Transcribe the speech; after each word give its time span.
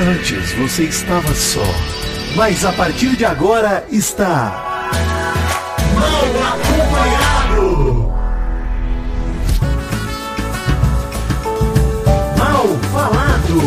Antes 0.00 0.52
você 0.52 0.84
estava 0.84 1.34
só, 1.34 1.64
mas 2.36 2.64
a 2.64 2.72
partir 2.72 3.16
de 3.16 3.24
agora 3.24 3.84
está. 3.90 4.92
Mal 5.92 6.24
acompanhado! 6.52 8.12
Mal 12.38 12.68
falado! 12.92 13.60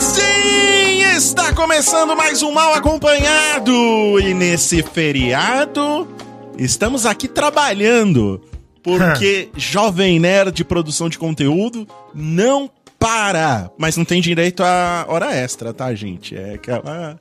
Sim, 0.00 1.02
está 1.02 1.52
começando 1.52 2.16
mais 2.16 2.42
um 2.42 2.50
Mal 2.50 2.72
Acompanhado! 2.72 4.18
E 4.20 4.32
nesse 4.32 4.82
feriado, 4.82 6.08
estamos 6.56 7.04
aqui 7.04 7.28
trabalhando. 7.28 8.40
Porque 8.82 9.50
Jovem 9.54 10.18
Nerd 10.18 10.52
de 10.52 10.64
produção 10.64 11.10
de 11.10 11.18
conteúdo 11.18 11.86
não 12.14 12.70
para. 12.98 13.70
Mas 13.78 13.96
não 13.96 14.04
tem 14.04 14.20
direito 14.20 14.62
a 14.62 15.04
hora 15.08 15.34
extra, 15.34 15.72
tá, 15.72 15.94
gente? 15.94 16.36
É 16.36 16.54
aquela. 16.54 17.18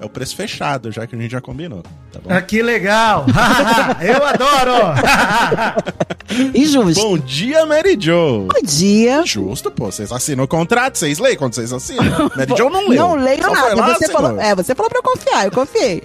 É 0.00 0.04
o 0.04 0.08
preço 0.08 0.36
fechado, 0.36 0.92
já 0.92 1.08
que 1.08 1.16
a 1.16 1.18
gente 1.18 1.32
já 1.32 1.40
combinou. 1.40 1.82
Tá 2.12 2.20
bom? 2.20 2.32
Ah, 2.32 2.40
que 2.40 2.62
legal! 2.62 3.26
Eu 4.00 4.24
adoro! 4.24 4.94
E 6.54 6.66
justo. 6.66 7.02
Bom 7.02 7.18
dia, 7.18 7.66
Mary 7.66 7.96
Jo. 7.98 8.46
Bom 8.46 8.62
dia. 8.62 9.26
Justo, 9.26 9.72
pô. 9.72 9.86
Vocês 9.86 10.12
assinam 10.12 10.44
o 10.44 10.48
contrato, 10.48 10.98
vocês 10.98 11.18
leem 11.18 11.36
quando 11.36 11.54
vocês 11.54 11.72
assinam. 11.72 12.04
Mary 12.36 12.54
Jo 12.56 12.70
não 12.70 12.88
leu. 12.88 13.08
Não 13.08 13.16
leio 13.16 13.42
Só 13.42 13.50
nada. 13.52 13.74
lá, 13.74 13.94
Você 13.94 14.08
falou, 14.08 14.40
é, 14.40 14.54
você 14.54 14.74
falou 14.74 14.88
pra 14.88 14.98
eu 15.00 15.02
confiar, 15.02 15.44
eu 15.46 15.50
confiei. 15.50 16.00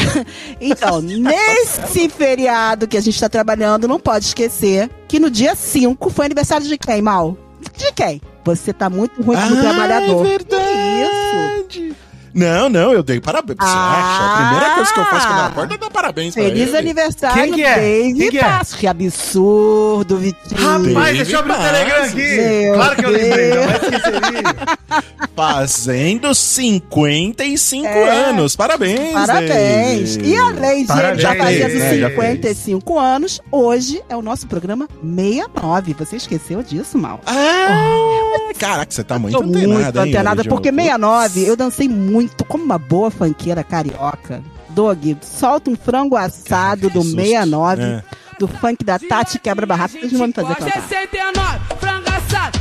então, 0.58 1.02
nesse 1.02 2.08
feriado 2.08 2.88
que 2.88 2.96
a 2.96 3.02
gente 3.02 3.20
tá 3.20 3.28
trabalhando, 3.28 3.86
não 3.86 4.00
pode 4.00 4.24
esquecer 4.24 4.88
que 5.06 5.20
no 5.20 5.30
dia 5.30 5.54
5 5.54 6.08
foi 6.08 6.24
aniversário 6.24 6.66
de 6.66 6.78
quem, 6.78 7.02
Mal? 7.02 7.36
De 7.76 7.92
quem? 7.92 8.20
Você 8.44 8.72
tá 8.72 8.88
muito 8.88 9.22
ruim 9.22 9.36
como 9.36 9.58
Ah, 9.58 9.60
trabalhador. 9.60 10.26
É 10.26 10.28
verdade. 10.28 11.88
Isso? 11.88 11.96
Não, 12.36 12.68
não, 12.68 12.92
eu 12.92 13.02
dei 13.02 13.18
parabéns. 13.20 13.56
Você 13.58 13.64
Ah. 13.66 13.96
acha? 13.96 14.24
A 14.44 14.46
primeira 14.50 14.74
coisa 14.74 14.92
que 14.92 15.00
eu 15.00 15.04
faço 15.06 15.26
quando 15.26 15.38
eu 15.38 15.44
acordo 15.46 15.74
é 15.74 15.78
dar 15.78 15.90
parabéns 15.90 16.34
pra 16.34 16.42
Feliz 16.44 16.68
ele. 16.68 16.76
aniversário, 16.76 17.42
Quem 17.42 17.52
que 17.54 17.62
é? 17.64 17.74
David 17.76 18.18
Quem 18.20 18.30
que 18.30 18.38
é? 18.38 18.42
Passos. 18.42 18.74
Que 18.74 18.86
absurdo, 18.86 20.18
Vitinho. 20.18 20.60
Rapaz, 20.94 21.16
deixa 21.16 21.32
eu 21.32 21.38
abrir 21.38 21.52
o 21.52 21.56
Telegram 21.56 22.04
aqui! 22.04 22.36
Meu 22.36 22.74
claro 22.74 22.96
que 22.96 23.04
eu 23.06 23.10
lembrei, 23.10 23.48
não 23.48 23.56
Deus. 23.56 23.66
vai 23.66 23.76
esquecer. 23.76 25.16
Fazendo 25.36 26.34
55 26.34 27.86
É. 27.86 28.28
anos. 28.30 28.56
Parabéns, 28.56 29.12
Parabéns! 29.12 30.16
David. 30.16 30.30
E 30.30 30.36
além 30.36 30.80
de 30.82 30.86
Parabéns, 30.88 31.20
já 31.22 31.34
fazendo 31.36 31.74
né? 31.78 31.98
Já 31.98 32.08
55 32.10 32.98
anos, 32.98 33.40
hoje 33.50 34.02
é 34.08 34.16
o 34.16 34.22
nosso 34.22 34.46
programa 34.46 34.88
69. 35.02 35.94
Você 35.98 36.16
esqueceu 36.16 36.62
disso, 36.62 36.96
Mal? 36.98 37.20
Ah, 37.26 38.52
caraca, 38.58 38.90
você 38.90 39.04
tá 39.04 39.18
muito 39.18 39.36
antenado, 39.36 39.68
muito 39.68 39.98
hein, 39.98 40.02
antenada, 40.08 40.44
porque 40.44 40.70
69 40.72 41.44
eu 41.46 41.56
dancei 41.56 41.88
muito, 41.88 42.25
como 42.48 42.64
uma 42.64 42.78
boa 42.78 43.10
fanqueira 43.10 43.62
carioca. 43.64 44.42
Dog, 44.70 45.16
solta 45.22 45.70
um 45.70 45.76
frango 45.76 46.16
assado 46.16 46.88
Que 46.88 46.94
do 46.94 47.02
susto. 47.02 47.16
69, 47.16 47.82
É. 47.82 48.02
do 48.38 48.46
funk 48.46 48.84
da 48.84 48.98
Tati 48.98 49.38
Quebra 49.38 49.64
Barraca. 49.66 49.92
Vocês 49.98 50.12
não 50.12 50.18
vão 50.18 50.26
me 50.28 50.32
fazer 50.34 50.54
cantar. 50.54 50.82
69, 50.82 51.58
frango 51.80 52.08
assado, 52.10 52.58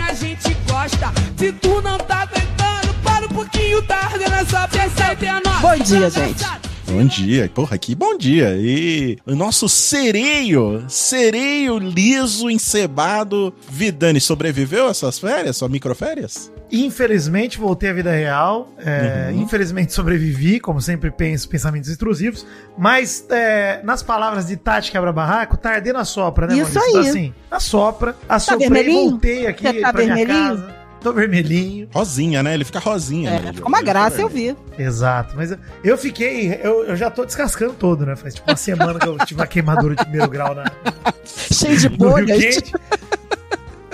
a 0.00 0.12
gente 0.12 0.54
gosta. 0.68 1.12
Se 1.36 1.52
tu 1.52 1.80
não 1.80 1.96
tá 1.98 2.22
aguentando, 2.22 2.94
para 3.02 3.24
um 3.26 3.28
pouquinho, 3.30 3.80
tá 3.82 3.96
ardendo 4.12 4.34
essa 4.34 4.68
69. 4.68 5.60
Bom 5.62 5.84
dia, 5.84 6.10
gente. 6.10 6.44
Bom 6.86 7.04
dia, 7.06 7.50
porra, 7.52 7.78
que 7.78 7.94
bom 7.94 8.16
dia. 8.16 8.54
E 8.56 9.18
o 9.26 9.34
nosso 9.34 9.68
sereio, 9.68 10.84
sereio 10.88 11.78
liso, 11.78 12.48
encebado, 12.50 13.52
Vidani, 13.68 14.20
sobreviveu 14.20 14.88
essas 14.88 15.18
férias, 15.18 15.56
sua 15.56 15.68
microférias? 15.68 16.52
Infelizmente, 16.70 17.58
voltei 17.58 17.90
à 17.90 17.92
vida 17.92 18.10
real. 18.12 18.68
é, 18.78 19.30
Uhum. 19.32 19.42
Infelizmente, 19.42 19.92
sobrevivi, 19.92 20.60
como 20.60 20.80
sempre 20.80 21.10
penso, 21.10 21.48
pensamentos 21.48 21.88
intrusivos. 21.90 22.46
Mas, 22.76 23.24
é, 23.30 23.80
nas 23.82 24.02
palavras 24.02 24.46
de 24.46 24.56
Tati 24.56 24.90
Quebra-Barraco, 24.92 25.56
tá 25.56 25.70
ardendo 25.74 25.98
a 25.98 26.04
sopra, 26.04 26.46
né, 26.46 26.58
Isso 26.58 26.74
Maurício? 26.74 26.84
aí. 26.84 27.00
Então, 27.00 27.10
assim, 27.10 27.34
a 27.50 27.60
sopra, 27.60 28.16
assoprei, 28.28 28.68
vermelhinho? 28.68 29.10
voltei 29.10 29.46
aqui 29.46 29.64
Você 29.66 29.80
tá 29.80 29.92
pra 29.92 30.02
minha 30.02 30.14
vermelhinho? 30.16 30.48
casa. 30.56 30.83
Tô 31.04 31.12
vermelhinho. 31.12 31.86
Rosinha, 31.92 32.42
né? 32.42 32.54
Ele 32.54 32.64
fica 32.64 32.78
rosinha. 32.78 33.28
É, 33.28 33.38
né, 33.38 33.52
ficou 33.52 33.68
uma 33.68 33.82
graça, 33.82 34.22
eu 34.22 34.28
vi. 34.28 34.56
Exato, 34.78 35.34
mas 35.36 35.50
eu, 35.50 35.58
eu 35.84 35.98
fiquei, 35.98 36.58
eu, 36.62 36.84
eu 36.86 36.96
já 36.96 37.10
tô 37.10 37.26
descascando 37.26 37.74
todo, 37.74 38.06
né? 38.06 38.16
Faz 38.16 38.32
tipo 38.34 38.50
uma 38.50 38.56
semana 38.56 38.98
que 38.98 39.06
eu 39.06 39.18
tive 39.18 39.38
uma 39.38 39.46
queimadura 39.46 39.94
de 39.94 40.02
primeiro 40.02 40.30
grau 40.30 40.54
na, 40.54 40.64
Cheio 41.52 41.76
de 41.76 41.90
no 41.92 41.98
bolhas. 41.98 42.42
Quente. 42.42 42.72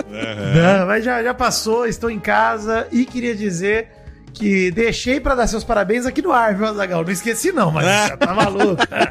Não, 0.09 0.87
mas 0.87 1.05
já, 1.05 1.21
já 1.21 1.35
passou, 1.35 1.85
estou 1.85 2.11
em 2.11 2.21
casa 2.21 2.87
e 2.93 3.05
queria 3.05 3.35
dizer 3.35 3.89
que 4.33 4.71
deixei 4.71 5.19
pra 5.19 5.35
dar 5.35 5.49
seus 5.49 5.65
parabéns 5.65 6.07
aqui 6.07 6.23
no 6.23 6.31
ar, 6.31 6.55
viu, 6.55 6.67
Azagal? 6.67 7.03
Não 7.03 7.11
esqueci, 7.11 7.51
não, 7.51 7.73
mas 7.73 7.87
já 8.09 8.17
tá 8.17 8.33
maluco. 8.33 8.87
Tá 8.87 9.09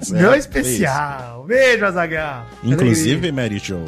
certo, 0.00 0.12
Meu 0.12 0.32
é 0.32 0.38
especial. 0.38 1.44
Beijo, 1.44 1.84
Azagal. 1.84 2.46
Inclusive, 2.64 3.30
Mary 3.30 3.60
Jo, 3.60 3.84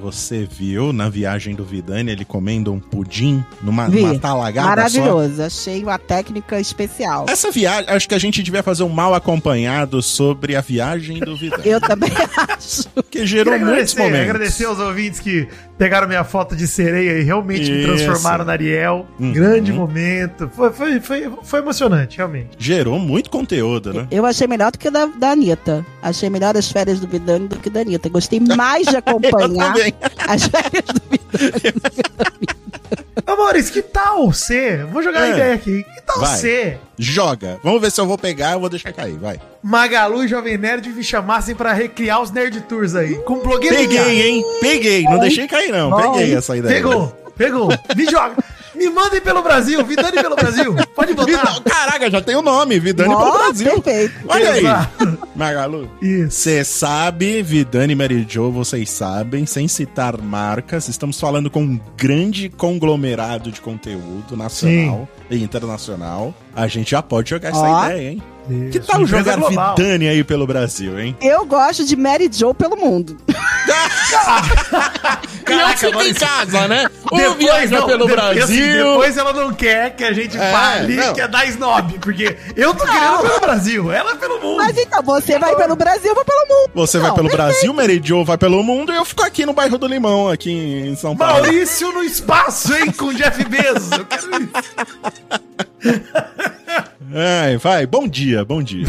você 0.00 0.48
viu 0.50 0.92
na 0.92 1.08
viagem 1.08 1.54
do 1.54 1.64
Vidani 1.64 2.12
ele 2.12 2.24
comendo 2.24 2.72
um 2.72 2.78
pudim 2.78 3.44
numa, 3.62 3.88
Vi. 3.88 4.00
numa 4.00 4.18
talagada 4.18 4.88
só? 4.88 5.00
Maravilhoso. 5.00 5.42
Achei 5.42 5.82
uma 5.82 5.98
técnica 5.98 6.60
especial. 6.60 7.26
Essa 7.28 7.50
viagem, 7.50 7.90
acho 7.90 8.08
que 8.08 8.14
a 8.14 8.18
gente 8.18 8.42
devia 8.42 8.62
fazer 8.62 8.84
um 8.84 8.88
mal 8.88 9.14
acompanhado 9.14 10.00
sobre 10.02 10.54
a 10.56 10.60
viagem 10.60 11.18
do 11.20 11.36
Vidani. 11.36 11.62
Eu 11.66 11.80
também 11.80 12.10
acho. 12.48 12.88
Que 13.10 13.26
gerou 13.26 13.52
Queria 13.52 13.66
muitos 13.66 13.92
agradecer, 13.94 14.02
momentos. 14.02 14.30
agradecer 14.30 14.64
aos 14.66 14.78
ouvintes 14.78 15.20
que 15.20 15.48
pegaram 15.76 16.08
minha 16.08 16.24
foto 16.24 16.56
de 16.56 16.66
sereia 16.66 17.20
e 17.20 17.22
realmente 17.22 17.70
me 17.70 17.78
Isso. 17.78 17.86
transformaram 17.86 18.44
na 18.44 18.52
Ariel. 18.52 19.06
Uhum. 19.18 19.32
Grande 19.32 19.72
momento. 19.72 20.50
Foi, 20.54 20.72
foi, 20.72 21.00
foi, 21.00 21.32
foi 21.42 21.60
emocionante, 21.60 22.16
realmente. 22.18 22.50
Gerou 22.58 22.98
muito 22.98 23.30
conteúdo, 23.30 23.92
né? 23.92 24.06
Eu 24.10 24.26
achei 24.26 24.46
melhor 24.46 24.72
do 24.72 24.78
que 24.78 24.90
da, 24.90 25.06
da 25.06 25.30
Anitta. 25.30 25.84
Achei 26.02 26.28
melhor 26.28 26.56
as 26.56 26.70
férias 26.70 27.00
do 27.00 27.06
Vidani 27.06 27.48
do 27.48 27.56
que 27.58 27.70
da 27.70 27.80
Anitta. 27.80 28.08
Gostei 28.08 28.40
mais 28.40 28.86
de 28.86 28.96
acompanhar 28.98 29.74
também. 29.92 30.16
as 30.28 30.42
férias 30.46 30.84
do 30.84 31.02
Vidani. 31.10 32.48
Ô 33.26 33.36
Maurício, 33.36 33.72
que 33.72 33.82
tal 33.82 34.30
você? 34.32 34.78
Vou 34.90 35.02
jogar 35.02 35.20
É. 35.26 35.30
a 35.30 35.34
ideia 35.34 35.54
aqui. 35.54 35.84
Que 35.84 36.02
tal 36.02 36.18
Vai. 36.20 36.36
você? 36.36 36.78
Joga. 36.98 37.60
Vamos 37.62 37.80
ver 37.80 37.90
se 37.90 38.00
eu 38.00 38.06
vou 38.06 38.16
pegar, 38.16 38.52
eu 38.52 38.60
vou 38.60 38.70
deixar 38.70 38.92
cair, 38.92 39.18
vai. 39.18 39.38
Magalu 39.62 40.24
e 40.24 40.28
Jovem 40.28 40.56
Nerd 40.56 40.88
me 40.88 41.04
chamassem 41.04 41.54
pra 41.54 41.72
recriar 41.74 42.22
os 42.22 42.30
Nerd 42.30 42.60
Tours 42.62 42.94
aí. 42.94 43.16
Com 43.22 43.40
blogueirinha. 43.40 43.86
Peguei, 43.86 44.22
hein? 44.28 44.44
Peguei. 44.60 45.02
Não 45.04 45.18
deixei 45.18 45.46
cair, 45.46 45.70
não. 45.70 45.94
Peguei 46.12 46.34
essa 46.34 46.56
ideia. 46.56 46.74
Pegou, 46.74 47.08
pegou. 47.36 47.68
Me 47.94 48.04
joga. 48.10 48.36
Me 48.78 48.88
mandem 48.88 49.20
pelo 49.20 49.42
Brasil. 49.42 49.84
Vidani 49.84 50.22
pelo 50.22 50.36
Brasil. 50.36 50.74
Pode 50.94 51.12
botar. 51.14 51.60
Caraca, 51.62 52.10
já 52.10 52.20
tem 52.20 52.36
o 52.36 52.42
nome, 52.42 52.78
Vidani 52.78 53.14
pelo 53.14 53.32
Brasil. 53.32 53.82
perfeito. 53.82 54.14
Olha 54.28 54.52
aí. 54.52 54.58
Exato. 54.60 55.18
Magalu. 55.34 55.90
Isso. 56.00 56.30
Você 56.38 56.64
sabe, 56.64 57.42
Vidani 57.42 57.92
e 57.92 57.96
Mary 57.96 58.24
Jo, 58.28 58.50
vocês 58.50 58.88
sabem, 58.90 59.44
sem 59.46 59.66
citar 59.68 60.20
marcas, 60.20 60.88
estamos 60.88 61.18
falando 61.20 61.50
com 61.50 61.62
um 61.62 61.80
grande 61.96 62.48
conglomerado 62.48 63.50
de 63.50 63.60
conteúdo 63.60 64.36
nacional 64.36 65.08
e 65.30 65.42
internacional. 65.42 66.34
A 66.54 66.66
gente 66.66 66.92
já 66.92 67.02
pode 67.02 67.30
jogar 67.30 67.50
essa 67.50 67.58
Ó. 67.60 67.84
ideia, 67.84 68.10
hein? 68.12 68.22
Que 68.48 68.78
Isso. 68.78 68.86
tal 68.86 69.02
Empresa 69.02 69.18
jogar 69.32 69.36
global. 69.36 69.76
Vidani 69.76 70.08
aí 70.08 70.24
pelo 70.24 70.46
Brasil, 70.46 70.98
hein? 70.98 71.16
Eu 71.20 71.44
gosto 71.44 71.84
de 71.84 71.94
Mary 71.96 72.30
Jo 72.32 72.54
pelo 72.54 72.76
mundo. 72.76 73.16
e 75.48 75.52
eu 75.52 75.68
fico 75.76 76.02
em 76.02 76.14
casa, 76.14 76.66
né? 76.68 76.88
Ou 77.10 77.34
viaja 77.34 77.78
não, 77.80 77.86
pelo 77.86 78.06
depois, 78.06 78.14
Brasil. 78.34 78.44
assim, 78.44 78.72
depois 78.72 79.16
ela 79.16 79.32
não 79.32 79.52
quer 79.52 79.94
que 79.96 80.04
a 80.04 80.12
gente 80.12 80.36
É, 80.36 80.52
fale 80.52 80.96
não. 80.96 81.12
que 81.14 81.20
é 81.20 81.28
da 81.28 81.44
snob, 81.46 81.98
porque 82.00 82.36
eu 82.56 82.74
tô 82.74 82.84
querendo 82.84 83.18
pelo 83.20 83.40
Brasil, 83.40 83.92
ela 83.92 84.12
é 84.12 84.14
pelo 84.14 84.40
mundo. 84.40 84.56
Mas 84.56 84.76
então, 84.78 85.02
você 85.02 85.38
vai 85.38 85.54
pelo 85.56 85.76
Brasil, 85.76 86.08
eu 86.08 86.14
vou 86.14 86.24
pelo 86.24 86.46
mundo. 86.48 86.70
Você 86.74 86.98
vai 86.98 87.08
Não, 87.08 87.14
pelo 87.16 87.28
perfeito. 87.28 87.50
Brasil, 87.52 87.72
Mary 87.74 88.00
Jo 88.02 88.24
vai 88.24 88.38
pelo 88.38 88.62
mundo 88.62 88.92
e 88.92 88.96
eu 88.96 89.04
fico 89.04 89.22
aqui 89.22 89.44
no 89.46 89.52
bairro 89.52 89.76
do 89.78 89.86
Limão, 89.86 90.28
aqui 90.28 90.50
em 90.50 90.96
São 90.96 91.16
Paulo. 91.16 91.42
Maurício 91.42 91.92
no 91.92 92.02
espaço, 92.02 92.74
hein, 92.74 92.90
com 92.92 93.12
Jeff 93.12 93.44
Bezos. 93.44 93.90
Eu 93.92 94.04
quero 94.06 94.42
isso. 94.42 94.52
Ai, 97.14 97.56
vai, 97.56 97.86
bom 97.86 98.06
dia, 98.06 98.44
bom 98.44 98.62
dia. 98.62 98.84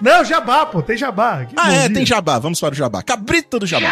Não, 0.00 0.24
jabá, 0.24 0.66
pô, 0.66 0.82
tem 0.82 0.96
jabá. 0.96 1.44
Que 1.46 1.54
Ah, 1.56 1.72
é, 1.72 1.80
dia. 1.88 1.94
tem 1.94 2.06
jabá, 2.06 2.38
vamos 2.38 2.60
para 2.60 2.72
o 2.72 2.76
jabá. 2.76 3.02
Cabrito 3.02 3.58
do 3.58 3.66
jabá. 3.66 3.90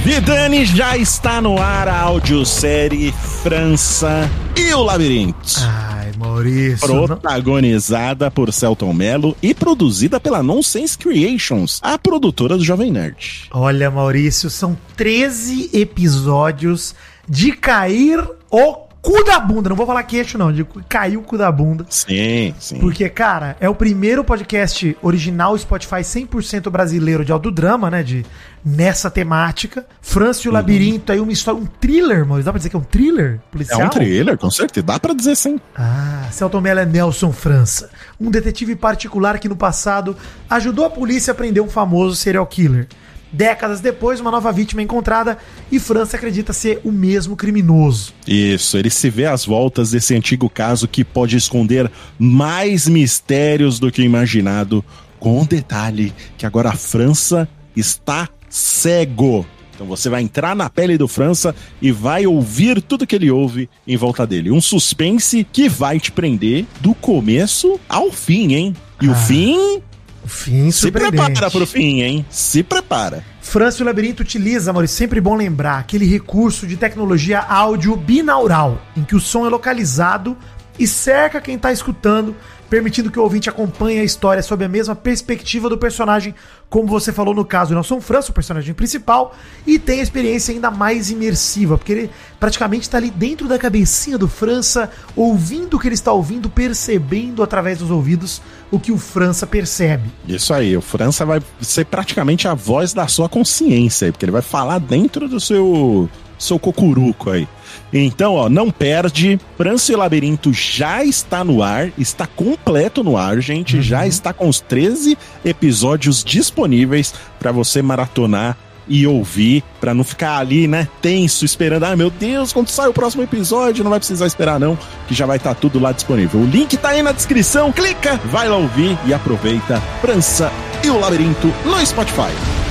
Vidani 0.00 0.64
já 0.66 0.96
está 0.96 1.40
no 1.40 1.60
ar 1.60 1.88
a 1.88 1.98
audiosérie 2.00 3.12
França 3.42 4.28
e 4.56 4.72
o 4.74 4.82
Labirinto. 4.82 5.38
Ai, 5.62 6.03
Maurício. 6.24 6.88
não- 6.88 7.06
Protagonizada 7.06 8.30
por 8.30 8.52
Celton 8.52 8.92
Mello 8.92 9.36
e 9.42 9.52
produzida 9.54 10.18
pela 10.18 10.42
Nonsense 10.42 10.96
Creations, 10.98 11.80
a 11.82 11.98
produtora 11.98 12.56
do 12.56 12.64
Jovem 12.64 12.90
Nerd. 12.90 13.48
Olha, 13.52 13.90
Maurício, 13.90 14.48
são 14.50 14.76
13 14.96 15.70
episódios 15.72 16.94
de 17.28 17.52
cair 17.52 18.22
o 18.50 18.83
cu 19.04 19.22
da 19.22 19.38
bunda. 19.38 19.68
Não 19.68 19.76
vou 19.76 19.86
falar 19.86 20.02
queixo, 20.04 20.38
não. 20.38 20.50
Digo, 20.50 20.80
caiu 20.88 21.20
o 21.20 21.22
cu 21.22 21.36
da 21.36 21.52
bunda. 21.52 21.84
Sim, 21.90 22.54
sim. 22.58 22.78
Porque, 22.80 23.06
cara, 23.10 23.54
é 23.60 23.68
o 23.68 23.74
primeiro 23.74 24.24
podcast 24.24 24.96
original 25.02 25.56
Spotify 25.58 26.00
100% 26.00 26.70
brasileiro 26.70 27.22
de 27.24 27.30
audiodrama, 27.30 27.90
né? 27.90 28.02
De, 28.02 28.24
nessa 28.64 29.10
temática. 29.10 29.84
França 30.00 30.40
e 30.42 30.48
o 30.48 30.50
Uhum. 30.50 30.54
Labirinto, 30.54 31.12
aí 31.12 31.20
uma 31.20 31.32
história, 31.32 31.60
um 31.60 31.66
thriller, 31.66 32.24
mano. 32.26 32.42
Dá 32.42 32.50
pra 32.50 32.58
dizer 32.58 32.70
que 32.70 32.76
é 32.76 32.78
um 32.78 32.82
thriller 32.82 33.34
É 33.46 33.50
policial? 33.52 33.82
um 33.86 33.90
trailer, 33.90 34.38
com 34.38 34.50
certeza. 34.50 34.86
Dá 34.86 34.98
pra 34.98 35.12
dizer 35.12 35.36
sim. 35.36 35.60
Ah, 35.76 36.26
Celton 36.30 36.60
Mello 36.62 36.80
é 36.80 36.86
Nelson 36.86 37.30
França, 37.30 37.90
um 38.18 38.30
detetive 38.30 38.74
particular 38.74 39.38
que 39.38 39.48
no 39.48 39.56
passado 39.56 40.16
ajudou 40.48 40.86
a 40.86 40.90
polícia 40.90 41.32
a 41.32 41.34
prender 41.34 41.62
um 41.62 41.68
famoso 41.68 42.16
serial 42.16 42.46
killer. 42.46 42.88
Décadas 43.34 43.80
depois, 43.80 44.20
uma 44.20 44.30
nova 44.30 44.52
vítima 44.52 44.80
é 44.80 44.84
encontrada 44.84 45.36
e 45.70 45.80
França 45.80 46.16
acredita 46.16 46.52
ser 46.52 46.80
o 46.84 46.92
mesmo 46.92 47.34
criminoso. 47.34 48.12
Isso, 48.28 48.78
ele 48.78 48.88
se 48.90 49.10
vê 49.10 49.26
às 49.26 49.44
voltas 49.44 49.90
desse 49.90 50.14
antigo 50.14 50.48
caso 50.48 50.86
que 50.86 51.02
pode 51.04 51.36
esconder 51.36 51.90
mais 52.16 52.86
mistérios 52.86 53.80
do 53.80 53.90
que 53.90 54.02
imaginado, 54.02 54.84
com 55.18 55.40
um 55.40 55.44
detalhe 55.44 56.14
que 56.38 56.46
agora 56.46 56.68
a 56.70 56.76
França 56.76 57.48
está 57.74 58.28
cego. 58.48 59.44
Então 59.74 59.84
você 59.84 60.08
vai 60.08 60.22
entrar 60.22 60.54
na 60.54 60.70
pele 60.70 60.96
do 60.96 61.08
França 61.08 61.52
e 61.82 61.90
vai 61.90 62.28
ouvir 62.28 62.80
tudo 62.80 63.04
que 63.04 63.16
ele 63.16 63.32
ouve 63.32 63.68
em 63.84 63.96
volta 63.96 64.24
dele. 64.24 64.52
Um 64.52 64.60
suspense 64.60 65.44
que 65.52 65.68
vai 65.68 65.98
te 65.98 66.12
prender 66.12 66.64
do 66.80 66.94
começo 66.94 67.80
ao 67.88 68.12
fim, 68.12 68.54
hein? 68.54 68.76
E 69.02 69.08
Ah, 69.08 69.10
O 69.10 69.14
fim 69.16 69.82
se 70.26 70.72
surpreendente. 70.72 71.24
prepara 71.24 71.50
pro 71.50 71.66
fim, 71.66 72.00
hein? 72.02 72.26
Se 72.30 72.62
prepara. 72.62 73.24
França 73.40 73.80
e 73.80 73.82
o 73.82 73.86
Labirinto 73.86 74.22
utiliza, 74.22 74.72
Maurício, 74.72 74.96
sempre 74.96 75.20
bom 75.20 75.34
lembrar, 75.34 75.78
aquele 75.78 76.06
recurso 76.06 76.66
de 76.66 76.76
tecnologia 76.76 77.40
áudio 77.40 77.94
binaural, 77.94 78.80
em 78.96 79.04
que 79.04 79.14
o 79.14 79.20
som 79.20 79.46
é 79.46 79.48
localizado 79.48 80.36
e 80.78 80.86
cerca 80.86 81.40
quem 81.40 81.56
está 81.56 81.70
escutando, 81.70 82.34
permitindo 82.68 83.10
que 83.10 83.18
o 83.18 83.22
ouvinte 83.22 83.48
acompanhe 83.48 84.00
a 84.00 84.04
história 84.04 84.42
sob 84.42 84.64
a 84.64 84.68
mesma 84.68 84.94
perspectiva 84.94 85.68
do 85.68 85.78
personagem, 85.78 86.34
como 86.68 86.88
você 86.88 87.12
falou 87.12 87.34
no 87.34 87.44
caso 87.44 87.70
do 87.70 87.74
Nelson 87.74 88.00
França, 88.00 88.30
o 88.30 88.34
personagem 88.34 88.74
principal, 88.74 89.36
e 89.66 89.78
tem 89.78 90.00
a 90.00 90.02
experiência 90.02 90.52
ainda 90.52 90.70
mais 90.70 91.10
imersiva, 91.10 91.76
porque 91.76 91.92
ele 91.92 92.10
praticamente 92.40 92.82
está 92.82 92.98
ali 92.98 93.10
dentro 93.10 93.46
da 93.46 93.58
cabecinha 93.58 94.18
do 94.18 94.28
França, 94.28 94.90
ouvindo 95.14 95.76
o 95.76 95.80
que 95.80 95.88
ele 95.88 95.94
está 95.94 96.12
ouvindo, 96.12 96.48
percebendo 96.48 97.42
através 97.42 97.78
dos 97.78 97.90
ouvidos 97.90 98.40
o 98.70 98.80
que 98.80 98.90
o 98.90 98.98
França 98.98 99.46
percebe. 99.46 100.10
Isso 100.26 100.52
aí, 100.52 100.76
o 100.76 100.80
França 100.80 101.24
vai 101.24 101.40
ser 101.60 101.84
praticamente 101.86 102.48
a 102.48 102.54
voz 102.54 102.92
da 102.92 103.06
sua 103.06 103.28
consciência 103.28 104.10
porque 104.10 104.24
ele 104.24 104.32
vai 104.32 104.42
falar 104.42 104.78
dentro 104.78 105.28
do 105.28 105.38
seu 105.38 106.08
seu 106.38 106.58
cocuruco 106.58 107.30
aí. 107.30 107.48
Então, 107.92 108.34
ó, 108.34 108.48
não 108.48 108.70
perde. 108.70 109.38
França 109.56 109.92
e 109.92 109.94
o 109.94 109.98
Labirinto 109.98 110.52
já 110.52 111.04
está 111.04 111.44
no 111.44 111.62
ar, 111.62 111.92
está 111.98 112.26
completo 112.26 113.04
no 113.04 113.16
ar, 113.16 113.40
gente. 113.40 113.80
Já 113.82 114.06
está 114.06 114.32
com 114.32 114.48
os 114.48 114.60
13 114.60 115.16
episódios 115.44 116.24
disponíveis 116.24 117.14
para 117.38 117.52
você 117.52 117.82
maratonar 117.82 118.56
e 118.86 119.06
ouvir, 119.06 119.62
para 119.80 119.94
não 119.94 120.04
ficar 120.04 120.38
ali, 120.38 120.66
né, 120.68 120.88
tenso, 121.00 121.44
esperando. 121.44 121.84
Ah, 121.84 121.96
meu 121.96 122.10
Deus, 122.10 122.52
quando 122.52 122.68
sai 122.68 122.88
o 122.88 122.92
próximo 122.92 123.22
episódio, 123.22 123.82
não 123.82 123.90
vai 123.90 123.98
precisar 123.98 124.26
esperar 124.26 124.60
não, 124.60 124.78
que 125.08 125.14
já 125.14 125.26
vai 125.26 125.38
estar 125.38 125.54
tudo 125.54 125.78
lá 125.78 125.92
disponível. 125.92 126.40
O 126.40 126.46
link 126.46 126.76
tá 126.76 126.90
aí 126.90 127.02
na 127.02 127.12
descrição, 127.12 127.72
clica, 127.72 128.20
vai 128.26 128.48
lá 128.48 128.56
ouvir 128.56 128.98
e 129.06 129.14
aproveita 129.14 129.80
França 130.00 130.52
e 130.82 130.90
o 130.90 130.98
Labirinto 130.98 131.52
no 131.64 131.86
Spotify. 131.86 132.63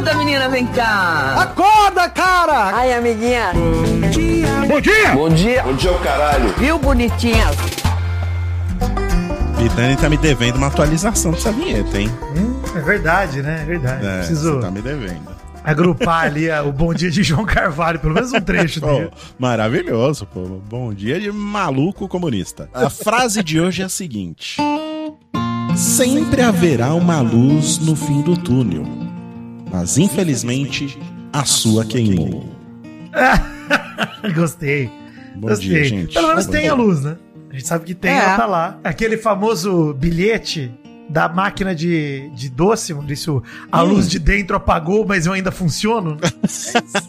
Acorda, 0.00 0.14
menina, 0.14 0.48
vem 0.48 0.66
cá. 0.68 1.34
Acorda, 1.42 2.08
cara! 2.08 2.74
Ai, 2.74 2.94
amiguinha. 2.94 3.52
Bom 4.66 4.80
dia! 4.80 5.12
Bom 5.14 5.28
dia. 5.28 5.62
Bom 5.62 5.74
dia, 5.74 5.92
o 5.92 5.98
caralho. 6.00 6.54
Viu, 6.56 6.78
bonitinha? 6.78 7.44
Vitani 9.58 9.96
tá 9.96 10.08
me 10.08 10.16
devendo 10.16 10.56
uma 10.56 10.68
atualização 10.68 11.32
dessa 11.32 11.52
vinheta, 11.52 12.00
hein? 12.00 12.10
Hum, 12.34 12.62
é 12.74 12.80
verdade, 12.80 13.42
né? 13.42 13.60
É 13.60 13.64
verdade. 13.66 14.06
É, 14.06 14.16
Preciso 14.20 14.54
você 14.54 14.60
tá 14.60 14.70
me 14.70 14.80
devendo. 14.80 15.28
agrupar 15.62 16.24
ali 16.24 16.50
a- 16.50 16.62
o 16.62 16.72
bom 16.72 16.94
dia 16.94 17.10
de 17.10 17.22
João 17.22 17.44
Carvalho, 17.44 17.98
pelo 18.00 18.14
menos 18.14 18.32
um 18.32 18.40
trecho 18.40 18.80
Pô, 18.80 18.86
dele. 18.86 19.10
maravilhoso, 19.38 20.24
pô. 20.24 20.40
Bom 20.66 20.94
dia 20.94 21.20
de 21.20 21.30
maluco 21.30 22.08
comunista. 22.08 22.70
A 22.72 22.88
frase 22.88 23.42
de 23.42 23.60
hoje 23.60 23.82
é 23.82 23.84
a 23.84 23.88
seguinte: 23.90 24.56
Sempre 25.76 26.40
haverá 26.40 26.94
uma 26.94 27.20
luz 27.20 27.78
no 27.78 27.94
fim 27.94 28.22
do 28.22 28.34
túnel, 28.34 28.84
mas 29.70 29.96
infelizmente 29.98 30.98
a 31.32 31.44
sua 31.44 31.84
queimou. 31.84 32.44
Gostei. 34.34 34.90
Bom 35.36 35.48
Gostei. 35.48 35.68
dia, 35.68 35.84
gente. 35.84 36.14
Pelo 36.14 36.28
menos 36.28 36.46
Bom 36.46 36.52
tem 36.52 36.62
dia. 36.62 36.72
a 36.72 36.74
luz, 36.74 37.02
né? 37.02 37.16
A 37.48 37.52
gente 37.52 37.66
sabe 37.66 37.84
que 37.84 37.94
tem, 37.94 38.10
É. 38.10 38.16
ela 38.18 38.36
tá 38.36 38.46
lá. 38.46 38.78
Aquele 38.84 39.16
famoso 39.16 39.94
bilhete 39.94 40.70
da 41.10 41.28
máquina 41.28 41.74
de, 41.74 42.30
de 42.34 42.48
doce, 42.48 42.94
Maurício. 42.94 43.42
A 43.70 43.82
Hum. 43.82 43.88
luz 43.88 44.08
de 44.08 44.18
dentro 44.18 44.56
apagou, 44.56 45.04
mas 45.06 45.26
eu 45.26 45.32
ainda 45.32 45.50
funciono. 45.50 46.16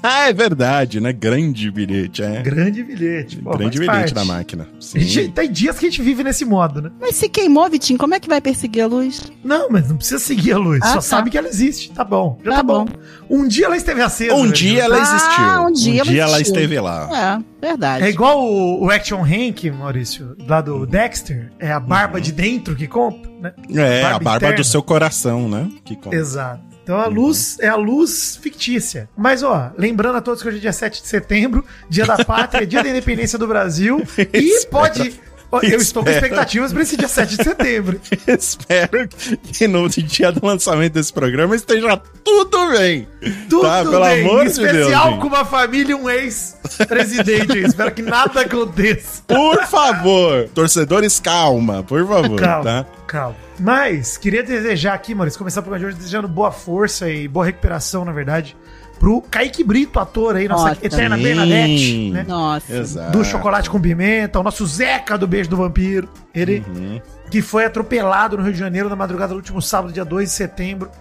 Ah, 0.03 0.29
é 0.29 0.33
verdade, 0.33 0.99
né? 0.99 1.13
Grande 1.13 1.69
bilhete, 1.69 2.23
é. 2.23 2.41
Grande 2.41 2.83
bilhete. 2.83 3.37
Pô, 3.37 3.51
Grande 3.51 3.77
bilhete 3.79 3.97
parte. 3.99 4.13
da 4.13 4.25
máquina. 4.25 4.67
A 4.77 4.81
Sim. 4.81 4.99
gente, 5.01 5.31
tem 5.31 5.51
dias 5.51 5.77
que 5.77 5.85
a 5.85 5.89
gente 5.89 6.01
vive 6.01 6.23
nesse 6.23 6.43
modo, 6.43 6.81
né? 6.81 6.91
Mas 6.99 7.15
se 7.15 7.29
queimou, 7.29 7.69
Vitinho, 7.69 7.99
como 7.99 8.15
é 8.15 8.19
que 8.19 8.27
vai 8.27 8.41
perseguir 8.41 8.83
a 8.83 8.87
luz? 8.87 9.21
Não, 9.43 9.69
mas 9.69 9.89
não 9.89 9.97
precisa 9.97 10.19
seguir 10.19 10.53
a 10.53 10.57
luz. 10.57 10.79
Ah, 10.83 10.87
só 10.87 10.93
tá. 10.95 11.01
sabe 11.01 11.29
que 11.29 11.37
ela 11.37 11.47
existe. 11.47 11.91
Tá 11.91 12.03
bom. 12.03 12.39
Já 12.43 12.51
tá, 12.51 12.57
Tá 12.57 12.63
bom. 12.63 12.85
bom. 12.85 12.91
Um 13.29 13.47
dia 13.47 13.65
ela 13.67 13.77
esteve 13.77 14.01
acesa. 14.01 14.33
Um 14.33 14.41
velho. 14.43 14.53
dia 14.53 14.83
ela 14.83 14.97
Ah, 14.97 15.01
existiu. 15.01 15.43
um 15.67 15.71
dia 15.71 16.01
ela 16.01 16.11
ela 16.29 16.41
existiu. 16.41 16.55
esteve 16.55 16.79
lá. 16.79 17.09
É, 17.39 17.43
verdade. 17.61 18.03
É 18.05 18.09
igual 18.09 18.43
o, 18.43 18.85
o 18.85 18.89
Action 18.89 19.23
Hank, 19.23 19.69
Maurício, 19.71 20.35
lá 20.47 20.57
Uhum. 20.59 20.63
do 20.79 20.85
Dexter. 20.87 21.51
É 21.59 21.71
a 21.71 21.79
barba 21.79 22.19
de 22.19 22.31
dentro 22.31 22.75
que 22.75 22.87
conta, 22.87 23.29
né? 23.39 23.53
É, 23.73 23.99
a 23.99 24.03
Barba 24.11 24.23
barba 24.25 24.37
interna. 24.47 24.55
do 24.57 24.63
seu 24.63 24.81
coração, 24.83 25.47
né? 25.47 25.69
Que 25.85 25.95
conta. 25.95 26.15
Exato. 26.15 26.71
Então 26.83 26.99
a 26.99 27.05
luz 27.05 27.57
é 27.59 27.67
a 27.67 27.75
luz 27.75 28.37
fictícia. 28.41 29.07
Mas, 29.15 29.43
ó, 29.43 29.71
lembrando 29.77 30.15
a 30.17 30.21
todos 30.21 30.41
que 30.41 30.47
hoje 30.49 30.57
é 30.57 30.61
dia 30.61 30.73
7 30.73 31.01
de 31.03 31.07
setembro, 31.07 31.63
dia 31.87 32.05
da 32.07 32.25
pátria, 32.25 32.65
dia 32.65 32.81
da 32.83 32.89
independência 32.89 33.37
do 33.37 33.47
Brasil. 33.47 34.01
E 34.33 34.65
pode. 34.65 35.19
Eu 35.63 35.79
estou 35.79 36.03
com 36.03 36.09
Espero. 36.09 36.25
expectativas 36.25 36.71
para 36.73 36.81
esse 36.81 36.95
dia 36.97 37.07
7 37.07 37.37
de 37.37 37.43
setembro. 37.43 37.99
Espero 38.27 39.07
que 39.53 39.67
no 39.67 39.89
dia 39.89 40.31
do 40.31 40.45
lançamento 40.45 40.93
desse 40.93 41.11
programa 41.11 41.55
esteja 41.55 41.97
tudo 42.23 42.71
bem. 42.71 43.07
Tudo 43.49 43.63
Tá, 43.63 43.83
pelo 43.83 44.01
bem. 44.05 44.21
amor 44.25 44.45
Em 44.45 44.49
de 44.49 44.55
Deus, 44.59 44.71
especial 44.71 45.19
com 45.19 45.27
uma 45.27 45.43
família 45.45 45.91
e 45.91 45.95
um 45.95 46.09
ex-presidente. 46.09 47.57
Espero 47.59 47.91
que 47.91 48.01
nada 48.01 48.41
aconteça. 48.41 49.21
Por 49.27 49.63
favor, 49.65 50.47
torcedores, 50.53 51.19
calma, 51.19 51.83
por 51.83 52.07
favor, 52.07 52.39
Calma, 52.39 52.63
tá? 52.63 52.85
calma. 53.07 53.35
Mas, 53.59 54.17
queria 54.17 54.41
desejar 54.43 54.93
aqui, 54.93 55.13
Maurício, 55.13 55.37
começar 55.37 55.59
o 55.59 55.63
programa 55.63 55.79
de 55.79 55.93
hoje 55.93 55.97
desejando 55.97 56.27
boa 56.27 56.51
força 56.51 57.09
e 57.09 57.27
boa 57.27 57.45
recuperação, 57.45 58.03
na 58.03 58.11
verdade, 58.11 58.55
pro 59.01 59.19
Kaique 59.19 59.63
Brito, 59.63 59.99
ator 59.99 60.35
aí, 60.35 60.47
nossa 60.47 60.69
Nossa. 60.69 60.85
eterna. 60.85 61.17
Bernadette, 61.17 62.11
né? 62.11 62.23
Nossa. 62.27 62.71
Exato. 62.71 63.11
Do 63.17 63.25
Chocolate 63.25 63.67
com 63.67 63.81
Pimenta, 63.81 64.39
o 64.39 64.43
nosso 64.43 64.63
Zeca 64.67 65.17
do 65.17 65.25
Beijo 65.27 65.49
do 65.49 65.57
Vampiro. 65.57 66.07
Ele 66.35 66.63
Uhum. 66.67 67.01
que 67.31 67.41
foi 67.41 67.65
atropelado 67.65 68.37
no 68.37 68.43
Rio 68.43 68.53
de 68.53 68.59
Janeiro 68.59 68.87
na 68.89 68.95
madrugada 68.95 69.33
do 69.33 69.37
último 69.37 69.59
sábado, 69.59 69.91
dia 69.91 70.05
2 70.05 70.29
de 70.29 70.35
setembro. 70.35 70.91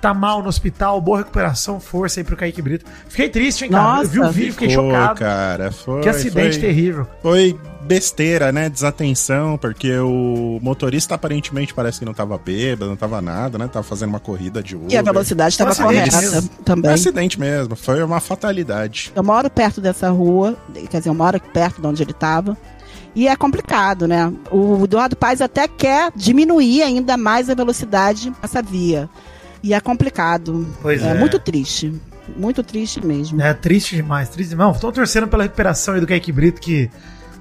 Tá 0.00 0.14
mal 0.14 0.42
no 0.42 0.48
hospital, 0.48 0.98
boa 1.00 1.18
recuperação, 1.18 1.78
força 1.78 2.20
aí 2.20 2.24
pro 2.24 2.34
Kaique 2.36 2.62
Brito. 2.62 2.86
Fiquei 3.06 3.28
triste, 3.28 3.64
hein, 3.64 3.70
cara? 3.70 3.96
Nossa, 3.96 4.04
Eu 4.04 4.10
vi 4.10 4.20
o 4.20 4.32
vídeo, 4.32 4.52
fiquei 4.52 4.68
Pô, 4.68 4.82
chocado. 4.82 5.18
cara, 5.18 5.70
foi, 5.70 6.00
que 6.00 6.08
acidente 6.08 6.52
foi, 6.58 6.60
terrível. 6.60 7.06
Foi 7.20 7.60
besteira, 7.82 8.50
né? 8.50 8.70
Desatenção, 8.70 9.58
porque 9.58 9.98
o 9.98 10.58
motorista 10.62 11.14
aparentemente 11.16 11.74
parece 11.74 11.98
que 11.98 12.04
não 12.06 12.14
tava 12.14 12.38
bêbado, 12.38 12.88
não 12.88 12.96
tava 12.96 13.20
nada, 13.20 13.58
né? 13.58 13.68
Tava 13.68 13.82
fazendo 13.82 14.08
uma 14.08 14.20
corrida 14.20 14.62
de 14.62 14.74
Uber. 14.74 14.90
E 14.90 14.96
a 14.96 15.02
velocidade 15.02 15.62
um 15.62 15.66
acidente 15.66 16.10
correta 16.10 16.16
mesmo. 16.20 16.48
também. 16.64 16.90
Acidente 16.92 17.38
mesmo, 17.38 17.76
foi 17.76 18.02
uma 18.02 18.20
fatalidade. 18.20 19.12
Eu 19.14 19.22
moro 19.22 19.50
perto 19.50 19.82
dessa 19.82 20.08
rua, 20.08 20.56
quer 20.88 20.98
dizer, 20.98 21.10
eu 21.10 21.14
moro 21.14 21.38
perto 21.52 21.80
de 21.80 21.86
onde 21.86 22.02
ele 22.02 22.12
estava. 22.12 22.56
E 23.14 23.26
é 23.28 23.36
complicado, 23.36 24.06
né? 24.06 24.32
O 24.50 24.84
Eduardo 24.84 25.16
Paes 25.16 25.40
até 25.40 25.66
quer 25.66 26.12
diminuir 26.14 26.82
ainda 26.82 27.16
mais 27.16 27.50
a 27.50 27.54
velocidade 27.54 28.32
nessa 28.40 28.62
via. 28.62 29.10
E 29.62 29.74
é 29.74 29.80
complicado. 29.80 30.66
Pois 30.80 31.02
é, 31.02 31.10
é. 31.10 31.14
muito 31.14 31.38
triste. 31.38 31.92
Muito 32.36 32.62
triste 32.62 33.04
mesmo. 33.04 33.40
É 33.42 33.52
triste 33.52 33.96
demais, 33.96 34.28
triste 34.28 34.50
demais. 34.50 34.76
Estão 34.76 34.92
torcendo 34.92 35.26
pela 35.28 35.42
recuperação 35.42 35.94
aí 35.94 36.00
do 36.00 36.06
Kaique 36.06 36.30
Brito, 36.30 36.60
que 36.60 36.88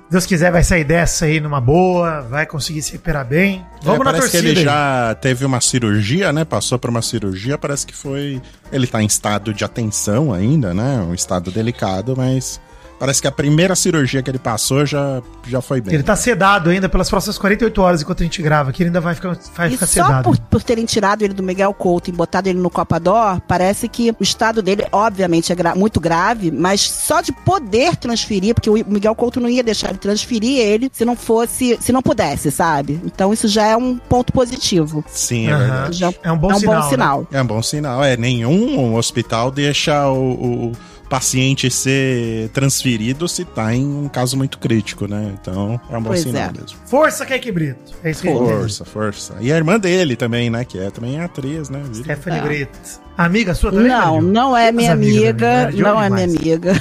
Deus 0.09 0.25
quiser 0.25 0.51
vai 0.51 0.63
sair 0.63 0.83
dessa 0.83 1.25
aí 1.25 1.39
numa 1.39 1.61
boa, 1.61 2.21
vai 2.21 2.45
conseguir 2.47 2.81
se 2.81 2.93
recuperar 2.93 3.23
bem. 3.27 3.63
Vamos 3.83 4.01
É, 4.01 4.03
na 4.03 4.05
parece 4.05 4.21
torcida. 4.31 4.41
que 4.43 4.49
ele 4.49 4.59
aí. 4.59 4.65
já 4.65 5.15
teve 5.21 5.45
uma 5.45 5.61
cirurgia, 5.61 6.33
né? 6.33 6.43
Passou 6.43 6.79
por 6.79 6.89
uma 6.89 7.01
cirurgia, 7.03 7.57
parece 7.57 7.85
que 7.85 7.95
foi. 7.95 8.41
Ele 8.71 8.87
tá 8.87 9.01
em 9.03 9.05
estado 9.05 9.53
de 9.53 9.63
atenção 9.63 10.33
ainda, 10.33 10.73
né? 10.73 10.97
Um 11.07 11.13
estado 11.13 11.51
delicado, 11.51 12.15
mas 12.17 12.59
Parece 12.99 13.21
que 13.21 13.27
a 13.27 13.31
primeira 13.31 13.75
cirurgia 13.75 14.21
que 14.21 14.29
ele 14.29 14.37
passou 14.39 14.85
já, 14.85 15.21
já 15.47 15.61
foi 15.61 15.79
bem. 15.79 15.93
Ele 15.93 16.03
tá 16.03 16.15
sedado 16.15 16.69
ainda 16.69 16.89
pelas 16.89 17.09
próximas 17.09 17.37
48 17.37 17.81
horas 17.81 18.01
enquanto 18.01 18.21
a 18.21 18.23
gente 18.23 18.41
grava, 18.41 18.73
que 18.73 18.83
ele 18.83 18.89
ainda 18.89 18.99
vai 18.99 19.15
ficar, 19.15 19.37
vai 19.55 19.69
E 19.69 19.71
ficar 19.71 19.85
só 19.87 20.03
sedado. 20.05 20.23
por, 20.23 20.37
por 20.37 20.61
terem 20.63 20.85
tirado 20.85 21.21
ele 21.21 21.33
do 21.33 21.41
Miguel 21.41 21.73
Couto 21.73 22.09
e 22.09 22.13
botado 22.13 22.49
ele 22.49 22.59
no 22.59 22.69
Copa 22.69 22.99
Dor, 22.99 23.39
parece 23.47 23.87
que 23.87 24.11
o 24.11 24.21
estado 24.23 24.61
dele, 24.61 24.85
obviamente, 24.91 25.51
é 25.51 25.55
gra- 25.55 25.75
muito 25.75 25.99
grave, 25.99 26.51
mas 26.51 26.81
só 26.81 27.21
de 27.21 27.31
poder 27.31 27.95
transferir, 27.95 28.53
porque 28.53 28.69
o 28.69 28.73
Miguel 28.73 29.15
Couto 29.15 29.39
não 29.39 29.47
ia 29.49 29.63
deixar 29.63 29.89
ele 29.89 29.97
transferir 29.97 30.59
ele 30.59 30.89
se 30.91 31.05
não 31.05 31.15
fosse, 31.15 31.77
se 31.79 31.91
não 31.93 32.01
pudesse, 32.01 32.51
sabe? 32.51 32.99
Então 33.05 33.31
isso 33.31 33.47
já 33.47 33.65
é 33.65 33.77
um 33.77 33.97
ponto 33.97 34.33
positivo. 34.33 35.03
Sim, 35.07 35.47
é 35.47 35.51
Aham. 35.53 35.59
verdade. 35.63 35.97
Já 35.97 36.13
É 36.21 36.31
um 36.31 36.37
bom 36.37 36.51
é 36.51 36.55
um 36.55 36.59
sinal, 36.59 36.75
bom 36.75 36.81
né? 36.83 36.89
sinal. 36.89 37.27
É 37.31 37.41
um 37.41 37.45
bom 37.45 37.61
sinal. 37.63 38.03
É, 38.03 38.17
nenhum 38.17 38.95
hospital 38.95 39.51
deixa 39.51 40.07
o, 40.09 40.69
o 40.69 40.71
paciente 41.09 41.69
ser 41.71 42.49
transferido 42.49 43.27
se 43.27 43.43
tá 43.43 43.73
em 43.73 43.85
um 43.85 44.07
caso 44.07 44.37
muito 44.37 44.59
crítico, 44.59 45.07
né? 45.07 45.33
Então, 45.41 45.79
é 45.89 45.97
um 45.97 46.01
bom 46.01 46.09
Pois 46.09 46.21
sinal 46.21 46.43
é. 46.43 46.51
mesmo. 46.61 46.77
Força, 46.85 47.25
Keke 47.25 47.51
Brito. 47.51 47.93
É 48.03 48.11
isso 48.11 48.21
que 48.21 48.27
a 48.27 48.31
gente 48.31 48.39
Força, 48.43 48.85
força. 48.85 49.35
E 49.41 49.51
a 49.51 49.57
irmã 49.57 49.79
dele 49.79 50.15
também, 50.15 50.49
né? 50.49 50.63
Que 50.63 50.77
é 50.77 50.89
também 50.91 51.19
atriz, 51.19 51.69
né? 51.69 51.81
Stephanie 51.93 52.39
É. 52.39 52.43
Brito. 52.43 52.79
Amiga 53.17 53.53
sua 53.53 53.71
também? 53.71 53.87
Não, 53.87 54.21
Jo? 54.21 54.27
não 54.27 54.55
é 54.55 54.71
minha 54.71 54.93
amiga, 54.93 55.65
né? 55.65 55.71
Não 55.75 56.01
é 56.01 56.09
minha 56.09 56.25
amiga. 56.25 56.73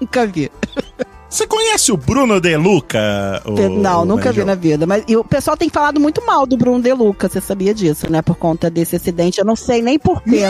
Nunca 0.00 0.26
vi. 0.26 0.50
Você 1.28 1.46
conhece 1.46 1.92
o 1.92 1.96
Bruno 1.96 2.40
De 2.40 2.56
Luca? 2.56 3.42
não, 3.82 4.02
o 4.02 4.04
nunca 4.06 4.32
vi 4.32 4.44
na 4.44 4.54
vida. 4.54 4.86
Mas 4.86 5.04
e 5.06 5.14
o 5.14 5.22
pessoal 5.22 5.56
tem 5.56 5.68
falado 5.68 6.00
muito 6.00 6.24
mal 6.24 6.46
do 6.46 6.56
Bruno 6.56 6.80
De 6.80 6.92
Luca, 6.94 7.28
você 7.28 7.40
sabia 7.40 7.74
disso, 7.74 8.10
né? 8.10 8.22
Por 8.22 8.36
conta 8.36 8.70
desse 8.70 8.96
acidente. 8.96 9.38
Eu 9.38 9.44
não 9.44 9.54
sei 9.56 9.82
nem 9.82 9.98
porquê. 9.98 10.48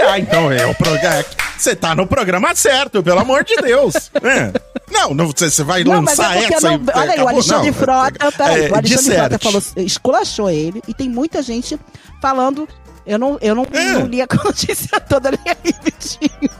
Ah, 0.00 0.18
então 0.18 0.50
é 0.50 0.64
o 0.66 0.74
programa. 0.74 1.24
Você 1.58 1.76
tá 1.76 1.94
no 1.94 2.06
programa 2.06 2.54
certo, 2.54 3.02
pelo 3.02 3.20
amor 3.20 3.44
de 3.44 3.54
Deus. 3.56 3.94
É. 4.22 4.52
Não, 4.90 5.14
não, 5.14 5.26
você 5.26 5.62
vai 5.64 5.82
Não, 5.84 6.02
mas 6.02 6.18
lançar 6.18 6.36
é 6.36 6.44
essa 6.52 6.70
não. 6.70 6.76
e 6.76 6.98
Olha 6.98 7.12
aí, 7.12 7.20
o? 7.22 7.28
Alexandre 7.28 7.70
Não, 7.70 7.74
Frota, 7.78 8.32
peraí, 8.32 8.66
é, 8.66 8.70
o 8.70 8.74
Alexandre. 8.74 9.14
Frota 9.16 9.38
falou, 9.38 9.62
esculachou 9.76 10.50
ele, 10.50 10.82
e 10.86 10.92
tem 10.92 11.08
muita 11.08 11.40
gente 11.42 11.78
falando. 12.20 12.68
Eu 13.06 13.18
não, 13.18 13.38
eu 13.40 13.54
não, 13.54 13.66
É. 13.72 13.92
não 13.94 14.06
li 14.06 14.20
a 14.22 14.26
notícia 14.44 15.00
toda 15.00 15.30
ali, 15.30 15.38
aí, 15.46 15.74
Vitinho. 15.82 16.50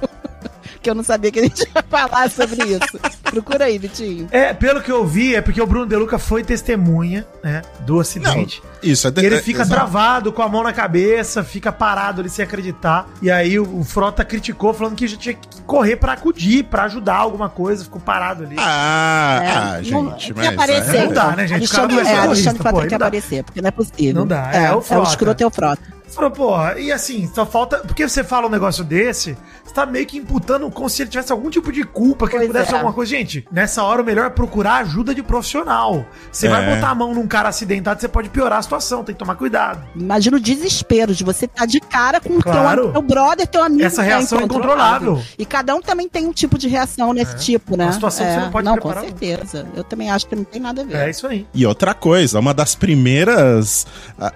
Que 0.83 0.91
eu 0.91 0.95
não 0.97 1.05
sabia 1.05 1.31
que 1.31 1.39
a 1.39 1.43
gente 1.45 1.61
ia 1.63 1.83
falar 1.89 2.29
sobre 2.31 2.65
isso. 2.65 2.99
Procura 3.23 3.67
aí, 3.67 3.79
Vitinho. 3.79 4.27
É, 4.33 4.53
pelo 4.53 4.83
que 4.83 4.91
eu 4.91 5.07
vi, 5.07 5.35
é 5.37 5.41
porque 5.41 5.61
o 5.63 5.67
Bruno 5.67 5.87
De 5.87 5.95
Luca 5.97 6.19
foi 6.19 6.43
testemunha, 6.43 7.25
né, 7.43 7.63
do 7.81 7.95
Não, 7.95 8.01
acidente. 8.01 8.61
isso 8.83 9.07
é 9.07 9.13
E 9.17 9.25
ele 9.27 9.37
é- 9.37 9.41
fica 9.43 9.63
exato. 9.63 9.75
travado, 9.81 10.33
com 10.33 10.43
a 10.43 10.49
mão 10.49 10.63
na 10.65 10.73
cabeça, 10.73 11.45
fica 11.45 11.71
parado 11.71 12.21
ali 12.21 12.29
sem 12.29 12.45
acreditar. 12.45 13.07
E 13.23 13.31
aí 13.31 13.59
o, 13.61 13.79
o 13.79 13.85
Frota 13.85 14.25
criticou, 14.25 14.75
falando 14.75 14.97
que 14.97 15.07
já 15.07 15.17
tinha 15.17 15.35
que 15.35 15.63
correr 15.63 15.97
pra 15.97 16.15
acudir, 16.15 16.65
pra 16.65 16.83
ajudar 16.85 17.15
alguma 17.17 17.49
coisa, 17.49 17.85
ficou 17.85 18.01
parado 18.01 18.43
ali. 18.43 18.57
Ah, 18.59 19.41
É, 19.43 19.49
ah, 19.51 19.81
não- 19.91 20.11
gente, 20.11 20.35
tem 20.35 20.35
que 20.35 20.51
mas. 20.51 20.55
aparecer. 20.55 20.97
é- 20.97 21.05
Não 21.07 21.13
dá, 21.13 21.37
né, 21.37 21.47
gente? 21.47 21.65
O 21.67 21.71
cara 21.71 21.83
Alexandre, 21.85 21.97
não 22.05 22.11
é 22.11 22.15
é, 22.15 22.19
Alexandre 22.27 22.59
Frota 22.63 22.79
tem 22.81 22.89
que 22.89 22.99
não 22.99 23.07
aparecer, 23.07 23.45
porque 23.45 23.63
não 23.63 23.69
é 23.69 23.71
possível. 23.71 24.15
Não 24.15 24.27
dá, 24.27 24.51
é 24.53 24.57
é, 24.65 24.71
o 24.71 24.73
é 24.73 24.77
o 24.77 24.81
Frota. 24.83 25.09
escroto 25.11 25.43
é 25.43 25.47
o 25.47 25.51
Frota. 25.51 26.02
Falou, 26.15 26.31
porra, 26.31 26.79
e 26.79 26.93
assim, 26.93 27.31
só 27.35 27.47
falta. 27.47 27.79
Porque 27.79 28.07
você 28.09 28.23
fala 28.23 28.47
um 28.47 28.51
negócio 28.51 28.85
desse, 28.85 29.37
você 29.65 29.73
tá 29.75 29.87
meio 29.87 30.07
que 30.07 30.19
imputando 30.19 30.71
como 30.71 30.89
se 30.89 31.03
ele 31.03 31.11
tivesse 31.11 31.33
algum 31.33 31.49
tipo 31.51 31.73
de 31.73 31.85
culpa, 31.85 32.27
que 32.29 32.35
ele 32.37 32.45
Pois 32.45 32.53
pudesse 32.53 32.73
é. 32.73 32.75
alguma 32.75 32.93
coisa. 32.93 33.11
Gente, 33.11 33.47
nessa 33.51 33.83
hora 33.83 34.03
o 34.03 34.05
melhor 34.05 34.27
é 34.27 34.31
procurar 34.31 34.77
ajuda 34.83 35.15
de 35.15 35.23
profissional. 35.23 36.05
Você 36.31 36.47
É. 36.47 36.51
vai 36.51 36.75
botar 36.75 36.91
a 36.91 36.95
mão 36.95 37.15
num 37.15 37.27
cara 37.27 37.49
acidentado, 37.49 38.01
você 38.01 38.09
pode 38.09 38.29
piorar 38.29 38.59
a 38.59 38.63
situação, 38.63 39.03
tem 39.05 39.15
que 39.15 39.19
tomar 39.19 39.37
cuidado. 39.37 39.83
Imagina 39.97 40.37
o 40.37 40.41
desespero 40.41 41.15
de 41.15 41.25
você 41.25 41.47
estar 41.47 41.67
de 41.67 41.81
cara 41.81 42.21
com 42.21 42.35
o 42.35 42.43
Claro. 42.43 42.83
teu, 42.85 42.93
teu 42.93 43.03
brother, 43.03 43.47
teu 43.47 43.63
amigo. 43.63 43.83
Essa 43.85 44.03
que 44.03 44.09
reação 44.09 44.41
é 44.41 44.45
incontrolável. 44.45 45.23
E 45.39 45.47
cada 45.47 45.75
um 45.75 45.81
também 45.81 46.09
tem 46.09 46.27
um 46.27 46.33
tipo 46.33 46.59
de 46.59 46.69
reação 46.69 47.13
nesse 47.13 47.37
tipo, 47.37 47.77
né? 47.77 47.85
Uma 47.87 47.93
situação 47.93 48.27
que 48.27 48.33
você 48.35 48.41
não 48.41 48.51
pode 48.51 48.65
Não, 48.67 48.75
preparar. 48.75 49.03
com 49.03 49.09
certeza. 49.09 49.67
Eu 49.75 49.85
também 49.85 50.11
acho 50.11 50.27
que 50.27 50.37
não 50.37 50.45
tem 50.45 50.61
nada 50.61 50.83
a 50.83 50.85
ver. 50.85 50.97
É 50.97 51.11
isso 51.11 51.27
aí. 51.27 51.47
E 51.55 51.65
outra 51.67 51.95
coisa, 51.95 52.39
uma 52.39 52.53
das 52.53 52.75
primeiras. 52.75 53.87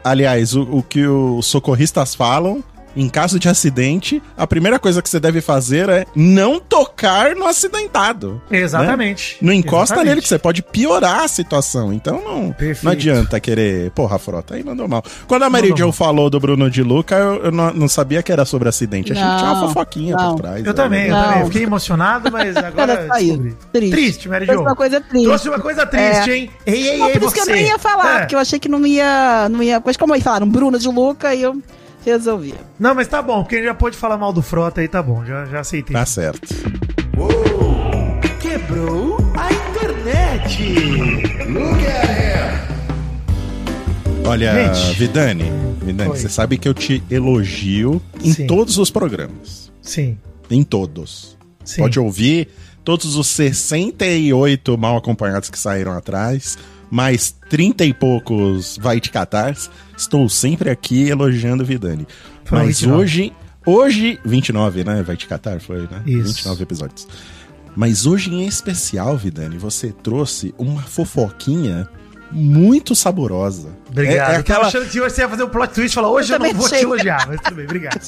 Aliás, 0.02 0.54
o, 0.54 0.62
o 0.62 0.82
que 0.82 1.06
os 1.06 1.46
socorristas 1.66 2.14
falam. 2.14 2.62
Em 2.96 3.08
caso 3.08 3.38
de 3.38 3.48
acidente, 3.48 4.22
a 4.36 4.46
primeira 4.46 4.78
coisa 4.78 5.02
que 5.02 5.08
você 5.10 5.20
deve 5.20 5.40
fazer 5.40 5.88
é 5.88 6.06
não 6.14 6.58
tocar 6.58 7.36
no 7.36 7.46
acidentado. 7.46 8.40
Exatamente. 8.50 9.36
Não 9.42 9.52
encosta 9.52 9.94
Exatamente. 9.94 10.08
nele, 10.08 10.22
que 10.22 10.28
você 10.28 10.38
pode 10.38 10.62
piorar 10.62 11.20
a 11.20 11.28
situação. 11.28 11.92
Então 11.92 12.22
não, 12.24 12.52
Perfeito. 12.52 12.84
não 12.84 12.92
adianta 12.92 13.38
querer. 13.38 13.90
Porra, 13.90 14.18
frota, 14.18 14.54
aí 14.54 14.64
mandou 14.64 14.88
mal. 14.88 15.04
Quando 15.28 15.42
a 15.42 15.50
Mary 15.50 15.72
Jo 15.76 15.92
falou 15.92 16.30
do 16.30 16.40
Bruno 16.40 16.70
de 16.70 16.82
Luca, 16.82 17.14
eu, 17.16 17.44
eu 17.44 17.52
não, 17.52 17.72
não 17.72 17.88
sabia 17.88 18.22
que 18.22 18.32
era 18.32 18.44
sobre 18.44 18.68
acidente. 18.68 19.12
Achei 19.12 19.24
que 19.24 19.36
tinha 19.36 19.50
uma 19.52 19.60
Não, 19.60 19.68
fofoquinha 19.68 20.16
não. 20.16 20.34
por 20.34 20.40
trás. 20.42 20.58
Eu 20.60 20.64
né? 20.64 20.72
também, 20.72 21.06
eu 21.08 21.14
Não. 21.14 21.24
também. 21.24 21.44
Fiquei 21.46 21.62
emocionado, 21.64 22.32
mas 22.32 22.56
agora. 22.56 23.08
Triste. 23.72 23.90
Triste, 23.90 24.28
Mary 24.28 24.46
Trouxe 24.46 24.62
Jo. 24.62 24.68
uma 24.68 24.76
coisa 24.76 25.00
triste. 25.00 25.24
Trouxe 25.26 25.48
uma 25.48 25.58
coisa 25.60 25.86
triste, 25.86 26.30
É. 26.30 26.36
hein? 26.36 26.50
Ei, 26.64 26.88
ei, 26.88 26.98
Não, 26.98 27.06
ei, 27.08 27.12
por 27.18 27.22
isso 27.24 27.34
que 27.34 27.40
eu 27.40 27.44
você. 27.44 27.52
nem 27.52 27.66
ia 27.66 27.78
falar, 27.78 28.16
É. 28.16 28.18
porque 28.20 28.34
eu 28.34 28.38
achei 28.38 28.58
que 28.58 28.68
não 28.68 28.86
ia. 28.86 29.48
Não 29.50 29.62
ia 29.62 29.82
mas 29.84 29.96
como 29.96 30.14
aí 30.14 30.20
falaram, 30.20 30.48
Bruno 30.48 30.78
de 30.78 30.88
Luca, 30.88 31.34
e 31.34 31.42
eu 31.42 31.60
resolvi. 32.10 32.54
Não, 32.78 32.94
mas 32.94 33.08
tá 33.08 33.20
bom, 33.22 33.42
porque 33.42 33.56
a 33.56 33.58
gente 33.58 33.66
já 33.68 33.74
pode 33.74 33.96
falar 33.96 34.16
mal 34.16 34.32
do 34.32 34.42
Frota 34.42 34.80
aí, 34.80 34.88
tá 34.88 35.02
bom, 35.02 35.24
já, 35.24 35.44
já 35.46 35.60
aceitei. 35.60 35.92
Tá 35.94 36.04
certo. 36.06 36.54
Quebrou 38.40 39.16
a 39.36 39.52
internet. 39.52 40.62
Olha, 44.24 44.74
Gente. 44.74 44.98
Vidani, 44.98 45.44
Vidani, 45.82 46.10
Oi. 46.10 46.16
você 46.18 46.28
sabe 46.28 46.58
que 46.58 46.68
eu 46.68 46.74
te 46.74 47.02
elogio 47.10 48.02
em 48.22 48.32
Sim. 48.32 48.46
todos 48.46 48.76
os 48.78 48.90
programas. 48.90 49.70
Sim, 49.80 50.18
Em 50.50 50.62
todos. 50.64 51.36
sim. 51.64 51.80
Pode 51.80 51.98
ouvir 52.00 52.48
todos 52.84 53.14
os 53.16 53.26
68 53.28 54.76
mal 54.76 54.96
acompanhados 54.96 55.48
que 55.48 55.58
saíram 55.58 55.92
atrás, 55.92 56.58
mais 56.90 57.34
30 57.48 57.84
e 57.84 57.92
poucos 57.94 58.78
vai 58.80 59.00
te 59.00 59.10
catar. 59.10 59.56
Estou 59.96 60.28
sempre 60.28 60.70
aqui 60.70 61.08
elogiando 61.08 61.62
o 61.62 61.66
Vidani. 61.66 62.06
Foram 62.44 62.64
Mas 62.64 62.80
29. 62.80 63.02
hoje, 63.02 63.32
hoje, 63.64 64.20
29, 64.24 64.84
né? 64.84 65.02
Vai 65.02 65.16
te 65.16 65.26
catar, 65.26 65.60
foi, 65.60 65.82
né? 65.82 66.02
Isso. 66.06 66.34
29 66.34 66.62
episódios. 66.62 67.08
Mas 67.74 68.06
hoje 68.06 68.32
em 68.32 68.46
especial, 68.46 69.16
Vidani, 69.16 69.58
você 69.58 69.92
trouxe 70.02 70.54
uma 70.56 70.82
fofoquinha 70.82 71.88
muito 72.32 72.94
saborosa. 72.94 73.68
Obrigado. 73.88 74.14
É, 74.14 74.18
é 74.18 74.22
Eu 74.22 74.26
tava 74.26 74.38
aquela... 74.40 74.66
achando 74.66 74.88
que 74.88 75.00
hoje 75.00 75.14
você 75.14 75.20
ia 75.22 75.28
fazer 75.28 75.42
um 75.44 75.48
plot 75.48 75.74
twist 75.74 75.92
e 75.92 75.94
falar, 75.94 76.10
hoje 76.10 76.32
eu, 76.32 76.36
Eu 76.38 76.42
não 76.42 76.54
vou 76.54 76.68
te 76.68 76.74
elogiar, 76.76 77.26
mas 77.28 77.40
tudo 77.40 77.56
bem, 77.56 77.64
obrigado. 77.64 78.00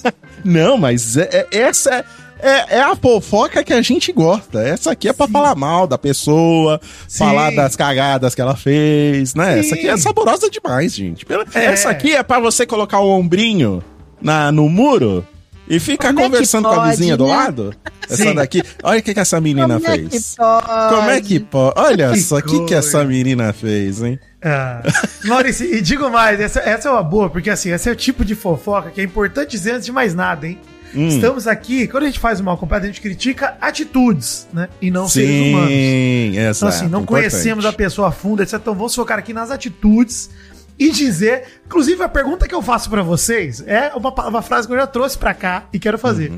Não, 0.45 0.77
mas 0.77 1.17
é- 1.17 1.47
é- 1.51 1.59
essa 1.59 2.05
é, 2.41 2.51
é, 2.51 2.79
é 2.79 2.81
a 2.81 2.95
fofoca 2.97 3.63
que 3.65 3.73
a 3.73 3.83
gente 3.83 4.13
gosta. 4.13 4.61
Essa 4.63 4.93
aqui 4.93 5.09
é 5.09 5.13
pra 5.13 5.27
falar 5.29 5.55
mal 5.55 5.87
da 5.87 5.99
pessoa, 5.99 6.81
Sim. 7.07 7.19
falar 7.19 7.51
das 7.55 7.75
cagadas 7.77 8.35
que 8.35 8.41
ela 8.41 8.57
fez, 8.57 9.35
né? 9.35 9.55
Sim. 9.55 9.59
Essa 9.61 9.75
aqui 9.75 9.89
é 9.89 9.97
saborosa 9.97 10.51
demais, 10.51 10.95
gente. 10.95 11.25
Pela- 11.27 11.45
É. 11.55 11.65
Essa 11.67 11.91
aqui 11.91 12.15
é 12.15 12.23
pra 12.23 12.39
você 12.41 12.67
colocar 12.67 13.01
o 13.01 13.09
ombrinho 13.11 13.83
na, 14.21 14.51
no 14.53 14.69
muro 14.69 15.27
e 15.69 15.79
ficar 15.79 16.09
Como 16.09 16.21
é 16.21 16.23
conversando 16.25 16.67
com 16.69 16.75
a 16.75 16.77
pode, 16.77 16.91
vizinha 16.91 17.17
do 17.17 17.27
né? 17.27 17.37
lado. 17.37 17.75
Essa 18.09 18.33
daqui. 18.33 18.63
Olha 18.83 19.01
o 19.01 19.03
que, 19.03 19.13
que 19.13 19.21
essa 19.21 19.39
menina 19.39 19.75
Como 19.79 19.87
é 19.87 19.97
fez. 20.09 20.35
pode? 20.37 20.95
Como 20.95 21.11
é 21.11 21.21
que 21.21 21.41
pode? 21.41 21.79
Olha 21.79 22.11
Que 22.13 22.21
só 22.21 22.39
o 22.39 22.43
que, 22.43 22.65
que 22.65 22.75
essa 22.75 23.05
menina 23.05 23.53
fez, 23.53 24.03
hein? 24.03 24.19
Ah, 24.43 24.81
Maurício, 25.27 25.67
e 25.67 25.83
digo 25.83 26.09
mais, 26.09 26.41
essa, 26.41 26.61
essa 26.61 26.89
é 26.89 26.93
uma 26.93 27.03
boa, 27.03 27.29
porque 27.29 27.51
assim, 27.51 27.71
esse 27.71 27.87
é 27.89 27.93
o 27.93 27.97
tipo 27.97 28.25
de 28.25 28.35
fofoca 28.35 28.91
que 28.91 29.01
é 29.01 29.05
importante 29.05 29.51
dizer 29.51 29.73
antes 29.73 29.85
de 29.85 29.93
mais 29.93 30.15
nada, 30.15 30.47
hein? 30.47 30.59
Hum. 30.95 31.09
Estamos 31.09 31.47
aqui, 31.47 31.87
quando 31.87 32.05
a 32.05 32.07
gente 32.07 32.19
faz 32.19 32.41
o 32.41 32.45
mal 32.45 32.57
completo, 32.57 32.85
a 32.85 32.87
gente 32.87 33.01
critica 33.01 33.57
atitudes, 33.61 34.47
né? 34.53 34.69
E 34.81 34.91
não 34.91 35.09
seres 35.09 35.49
humanos. 35.49 35.69
Sim, 35.71 36.31
Então, 36.33 36.43
exato. 36.51 36.67
assim, 36.67 36.89
não 36.89 37.03
importante. 37.03 37.07
conhecemos 37.31 37.65
a 37.67 37.73
pessoa 37.73 38.09
a 38.09 38.13
fundo, 38.13 38.43
etc. 38.43 38.55
Então, 38.55 38.75
vamos 38.75 38.95
focar 38.95 39.19
aqui 39.19 39.33
nas 39.33 39.51
atitudes 39.51 40.31
e 40.79 40.91
dizer. 40.91 41.45
Inclusive, 41.67 42.03
a 42.03 42.09
pergunta 42.09 42.47
que 42.49 42.55
eu 42.55 42.63
faço 42.63 42.89
pra 42.89 43.03
vocês 43.03 43.63
é 43.67 43.93
uma, 43.95 44.11
uma 44.29 44.43
frase 44.43 44.67
que 44.67 44.73
eu 44.73 44.79
já 44.79 44.87
trouxe 44.87 45.19
pra 45.19 45.35
cá 45.35 45.65
e 45.73 45.79
quero 45.79 45.99
fazer. 45.99 46.33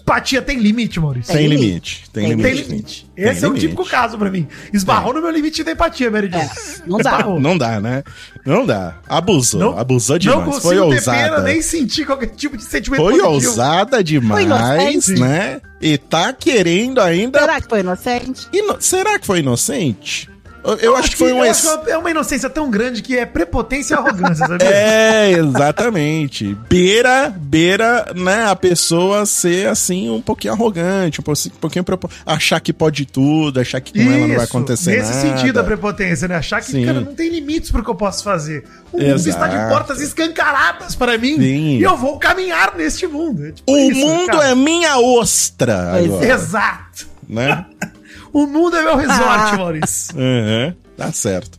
Empatia 0.00 0.40
tem 0.42 0.58
limite, 0.58 0.98
Maurício? 0.98 1.32
Tem 1.32 1.48
Tem 1.48 1.58
limite. 1.58 2.04
Tem 2.12 2.28
Tem 2.28 2.36
limite. 2.36 2.54
Tem 2.62 2.68
limite. 2.68 3.06
Tem 3.14 3.24
Esse 3.28 3.44
é 3.44 3.48
o 3.48 3.50
limite. 3.50 3.66
típico 3.68 3.84
caso 3.88 4.16
pra 4.18 4.30
mim. 4.30 4.46
Esbarrou 4.72 5.12
no 5.12 5.20
meu 5.20 5.30
limite 5.30 5.62
da 5.62 5.72
empatia, 5.72 6.10
Mary. 6.10 6.30
É, 6.32 6.50
não 6.86 6.98
dá. 6.98 7.10
Esbarrou. 7.10 7.40
Não 7.40 7.58
dá, 7.58 7.80
né? 7.80 8.02
Não 8.44 8.64
dá. 8.66 8.96
Abusou. 9.08 9.60
Não- 9.60 9.78
Abusou 9.78 10.18
demais. 10.18 10.38
Não 10.38 10.44
consigo 10.46 10.62
Foi 10.62 10.74
ter 10.76 10.80
ousada. 10.82 11.18
pena 11.18 11.38
nem 11.40 11.60
sentir 11.62 12.04
qualquer 12.06 12.28
tipo 12.28 12.56
de 12.56 12.64
sentimento 12.64 13.02
Foi 13.02 13.12
positivo. 13.18 13.34
ousada 13.50 14.02
demais, 14.02 15.08
né? 15.08 15.60
E 15.80 15.98
tá 15.98 16.32
querendo 16.32 17.00
ainda. 17.00 17.38
Será 17.40 17.60
que 17.60 17.68
foi 17.68 17.80
inocente? 17.80 18.48
Ino- 18.52 18.76
Será 18.80 19.18
que 19.18 19.26
foi 19.26 19.40
inocente? 19.40 20.28
Eu, 20.64 20.76
eu 20.78 20.96
acho 20.96 21.10
que 21.10 21.16
foi 21.18 21.32
um. 21.32 21.38
eu 21.40 21.44
ex- 21.44 21.66
acho 21.66 21.84
que 21.84 21.90
é 21.90 21.98
uma 21.98 22.10
inocência 22.10 22.48
tão 22.48 22.70
grande 22.70 23.02
que 23.02 23.16
é 23.18 23.26
prepotência 23.26 23.94
e 23.94 23.98
arrogância, 23.98 24.46
sabia? 24.46 24.66
É, 24.72 25.30
exatamente. 25.32 26.54
Beira, 26.68 27.28
beira, 27.36 28.06
né, 28.16 28.46
a 28.46 28.56
pessoa 28.56 29.26
ser 29.26 29.68
assim 29.68 30.08
um 30.10 30.20
pouquinho 30.22 30.54
arrogante, 30.54 31.20
um 31.20 31.24
pouquinho, 31.24 31.54
um 31.54 31.58
pouquinho 31.58 31.84
prepo- 31.84 32.10
achar 32.24 32.60
que 32.60 32.72
pode 32.72 33.04
tudo, 33.06 33.60
achar 33.60 33.80
que 33.80 33.92
com 33.92 34.00
ela 34.00 34.10
não 34.20 34.28
vai 34.28 34.36
Isso, 34.36 34.44
acontecer 34.44 34.90
Nesse 34.96 35.14
nada. 35.26 35.36
sentido 35.38 35.60
a 35.60 35.64
prepotência, 35.64 36.26
né? 36.28 36.36
Achar 36.36 36.60
que, 36.60 36.70
Sim. 36.70 36.84
cara, 36.86 37.00
não 37.00 37.14
tem 37.14 37.28
limites 37.28 37.70
pro 37.70 37.82
que 37.84 37.90
eu 37.90 37.94
posso 37.94 38.24
fazer. 38.24 38.64
O 38.92 38.98
mundo 39.00 39.16
está 39.28 39.46
de 39.48 39.68
portas 39.68 40.00
escancaradas 40.00 40.94
para 40.94 41.18
mim 41.18 41.36
Sim. 41.36 41.78
e 41.78 41.82
eu 41.82 41.96
vou 41.96 42.18
caminhar 42.18 42.74
neste 42.76 43.06
mundo. 43.06 43.46
É 43.46 43.52
tipo 43.52 43.70
O 43.70 43.76
isso, 43.76 44.00
mundo 44.00 44.26
cara. 44.26 44.48
é 44.48 44.54
minha 44.54 44.98
ostra. 44.98 45.88
Pois 45.92 46.06
agora. 46.06 46.26
Exato. 46.34 47.06
né? 47.28 47.66
O 48.34 48.46
mundo 48.46 48.76
é 48.76 48.82
meu 48.82 48.96
resort, 48.96 49.22
Ah. 49.22 49.56
Maurício. 49.56 50.14
Uhum, 50.18 50.74
tá 50.96 51.10
certo. 51.12 51.58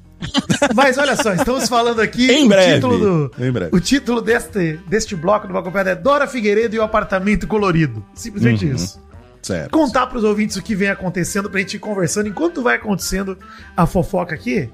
Mas 0.75 0.97
olha 0.97 1.15
só, 1.15 1.33
estamos 1.33 1.67
falando 1.69 2.01
aqui. 2.01 2.29
Em 2.31 2.45
o 2.45 2.49
breve, 2.49 2.75
Título 2.75 2.97
do, 3.29 3.31
em 3.43 3.51
breve. 3.51 3.75
O 3.75 3.79
título 3.79 4.21
deste, 4.21 4.77
deste 4.87 5.15
bloco 5.15 5.47
do 5.47 5.57
Acompanhado 5.57 5.89
é 5.89 5.95
Dora 5.95 6.27
Figueiredo 6.27 6.75
e 6.75 6.79
o 6.79 6.83
apartamento 6.83 7.47
colorido. 7.47 8.03
Simplesmente 8.13 8.65
Uhum. 8.65 8.75
isso. 8.75 9.03
Certo. 9.41 9.71
Contar 9.71 10.07
pros 10.07 10.23
ouvintes 10.23 10.55
o 10.57 10.61
que 10.61 10.73
vem 10.75 10.89
acontecendo 10.89 11.49
pra 11.49 11.59
gente 11.59 11.75
ir 11.75 11.79
conversando 11.79 12.27
enquanto 12.27 12.63
vai 12.63 12.75
acontecendo 12.77 13.37
a 13.77 13.85
fofoca 13.85 14.33
aqui. 14.33 14.69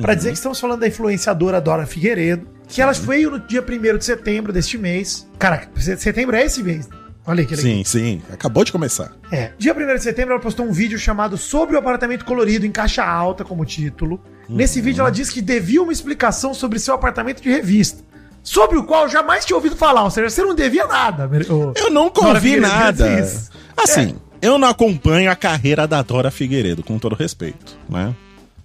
Pra 0.00 0.10
Uhum. 0.12 0.16
dizer 0.16 0.30
que 0.30 0.36
estamos 0.36 0.58
falando 0.58 0.80
da 0.80 0.88
influenciadora 0.88 1.60
Dora 1.60 1.86
Figueiredo, 1.86 2.48
que 2.66 2.80
ela 2.80 2.92
veio 2.92 3.30
no 3.32 3.38
dia 3.38 3.62
1 3.62 3.98
de 3.98 4.04
setembro 4.04 4.52
deste 4.52 4.78
mês. 4.78 5.28
Caraca, 5.38 5.68
setembro 5.80 6.34
é 6.34 6.44
esse 6.46 6.62
mês. 6.62 6.88
Olha 7.26 7.40
aí 7.40 7.46
que 7.46 7.56
legal. 7.56 7.72
Sim, 7.72 7.84
sim. 7.84 8.22
Acabou 8.32 8.64
de 8.64 8.70
começar. 8.72 9.12
É. 9.32 9.52
Dia 9.58 9.72
1 9.74 9.94
de 9.96 10.02
setembro, 10.02 10.32
ela 10.34 10.42
postou 10.42 10.66
um 10.66 10.72
vídeo 10.72 10.98
chamado 10.98 11.36
Sobre 11.38 11.74
o 11.74 11.78
Apartamento 11.78 12.24
Colorido, 12.24 12.66
em 12.66 12.70
caixa 12.70 13.02
alta, 13.04 13.44
como 13.44 13.64
título. 13.64 14.20
Nesse 14.48 14.80
vídeo, 14.80 15.00
ela 15.00 15.10
diz 15.10 15.30
que 15.30 15.40
devia 15.40 15.82
uma 15.82 15.92
explicação 15.92 16.52
sobre 16.52 16.78
seu 16.78 16.94
apartamento 16.94 17.40
de 17.42 17.48
revista. 17.48 18.02
Sobre 18.42 18.76
o 18.76 18.84
qual 18.84 19.04
eu 19.04 19.08
jamais 19.08 19.44
tinha 19.46 19.56
ouvido 19.56 19.74
falar. 19.74 20.02
Ou 20.04 20.10
seja, 20.10 20.28
você 20.28 20.42
não 20.42 20.54
devia 20.54 20.86
nada. 20.86 21.26
ô- 21.50 21.72
Eu 21.74 21.90
nunca 21.90 22.26
ouvi 22.26 22.56
nada. 22.60 23.26
Assim, 23.74 24.16
eu 24.42 24.58
não 24.58 24.68
acompanho 24.68 25.30
a 25.30 25.34
carreira 25.36 25.86
da 25.86 26.02
Dora 26.02 26.30
Figueiredo, 26.30 26.82
com 26.82 26.98
todo 26.98 27.14
respeito, 27.16 27.74
né? 27.88 28.14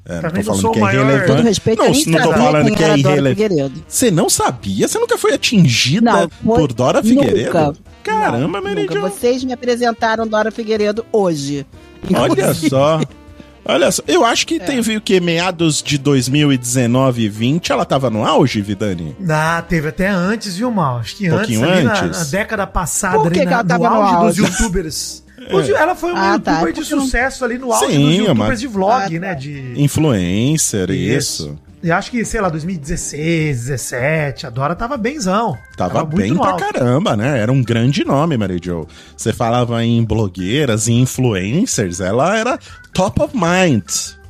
É, 0.06 0.22
não 0.44 0.56
sou 0.56 0.76
o 0.76 0.80
maior- 0.80 1.02
irrelevante. 1.04 1.28
Todo 1.28 1.44
respeito, 1.44 1.78
não, 1.84 1.92
não 1.92 2.22
tô 2.24 2.34
falando 2.34 2.76
que 2.76 2.84
é 2.84 2.98
irrelevante. 2.98 3.30
Figueiredo. 3.42 3.84
Você 3.88 4.10
não 4.12 4.28
sabia? 4.30 4.88
Você 4.88 4.98
nunca 4.98 5.18
foi 5.18 5.34
atingida 5.34 6.12
Não, 6.12 6.30
foi- 6.30 6.56
por 6.58 6.74
Dora 6.74 7.02
Figueiredo? 7.04 7.46
Nunca. 7.58 7.74
Caramba, 8.04 8.62
Mary 8.62 8.82
nunca. 8.84 8.94
Jo. 8.96 9.02
Vocês 9.02 9.44
me 9.44 9.54
apresentaram 9.54 10.28
Dora 10.28 10.52
Figueiredo 10.52 11.06
hoje. 11.12 11.66
Olha 12.14 12.32
Inclusive. 12.32 12.70
só. 12.70 13.02
Olha 13.66 13.92
só. 13.92 14.02
Eu 14.08 14.26
acho 14.26 14.44
É. 14.44 14.46
que 14.48 14.60
teve 14.60 14.98
o 14.98 15.02
que? 15.02 15.20
Meados 15.20 15.84
de 15.84 15.98
2019 15.98 17.24
e 17.24 17.30
20, 17.30 17.72
ela 17.72 17.86
tava 17.86 18.10
no 18.10 18.26
auge, 18.26 18.62
Vidani? 18.62 19.16
Ah, 19.30 19.64
teve 19.68 19.90
até 19.90 20.08
antes, 20.08 20.56
viu, 20.56 20.72
Mal? 20.72 20.98
Acho 21.00 21.16
que 21.18 21.30
Um 21.30 21.36
antes, 21.36 21.48
pouquinho 21.58 21.70
ali 21.72 21.84
na, 21.84 22.02
antes? 22.06 22.18
na 22.20 22.24
década 22.26 22.66
passada, 22.66 23.20
Por 23.20 23.32
que 23.32 23.40
ali 23.40 23.40
que 23.40 23.46
na, 23.46 23.52
ela 23.60 23.64
tava 23.64 23.90
no 23.90 23.96
no 23.96 24.02
auge 24.02 24.42
dos 24.42 24.50
auge? 24.50 24.62
youtubers. 24.64 25.24
Os- 25.54 25.70
Ela 25.70 25.96
foi 25.96 26.12
uma 26.12 26.34
Ah, 26.34 26.40
tá. 26.40 26.52
youtuber 26.52 26.74
de 26.74 26.80
Porque 26.82 26.96
não- 26.96 27.02
sucesso 27.04 27.46
ali 27.46 27.58
no 27.58 27.72
auge 27.72 27.86
Sim, 27.92 28.06
dos 28.06 28.16
youtubers 28.18 28.40
uma- 28.50 28.56
de 28.56 28.68
vlog, 28.68 28.92
Ah, 29.04 29.10
tá. 29.10 29.20
né? 29.20 29.36
De... 29.36 29.74
Influencer, 29.82 30.90
isso. 30.92 31.58
E 31.82 31.92
acho 31.92 32.12
que, 32.12 32.26
sei 32.26 32.42
lá, 32.42 32.50
2016, 32.50 33.68
17, 33.68 34.46
a 34.46 34.50
Dora 34.50 34.76
tava 34.76 34.98
benzão. 34.98 35.58
Tava, 35.78 36.04
muito 36.04 36.16
bem 36.18 36.36
pra 36.36 36.50
alto. 36.52 36.64
caramba, 36.74 37.16
né? 37.16 37.40
Era 37.40 37.52
um 37.52 37.64
grande 37.64 38.04
nome, 38.04 38.36
Mary 38.38 38.60
Jo. 38.62 38.86
Você 39.16 39.32
falava 39.32 39.84
em 39.84 40.04
blogueiras 40.04 40.88
e 40.88 40.94
influencers, 40.94 42.00
ela 42.02 42.38
era 42.38 42.60
top 42.94 43.22
of 43.22 43.34
mind 43.36 43.84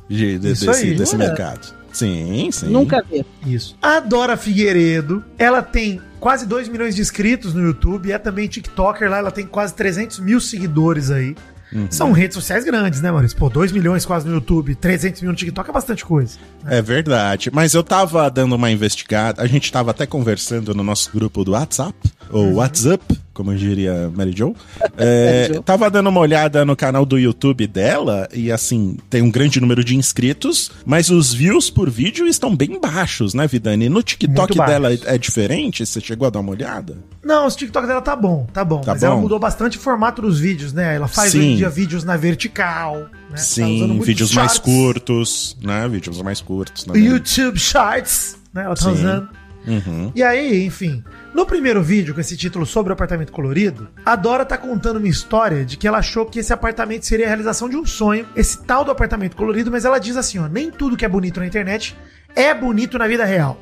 de- 0.08 0.38
de- 0.38 0.52
Isso 0.52 0.66
desse, 0.66 0.84
aí. 0.84 0.94
desse 0.94 1.14
É. 1.14 1.18
mercado. 1.18 1.80
Sim, 1.92 2.48
sim. 2.52 2.68
Nunca 2.68 3.02
vi. 3.02 3.26
Isso. 3.44 3.76
A 3.82 3.98
Dora 3.98 4.36
Figueiredo, 4.36 5.24
ela 5.36 5.60
tem 5.60 6.00
quase 6.20 6.46
2 6.46 6.68
milhões 6.68 6.94
de 6.94 7.00
inscritos 7.02 7.52
no 7.52 7.60
YouTube, 7.62 8.12
é 8.12 8.18
também 8.18 8.46
TikToker 8.46 9.10
lá, 9.10 9.18
ela 9.18 9.32
tem 9.32 9.44
quase 9.44 9.74
300 9.74 10.20
mil 10.20 10.40
seguidores 10.40 11.10
aí. 11.10 11.34
Uhum. 11.72 11.86
São 11.90 12.12
redes 12.12 12.34
sociais 12.34 12.64
grandes, 12.64 13.00
né, 13.00 13.10
Maurício? 13.10 13.36
Pô, 13.36 13.48
2 13.48 13.72
milhões 13.72 14.04
quase 14.04 14.26
no 14.26 14.34
YouTube, 14.34 14.74
300 14.74 15.22
mil 15.22 15.30
no 15.30 15.36
TikTok 15.36 15.70
é 15.70 15.72
bastante 15.72 16.04
coisa. 16.04 16.38
É 16.66 16.82
verdade. 16.82 17.50
Mas 17.52 17.74
eu 17.74 17.82
tava 17.82 18.28
dando 18.30 18.54
uma 18.54 18.70
investigada. 18.70 19.42
A 19.42 19.46
gente 19.46 19.70
tava 19.70 19.90
até 19.90 20.06
conversando 20.06 20.74
no 20.74 20.82
nosso 20.82 21.10
grupo 21.12 21.44
do 21.44 21.52
WhatsApp, 21.52 21.94
ou 22.30 22.54
WhatsApp, 22.54 23.18
como 23.32 23.54
diria 23.54 24.10
Mary 24.14 24.32
Jo. 24.32 24.54
É, 24.96 25.60
tava 25.64 25.90
dando 25.90 26.08
uma 26.08 26.20
olhada 26.20 26.64
no 26.64 26.76
canal 26.76 27.04
do 27.06 27.18
YouTube 27.18 27.66
dela, 27.66 28.28
e 28.32 28.52
assim, 28.52 28.96
tem 29.08 29.22
um 29.22 29.30
grande 29.30 29.60
número 29.60 29.82
de 29.82 29.96
inscritos, 29.96 30.70
mas 30.84 31.10
os 31.10 31.32
views 31.32 31.70
por 31.70 31.88
vídeo 31.90 32.26
estão 32.26 32.54
bem 32.54 32.80
baixos, 32.80 33.34
né, 33.34 33.46
Vidani? 33.46 33.88
No 33.88 34.02
TikTok 34.02 34.56
dela 34.58 34.90
é 34.92 35.18
diferente? 35.18 35.84
Você 35.84 36.00
chegou 36.00 36.26
a 36.26 36.30
dar 36.30 36.40
uma 36.40 36.52
olhada? 36.52 36.98
Não, 37.24 37.46
os 37.46 37.56
TikTok 37.56 37.86
dela 37.86 38.00
tá 38.00 38.16
bom, 38.16 38.46
tá 38.52 38.64
bom. 38.64 38.80
Tá 38.80 38.92
mas 38.92 39.02
ela 39.02 39.14
bom? 39.14 39.22
mudou 39.22 39.38
bastante 39.38 39.76
o 39.76 39.80
formato 39.80 40.22
dos 40.22 40.38
vídeos, 40.38 40.72
né? 40.72 40.96
Ela 40.96 41.08
faz 41.08 41.32
Sim. 41.32 41.38
hoje 41.38 41.46
em 41.48 41.56
dia 41.56 41.70
vídeos 41.70 42.04
na 42.04 42.16
vertical, 42.16 42.96
né? 42.96 43.08
Tá 43.30 43.34
usando 43.34 43.38
Sim, 43.38 43.86
muito 43.86 44.04
vídeos 44.04 44.34
mais 44.34 44.58
curtos, 44.58 45.56
né? 45.62 45.88
Vídeos 45.88 46.20
mais 46.22 46.40
curtos. 46.40 46.84
também. 46.84 47.04
YouTube 47.04 47.58
Shorts, 47.58 48.36
né? 48.52 48.64
Ela 48.64 48.74
tá 48.74 48.82
Sim. 48.82 48.92
usando. 48.92 49.28
Uhum. 49.66 50.12
E 50.14 50.22
aí, 50.22 50.64
enfim, 50.64 51.04
no 51.32 51.46
primeiro 51.46 51.82
vídeo 51.82 52.14
com 52.14 52.20
esse 52.20 52.36
título 52.36 52.66
sobre 52.66 52.90
o 52.90 52.94
apartamento 52.94 53.32
colorido, 53.32 53.88
a 54.04 54.16
Dora 54.16 54.44
tá 54.44 54.58
contando 54.58 54.96
uma 54.96 55.08
história 55.08 55.64
de 55.64 55.76
que 55.76 55.86
ela 55.86 55.98
achou 55.98 56.26
que 56.26 56.40
esse 56.40 56.52
apartamento 56.52 57.06
seria 57.06 57.26
a 57.26 57.28
realização 57.28 57.68
de 57.68 57.76
um 57.76 57.86
sonho, 57.86 58.26
esse 58.34 58.58
tal 58.64 58.84
do 58.84 58.90
apartamento 58.90 59.36
colorido, 59.36 59.70
mas 59.70 59.84
ela 59.84 59.98
diz 59.98 60.16
assim, 60.16 60.38
ó, 60.38 60.48
nem 60.48 60.70
tudo 60.70 60.96
que 60.96 61.04
é 61.04 61.08
bonito 61.08 61.38
na 61.38 61.46
internet 61.46 61.96
é 62.34 62.52
bonito 62.52 62.98
na 62.98 63.06
vida 63.06 63.24
real. 63.24 63.58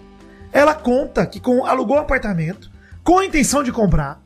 Ela 0.53 0.75
conta 0.75 1.27
que 1.27 1.41
com, 1.41 1.67
alugou 1.67 1.97
o 1.97 2.01
apartamento 2.01 2.71
com 3.05 3.19
a 3.19 3.25
intenção 3.25 3.63
de 3.63 3.71
comprar, 3.71 4.23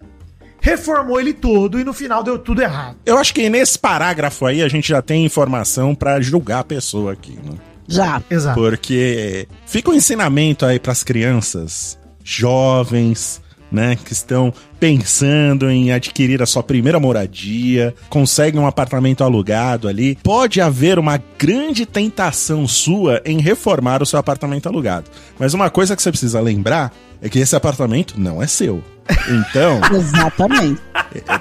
reformou 0.61 1.21
ele 1.21 1.33
todo 1.33 1.81
e 1.81 1.85
no 1.85 1.93
final 1.93 2.23
deu 2.23 2.39
tudo 2.39 2.63
errado. 2.63 2.97
Eu 3.05 3.19
acho 3.19 3.35
que 3.35 3.51
nesse 3.51 3.79
parágrafo 3.79 4.47
aí 4.47 4.63
a 4.63 4.69
gente 4.69 4.89
já 4.89 5.03
tem 5.03 5.25
informação 5.25 5.95
pra 5.95 6.21
julgar 6.21 6.61
a 6.61 6.65
pessoa 6.65 7.13
aqui, 7.13 7.39
né? 7.43 7.59
Já. 7.89 8.23
Exato. 8.31 8.59
Porque 8.59 9.49
fica 9.67 9.91
um 9.91 9.95
ensinamento 9.95 10.65
aí 10.65 10.79
pras 10.79 11.03
crianças 11.03 11.99
jovens, 12.25 13.41
né, 13.71 13.97
que 13.97 14.13
estão 14.13 14.53
pensando 14.79 15.71
em 15.71 15.93
adquirir 15.93 16.43
a 16.43 16.47
sua 16.47 16.63
primeira 16.63 17.01
moradia, 17.01 17.95
conseguem 18.11 18.61
um 18.61 18.67
apartamento 18.67 19.25
alugado 19.25 19.89
ali, 19.89 20.17
pode 20.23 20.61
haver 20.61 20.99
uma 20.99 21.19
grande 21.39 21.87
tentação 21.87 22.69
sua 22.69 23.23
em 23.25 23.41
reformar 23.41 24.03
o 24.03 24.07
seu 24.07 24.19
apartamento 24.19 24.67
alugado. 24.69 25.11
Mas 25.39 25.55
uma 25.55 25.71
coisa 25.71 25.97
que 25.97 26.03
você 26.03 26.11
precisa 26.11 26.39
lembrar 26.41 26.93
é 27.23 27.29
que 27.31 27.39
esse 27.39 27.57
apartamento 27.57 28.21
não 28.21 28.43
é 28.43 28.47
seu. 28.47 28.83
Então, 29.29 29.81
Exatamente. 29.97 30.83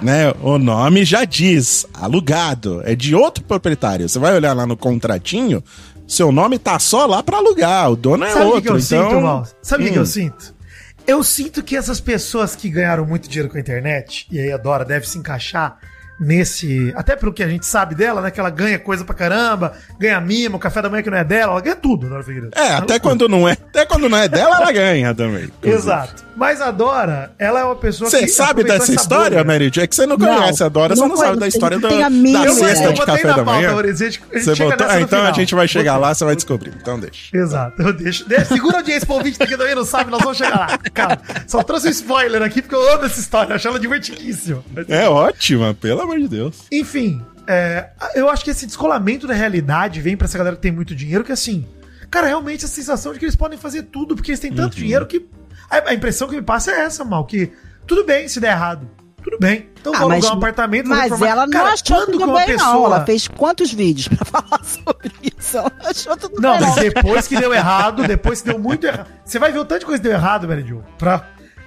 né, 0.02 0.32
o 0.42 0.58
nome 0.58 1.04
já 1.04 1.26
diz, 1.26 1.86
alugado, 1.94 2.82
é 2.86 2.96
de 2.96 3.14
outro 3.14 3.44
proprietário. 3.44 4.08
Você 4.08 4.20
vai 4.20 4.34
olhar 4.36 4.54
lá 4.54 4.66
no 4.66 4.78
contratinho, 4.78 5.62
seu 6.08 6.32
nome 6.32 6.58
tá 6.60 6.80
só 6.80 7.06
lá 7.06 7.22
pra 7.22 7.38
alugar, 7.38 7.92
o 7.92 7.96
dono 7.96 8.24
é 8.24 8.30
Sabe 8.32 8.46
o 8.46 8.48
que, 8.48 8.54
outro. 8.54 8.62
que 8.62 8.70
eu 8.70 8.78
então... 8.80 9.10
sinto, 9.10 9.22
Mal? 9.22 9.48
Sabe 9.62 9.84
o 9.84 9.86
que, 9.88 9.92
que 9.94 9.98
Hum. 10.00 10.02
eu 10.02 10.06
sinto? 10.06 10.61
Eu 11.08 11.24
sinto 11.24 11.64
que 11.64 11.76
essas 11.76 12.00
pessoas 12.00 12.56
que 12.56 12.70
ganharam 12.70 13.06
muito 13.06 13.28
dinheiro 13.28 13.50
com 13.50 13.58
a 13.58 13.60
internet, 13.60 14.28
e 14.32 14.40
aí 14.40 14.52
a 14.52 14.58
Dora 14.58 14.86
deve 14.86 15.08
se 15.08 15.18
encaixar 15.18 15.78
nesse. 16.22 16.94
Até 16.96 17.16
pelo 17.16 17.34
que 17.34 17.44
a 17.44 17.48
gente 17.48 17.66
sabe 17.66 17.96
dela, 17.96 18.22
né? 18.22 18.30
Que 18.30 18.40
ela 18.40 18.52
ganha 18.52 18.78
coisa 18.78 19.04
pra 19.04 19.16
caramba, 19.16 19.74
ganha 20.00 20.22
mimo, 20.22 20.60
café 20.60 20.82
da 20.82 20.90
manhã 20.90 21.02
que 21.02 21.10
não 21.10 21.18
é 21.18 21.24
dela, 21.24 21.54
ela 21.54 21.62
ganha 21.62 21.76
tudo, 21.76 22.08
Dora 22.08 22.24
Figueiredo. 22.24 22.52
É, 22.56 22.74
até 22.74 23.00
quando 23.00 23.28
não 23.28 23.50
é, 23.50 23.54
até 23.54 23.86
quando 23.86 24.08
não 24.08 24.18
é 24.18 24.30
dela, 24.30 24.58
ela 24.58 24.72
ganha 24.72 25.16
também. 25.16 25.50
Exato. 25.64 26.24
Mas 26.36 26.62
a 26.62 26.72
Dora, 26.72 27.34
ela 27.38 27.60
é 27.60 27.64
uma 27.64 27.76
pessoa 27.76 28.10
Você 28.10 28.26
sabe 28.28 28.52
aproveitou 28.62 28.80
dessa 28.80 28.92
essa 28.94 29.02
história, 29.02 29.44
bolha. 29.44 29.44
Mary? 29.44 29.72
É 29.78 29.86
que 29.88 29.96
você 29.96 30.06
não 30.06 30.18
Não, 30.18 30.38
conhece 30.38 30.64
a 30.64 30.70
Dora, 30.70 30.96
você 30.96 31.06
não 31.08 31.18
sabe 31.18 31.38
da 31.40 31.48
história 31.48 31.78
da 31.78 31.90
Eu, 31.92 32.54
cesta 32.54 32.86
eu 32.86 32.94
de 32.94 33.00
botei 33.00 33.16
café 33.16 33.28
na 33.28 33.36
da 33.38 33.44
pauta, 33.44 33.74
manhã. 33.74 33.94
Gente, 33.96 34.22
Você 34.34 34.56
chega 34.56 34.70
botou? 34.72 34.88
Ah, 34.90 35.02
então 35.02 35.22
a 35.24 35.32
gente 35.34 35.54
vai 35.54 35.68
chegar 35.68 35.98
lá, 35.98 36.14
você 36.14 36.24
vai 36.24 36.36
descobrir. 36.36 36.74
Então 36.82 37.00
deixa. 37.00 37.36
Exato, 37.38 37.82
eu 37.82 37.94
deixo. 37.94 38.28
De- 38.28 38.46
Segura 38.46 38.78
a 38.78 38.80
audiência 38.80 39.06
pro 39.06 39.16
ouvinte 39.18 39.38
que 39.38 39.58
também 39.58 39.76
não 39.76 39.84
sabe, 39.86 40.10
nós 40.10 40.22
vamos 40.22 40.38
chegar 40.38 40.58
lá. 40.58 40.78
Calma. 40.94 41.18
Só 41.48 41.62
trouxe 41.64 41.88
um 41.90 41.92
spoiler 41.92 42.42
aqui 42.42 42.62
porque 42.62 42.76
eu 42.76 42.94
amo 42.94 43.06
essa 43.06 43.20
história, 43.20 43.52
eu 43.52 43.56
acho 43.58 43.68
ela 43.68 43.80
divertidíssima. 43.80 44.64
É 44.88 45.08
ótima, 45.10 45.74
pelo 45.74 46.02
amor 46.02 46.18
de 46.18 46.28
Deus. 46.30 46.62
Enfim, 46.72 47.22
é, 47.46 47.90
eu 48.16 48.30
acho 48.30 48.44
que 48.44 48.52
esse 48.52 48.66
descolamento 48.66 49.28
da 49.28 49.34
realidade 49.34 50.00
vem 50.00 50.16
pra 50.16 50.26
essa 50.26 50.38
galera 50.38 50.56
que 50.56 50.62
tem 50.62 50.72
muito 50.72 50.96
dinheiro, 50.96 51.24
que 51.24 51.32
assim, 51.32 51.68
cara, 52.10 52.28
realmente 52.28 52.64
a 52.66 52.68
sensação 52.70 53.12
de 53.14 53.20
que 53.20 53.26
eles 53.26 53.36
podem 53.36 53.58
fazer 53.60 53.84
tudo, 53.84 54.16
porque 54.16 54.32
eles 54.32 54.40
têm 54.40 54.52
Uhum. 54.52 54.56
tanto 54.58 54.78
dinheiro 54.78 55.06
que. 55.06 55.26
A, 55.72 55.94
impressão 55.94 56.28
que 56.28 56.36
me 56.36 56.42
passa 56.42 56.72
é 56.72 56.82
essa, 56.82 57.04
mal, 57.06 57.26
que 57.26 57.52
tudo 57.88 58.04
bem 58.06 58.28
se 58.28 58.40
der 58.40 58.52
errado. 58.52 58.90
Tudo 59.24 59.38
bem. 59.40 59.70
Então 59.80 59.94
Ah, 59.96 60.00
vou 60.00 60.10
mas, 60.10 60.18
alugar 60.24 60.34
um 60.34 60.38
apartamento. 60.38 60.88
mas 60.90 61.04
reformar. 61.04 61.28
ela 61.30 61.46
não 61.46 61.52
Cara, 61.54 61.74
achou 61.74 61.98
quando 61.98 62.12
tudo 62.20 62.34
bem, 62.34 62.58
não. 62.58 62.86
Ela 62.86 63.06
fez 63.06 63.28
quantos 63.28 63.72
vídeos 63.72 64.08
pra 64.08 64.26
falar 64.42 64.64
sobre 64.64 65.12
isso? 65.22 65.58
Ela 65.58 65.72
achou 65.86 66.18
tudo 66.18 66.42
Não, 66.42 66.58
bem, 66.58 66.62
mas 66.62 66.76
depois 66.76 67.28
que 67.28 67.40
deu 67.40 67.54
errado, 67.54 68.04
depois 68.08 68.42
que 68.42 68.50
deu 68.50 68.58
muito 68.60 68.86
errado. 68.88 69.08
Você 69.24 69.38
vai 69.38 69.52
ver 69.52 69.60
o 69.60 69.66
tanto 69.66 69.82
de 69.82 69.86
coisa 69.86 70.02
que 70.02 70.08
deu 70.10 70.18
errado, 70.18 70.48
Jo, 70.66 70.84
pra 70.98 71.24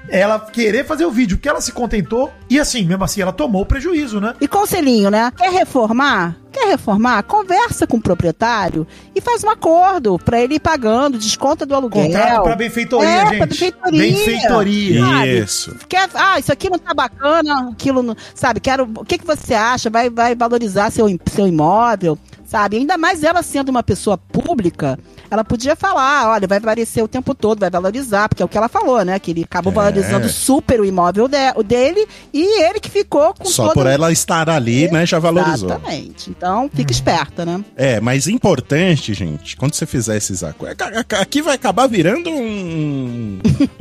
ela 0.08 0.38
querer 0.38 0.84
fazer 0.84 1.04
o 1.06 1.10
vídeo, 1.10 1.36
porque 1.36 1.48
ela 1.48 1.60
se 1.60 1.72
contentou 1.72 2.32
e 2.48 2.60
assim, 2.60 2.84
mesmo 2.84 3.04
assim, 3.04 3.20
ela 3.22 3.32
tomou 3.32 3.62
o 3.62 3.66
prejuízo, 3.66 4.20
né? 4.20 4.34
E 4.40 4.46
conselhinho, 4.46 5.10
né? 5.10 5.32
Quer 5.36 5.50
reformar? 5.50 6.36
Quer 6.52 6.68
reformar? 6.68 7.22
Conversa 7.24 7.84
com 7.86 7.96
o 7.96 8.00
proprietário 8.00 8.86
e 9.14 9.20
faz 9.20 9.42
um 9.42 9.50
acordo 9.50 10.18
pra 10.18 10.40
ele 10.40 10.54
ir 10.54 10.60
pagando, 10.60 11.18
desconta 11.18 11.66
do 11.66 11.74
aluguel. 11.74 12.04
Contrato 12.04 12.42
pra 12.44 12.54
benfeitoria, 12.54 13.08
É, 13.08 13.26
gente. 13.26 13.38
pra 13.38 13.46
benfeitoria. 13.46 14.00
Benfeitoria. 14.00 15.00
Sabe? 15.00 15.38
Isso. 15.40 15.76
Quer, 15.88 16.08
ah, 16.14 16.38
isso 16.38 16.52
aqui 16.52 16.70
não 16.70 16.78
tá 16.78 16.94
bacana, 16.94 17.70
aquilo 17.72 18.02
não. 18.02 18.14
Sabe, 18.34 18.60
quero. 18.60 18.88
O 18.96 19.04
que, 19.04 19.18
que 19.18 19.26
você 19.26 19.52
acha? 19.54 19.90
Vai, 19.90 20.08
vai 20.10 20.34
valorizar 20.36 20.90
seu, 20.92 21.06
seu 21.32 21.46
imóvel? 21.48 22.16
Sabe? 22.46 22.76
Ainda 22.76 22.96
mais 22.98 23.22
ela 23.22 23.42
sendo 23.42 23.68
uma 23.70 23.82
pessoa 23.82 24.16
pública, 24.18 24.98
ela 25.30 25.42
podia 25.44 25.74
falar, 25.74 26.30
olha, 26.30 26.46
vai 26.46 26.58
aparecer 26.58 27.02
o 27.02 27.08
tempo 27.08 27.34
todo, 27.34 27.60
vai 27.60 27.70
valorizar, 27.70 28.28
porque 28.28 28.42
é 28.42 28.46
o 28.46 28.48
que 28.48 28.56
ela 28.58 28.68
falou, 28.68 29.04
né? 29.04 29.18
Que 29.18 29.30
ele 29.32 29.42
acabou 29.44 29.72
É. 29.72 29.76
valorizando 29.76 30.28
super 30.28 30.80
o 30.80 30.84
imóvel 30.84 31.26
de- 31.28 31.52
o 31.56 31.62
dele 31.62 32.06
e 32.32 32.62
ele 32.62 32.78
que 32.80 32.90
ficou 32.90 33.34
com 33.34 33.44
Só 33.44 33.64
todo- 33.68 33.74
por 33.74 33.86
ela 33.86 34.12
estar 34.12 34.48
ali, 34.48 34.90
né, 34.90 35.04
já 35.06 35.18
valorizou. 35.18 35.68
Exatamente. 35.70 36.30
Então, 36.30 36.70
fica 36.72 36.92
esperta, 36.92 37.44
né? 37.44 37.64
É, 37.76 38.00
mas 38.00 38.26
importante, 38.28 39.12
gente, 39.14 39.56
quando 39.56 39.74
você 39.74 39.86
fizer 39.86 40.16
esses 40.16 40.42
acordos. 40.44 40.76
Aqui 41.20 41.42
vai 41.42 41.54
acabar 41.54 41.86
virando 41.86 42.30
um. 42.30 43.38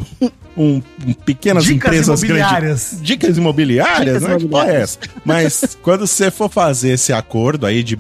um, 0.56 0.82
um 1.08 1.14
pequenas 1.26 1.64
Dicas 1.64 1.88
empresas 1.88 2.22
imobiliárias. 2.24 2.62
grandes. 2.90 3.02
Dicas 3.02 3.38
imobiliárias, 3.38 4.16
Dicas 4.20 4.22
né? 4.30 4.38
Que 4.38 4.48
porra 4.48 4.64
é 4.64 4.66
imobiliárias. 4.68 5.00
essa? 5.02 5.22
Mas 5.26 5.78
quando 5.82 6.06
você 6.08 6.30
for 6.32 6.50
fazer 6.50 6.92
esse 6.92 7.12
acordo 7.12 7.66
aí 7.66 7.84
de 7.84 7.96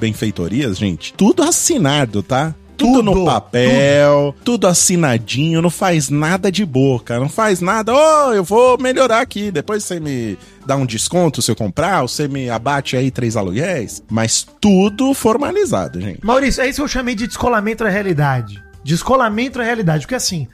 gente, 0.73 1.13
tudo 1.13 1.43
assinado, 1.43 2.21
tá? 2.23 2.53
Tudo, 2.75 3.03
Tudo, 3.03 3.15
no 3.19 3.25
papel, 3.25 4.35
tudo. 4.43 4.67
assinadinho, 4.67 5.61
não 5.61 5.69
faz 5.69 6.09
nada 6.09 6.51
de 6.51 6.65
boca, 6.65 7.19
não 7.19 7.29
faz 7.29 7.61
nada. 7.61 7.93
Ô, 7.93 8.33
eu 8.33 8.43
vou 8.43 8.77
melhorar 8.79 9.21
aqui, 9.21 9.51
depois 9.51 9.83
você 9.83 9.99
me 9.99 10.37
dá 10.65 10.75
um 10.75 10.85
desconto 10.85 11.39
se 11.41 11.51
eu 11.51 11.55
comprar, 11.55 12.01
ou 12.01 12.07
você 12.07 12.27
me 12.27 12.49
abate 12.49 12.97
aí 12.97 13.11
três 13.11 13.37
aluguéis. 13.37 14.03
Mas 14.09 14.45
tudo 14.59 15.13
formalizado, 15.13 16.01
gente. 16.01 16.25
Maurício, 16.25 16.63
é 16.63 16.67
isso 16.67 16.77
que 16.77 16.83
eu 16.83 16.87
chamei 16.87 17.13
de 17.13 17.27
descolamento 17.27 17.83
da 17.83 17.89
realidade. 17.91 18.61
Descolamento 18.83 19.59
da 19.59 19.63
realidade. 19.63 20.01
Porque 20.05 20.15
assim, 20.15 20.47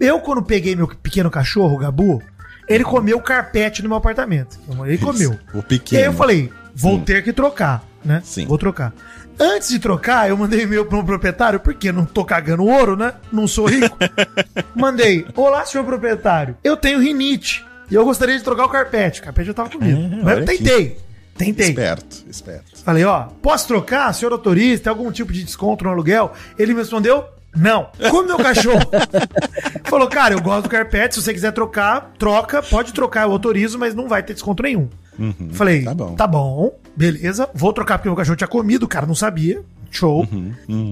eu 0.00 0.20
quando 0.20 0.42
peguei 0.44 0.76
meu 0.76 0.86
pequeno 0.86 1.28
cachorro, 1.30 1.74
o 1.74 1.78
Gabu, 1.78 2.22
ele 2.68 2.84
comeu 2.84 3.20
carpete 3.20 3.82
no 3.82 3.88
meu 3.88 3.98
apartamento. 3.98 4.58
Ele 4.86 4.96
comeu. 4.96 5.36
O 5.52 5.58
E 5.58 5.62
pequeno. 5.62 6.00
aí 6.02 6.06
eu 6.06 6.12
falei, 6.14 6.50
vou 6.74 7.00
ter 7.00 7.22
que 7.24 7.32
trocar, 7.32 7.84
né? 8.04 8.22
Sim. 8.24 8.46
Vou 8.46 8.56
trocar. 8.56 8.94
Antes 9.38 9.68
de 9.68 9.78
trocar, 9.78 10.28
eu 10.28 10.36
mandei 10.36 10.62
e-mail 10.62 10.86
para 10.86 10.98
um 10.98 11.04
proprietário, 11.04 11.58
porque 11.60 11.90
não 11.90 12.04
tô 12.04 12.24
cagando 12.24 12.64
ouro, 12.64 12.96
né? 12.96 13.14
Não 13.32 13.46
sou 13.46 13.66
rico. 13.66 13.96
mandei, 14.74 15.26
olá, 15.34 15.64
senhor 15.66 15.84
proprietário, 15.84 16.56
eu 16.62 16.76
tenho 16.76 17.00
rinite 17.00 17.64
e 17.90 17.94
eu 17.94 18.04
gostaria 18.04 18.36
de 18.36 18.44
trocar 18.44 18.64
o 18.66 18.68
carpete. 18.68 19.20
O 19.20 19.24
carpete 19.24 19.48
já 19.48 19.54
tava 19.54 19.70
comigo. 19.70 20.00
É, 20.00 20.22
Mas 20.22 20.38
eu 20.38 20.44
tentei. 20.44 20.98
Tentei. 21.36 21.68
Esperto, 21.68 22.24
esperto. 22.30 22.82
Falei, 22.84 23.04
ó, 23.04 23.24
posso 23.42 23.66
trocar? 23.66 24.12
Senhor 24.14 24.32
autoriza? 24.32 24.84
Tem 24.84 24.90
algum 24.90 25.10
tipo 25.10 25.32
de 25.32 25.42
desconto 25.42 25.84
no 25.84 25.90
aluguel? 25.90 26.32
Ele 26.56 26.72
me 26.72 26.80
respondeu, 26.80 27.24
não. 27.56 27.88
Como 28.10 28.26
meu 28.26 28.36
cachorro 28.36 28.80
falou, 29.84 30.08
cara, 30.08 30.34
eu 30.34 30.40
gosto 30.40 30.64
do 30.64 30.68
carpete, 30.68 31.14
se 31.16 31.22
você 31.22 31.32
quiser 31.32 31.52
trocar, 31.52 32.12
troca, 32.18 32.62
pode 32.62 32.92
trocar, 32.92 33.26
eu 33.26 33.32
autorizo, 33.32 33.78
mas 33.78 33.94
não 33.94 34.08
vai 34.08 34.22
ter 34.22 34.34
desconto 34.34 34.62
nenhum. 34.62 34.88
Falei, 35.52 35.84
tá 35.84 35.94
bom. 35.94 36.14
tá 36.14 36.26
bom, 36.26 36.78
beleza, 36.96 37.48
vou 37.54 37.72
trocar 37.72 37.98
porque 37.98 38.08
meu 38.08 38.16
cachorro 38.16 38.36
tinha 38.36 38.48
comido, 38.48 38.84
o 38.84 38.88
cara 38.88 39.06
não 39.06 39.14
sabia, 39.14 39.62
show. 39.90 40.26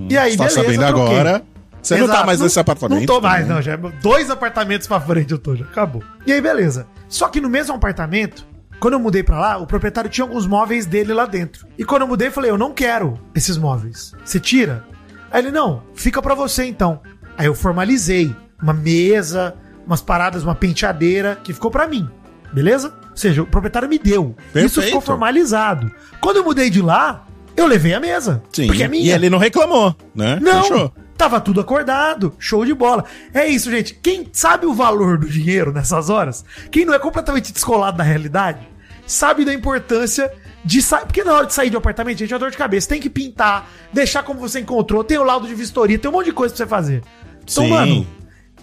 E 0.08 0.16
aí, 0.16 0.32
Você 0.32 0.36
tá 0.36 0.44
beleza, 0.44 0.62
sabendo 0.62 0.86
troquei. 0.86 1.14
agora. 1.20 1.42
Você 1.82 1.96
não 1.96 2.06
tá 2.06 2.12
Exato. 2.12 2.26
mais 2.26 2.40
nesse 2.40 2.60
apartamento. 2.60 2.98
Não 3.00 3.06
tô 3.06 3.20
mais, 3.20 3.46
né? 3.46 3.54
não. 3.54 3.60
Já 3.62 3.72
é 3.72 3.76
dois 3.76 4.30
apartamentos 4.30 4.86
pra 4.86 5.00
frente 5.00 5.32
eu 5.32 5.38
tô, 5.38 5.56
já 5.56 5.64
acabou. 5.64 6.00
E 6.24 6.32
aí, 6.32 6.40
beleza. 6.40 6.86
Só 7.08 7.26
que 7.28 7.40
no 7.40 7.48
mesmo 7.48 7.74
apartamento, 7.74 8.46
quando 8.78 8.94
eu 8.94 9.00
mudei 9.00 9.24
pra 9.24 9.36
lá, 9.40 9.58
o 9.58 9.66
proprietário 9.66 10.08
tinha 10.08 10.24
alguns 10.24 10.46
móveis 10.46 10.86
dele 10.86 11.12
lá 11.12 11.26
dentro. 11.26 11.66
E 11.76 11.84
quando 11.84 12.02
eu 12.02 12.08
mudei, 12.08 12.28
eu 12.28 12.32
falei, 12.32 12.52
eu 12.52 12.58
não 12.58 12.72
quero 12.72 13.18
esses 13.34 13.56
móveis. 13.56 14.12
Você 14.24 14.38
tira? 14.38 14.84
Aí 15.28 15.42
ele, 15.42 15.50
não, 15.50 15.82
fica 15.94 16.22
pra 16.22 16.34
você 16.36 16.64
então. 16.66 17.00
Aí 17.36 17.46
eu 17.46 17.54
formalizei 17.54 18.32
uma 18.62 18.72
mesa, 18.72 19.54
umas 19.84 20.00
paradas, 20.00 20.44
uma 20.44 20.54
penteadeira, 20.54 21.36
que 21.42 21.52
ficou 21.52 21.68
pra 21.70 21.88
mim. 21.88 22.08
Beleza? 22.52 22.94
Ou 23.12 23.16
seja, 23.16 23.42
o 23.42 23.46
proprietário 23.46 23.88
me 23.88 23.98
deu. 23.98 24.34
Isso 24.46 24.52
Perfeito. 24.52 24.82
ficou 24.86 25.00
formalizado. 25.00 25.92
Quando 26.20 26.38
eu 26.38 26.44
mudei 26.44 26.70
de 26.70 26.80
lá, 26.80 27.26
eu 27.56 27.66
levei 27.66 27.92
a 27.94 28.00
mesa. 28.00 28.42
Sim. 28.52 28.66
Porque 28.66 28.82
é 28.82 28.88
minha. 28.88 29.04
E 29.04 29.10
ele 29.10 29.28
não 29.30 29.38
reclamou, 29.38 29.94
né? 30.14 30.38
Não, 30.40 30.62
Fechou. 30.62 30.92
tava 31.16 31.40
tudo 31.40 31.60
acordado, 31.60 32.34
show 32.38 32.64
de 32.64 32.72
bola. 32.74 33.04
É 33.34 33.46
isso, 33.46 33.70
gente. 33.70 33.94
Quem 34.02 34.26
sabe 34.32 34.66
o 34.66 34.72
valor 34.74 35.18
do 35.18 35.28
dinheiro 35.28 35.72
nessas 35.72 36.08
horas, 36.08 36.44
quem 36.70 36.84
não 36.86 36.94
é 36.94 36.98
completamente 36.98 37.52
descolado 37.52 37.98
da 37.98 38.04
realidade, 38.04 38.66
sabe 39.06 39.44
da 39.44 39.52
importância 39.52 40.32
de 40.64 40.80
sair. 40.80 41.04
Porque 41.04 41.22
na 41.22 41.34
hora 41.34 41.46
de 41.46 41.52
sair 41.52 41.68
de 41.68 41.76
um 41.76 41.80
apartamento, 41.80 42.18
gente, 42.18 42.32
é 42.32 42.38
dor 42.38 42.50
de 42.50 42.56
cabeça. 42.56 42.88
Tem 42.88 43.00
que 43.00 43.10
pintar, 43.10 43.68
deixar 43.92 44.22
como 44.22 44.40
você 44.40 44.58
encontrou, 44.60 45.04
tem 45.04 45.18
o 45.18 45.22
laudo 45.22 45.46
de 45.46 45.54
vistoria, 45.54 45.98
tem 45.98 46.10
um 46.10 46.14
monte 46.14 46.26
de 46.26 46.32
coisa 46.32 46.54
pra 46.54 46.64
você 46.64 46.68
fazer. 46.68 47.02
Então, 47.42 47.64
Sim. 47.64 47.68
mano, 47.68 48.06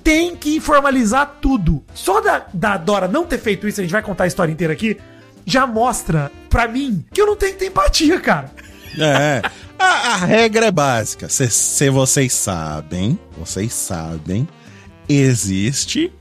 tem 0.03 0.35
que 0.35 0.59
formalizar 0.59 1.37
tudo. 1.41 1.83
Só 1.93 2.21
da, 2.21 2.45
da 2.53 2.77
Dora 2.77 3.07
não 3.07 3.25
ter 3.25 3.39
feito 3.39 3.67
isso, 3.67 3.79
a 3.79 3.83
gente 3.83 3.91
vai 3.91 4.01
contar 4.01 4.25
a 4.25 4.27
história 4.27 4.51
inteira 4.51 4.73
aqui, 4.73 4.97
já 5.45 5.65
mostra 5.65 6.31
pra 6.49 6.67
mim 6.67 7.03
que 7.13 7.21
eu 7.21 7.25
não 7.25 7.35
tenho 7.35 7.53
que 7.53 7.59
ter 7.59 7.67
empatia, 7.67 8.19
cara. 8.19 8.51
É. 8.97 9.41
A, 9.77 9.85
a 9.85 10.15
regra 10.17 10.65
é 10.65 10.71
básica. 10.71 11.29
Se, 11.29 11.49
se 11.49 11.89
vocês 11.89 12.33
sabem, 12.33 13.17
vocês 13.37 13.73
sabem, 13.73 14.47
existe 15.07 16.11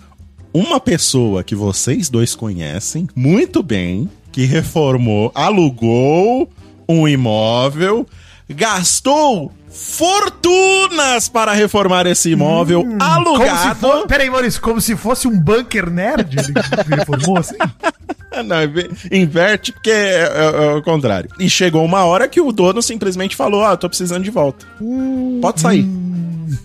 uma 0.52 0.80
pessoa 0.80 1.42
que 1.42 1.54
vocês 1.54 2.08
dois 2.08 2.34
conhecem 2.34 3.08
muito 3.14 3.62
bem, 3.62 4.08
que 4.30 4.44
reformou, 4.44 5.32
alugou 5.34 6.48
um 6.88 7.06
imóvel, 7.06 8.06
gastou 8.48 9.52
fortunas 9.70 11.28
para 11.28 11.52
reformar 11.52 12.06
esse 12.06 12.30
imóvel 12.30 12.82
Como 12.82 12.98
se 13.00 13.06
alugado. 13.06 14.06
peraí, 14.08 14.30
Maurício, 14.30 14.60
como 14.60 14.80
se 14.80 14.96
fosse 14.96 15.28
um 15.28 15.38
bunker 15.38 15.90
nerd 15.90 16.36
ele 16.38 16.96
reformou 16.96 17.38
assim? 17.38 17.56
Não, 18.44 18.62
inve- 18.62 18.90
inverte 19.10 19.72
porque 19.72 19.90
é, 19.90 20.22
é- 20.22 20.64
é 20.66 20.74
o 20.74 20.82
contrário. 20.82 21.28
E 21.40 21.48
chegou 21.50 21.84
uma 21.84 22.04
hora 22.04 22.28
que 22.28 22.40
o 22.40 22.52
dono 22.52 22.80
simplesmente 22.82 23.34
falou: 23.34 23.64
Ah, 23.64 23.76
tô 23.76 23.88
precisando 23.88 24.22
de 24.22 24.30
volta. 24.30 24.64
Pode 25.40 25.60
sair. 25.60 25.84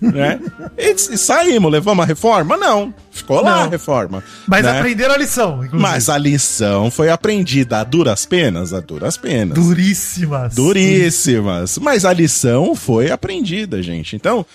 Né? 0.01 0.39
E, 0.77 0.97
saímos, 1.17 1.71
levamos 1.71 2.03
a 2.03 2.07
reforma? 2.07 2.57
Não. 2.57 2.93
Ficou 3.11 3.41
lá 3.41 3.57
Não. 3.57 3.63
a 3.63 3.67
reforma. 3.67 4.23
Mas 4.47 4.63
né? 4.63 4.79
aprenderam 4.79 5.13
a 5.13 5.17
lição, 5.17 5.55
inclusive. 5.55 5.77
Mas 5.77 6.09
a 6.09 6.17
lição 6.17 6.89
foi 6.89 7.09
aprendida 7.09 7.79
a 7.79 7.83
duras 7.83 8.25
penas, 8.25 8.73
a 8.73 8.79
duras 8.79 9.17
penas. 9.17 9.55
Duríssimas. 9.55 10.55
Duríssimas. 10.55 11.77
Mas 11.77 12.05
a 12.05 12.13
lição 12.13 12.75
foi 12.75 13.11
aprendida, 13.11 13.81
gente. 13.83 14.15
Então, 14.15 14.45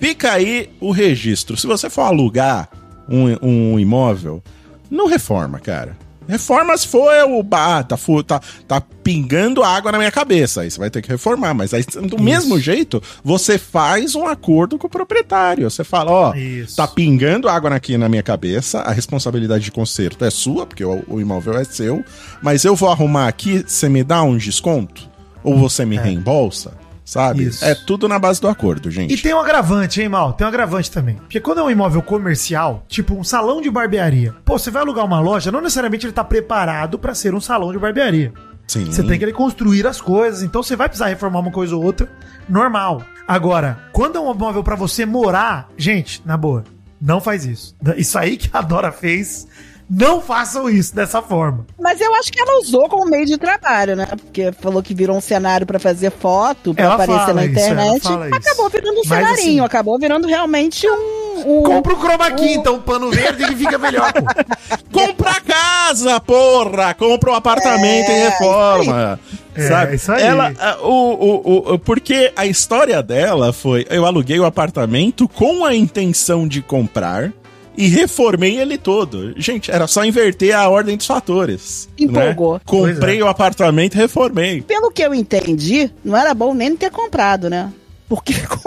fica 0.00 0.32
aí 0.32 0.70
o 0.80 0.90
registro. 0.90 1.56
Se 1.56 1.66
você 1.66 1.88
for 1.88 2.02
alugar 2.02 2.68
um, 3.08 3.74
um 3.74 3.78
imóvel, 3.78 4.42
não 4.90 5.06
reforma, 5.06 5.58
cara. 5.58 5.96
Reforma 6.28 6.76
se 6.76 6.86
for 6.86 7.10
o 7.24 7.42
bah, 7.42 7.82
tá, 7.82 7.96
tá, 8.26 8.40
tá 8.66 8.80
pingando 9.02 9.64
água 9.64 9.90
na 9.90 9.98
minha 9.98 10.10
cabeça. 10.10 10.60
Aí 10.60 10.70
você 10.70 10.78
vai 10.78 10.90
ter 10.90 11.00
que 11.00 11.08
reformar. 11.08 11.54
Mas 11.54 11.72
aí, 11.72 11.82
do 11.82 12.20
mesmo 12.20 12.60
jeito, 12.60 13.02
você 13.24 13.56
faz 13.56 14.14
um 14.14 14.26
acordo 14.26 14.76
com 14.76 14.86
o 14.86 14.90
proprietário. 14.90 15.68
Você 15.68 15.82
fala, 15.82 16.10
ó, 16.10 16.34
Isso. 16.34 16.76
tá 16.76 16.86
pingando 16.86 17.48
água 17.48 17.74
aqui 17.74 17.96
na 17.96 18.08
minha 18.08 18.22
cabeça, 18.22 18.80
a 18.80 18.92
responsabilidade 18.92 19.64
de 19.64 19.72
conserto 19.72 20.24
é 20.24 20.30
sua, 20.30 20.66
porque 20.66 20.84
o, 20.84 21.02
o 21.08 21.20
imóvel 21.20 21.58
é 21.58 21.64
seu, 21.64 22.04
mas 22.42 22.64
eu 22.64 22.76
vou 22.76 22.90
arrumar 22.90 23.28
aqui, 23.28 23.64
você 23.66 23.88
me 23.88 24.04
dá 24.04 24.22
um 24.22 24.36
desconto? 24.36 25.08
Ou 25.42 25.56
você 25.56 25.84
me 25.84 25.96
reembolsa? 25.96 26.87
Sabe? 27.08 27.44
Isso. 27.44 27.64
É 27.64 27.74
tudo 27.74 28.06
na 28.06 28.18
base 28.18 28.38
do 28.38 28.48
acordo, 28.48 28.90
gente. 28.90 29.14
E 29.14 29.16
tem 29.16 29.32
um 29.32 29.40
agravante, 29.40 30.02
hein, 30.02 30.10
Mal? 30.10 30.34
Tem 30.34 30.44
um 30.44 30.48
agravante 30.48 30.90
também. 30.90 31.14
Porque 31.14 31.40
quando 31.40 31.60
é 31.60 31.62
um 31.62 31.70
imóvel 31.70 32.02
comercial, 32.02 32.84
tipo 32.86 33.14
um 33.14 33.24
salão 33.24 33.62
de 33.62 33.70
barbearia, 33.70 34.34
pô, 34.44 34.58
você 34.58 34.70
vai 34.70 34.82
alugar 34.82 35.06
uma 35.06 35.18
loja, 35.18 35.50
não 35.50 35.62
necessariamente 35.62 36.04
ele 36.04 36.12
tá 36.12 36.22
preparado 36.22 36.98
pra 36.98 37.14
ser 37.14 37.34
um 37.34 37.40
salão 37.40 37.72
de 37.72 37.78
barbearia. 37.78 38.30
Sim. 38.66 38.84
Você 38.84 39.02
tem 39.02 39.18
que 39.18 39.24
ele 39.24 39.32
construir 39.32 39.86
as 39.86 40.02
coisas, 40.02 40.42
então 40.42 40.62
você 40.62 40.76
vai 40.76 40.86
precisar 40.86 41.06
reformar 41.06 41.38
uma 41.40 41.50
coisa 41.50 41.74
ou 41.74 41.82
outra, 41.82 42.10
normal. 42.46 43.02
Agora, 43.26 43.78
quando 43.90 44.16
é 44.16 44.20
um 44.20 44.30
imóvel 44.30 44.62
pra 44.62 44.76
você 44.76 45.06
morar, 45.06 45.70
gente, 45.78 46.20
na 46.26 46.36
boa, 46.36 46.62
não 47.00 47.22
faz 47.22 47.46
isso. 47.46 47.74
Isso 47.96 48.18
aí 48.18 48.36
que 48.36 48.50
a 48.52 48.60
Dora 48.60 48.92
fez, 48.92 49.48
não 49.90 50.20
façam 50.20 50.68
isso 50.68 50.94
dessa 50.94 51.22
forma. 51.22 51.66
Mas 51.78 52.00
eu 52.00 52.14
acho 52.16 52.30
que 52.30 52.40
ela 52.40 52.60
usou 52.60 52.88
como 52.88 53.06
meio 53.08 53.24
de 53.26 53.36
trabalho, 53.38 53.96
né? 53.96 54.06
Porque 54.06 54.52
falou 54.52 54.82
que 54.82 54.94
virou 54.94 55.16
um 55.16 55.20
cenário 55.20 55.66
pra 55.66 55.78
fazer 55.78 56.10
foto, 56.10 56.74
pra 56.74 56.84
Ela 56.84 56.94
aparecer 56.94 57.20
fala 57.20 57.32
na 57.34 57.44
isso, 57.46 57.52
internet. 57.52 57.88
ela 57.88 58.00
fala 58.00 58.26
isso. 58.28 58.36
acabou 58.36 58.68
virando 58.70 58.92
um 58.92 59.02
Mas, 59.06 59.08
cenarinho, 59.08 59.32
assim, 59.34 59.60
acabou 59.60 59.98
virando 59.98 60.26
realmente 60.28 60.86
um. 60.88 61.42
um 61.58 61.62
Compra 61.62 61.94
o 61.94 61.98
chroma 62.00 62.30
key, 62.32 62.52
então, 62.54 62.74
um 62.76 62.80
pano 62.80 63.10
verde 63.10 63.46
que 63.46 63.56
fica 63.56 63.78
melhor, 63.78 64.12
pô. 64.12 64.20
Compra 64.92 65.40
casa, 65.40 66.20
porra! 66.20 66.92
Compra 66.94 67.30
um 67.30 67.34
apartamento 67.34 68.10
É, 68.10 68.18
e 68.18 68.28
reforma. 68.28 69.20
É, 69.54 69.68
sabe? 69.68 69.96
isso 69.96 70.12
aí. 70.12 70.22
Ela, 70.22 70.52
a- 70.58 70.78
o, 70.82 70.90
o, 70.92 71.74
o, 71.74 71.78
porque 71.78 72.32
a 72.36 72.46
história 72.46 73.02
dela 73.02 73.52
foi: 73.52 73.86
eu 73.90 74.04
aluguei 74.06 74.38
o 74.38 74.44
apartamento 74.44 75.26
com 75.28 75.64
a 75.64 75.74
intenção 75.74 76.46
de 76.46 76.60
comprar 76.62 77.32
e 77.78 77.86
reformei 77.86 78.58
ele 78.58 78.76
todo. 78.76 79.32
Gente, 79.40 79.70
era 79.70 79.86
só 79.86 80.04
inverter 80.04 80.52
a 80.52 80.68
ordem 80.68 80.96
dos 80.96 81.06
fatores. 81.06 81.88
Empolgou. 81.96 82.54
Né? 82.54 82.60
Comprei 82.64 83.18
Pois 83.18 83.22
o 83.22 83.28
apartamento 83.28 83.94
e 83.94 83.98
reformei. 83.98 84.62
Pelo 84.62 84.90
que 84.90 85.00
eu 85.00 85.14
entendi, 85.14 85.88
não 86.04 86.16
era 86.16 86.34
bom 86.34 86.52
nem 86.52 86.76
ter 86.76 86.90
comprado, 86.90 87.48
né? 87.48 87.72
Porque 88.08 88.32
ficou 88.34 88.58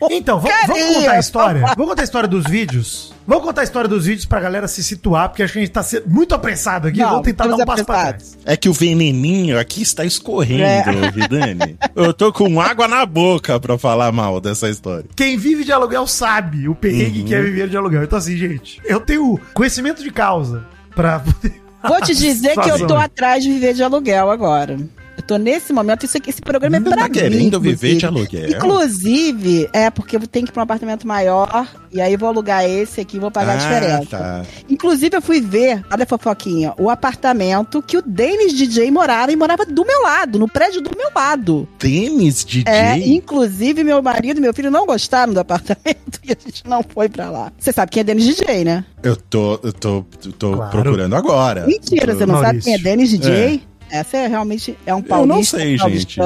uma 0.00 0.10
Então, 0.10 0.40
vamos, 0.40 0.94
contar 0.94 1.12
a 1.12 1.18
história? 1.18 1.60
Vamos 1.76 1.90
contar 1.90 2.00
a 2.00 2.04
história 2.04 2.28
dos 2.28 2.44
vídeos? 2.44 3.12
Vamos 3.26 3.44
contar 3.44 3.62
a 3.62 3.64
história 3.64 3.88
dos 3.88 4.06
vídeos 4.06 4.24
pra 4.24 4.38
galera 4.38 4.68
se 4.68 4.82
situar, 4.84 5.28
porque 5.28 5.42
acho 5.42 5.52
que 5.52 5.58
a 5.58 5.62
gente 5.62 5.72
tá 5.72 5.82
sendo 5.82 6.08
muito 6.08 6.34
apressado 6.34 6.88
aqui. 6.88 7.00
Não, 7.00 7.10
vamos 7.10 7.24
tentar 7.24 7.44
dar 7.44 7.50
um 7.50 7.58
estamos 7.58 7.74
passo 7.74 7.84
pra 7.84 8.00
apressados. 8.00 8.30
trás. 8.32 8.54
É 8.54 8.56
que 8.56 8.68
o 8.68 8.72
veneninho 8.72 9.58
aqui 9.58 9.82
está 9.82 10.04
escorrendo, 10.04 11.10
Vidani. 11.12 11.76
Eu 11.94 12.14
tô 12.14 12.32
com 12.32 12.60
água 12.60 12.86
na 12.86 13.04
boca 13.04 13.58
pra 13.58 13.76
falar 13.76 14.12
mal 14.12 14.40
dessa 14.40 14.68
história. 14.68 15.06
Quem 15.16 15.36
vive 15.36 15.64
de 15.64 15.72
aluguel 15.72 16.06
sabe 16.06 16.68
o 16.68 16.74
perrengue 16.74 17.24
que 17.24 17.34
é 17.34 17.42
viver 17.42 17.68
de 17.68 17.76
aluguel. 17.76 18.04
Então, 18.04 18.18
assim, 18.18 18.36
gente, 18.36 18.80
eu 18.84 19.00
tenho 19.00 19.40
conhecimento 19.52 20.02
de 20.02 20.10
causa 20.10 20.64
pra 20.94 21.18
poder. 21.18 21.60
Vou 21.86 22.00
te 22.00 22.14
dizer 22.14 22.56
que 22.58 22.70
eu 22.70 22.86
tô 22.86 22.96
atrás 22.96 23.42
de 23.42 23.50
viver 23.50 23.74
de 23.74 23.82
aluguel 23.82 24.30
agora. 24.30 24.78
Eu 25.16 25.22
tô 25.22 25.36
nesse 25.38 25.72
momento, 25.72 26.04
isso 26.04 26.16
aqui, 26.16 26.28
esse 26.30 26.42
programa 26.42 26.76
é 26.76 26.80
Você 26.80 26.88
pra 26.90 26.96
tá 26.98 27.04
mim. 27.04 27.10
querendo 27.12 27.56
inclusive. 27.56 27.74
viver 27.74 27.96
de 27.96 28.06
aluguel? 28.06 28.48
Inclusive, 28.50 29.68
é 29.72 29.90
porque 29.90 30.16
eu 30.16 30.26
tenho 30.26 30.44
que 30.44 30.50
ir 30.50 30.52
pra 30.52 30.60
um 30.60 30.64
apartamento 30.64 31.06
maior, 31.06 31.66
e 31.90 32.00
aí 32.00 32.16
vou 32.16 32.28
alugar 32.28 32.64
esse 32.68 33.00
aqui 33.00 33.16
e 33.16 33.20
vou 33.20 33.30
pagar 33.30 33.54
a 33.54 33.56
diferença. 33.56 34.06
tá. 34.18 34.42
Inclusive, 34.68 35.16
eu 35.16 35.22
fui 35.22 35.40
ver, 35.40 35.82
olha 35.90 36.04
a 36.04 36.06
fofoquinha, 36.06 36.74
o 36.78 36.90
apartamento 36.90 37.80
que 37.82 37.96
o 37.96 38.02
Dennis 38.02 38.52
DJ 38.52 38.90
morava 38.90 39.32
e 39.32 39.36
morava 39.36 39.64
do 39.64 39.84
meu 39.86 40.02
lado, 40.02 40.38
no 40.38 40.46
prédio 40.48 40.80
do 40.82 40.90
meu 40.96 41.08
lado. 41.14 41.66
Tênis 41.78 42.44
DJ? 42.44 42.64
É, 42.66 42.98
inclusive, 42.98 43.82
meu 43.82 44.02
marido 44.02 44.38
e 44.38 44.40
meu 44.40 44.52
filho 44.52 44.70
não 44.70 44.84
gostaram 44.86 45.32
do 45.32 45.40
apartamento 45.40 46.20
e 46.24 46.32
a 46.32 46.36
gente 46.44 46.62
não 46.66 46.82
foi 46.82 47.08
pra 47.08 47.30
lá. 47.30 47.52
Você 47.58 47.72
sabe 47.72 47.90
quem 47.90 48.02
é 48.02 48.04
Dennis 48.04 48.24
DJ, 48.26 48.64
né? 48.64 48.84
Eu 49.02 49.16
tô, 49.16 49.58
eu 49.62 49.72
tô, 49.72 50.04
eu 50.24 50.32
tô 50.32 50.52
Claro. 50.56 50.70
procurando 50.70 51.16
agora. 51.16 51.66
Mentira, 51.66 52.14
você 52.14 52.26
não 52.26 52.34
sabe 52.36 52.44
Maurício. 52.46 52.64
quem 52.64 52.74
é 52.74 52.78
Dennis 52.78 53.10
DJ? 53.10 53.62
Essa 53.90 54.16
é 54.16 54.26
realmente 54.26 54.76
é 54.84 54.94
um 54.94 54.98
Eu 54.98 55.04
paulista. 55.04 55.34
não 55.36 55.42
sei, 55.64 55.78
gente. 55.78 56.18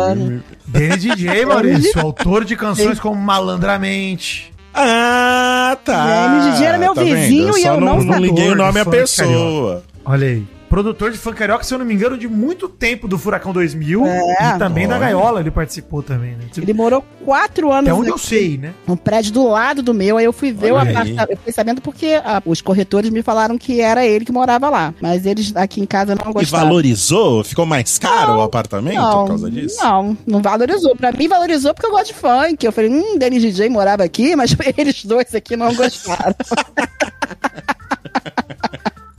Dennis 0.67 1.03
DJ, 1.03 1.45
Maurício, 1.47 2.01
autor 2.01 2.45
de 2.45 2.57
canções 2.57 2.99
como 2.99 3.17
Malandramente. 3.21 4.53
Ah, 4.73 5.77
tá. 5.85 6.07
Dennis 6.07 6.53
DJ 6.55 6.67
era 6.67 6.79
meu 6.79 6.95
Tá 6.95 7.03
vendo? 7.03 7.17
vizinho 7.17 7.57
e 7.59 7.63
só 7.63 7.75
eu 7.75 7.81
não, 7.81 7.97
não 7.97 8.05
não 8.05 8.13
sabia. 8.15 8.27
liguei 8.27 8.51
o 8.51 8.55
nome 8.55 8.81
à 8.81 8.85
pessoa. 8.87 9.83
Olha 10.05 10.27
aí. 10.27 10.47
Produtor 10.71 11.11
de 11.11 11.19
funk 11.19 11.37
carioca, 11.37 11.65
se 11.65 11.75
eu 11.75 11.79
não 11.81 11.85
me 11.85 11.93
engano, 11.93 12.17
de 12.17 12.29
muito 12.29 12.69
tempo 12.69 13.09
do 13.09 13.19
Furacão 13.19 13.53
2000 13.53 14.07
É. 14.07 14.55
e 14.55 14.59
também 14.59 14.87
da. 14.87 15.01
Gaiola 15.01 15.41
ele 15.41 15.51
participou 15.51 16.01
também, 16.01 16.31
né? 16.37 16.45
Ele 16.57 16.73
morou 16.73 17.05
quatro 17.25 17.73
anos 17.73 17.91
Até 17.91 17.99
onde 17.99 18.09
eu 18.11 18.15
aqui, 18.15 18.25
sei, 18.27 18.57
né? 18.57 18.73
num 18.87 18.97
prédio 18.97 19.33
do 19.33 19.49
lado 19.49 19.83
do 19.83 19.93
meu. 19.93 20.17
Aí 20.17 20.25
eu 20.25 20.33
fui 20.33 20.53
ver 20.53 20.71
Olha 20.71 20.75
o 20.75 20.79
apartamento. 20.79 21.31
Eu 21.33 21.37
fiquei 21.39 21.53
sabendo 21.53 21.81
porque 21.81 22.21
ah, 22.25 22.41
os 22.47 22.61
corretores 22.63 23.11
me 23.11 23.21
falaram 23.21 23.59
que 23.59 23.81
era 23.81 24.07
ele 24.07 24.25
que 24.25 24.31
morava 24.31 24.71
lá. 24.71 24.95
Mas 25.01 25.27
eles 25.27 25.53
aqui 25.57 25.81
em 25.81 25.87
casa 25.87 26.15
não 26.15 26.31
E 26.31 26.35
gostaram. 26.35 26.67
valorizou? 26.69 27.43
Ficou 27.43 27.67
mais 27.67 27.99
caro 27.99 28.37
o 28.37 28.41
apartamento 28.43 28.95
Não, 28.95 29.23
por 29.23 29.29
causa 29.29 29.51
disso? 29.51 29.77
não, 29.83 30.17
não 30.25 30.41
valorizou. 30.41 30.95
Pra 30.95 31.11
mim, 31.11 31.27
valorizou 31.27 31.75
porque 31.75 31.87
eu 31.89 31.91
gosto 31.91 32.07
de 32.07 32.15
funk. 32.15 32.65
Eu 32.65 32.71
falei, 32.71 32.91
hum, 32.91 33.19
Denis 33.19 33.43
DJ 33.43 33.69
morava 33.69 34.05
aqui, 34.05 34.37
mas 34.37 34.55
eles 34.79 35.05
dois 35.05 35.35
aqui 35.35 35.57
não 35.57 35.75
gostaram. 35.75 36.35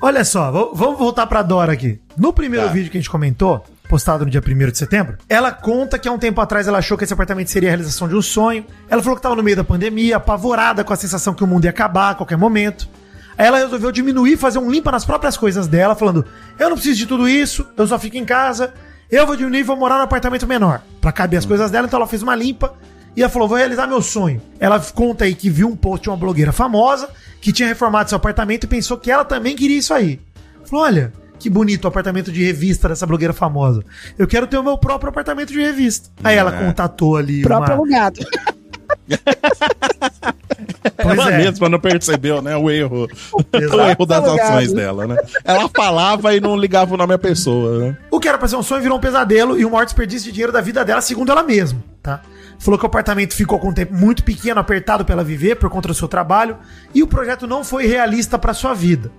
Olha 0.03 0.25
só, 0.25 0.49
vamos 0.73 0.97
voltar 0.97 1.27
pra 1.27 1.43
Dora 1.43 1.73
aqui. 1.73 1.99
No 2.17 2.33
primeiro 2.33 2.65
Tá. 2.65 2.71
vídeo 2.73 2.89
que 2.89 2.97
a 2.97 2.99
gente 3.01 3.09
comentou, 3.09 3.63
postado 3.87 4.25
no 4.25 4.31
dia 4.31 4.41
1 4.41 4.71
de 4.71 4.77
setembro, 4.77 5.15
ela 5.29 5.51
conta 5.51 5.99
que 5.99 6.07
há 6.07 6.11
um 6.11 6.17
tempo 6.17 6.41
atrás 6.41 6.67
ela 6.67 6.79
achou 6.79 6.97
que 6.97 7.03
esse 7.03 7.13
apartamento 7.13 7.51
seria 7.51 7.69
a 7.69 7.71
realização 7.71 8.07
de 8.07 8.15
um 8.15 8.21
sonho. 8.21 8.65
Ela 8.89 9.01
falou 9.03 9.15
que 9.15 9.19
estava 9.19 9.35
no 9.35 9.43
meio 9.43 9.55
da 9.57 9.63
pandemia, 9.63 10.17
apavorada 10.17 10.83
com 10.83 10.91
a 10.91 10.95
sensação 10.95 11.35
que 11.35 11.43
o 11.43 11.47
mundo 11.47 11.65
ia 11.65 11.69
acabar 11.69 12.11
a 12.11 12.15
qualquer 12.15 12.35
momento. 12.37 12.89
Aí 13.37 13.45
ela 13.45 13.59
resolveu 13.59 13.91
diminuir, 13.91 14.37
fazer 14.37 14.57
um 14.57 14.71
limpa 14.71 14.91
nas 14.91 15.05
próprias 15.05 15.37
coisas 15.37 15.67
dela, 15.67 15.93
falando: 15.95 16.25
Eu 16.57 16.69
não 16.69 16.75
preciso 16.75 16.97
de 16.97 17.05
tudo 17.05 17.29
isso, 17.29 17.65
eu 17.77 17.85
só 17.85 17.99
fico 17.99 18.17
em 18.17 18.25
casa, 18.25 18.73
eu 19.09 19.27
vou 19.27 19.35
diminuir 19.35 19.59
e 19.59 19.63
vou 19.63 19.77
morar 19.77 19.97
num 19.97 20.03
apartamento 20.03 20.47
menor. 20.47 20.81
Pra 20.99 21.11
caber 21.11 21.37
as 21.37 21.45
coisas 21.45 21.69
dela, 21.69 21.85
então 21.85 21.97
ela 21.99 22.07
fez 22.07 22.23
uma 22.23 22.35
limpa 22.35 22.73
e 23.15 23.21
ela 23.21 23.29
falou: 23.29 23.47
Vou 23.47 23.57
realizar 23.57 23.85
meu 23.85 24.01
sonho. 24.01 24.41
Ela 24.59 24.79
conta 24.79 25.25
aí 25.25 25.35
que 25.35 25.49
viu 25.49 25.67
um 25.67 25.75
post 25.75 26.03
de 26.03 26.09
uma 26.09 26.17
blogueira 26.17 26.51
famosa 26.51 27.07
que 27.41 27.51
tinha 27.51 27.67
reformado 27.67 28.07
seu 28.09 28.15
apartamento 28.15 28.63
e 28.65 28.67
pensou 28.67 28.97
que 28.97 29.11
ela 29.11 29.25
também 29.25 29.55
queria 29.55 29.77
isso 29.79 29.93
aí. 29.93 30.19
Falou: 30.63 30.85
Olha, 30.85 31.11
que 31.39 31.49
bonito 31.49 31.85
o 31.85 31.87
apartamento 31.87 32.31
de 32.31 32.43
revista 32.43 32.87
dessa 32.87 33.05
blogueira 33.07 33.33
famosa. 33.33 33.83
Eu 34.17 34.27
quero 34.27 34.45
ter 34.47 34.57
o 34.57 34.63
meu 34.63 34.77
próprio 34.77 35.09
apartamento 35.09 35.51
de 35.51 35.59
revista. 35.59 36.09
Aí 36.23 36.37
ela 36.37 36.55
É. 36.55 36.65
contatou 36.65 37.17
ali 37.17 37.41
Próprio 37.41 37.73
uma. 37.73 37.81
alugado. 37.81 38.19
Pois 41.03 41.17
ela 41.17 41.31
é. 41.31 41.37
mesma 41.37 41.69
não 41.69 41.79
percebeu, 41.79 42.41
né? 42.41 42.55
O 42.55 42.69
erro. 42.69 43.07
Exato. 43.53 43.77
o 43.77 43.81
erro 43.81 44.05
das 44.05 44.23
ações 44.27 44.71
dela, 44.73 45.07
né? 45.07 45.17
Ela 45.43 45.69
falava 45.69 46.35
e 46.35 46.39
não 46.39 46.55
ligava 46.55 46.93
o 46.93 46.97
nome 46.97 47.13
à 47.13 47.17
pessoa, 47.17 47.79
né? 47.79 47.97
O 48.11 48.19
que 48.19 48.27
era 48.27 48.37
pra 48.37 48.47
ser 48.47 48.55
um 48.55 48.63
sonho 48.63 48.81
virou 48.81 48.97
um 48.97 49.01
pesadelo 49.01 49.57
e 49.59 49.65
o 49.65 49.71
maior 49.71 49.85
desperdício 49.85 50.25
de 50.25 50.31
dinheiro 50.33 50.51
da 50.51 50.61
vida 50.61 50.83
dela, 50.85 51.01
segundo 51.01 51.31
ela 51.31 51.43
mesma, 51.43 51.83
tá? 52.03 52.21
Falou 52.61 52.77
que 52.77 52.85
o 52.85 52.87
apartamento 52.87 53.33
ficou 53.33 53.57
com 53.57 53.69
um 53.69 53.73
tempo 53.73 53.91
muito 53.91 54.23
pequeno, 54.23 54.59
apertado 54.59 55.03
pra 55.03 55.13
ela 55.13 55.23
viver 55.23 55.55
por 55.55 55.67
conta 55.67 55.87
do 55.87 55.95
seu 55.95 56.07
trabalho 56.07 56.57
e 56.93 57.01
o 57.01 57.07
projeto 57.07 57.47
não 57.47 57.63
foi 57.63 57.87
realista 57.87 58.37
pra 58.37 58.53
sua 58.53 58.75
vida. 58.75 59.11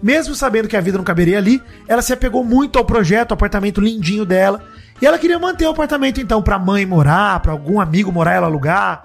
Mesmo 0.00 0.32
sabendo 0.32 0.68
que 0.68 0.76
a 0.76 0.80
vida 0.80 0.96
não 0.96 1.04
caberia 1.04 1.38
ali, 1.38 1.60
ela 1.88 2.02
se 2.02 2.12
apegou 2.12 2.44
muito 2.44 2.78
ao 2.78 2.84
projeto, 2.84 3.32
ao 3.32 3.34
apartamento 3.34 3.80
lindinho 3.80 4.24
dela. 4.24 4.64
E 5.02 5.06
ela 5.06 5.18
queria 5.18 5.40
manter 5.40 5.66
o 5.66 5.70
apartamento 5.70 6.20
então 6.20 6.40
pra 6.40 6.56
mãe 6.56 6.86
morar, 6.86 7.40
pra 7.40 7.50
algum 7.50 7.80
amigo 7.80 8.12
morar 8.12 8.34
ela 8.34 8.46
alugar. 8.46 9.02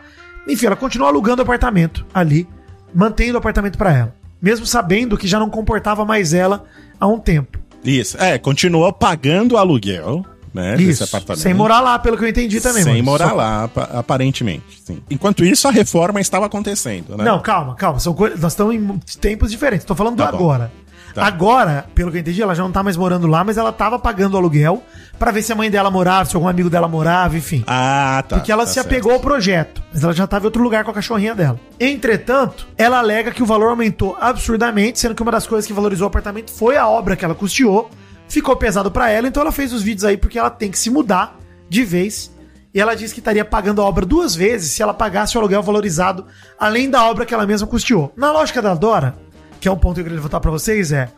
Enfim, 0.47 0.67
ela 0.67 0.75
continuou 0.75 1.09
alugando 1.09 1.41
o 1.41 1.43
apartamento 1.43 2.05
ali, 2.13 2.47
mantendo 2.93 3.35
o 3.35 3.37
apartamento 3.39 3.75
pra 3.75 3.91
ela, 3.91 4.15
mesmo 4.39 4.67
sabendo 4.67 5.17
que 5.17 5.27
já 5.27 5.39
não 5.39 5.49
comportava 5.49 6.05
mais 6.05 6.31
ela 6.31 6.63
há 6.99 7.07
um 7.07 7.17
tempo. 7.17 7.57
Isso. 7.83 8.21
É, 8.21 8.37
continuou 8.37 8.93
pagando 8.93 9.53
o 9.53 9.57
aluguel, 9.57 10.23
né? 10.53 10.75
Isso, 10.77 11.05
sem 11.35 11.53
morar 11.53 11.79
lá, 11.81 11.97
pelo 11.99 12.17
que 12.17 12.23
eu 12.23 12.29
entendi 12.29 12.59
também. 12.61 12.83
Sem 12.83 12.93
mano. 12.93 13.03
morar 13.05 13.29
Só- 13.29 13.35
lá, 13.35 13.63
apa- 13.65 13.89
aparentemente. 13.93 14.81
Sim. 14.83 15.01
Enquanto 15.09 15.43
isso, 15.45 15.67
a 15.67 15.71
reforma 15.71 16.19
estava 16.19 16.45
acontecendo, 16.45 17.15
né? 17.17 17.23
Não, 17.23 17.39
calma, 17.41 17.75
calma. 17.75 17.99
São 17.99 18.13
coi- 18.13 18.31
Nós 18.37 18.53
estamos 18.53 18.73
em 18.75 18.99
tempos 19.19 19.51
diferentes. 19.51 19.85
Tô 19.85 19.95
falando 19.95 20.15
do 20.15 20.23
Tá 20.23 20.31
bom. 20.31 20.37
agora. 20.37 20.71
Tá. 21.13 21.25
Agora, 21.25 21.85
pelo 21.95 22.11
que 22.11 22.17
eu 22.17 22.21
entendi, 22.21 22.39
ela 22.39 22.53
já 22.53 22.61
não 22.61 22.71
tá 22.71 22.83
mais 22.83 22.95
morando 22.95 23.25
lá, 23.25 23.43
mas 23.43 23.57
ela 23.57 23.71
tava 23.73 23.97
pagando 23.97 24.35
o 24.35 24.37
aluguel 24.37 24.83
pra 25.17 25.31
ver 25.31 25.41
se 25.41 25.51
a 25.51 25.55
mãe 25.55 25.69
dela 25.69 25.89
morava, 25.89 26.29
se 26.29 26.35
algum 26.35 26.47
amigo 26.47 26.69
dela 26.69 26.87
morava, 26.87 27.35
enfim. 27.35 27.63
Ah, 27.65 28.23
tá. 28.29 28.35
Porque 28.37 28.51
ela 28.51 28.61
tá 28.61 28.67
se 28.67 28.75
certo. 28.75 28.85
apegou 28.85 29.11
ao 29.13 29.19
projeto, 29.19 29.81
mas 29.91 30.03
ela 30.03 30.13
já 30.13 30.25
estava 30.25 30.45
em 30.45 30.47
outro 30.47 30.61
lugar 30.61 30.83
com 30.83 30.91
a 30.91 30.93
cachorrinha 30.93 31.33
dela. 31.33 31.59
Entretanto, 31.79 32.67
ela 32.77 32.99
alega 32.99 33.31
que 33.31 33.41
o 33.41 33.45
valor 33.45 33.69
aumentou 33.71 34.15
absurdamente, 34.21 34.99
sendo 34.99 35.15
que 35.15 35.21
uma 35.23 35.31
das 35.31 35.47
coisas 35.47 35.65
que 35.65 35.73
valorizou 35.73 36.05
o 36.05 36.07
apartamento 36.07 36.51
foi 36.51 36.77
a 36.77 36.87
obra 36.87 37.15
que 37.15 37.25
ela 37.25 37.33
custeou. 37.33 37.89
Ficou 38.29 38.55
pesado 38.55 38.91
pra 38.91 39.09
ela, 39.09 39.27
então 39.27 39.41
ela 39.41 39.51
fez 39.51 39.73
os 39.73 39.81
vídeos 39.81 40.05
aí 40.05 40.15
porque 40.15 40.37
ela 40.37 40.51
tem 40.51 40.69
que 40.69 40.77
se 40.77 40.89
mudar 40.89 41.37
de 41.67 41.83
vez. 41.83 42.31
E 42.71 42.79
ela 42.79 42.95
disse 42.95 43.13
que 43.13 43.19
estaria 43.19 43.43
pagando 43.43 43.81
a 43.81 43.85
obra 43.85 44.05
duas 44.05 44.35
vezes 44.35 44.71
se 44.71 44.83
ela 44.83 44.93
pagasse 44.93 45.35
o 45.35 45.39
aluguel 45.39 45.63
valorizado, 45.63 46.27
além 46.57 46.87
da 46.87 47.03
obra 47.03 47.25
que 47.25 47.33
ela 47.33 47.47
mesma 47.47 47.67
custeou. 47.67 48.13
Na 48.15 48.31
lógica 48.31 48.61
da 48.61 48.75
Dora, 48.75 49.15
que 49.59 49.67
é 49.67 49.71
um 49.71 49.77
ponto 49.77 49.95
que 49.95 50.01
eu 50.01 50.03
queria 50.03 50.17
levantar 50.17 50.39
pra 50.39 50.51
vocês, 50.51 50.91
é: 50.91 51.09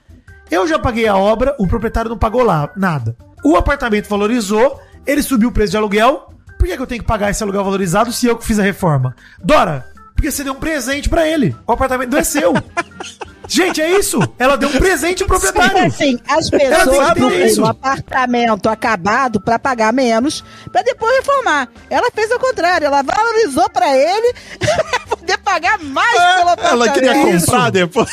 eu 0.49 0.65
já 0.65 0.79
paguei 0.79 1.05
a 1.07 1.17
obra, 1.17 1.53
o 1.59 1.67
proprietário 1.67 2.09
não 2.09 2.17
pagou 2.17 2.43
lá 2.43 2.69
nada. 2.77 3.15
O 3.43 3.57
apartamento 3.57 4.07
valorizou, 4.07 4.79
ele 5.05 5.21
subiu 5.21 5.49
o 5.49 5.51
preço 5.51 5.71
de 5.71 5.77
aluguel. 5.77 6.29
Por 6.57 6.67
que, 6.67 6.75
que 6.75 6.81
eu 6.81 6.87
tenho 6.87 7.01
que 7.01 7.07
pagar 7.07 7.29
esse 7.29 7.43
aluguel 7.43 7.63
valorizado 7.63 8.13
se 8.13 8.27
eu 8.27 8.37
que 8.37 8.45
fiz 8.45 8.57
a 8.59 8.63
reforma? 8.63 9.15
Dora, 9.43 9.85
porque 10.15 10.31
você 10.31 10.43
deu 10.43 10.53
um 10.53 10.59
presente 10.59 11.09
pra 11.09 11.27
ele. 11.27 11.55
O 11.67 11.71
apartamento 11.73 12.11
não 12.11 12.19
é 12.19 12.23
seu. 12.23 12.53
Gente, 13.53 13.81
é 13.81 13.99
isso. 13.99 14.17
Ela 14.39 14.55
deu 14.55 14.69
um 14.69 14.71
presente 14.77 15.25
pro 15.25 15.37
Porque, 15.37 15.51
proprietário. 15.51 15.87
assim, 15.87 16.17
as 16.25 16.49
Ela 16.53 16.85
tem 16.85 17.13
pessoas 17.17 17.51
isso. 17.51 17.61
um 17.61 17.65
apartamento 17.65 18.69
acabado 18.69 19.41
pra 19.41 19.59
pagar 19.59 19.91
menos, 19.91 20.41
pra 20.71 20.81
depois 20.81 21.13
reformar. 21.17 21.67
Ela 21.89 22.09
fez 22.15 22.31
o 22.31 22.39
contrário, 22.39 22.85
ela 22.87 23.01
valorizou 23.03 23.69
pra 23.69 23.93
ele 23.97 24.33
pra 24.57 24.99
poder 25.17 25.37
pagar 25.39 25.79
mais 25.79 26.17
pelo 26.35 26.49
apartamento. 26.49 26.63
É, 26.63 26.71
Ela 26.71 26.89
queria 26.89 27.35
Isso. 27.35 27.45
comprar 27.47 27.69
depois. 27.71 28.09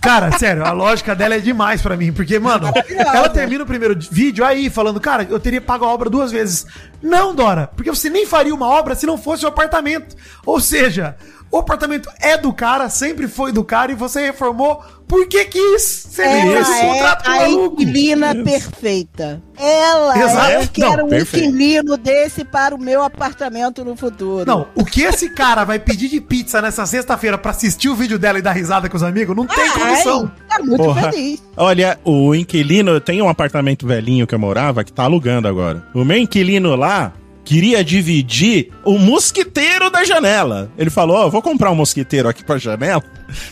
Cara, 0.00 0.38
sério, 0.38 0.64
a 0.64 0.72
lógica 0.72 1.14
dela 1.14 1.34
é 1.34 1.38
demais 1.38 1.82
pra 1.82 1.96
mim, 1.96 2.12
porque, 2.12 2.38
mano, 2.38 2.72
ela 2.96 3.28
termina 3.28 3.64
o 3.64 3.66
primeiro 3.66 3.94
vídeo 4.10 4.42
aí 4.44 4.70
falando, 4.70 5.00
cara, 5.00 5.26
eu 5.28 5.38
teria 5.38 5.60
pago 5.60 5.84
a 5.84 5.88
obra 5.88 6.08
duas 6.08 6.30
vezes. 6.32 6.64
Não, 7.02 7.34
Dora, 7.34 7.68
porque 7.76 7.90
você 7.90 8.08
nem 8.08 8.24
faria 8.24 8.54
uma 8.54 8.68
obra 8.68 8.94
se 8.94 9.04
não 9.04 9.18
fosse 9.18 9.44
o 9.44 9.48
apartamento. 9.48 10.16
Ou 10.46 10.60
seja, 10.60 11.14
o 11.50 11.58
apartamento 11.58 12.08
é 12.20 12.36
do 12.36 12.52
cara, 12.52 12.88
sempre 12.88 13.28
foi 13.28 13.52
do 13.52 13.64
cara, 13.64 13.92
e 13.92 13.94
você 13.94 14.26
reformou 14.26 14.82
porque 15.08 15.44
quis. 15.44 16.06
Você 16.10 16.26
nem 16.26 16.50
fez 16.50 16.68
Ela 16.68 16.92
contrato 16.92 17.30
é 17.30 17.30
a 17.30 17.40
maluco. 17.42 17.74
inquilina 17.82 18.34
perfeita. 18.34 19.42
Ela 19.58 20.18
Exato. 20.18 20.50
é, 20.50 20.56
eu 20.64 20.68
quero 20.68 20.96
Não, 20.98 21.06
um 21.06 21.08
perfeito. 21.08 21.46
inquilino 21.46 21.96
desse 21.96 22.44
para 22.44 22.74
o 22.74 22.78
meu 22.78 23.02
apartamento 23.04 23.84
no 23.84 23.96
futuro. 23.96 24.44
Não, 24.44 24.66
o 24.74 24.84
que 24.84 25.02
esse 25.02 25.30
cara 25.30 25.64
vai 25.64 25.78
pedir 25.78 26.08
de 26.08 26.20
pizza 26.20 26.60
nessa 26.60 26.84
sexta-feira 26.84 27.38
pra 27.38 27.52
assistir 27.52 27.88
o 27.88 27.94
vídeo 27.94 28.18
dela 28.18 28.38
e 28.38 28.42
dar 28.42 28.52
risada 28.52 28.88
com 28.88 28.96
os 28.96 29.02
amigos, 29.02 29.34
não 29.36 29.46
tem 29.46 29.64
Ai, 29.64 29.70
condição. 29.80 30.30
Tá 30.48 30.58
muito 30.62 30.82
Porra. 30.82 31.12
feliz. 31.12 31.42
Olha, 31.56 31.98
o 32.04 32.34
inquilino, 32.34 33.00
tem 33.00 33.22
um 33.22 33.28
apartamento 33.28 33.86
velhinho 33.86 34.26
que 34.26 34.34
eu 34.34 34.38
morava 34.38 34.82
que 34.84 34.92
tá 34.92 35.04
alugando 35.04 35.46
agora. 35.48 35.86
O 35.94 36.04
meu 36.04 36.18
inquilino 36.18 36.74
lá, 36.74 37.12
queria 37.46 37.82
dividir 37.82 38.70
o 38.84 38.98
mosquiteiro 38.98 39.88
da 39.88 40.04
janela. 40.04 40.70
Ele 40.76 40.90
falou: 40.90 41.16
Ó, 41.16 41.30
vou 41.30 41.40
comprar 41.40 41.70
um 41.70 41.74
mosquiteiro 41.76 42.28
aqui 42.28 42.44
pra 42.44 42.58
janela. 42.58 43.02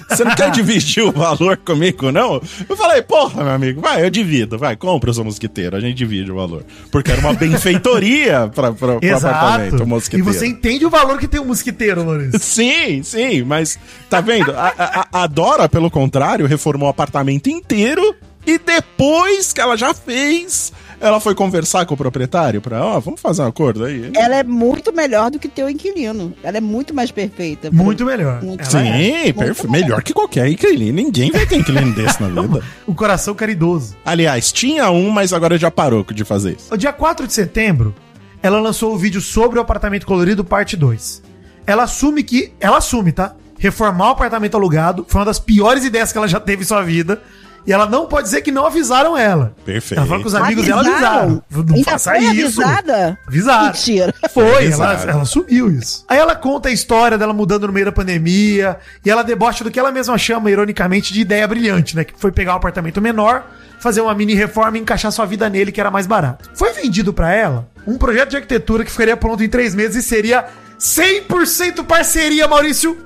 Você 0.08 0.22
não 0.24 0.34
quer 0.34 0.50
dividir 0.52 1.02
o 1.02 1.10
valor 1.12 1.56
comigo, 1.56 2.12
não? 2.12 2.40
Eu 2.68 2.76
falei, 2.76 3.02
porra, 3.02 3.42
meu 3.42 3.52
amigo, 3.52 3.80
vai, 3.80 4.04
eu 4.04 4.10
divido, 4.10 4.56
vai, 4.58 4.76
compra 4.76 5.10
o 5.10 5.14
seu 5.14 5.24
mosquiteiro, 5.24 5.76
a 5.76 5.80
gente 5.80 5.94
divide 5.96 6.30
o 6.30 6.36
valor. 6.36 6.64
Porque 6.92 7.10
era 7.10 7.20
uma 7.20 7.32
benfeitoria 7.32 8.50
pra, 8.54 8.72
pra, 8.72 8.96
pro 8.98 9.16
apartamento, 9.16 9.80
o 9.80 9.82
E 9.82 9.86
mosquiteiro. 9.86 10.24
você 10.32 10.46
entende 10.46 10.84
o 10.86 10.90
valor 10.90 11.18
que 11.18 11.26
tem 11.26 11.40
um 11.40 11.44
mosquiteiro, 11.46 12.04
Maurício. 12.04 12.38
Sim, 12.42 13.02
sim, 13.02 13.42
mas 13.42 13.78
tá 14.10 14.20
vendo? 14.20 14.52
A, 14.52 14.72
a- 14.78 15.22
a 15.24 15.26
Dora, 15.26 15.68
pelo 15.68 15.90
contrário, 15.90 16.46
reformou 16.46 16.86
o 16.88 16.90
apartamento 16.90 17.48
inteiro 17.48 18.14
e 18.46 18.58
depois 18.58 19.52
que 19.52 19.60
ela 19.60 19.76
já 19.76 19.92
fez, 19.94 20.72
ela 21.04 21.20
foi 21.20 21.34
conversar 21.34 21.84
com 21.84 21.94
o 21.94 21.96
proprietário 21.96 22.60
pra, 22.60 22.82
ó, 22.82 22.98
vamos 22.98 23.20
fazer 23.20 23.42
um 23.42 23.46
acordo 23.46 23.84
aí. 23.84 24.10
Ela 24.16 24.36
é 24.36 24.42
muito 24.42 24.92
melhor 24.92 25.30
do 25.30 25.38
que 25.38 25.48
teu 25.48 25.68
inquilino. 25.68 26.32
Ela 26.42 26.56
é 26.56 26.60
muito 26.60 26.94
mais 26.94 27.10
perfeita. 27.10 27.70
Muito 27.70 28.04
melhor. 28.06 28.42
Muito 28.42 28.62
Ela 28.62 28.86
é. 28.86 29.26
Sim, 29.26 29.32
perfeito. 29.34 29.70
Melhor 29.70 30.02
que 30.02 30.14
qualquer 30.14 30.48
inquilino. 30.48 30.96
Ninguém 30.96 31.30
vai 31.30 31.46
ter 31.46 31.56
inquilino 31.56 31.92
desse 31.94 32.22
na 32.22 32.28
vida. 32.28 32.62
O 32.86 32.94
coração 32.94 33.34
caridoso. 33.34 33.94
Aliás, 34.04 34.50
tinha 34.50 34.90
um, 34.90 35.10
mas 35.10 35.32
agora 35.32 35.58
já 35.58 35.70
parou 35.70 36.04
de 36.04 36.24
fazer 36.24 36.56
isso. 36.56 36.70
No 36.70 36.78
dia 36.78 36.92
4 36.92 37.26
de 37.26 37.32
setembro, 37.34 37.94
ela 38.42 38.58
lançou 38.60 38.94
o 38.94 38.98
vídeo 38.98 39.20
sobre 39.20 39.58
o 39.58 39.62
apartamento 39.62 40.06
colorido, 40.06 40.42
parte 40.42 40.76
2. 40.76 41.22
Ela 41.66 41.82
assume 41.82 42.22
que. 42.22 42.52
Ela 42.58 42.78
assume, 42.78 43.12
tá? 43.12 43.34
Reformar 43.58 44.08
o 44.08 44.12
apartamento 44.12 44.56
alugado 44.56 45.04
foi 45.08 45.20
uma 45.20 45.26
das 45.26 45.38
piores 45.38 45.84
ideias 45.84 46.12
que 46.12 46.18
ela 46.18 46.28
já 46.28 46.40
teve 46.40 46.62
em 46.62 46.66
sua 46.66 46.82
vida. 46.82 47.22
E 47.66 47.72
ela 47.72 47.86
não 47.86 48.06
pode 48.06 48.24
dizer 48.24 48.42
que 48.42 48.50
não 48.52 48.66
avisaram 48.66 49.16
ela. 49.16 49.54
Perfeito. 49.64 49.98
Ela 49.98 50.06
falou 50.06 50.22
que 50.22 50.28
os 50.28 50.34
amigos 50.34 50.66
dela 50.66 50.80
avisaram. 50.82 51.42
Não 51.50 51.74
Ainda 51.76 51.90
faça 51.92 52.10
foi 52.10 52.18
isso. 52.24 52.62
avisada? 52.62 53.18
Avisaram. 53.26 53.66
Mentira. 53.66 54.14
Foi, 54.32 54.44
ela, 54.44 54.90
Avisaram. 54.90 55.10
ela 55.12 55.22
assumiu 55.22 55.70
isso. 55.70 56.04
Aí 56.08 56.18
ela 56.18 56.36
conta 56.36 56.68
a 56.68 56.72
história 56.72 57.16
dela 57.16 57.32
mudando 57.32 57.66
no 57.66 57.72
meio 57.72 57.86
da 57.86 57.92
pandemia. 57.92 58.76
E 59.04 59.10
ela 59.10 59.22
debocha 59.24 59.64
do 59.64 59.70
que 59.70 59.78
ela 59.80 59.90
mesma 59.90 60.18
chama, 60.18 60.50
ironicamente, 60.50 61.12
de 61.12 61.20
ideia 61.20 61.48
brilhante, 61.48 61.96
né? 61.96 62.04
Que 62.04 62.12
foi 62.18 62.30
pegar 62.30 62.52
um 62.52 62.56
apartamento 62.56 63.00
menor, 63.00 63.46
fazer 63.80 64.02
uma 64.02 64.14
mini 64.14 64.34
reforma 64.34 64.76
e 64.76 64.80
encaixar 64.82 65.10
sua 65.10 65.24
vida 65.24 65.48
nele, 65.48 65.72
que 65.72 65.80
era 65.80 65.90
mais 65.90 66.06
barato. 66.06 66.50
Foi 66.54 66.72
vendido 66.74 67.14
pra 67.14 67.32
ela 67.32 67.66
um 67.86 67.96
projeto 67.96 68.30
de 68.30 68.36
arquitetura 68.36 68.84
que 68.84 68.90
ficaria 68.90 69.16
pronto 69.16 69.42
em 69.42 69.48
três 69.48 69.74
meses 69.74 70.04
e 70.04 70.06
seria 70.06 70.44
100% 70.78 71.84
parceria, 71.86 72.46
Maurício. 72.46 72.96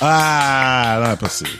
Ah, 0.00 0.98
não 1.04 1.10
é 1.12 1.16
possível. 1.16 1.58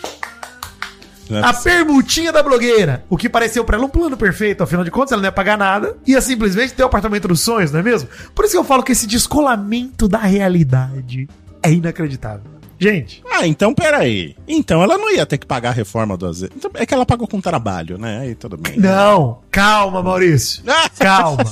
É 1.30 1.40
A 1.40 1.52
permutinha 1.52 2.32
da 2.32 2.42
blogueira. 2.42 3.04
O 3.08 3.16
que 3.16 3.28
pareceu 3.28 3.64
pra 3.64 3.76
ela 3.76 3.86
um 3.86 3.90
plano 3.90 4.16
perfeito, 4.16 4.62
afinal 4.62 4.84
de 4.84 4.90
contas, 4.90 5.12
ela 5.12 5.22
não 5.22 5.28
ia 5.28 5.32
pagar 5.32 5.58
nada. 5.58 5.96
Ia 6.06 6.20
simplesmente 6.20 6.74
ter 6.74 6.82
o 6.82 6.86
apartamento 6.86 7.28
dos 7.28 7.40
sonhos, 7.40 7.70
não 7.70 7.80
é 7.80 7.82
mesmo? 7.82 8.08
Por 8.34 8.44
isso 8.44 8.54
que 8.54 8.58
eu 8.58 8.64
falo 8.64 8.82
que 8.82 8.92
esse 8.92 9.06
descolamento 9.06 10.08
da 10.08 10.18
realidade 10.18 11.28
é 11.62 11.72
inacreditável. 11.72 12.57
Gente, 12.78 13.22
Ah, 13.30 13.46
então 13.46 13.74
peraí. 13.74 14.36
Então 14.46 14.82
ela 14.82 14.96
não 14.96 15.10
ia 15.12 15.26
ter 15.26 15.36
que 15.38 15.46
pagar 15.46 15.70
a 15.70 15.72
reforma 15.72 16.16
duas 16.16 16.40
vezes. 16.40 16.54
Então, 16.56 16.70
é 16.74 16.86
que 16.86 16.94
ela 16.94 17.04
pagou 17.04 17.26
com 17.26 17.40
trabalho, 17.40 17.98
né? 17.98 18.20
Aí 18.20 18.34
tudo 18.34 18.56
bem. 18.56 18.78
não. 18.78 19.40
Calma, 19.50 20.02
Maurício. 20.02 20.62
Calma. 20.98 21.44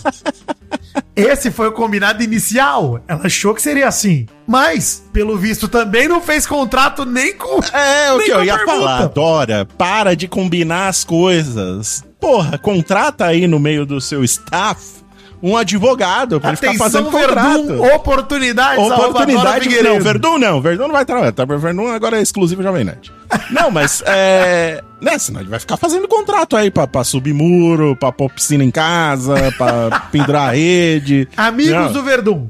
Esse 1.15 1.51
foi 1.51 1.69
o 1.69 1.73
combinado 1.73 2.23
inicial. 2.23 3.01
Ela 3.09 3.27
achou 3.27 3.55
que 3.55 3.63
seria 3.63 3.89
assim. 3.89 4.27
Mas, 4.47 5.03
pelo 5.13 5.37
visto, 5.37 5.67
também 5.67 6.07
não 6.09 6.21
fez 6.21 6.47
contrato 6.47 7.05
nem 7.05 7.35
com. 7.37 7.61
É, 7.73 8.13
o 8.13 8.19
que 8.19 8.31
eu 8.31 8.45
ia 8.45 8.65
falar. 8.65 9.07
Dora, 9.09 9.65
para 9.65 10.15
de 10.15 10.29
combinar 10.29 10.89
as 10.89 11.05
coisas. 11.05 12.05
Porra, 12.21 12.59
contrata 12.59 13.27
aí 13.27 13.47
no 13.47 13.59
meio 13.59 13.85
do 13.85 14.01
seu 14.01 14.23
staff 14.25 14.96
um 15.43 15.57
advogado 15.57 16.41
pra 16.41 16.51
ele 16.51 16.57
ficar 16.57 16.75
fazendo 16.75 17.09
Atenção, 17.09 17.29
contrato. 17.29 17.67
Verdun, 17.67 17.77
Dora 17.77 17.97
Oportunidade. 17.97 19.63
Figueiredo. 19.63 19.95
Não, 19.95 20.01
Verdun 20.01 20.39
não. 20.39 20.61
Verdun 20.61 20.85
não 20.85 20.93
vai 20.93 21.05
trabalhar. 21.05 21.33
Tá? 21.33 21.45
Verdun 21.45 21.89
agora 21.89 22.19
é 22.19 22.23
exclusivo 22.23 22.63
Jovem 22.63 22.85
Nerd. 22.85 23.13
Não, 23.51 23.71
mas 23.71 24.03
é. 24.07 24.83
Né, 25.01 25.19
senão 25.19 25.41
ele 25.41 25.51
vai 25.51 25.59
ficar 25.59 25.77
fazendo 25.77 26.09
contrato 26.09 26.57
aí 26.57 26.71
pra, 26.71 26.87
pra 26.87 27.05
subir 27.05 27.35
muro, 27.35 27.95
pra 27.97 28.11
pôr 28.11 28.31
piscina 28.31 28.65
em 28.65 28.71
casa, 28.71 29.35
pra 29.59 30.01
pendurar 30.11 30.49
a 30.49 30.53
rede. 30.53 31.29
Amigos 31.37 31.73
Não. 31.73 31.93
do 31.93 32.03
Verdun. 32.03 32.49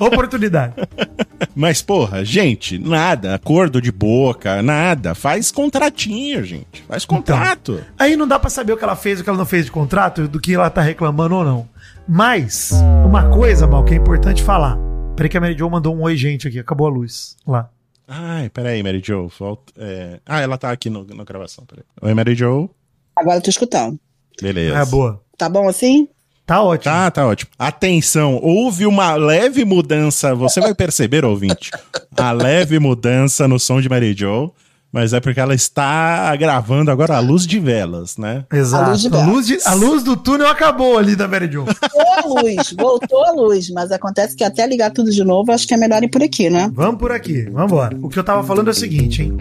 Oportunidade. 0.00 0.74
Mas, 1.54 1.80
porra, 1.82 2.24
gente, 2.24 2.78
nada. 2.78 3.34
Acordo 3.34 3.80
de 3.80 3.92
boca, 3.92 4.62
nada. 4.62 5.14
Faz 5.14 5.50
contratinho, 5.50 6.44
gente. 6.44 6.84
Faz 6.88 7.04
contrato. 7.04 7.80
Aí 7.98 8.16
não 8.16 8.26
dá 8.26 8.38
pra 8.38 8.50
saber 8.50 8.72
o 8.72 8.76
que 8.76 8.84
ela 8.84 8.96
fez, 8.96 9.20
o 9.20 9.24
que 9.24 9.30
ela 9.30 9.38
não 9.38 9.46
fez 9.46 9.64
de 9.66 9.70
contrato, 9.70 10.26
do 10.26 10.40
que 10.40 10.54
ela 10.54 10.70
tá 10.70 10.80
reclamando 10.80 11.36
ou 11.36 11.44
não. 11.44 11.68
Mas, 12.10 12.70
uma 13.04 13.28
coisa, 13.28 13.66
Mal, 13.66 13.84
que 13.84 13.92
é 13.92 13.96
importante 13.98 14.42
falar. 14.42 14.78
Peraí 15.14 15.28
que 15.28 15.36
a 15.36 15.40
Mary 15.42 15.56
Jo 15.58 15.68
mandou 15.68 15.94
um 15.94 16.00
oi, 16.02 16.16
gente, 16.16 16.48
aqui. 16.48 16.58
Acabou 16.58 16.86
a 16.86 16.90
luz. 16.90 17.36
Lá. 17.46 17.68
Ai, 18.08 18.48
peraí, 18.48 18.82
Mary 18.82 19.02
Jo. 19.04 19.30
Volta, 19.38 19.74
é... 19.76 20.18
Ah, 20.24 20.40
ela 20.40 20.56
tá 20.56 20.70
aqui 20.70 20.88
no, 20.88 21.04
na 21.04 21.22
gravação. 21.22 21.66
Peraí. 21.66 21.84
Oi, 22.00 22.14
Mary 22.14 22.34
Jo. 22.34 22.70
Agora 23.14 23.36
eu 23.36 23.42
tô 23.42 23.50
escutando. 23.50 24.00
Beleza. 24.40 24.78
É 24.78 24.86
boa. 24.86 25.20
Tá 25.36 25.50
bom 25.50 25.68
assim? 25.68 26.08
Tá 26.46 26.62
ótimo. 26.62 26.94
Tá, 26.94 27.10
tá 27.10 27.26
ótimo. 27.26 27.50
Atenção, 27.58 28.40
houve 28.42 28.86
uma 28.86 29.14
leve 29.14 29.66
mudança. 29.66 30.34
Você 30.34 30.62
vai 30.62 30.74
perceber, 30.74 31.26
ouvinte, 31.26 31.70
a 32.16 32.32
leve 32.32 32.78
mudança 32.78 33.46
no 33.46 33.58
som 33.58 33.82
de 33.82 33.88
Mary 33.90 34.14
Jo, 34.14 34.50
mas 34.92 35.12
é 35.12 35.20
porque 35.20 35.38
ela 35.40 35.54
está 35.54 36.34
gravando 36.36 36.90
agora 36.90 37.16
a 37.16 37.20
luz 37.20 37.46
de 37.46 37.58
velas, 37.58 38.16
né? 38.16 38.44
Exato. 38.52 38.84
A 38.84 38.88
luz 38.90 39.00
de 39.02 39.08
a, 39.16 39.24
luz 39.26 39.46
de- 39.46 39.58
a 39.66 39.74
luz 39.74 40.02
do 40.02 40.16
túnel 40.16 40.48
acabou 40.48 40.96
ali 40.98 41.14
da 41.14 41.28
Mary 41.28 41.50
Jo. 41.50 41.64
Voltou 41.64 42.12
a 42.16 42.42
luz, 42.42 42.74
voltou 42.78 43.24
a 43.24 43.32
luz, 43.32 43.70
mas 43.70 43.92
acontece 43.92 44.34
que 44.34 44.44
até 44.44 44.66
ligar 44.66 44.90
tudo 44.90 45.10
de 45.10 45.22
novo, 45.24 45.52
acho 45.52 45.66
que 45.68 45.74
é 45.74 45.76
melhor 45.76 46.02
ir 46.02 46.08
por 46.08 46.22
aqui, 46.22 46.48
né? 46.50 46.70
Vamos 46.72 46.98
por 46.98 47.12
aqui, 47.12 47.42
vamos 47.50 47.70
embora. 47.72 47.96
O 48.00 48.08
que 48.08 48.18
eu 48.18 48.24
tava 48.24 48.42
falando 48.44 48.68
é 48.68 48.70
o 48.70 48.74
seguinte, 48.74 49.22
hein? 49.22 49.36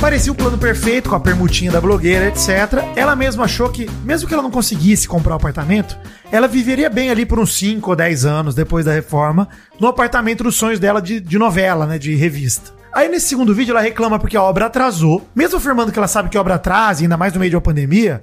Parecia 0.00 0.32
o 0.32 0.34
plano 0.34 0.58
perfeito 0.58 1.08
com 1.08 1.14
a 1.14 1.20
permutinha 1.20 1.70
da 1.70 1.80
blogueira, 1.80 2.26
etc. 2.26 2.82
Ela 2.96 3.14
mesma 3.14 3.44
achou 3.44 3.68
que, 3.70 3.88
mesmo 4.04 4.26
que 4.26 4.34
ela 4.34 4.42
não 4.42 4.50
conseguisse 4.50 5.06
comprar 5.06 5.34
o 5.34 5.36
apartamento, 5.36 5.96
ela 6.32 6.48
viveria 6.48 6.90
bem 6.90 7.08
ali 7.08 7.24
por 7.24 7.38
uns 7.38 7.54
5 7.56 7.88
ou 7.88 7.94
10 7.94 8.24
anos 8.24 8.54
depois 8.54 8.84
da 8.84 8.92
reforma, 8.92 9.48
no 9.78 9.86
apartamento 9.86 10.42
dos 10.42 10.56
sonhos 10.56 10.80
dela 10.80 11.00
de, 11.00 11.20
de 11.20 11.38
novela, 11.38 11.86
né? 11.86 11.98
De 12.00 12.16
revista. 12.16 12.72
Aí 12.92 13.08
nesse 13.08 13.28
segundo 13.28 13.54
vídeo 13.54 13.72
ela 13.72 13.80
reclama 13.80 14.18
porque 14.18 14.36
a 14.36 14.42
obra 14.42 14.66
atrasou, 14.66 15.26
mesmo 15.34 15.56
afirmando 15.56 15.90
que 15.90 15.98
ela 15.98 16.08
sabe 16.08 16.28
que 16.28 16.36
a 16.36 16.40
obra 16.40 16.56
atrasa, 16.56 17.02
ainda 17.02 17.16
mais 17.16 17.32
no 17.32 17.40
meio 17.40 17.50
de 17.50 17.56
uma 17.56 17.62
pandemia. 17.62 18.20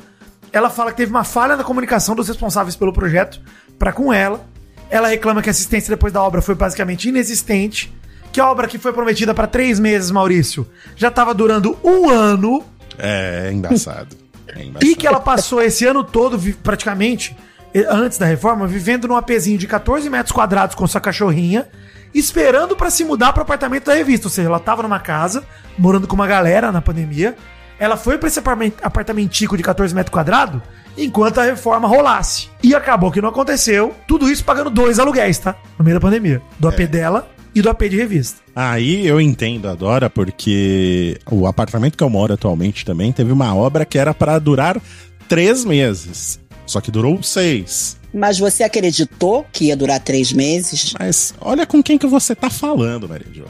Ela 0.51 0.69
fala 0.69 0.91
que 0.91 0.97
teve 0.97 1.11
uma 1.11 1.23
falha 1.23 1.55
na 1.55 1.63
comunicação 1.63 2.15
dos 2.15 2.27
responsáveis 2.27 2.75
pelo 2.75 2.93
projeto 2.93 3.41
para 3.77 3.91
com 3.91 4.13
ela. 4.13 4.45
Ela 4.89 5.07
reclama 5.07 5.41
que 5.41 5.49
a 5.49 5.51
assistência 5.51 5.89
depois 5.89 6.13
da 6.13 6.21
obra 6.21 6.41
foi 6.41 6.55
basicamente 6.55 7.09
inexistente. 7.09 7.93
Que 8.31 8.39
a 8.39 8.49
obra 8.49 8.67
que 8.67 8.77
foi 8.77 8.93
prometida 8.93 9.33
para 9.33 9.47
três 9.47 9.79
meses, 9.79 10.11
Maurício, 10.11 10.67
já 10.95 11.07
estava 11.07 11.33
durando 11.33 11.77
um 11.83 12.09
ano. 12.09 12.63
É, 12.97 13.47
é 13.47 13.51
embaçado. 13.51 14.15
É 14.47 14.63
embaçado. 14.63 14.85
E 14.85 14.95
que 14.95 15.07
ela 15.07 15.19
passou 15.19 15.61
esse 15.61 15.85
ano 15.85 16.03
todo, 16.03 16.39
praticamente, 16.57 17.35
eh, 17.73 17.85
antes 17.89 18.19
da 18.19 18.25
reforma, 18.25 18.67
vivendo 18.67 19.07
num 19.07 19.15
apezinho 19.15 19.57
de 19.57 19.65
14 19.65 20.07
metros 20.09 20.31
quadrados 20.31 20.75
com 20.75 20.85
sua 20.85 21.01
cachorrinha, 21.01 21.67
esperando 22.13 22.75
para 22.75 22.89
se 22.89 23.03
mudar 23.03 23.33
para 23.33 23.43
apartamento 23.43 23.85
da 23.85 23.93
revista. 23.93 24.27
Ou 24.27 24.31
seja, 24.31 24.47
ela 24.47 24.59
tava 24.59 24.83
numa 24.83 24.99
casa, 24.99 25.43
morando 25.77 26.07
com 26.07 26.15
uma 26.15 26.27
galera 26.27 26.71
na 26.71 26.81
pandemia. 26.81 27.35
Ela 27.79 27.95
foi 27.95 28.17
para 28.17 28.27
esse 28.27 28.39
apartamentico 28.81 29.55
de 29.55 29.63
14 29.63 29.95
metros 29.95 30.11
quadrados 30.11 30.61
enquanto 30.97 31.39
a 31.39 31.43
reforma 31.43 31.87
rolasse. 31.87 32.49
E 32.61 32.75
acabou 32.75 33.11
que 33.11 33.21
não 33.21 33.29
aconteceu. 33.29 33.95
Tudo 34.07 34.29
isso 34.29 34.43
pagando 34.43 34.69
dois 34.69 34.99
aluguéis, 34.99 35.37
tá? 35.37 35.55
No 35.77 35.85
meio 35.85 35.95
da 35.95 36.01
pandemia. 36.01 36.41
Do 36.59 36.67
AP 36.67 36.81
dela 36.81 37.29
e 37.55 37.61
do 37.61 37.69
AP 37.69 37.83
de 37.83 37.97
revista. 37.97 38.41
Aí 38.55 39.07
eu 39.07 39.19
entendo 39.19 39.69
a 39.69 39.75
Dora, 39.75 40.09
porque 40.09 41.17
o 41.29 41.47
apartamento 41.47 41.97
que 41.97 42.03
eu 42.03 42.09
moro 42.09 42.33
atualmente 42.33 42.85
também 42.85 43.11
teve 43.11 43.31
uma 43.31 43.55
obra 43.55 43.85
que 43.85 43.97
era 43.97 44.13
para 44.13 44.37
durar 44.39 44.79
três 45.27 45.63
meses. 45.63 46.39
Só 46.65 46.81
que 46.81 46.91
durou 46.91 47.23
seis. 47.23 47.98
Mas 48.13 48.39
você 48.39 48.63
acreditou 48.63 49.45
que 49.51 49.65
ia 49.65 49.77
durar 49.77 49.99
três 49.99 50.31
meses? 50.31 50.93
Mas 50.97 51.33
olha 51.39 51.65
com 51.65 51.81
quem 51.81 51.97
que 51.97 52.07
você 52.07 52.33
tá 52.35 52.49
falando, 52.49 53.07
Maria 53.07 53.27
Jo. 53.31 53.45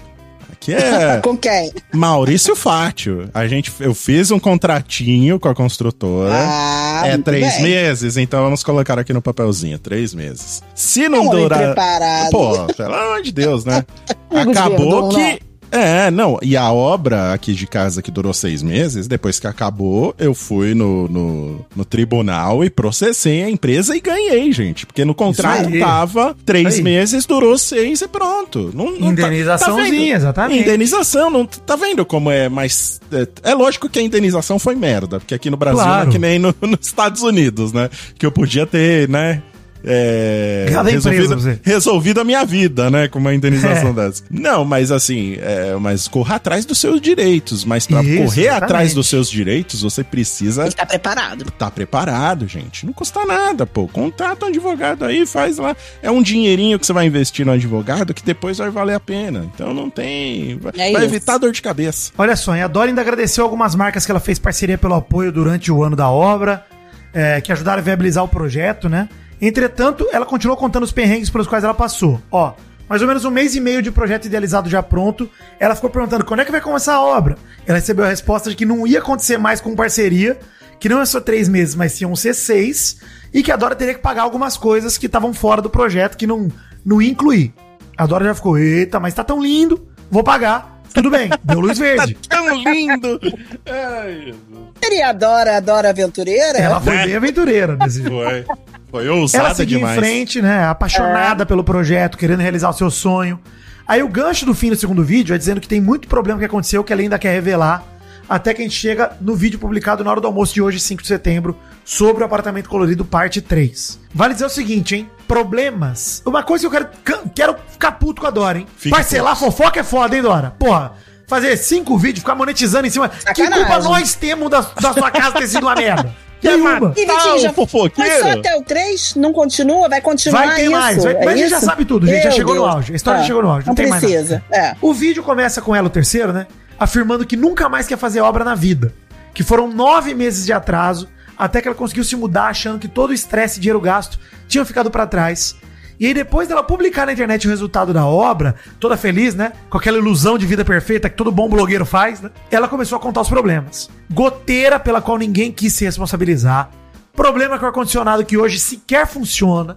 Aqui 0.51 0.73
é 0.73 1.19
Com 1.23 1.37
quem? 1.37 1.71
Maurício 1.93 2.55
Fátio. 2.55 3.29
A 3.33 3.47
gente, 3.47 3.71
eu 3.79 3.93
fiz 3.95 4.29
um 4.31 4.39
contratinho 4.39 5.39
com 5.39 5.47
a 5.47 5.55
construtora. 5.55 6.33
Ah, 6.35 7.03
é 7.05 7.17
três 7.17 7.53
bem. 7.55 7.63
meses, 7.63 8.17
então 8.17 8.43
vamos 8.43 8.61
colocar 8.63 8.99
aqui 8.99 9.13
no 9.13 9.21
papelzinho, 9.21 9.79
três 9.79 10.13
meses. 10.13 10.61
Se 10.75 11.07
não 11.07 11.27
Homem 11.27 11.43
durar. 11.43 11.59
preparado. 11.59 12.31
Pô, 12.31 12.65
pelo 12.73 12.93
amor 12.93 13.21
de 13.21 13.31
Deus, 13.31 13.63
né? 13.63 13.85
Acabou 14.29 15.09
que. 15.09 15.39
É, 15.71 16.09
não. 16.11 16.37
E 16.41 16.55
a 16.57 16.71
obra 16.71 17.33
aqui 17.33 17.53
de 17.53 17.67
casa 17.67 18.01
que 18.01 18.11
durou 18.11 18.33
seis 18.33 18.61
meses, 18.63 19.07
depois 19.07 19.39
que 19.39 19.47
acabou, 19.47 20.13
eu 20.17 20.33
fui 20.33 20.73
no, 20.73 21.07
no, 21.07 21.65
no 21.75 21.85
tribunal 21.85 22.63
e 22.63 22.69
processei 22.69 23.43
a 23.43 23.49
empresa 23.49 23.95
e 23.95 23.99
ganhei, 23.99 24.51
gente. 24.51 24.85
Porque 24.85 25.05
no 25.05 25.13
contrato 25.13 25.69
tava 25.79 26.35
três 26.45 26.75
Aí. 26.75 26.81
meses, 26.83 27.25
durou 27.25 27.57
seis 27.57 28.01
e 28.01 28.07
pronto. 28.07 28.71
Não, 28.73 28.91
não 28.91 29.15
tá- 29.15 29.23
Indenizaçãozinha, 29.23 29.89
vendo? 29.89 30.15
exatamente. 30.15 30.61
Indenização, 30.61 31.29
não 31.29 31.45
tá 31.45 31.75
vendo 31.75 32.05
como 32.05 32.31
é 32.31 32.49
mais. 32.49 32.99
É, 33.11 33.51
é 33.51 33.53
lógico 33.53 33.89
que 33.89 33.99
a 33.99 34.01
indenização 34.01 34.57
foi 34.59 34.75
merda, 34.75 35.19
porque 35.19 35.33
aqui 35.35 35.49
no 35.49 35.57
Brasil 35.57 35.79
Claro. 35.83 36.03
não 36.05 36.09
é 36.09 36.11
que 36.11 36.19
nem 36.19 36.39
no- 36.39 36.55
nos 36.61 36.79
Estados 36.87 37.21
Unidos, 37.21 37.71
né? 37.73 37.89
Que 38.17 38.25
eu 38.25 38.31
podia 38.31 38.65
ter, 38.65 39.07
né? 39.09 39.41
É, 39.83 40.67
Cada 40.71 40.89
empresa, 40.91 41.09
resolvido, 41.09 41.41
você. 41.41 41.59
resolvido 41.63 42.19
a 42.21 42.23
minha 42.23 42.43
vida, 42.45 42.89
né? 42.89 43.07
Com 43.07 43.19
uma 43.19 43.33
indenização 43.33 43.89
É. 43.89 43.93
dessa. 43.93 44.23
Não, 44.29 44.65
mas 44.65 44.91
assim, 44.91 45.37
é, 45.41 45.75
mas 45.79 46.07
corra 46.07 46.35
atrás 46.35 46.65
dos 46.65 46.77
seus 46.77 46.99
direitos. 47.01 47.63
Mas 47.65 47.87
pra 47.87 48.01
Isso, 48.03 48.23
correr 48.23 48.41
exatamente. 48.43 48.63
atrás 48.63 48.93
dos 48.93 49.07
seus 49.07 49.29
direitos, 49.29 49.81
você 49.81 50.03
precisa 50.03 50.63
Tem 50.63 50.71
que 50.71 50.73
estar 50.75 50.85
preparado. 50.85 51.45
tá 51.51 51.71
preparado, 51.71 52.47
gente. 52.47 52.85
Não 52.85 52.93
custa 52.93 53.25
nada, 53.25 53.65
pô. 53.65 53.87
Contrata 53.87 54.45
um 54.45 54.49
advogado 54.49 55.05
aí, 55.05 55.25
faz 55.25 55.57
lá. 55.57 55.75
É 56.01 56.11
um 56.11 56.21
dinheirinho 56.21 56.77
que 56.79 56.85
você 56.85 56.93
vai 56.93 57.05
investir 57.05 57.45
no 57.45 57.51
advogado 57.51 58.13
que 58.13 58.23
depois 58.23 58.57
vai 58.57 58.69
valer 58.69 58.95
a 58.95 58.99
pena. 58.99 59.49
Então 59.53 59.73
não 59.73 59.89
tem. 59.89 60.57
Vai, 60.59 60.73
É 60.77 60.91
vai 60.91 61.03
evitar 61.05 61.37
dor 61.37 61.51
de 61.51 61.61
cabeça. 61.61 62.11
Olha 62.17 62.35
só, 62.35 62.55
e 62.55 62.61
a 62.61 62.67
Dora 62.67 62.89
ainda 62.89 63.01
agradeceu 63.01 63.43
algumas 63.43 63.75
marcas 63.75 64.05
que 64.05 64.11
ela 64.11 64.19
fez 64.19 64.37
parceria 64.39 64.77
pelo 64.77 64.93
apoio 64.95 65.31
durante 65.31 65.71
o 65.71 65.83
ano 65.83 65.95
da 65.95 66.09
obra, 66.09 66.65
é, 67.13 67.41
que 67.41 67.51
ajudaram 67.51 67.79
a 67.79 67.83
viabilizar 67.83 68.23
o 68.23 68.27
projeto, 68.27 68.87
né? 68.89 69.07
Entretanto, 69.41 70.07
ela 70.11 70.25
continuou 70.25 70.57
contando 70.57 70.83
os 70.83 70.91
perrengues 70.91 71.29
pelos 71.29 71.47
quais 71.47 71.63
ela 71.63 71.73
passou. 71.73 72.21
Ó, 72.31 72.53
mais 72.89 73.01
ou 73.01 73.07
menos 73.07 73.23
um 73.23 73.29
mês 73.29 73.55
e 73.55 73.59
meio 73.59 73.81
de 73.81 73.91
projeto 73.91 74.25
idealizado 74.25 74.67
já 74.67 74.81
pronto, 74.81 75.29
ela 75.59 75.75
ficou 75.75 75.89
perguntando 75.89 76.25
quando 76.25 76.39
é 76.39 76.45
que 76.45 76.51
vai 76.51 76.59
começar 76.59 76.95
a 76.95 77.01
obra. 77.01 77.37
Ela 77.67 77.77
recebeu 77.77 78.03
a 78.03 78.09
resposta 78.09 78.49
de 78.49 78.55
que 78.55 78.65
não 78.65 78.87
ia 78.87 78.97
acontecer 78.99 79.37
mais 79.37 79.61
com 79.61 79.75
parceria, 79.75 80.37
que 80.79 80.89
não 80.89 80.99
é 80.99 81.05
só 81.05 81.21
três 81.21 81.47
meses, 81.47 81.75
mas 81.75 82.01
iam 82.01 82.15
ser 82.15 82.33
seis, 82.33 82.99
e 83.33 83.43
que 83.43 83.51
a 83.51 83.55
Dora 83.55 83.75
teria 83.75 83.93
que 83.93 84.01
pagar 84.01 84.23
algumas 84.23 84.57
coisas 84.57 84.97
que 84.97 85.05
estavam 85.05 85.33
fora 85.33 85.61
do 85.61 85.69
projeto, 85.69 86.17
que 86.17 86.25
não, 86.25 86.49
não 86.83 87.01
ia 87.01 87.11
incluir. 87.11 87.53
A 87.95 88.07
Dora 88.07 88.25
já 88.25 88.33
ficou, 88.33 88.57
eita, 88.57 88.99
mas 88.99 89.13
tá 89.13 89.23
tão 89.23 89.41
lindo, 89.41 89.87
vou 90.09 90.23
pagar. 90.23 90.81
Tudo 90.91 91.11
bem, 91.11 91.29
deu 91.43 91.59
luz 91.59 91.77
verde. 91.77 92.17
Tão 92.27 92.55
lindo! 92.63 93.19
Ai, 93.67 94.21
Jesus. 94.25 94.69
Seria 94.83 95.09
a 95.09 95.13
Dora, 95.13 95.57
a 95.57 95.59
Dora 95.59 95.89
Aventureira? 95.89 96.57
Ela 96.57 96.81
foi 96.81 96.97
bem 96.97 97.15
aventureira 97.15 97.75
nesse 97.75 98.01
vídeo. 98.01 98.45
Foi. 98.91 99.07
Ousada 99.07 99.45
Ela 99.45 99.55
seguiu 99.55 99.79
demais. 99.79 99.97
em 99.97 99.99
frente, 99.99 100.41
né? 100.41 100.65
Apaixonada 100.65 101.45
pelo 101.45 101.63
projeto, 101.63 102.17
querendo 102.17 102.39
realizar 102.39 102.69
o 102.69 102.73
seu 102.73 102.89
sonho. 102.89 103.39
Aí 103.87 104.03
o 104.03 104.07
gancho 104.07 104.45
do 104.45 104.53
fim 104.53 104.69
do 104.69 104.75
segundo 104.75 105.03
vídeo 105.03 105.33
é 105.33 105.37
dizendo 105.37 105.59
que 105.59 105.67
tem 105.67 105.81
muito 105.81 106.07
problema 106.07 106.39
que 106.39 106.45
aconteceu 106.45 106.83
que 106.83 106.93
ela 106.93 107.01
ainda 107.01 107.17
quer 107.17 107.31
revelar. 107.33 107.83
Até 108.29 108.53
que 108.53 108.61
a 108.61 108.63
gente 108.63 108.75
chega 108.75 109.17
no 109.19 109.35
vídeo 109.35 109.57
publicado 109.57 110.03
na 110.03 110.11
hora 110.11 110.21
do 110.21 110.27
almoço 110.27 110.53
de 110.53 110.61
hoje, 110.61 110.79
5 110.79 111.01
de 111.01 111.07
setembro, 111.07 111.57
sobre 111.83 112.21
o 112.21 112.25
apartamento 112.25 112.69
colorido, 112.69 113.03
parte 113.03 113.41
3. 113.41 113.99
Vale 114.13 114.33
dizer 114.33 114.45
o 114.45 114.49
seguinte, 114.49 114.95
hein? 114.95 115.09
Problemas. 115.27 116.21
Uma 116.23 116.43
coisa 116.43 116.69
que 116.69 116.75
eu 116.75 116.87
quero, 117.03 117.23
quero 117.33 117.55
ficar 117.71 117.93
puto 117.93 118.21
com 118.21 118.27
a 118.27 118.29
Dora, 118.29 118.59
hein? 118.59 118.67
Fique 118.77 118.95
Parcelar 118.95 119.35
fofoca 119.35 119.79
é 119.79 119.83
foda, 119.83 120.15
hein, 120.15 120.21
Dora? 120.21 120.51
Porra, 120.59 120.93
fazer 121.25 121.57
cinco 121.57 121.97
vídeos, 121.97 122.19
ficar 122.19 122.35
monetizando 122.35 122.85
em 122.85 122.91
cima. 122.91 123.09
Que 123.09 123.21
Sacanagem. 123.23 123.65
culpa 123.65 123.79
nós 123.81 124.13
temos 124.13 124.49
da, 124.51 124.61
da 124.79 124.93
sua 124.93 125.09
casa 125.09 125.31
ter 125.39 125.47
sido 125.47 125.63
uma 125.63 125.73
merda? 125.73 126.13
Nenhuma. 126.43 126.93
E 126.95 127.05
Tá, 127.05 127.13
Vitinho, 127.15 127.39
já 127.39 127.49
o 127.51 127.53
fofoqueiro. 127.53 128.11
foi 128.11 128.19
só 128.21 128.29
até 128.39 128.55
o 128.55 128.61
3? 128.63 129.15
Não 129.15 129.33
continua? 129.33 129.89
Vai 129.89 130.01
continuar 130.01 130.45
Vai 130.47 130.55
ter 130.55 130.61
isso? 130.63 130.71
mais, 130.71 131.03
vai- 131.03 131.13
É 131.13 131.25
mas 131.25 131.33
a 131.33 131.37
gente 131.37 131.49
já 131.49 131.59
sabe 131.59 131.85
tudo, 131.85 132.05
a 132.05 132.09
gente 132.09 132.23
já 132.23 132.31
chegou 132.31 132.55
no 132.55 132.61
Deus. 132.61 132.75
auge, 132.75 132.93
a 132.93 132.95
história 132.95 133.19
já 133.19 133.23
Ah, 133.23 133.27
chegou 133.27 133.41
no 133.43 133.49
auge, 133.49 133.65
não 133.67 133.71
Não, 133.71 133.75
tem 133.75 133.87
mais 133.87 134.03
precisa. 134.03 134.43
É. 134.51 134.75
O 134.81 134.93
vídeo 134.93 135.21
começa 135.23 135.61
com 135.61 135.75
ela, 135.75 135.87
o 135.87 135.89
terceiro, 135.89 136.31
né? 136.31 136.47
Afirmando 136.79 137.25
que 137.25 137.35
nunca 137.35 137.67
mais 137.67 137.87
quer 137.87 137.97
fazer 137.97 138.21
obra 138.21 138.43
na 138.45 138.55
vida. 138.55 138.93
Que 139.33 139.43
foram 139.43 139.67
nove 139.67 140.13
meses 140.13 140.45
de 140.45 140.53
atraso 140.53 141.07
até 141.37 141.61
que 141.61 141.67
ela 141.67 141.75
conseguiu 141.75 142.03
se 142.03 142.15
mudar 142.15 142.47
achando 142.47 142.79
que 142.79 142.87
todo 142.87 143.11
o 143.11 143.13
estresse 143.13 143.57
e 143.57 143.61
dinheiro 143.61 143.79
gasto 143.81 144.19
tinham 144.47 144.65
ficado 144.65 144.89
pra 144.89 145.05
trás. 145.05 145.55
E 145.99 146.07
aí, 146.07 146.13
depois 146.13 146.47
dela 146.47 146.63
publicar 146.63 147.05
na 147.05 147.11
internet 147.11 147.45
o 147.45 147.49
resultado 147.49 147.93
da 147.93 148.05
obra, 148.05 148.55
toda 148.79 148.95
feliz, 148.95 149.35
né? 149.35 149.51
Com 149.69 149.77
aquela 149.77 149.97
ilusão 149.97 150.37
de 150.37 150.45
vida 150.45 150.63
perfeita 150.63 151.09
que 151.09 151.17
todo 151.17 151.31
bom 151.31 151.49
blogueiro 151.49 151.85
faz, 151.85 152.21
né? 152.21 152.31
Ela 152.49 152.69
começou 152.69 152.97
a 152.97 153.01
contar 153.01 153.21
os 153.21 153.27
problemas. 153.27 153.89
Goteira 154.09 154.79
pela 154.79 155.01
qual 155.01 155.17
ninguém 155.17 155.51
quis 155.51 155.73
se 155.73 155.83
responsabilizar. 155.83 156.69
Problema 157.13 157.59
com 157.59 157.65
o 157.65 157.67
ar-condicionado 157.67 158.23
que 158.23 158.37
hoje 158.37 158.59
sequer 158.59 159.05
funciona. 159.05 159.75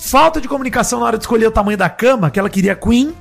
Falta 0.00 0.40
de 0.40 0.48
comunicação 0.48 0.98
na 0.98 1.06
hora 1.06 1.16
de 1.16 1.22
escolher 1.22 1.46
o 1.46 1.52
tamanho 1.52 1.78
da 1.78 1.88
cama, 1.88 2.28
que 2.28 2.40
ela 2.40 2.50
queria 2.50 2.74
queen. 2.74 3.14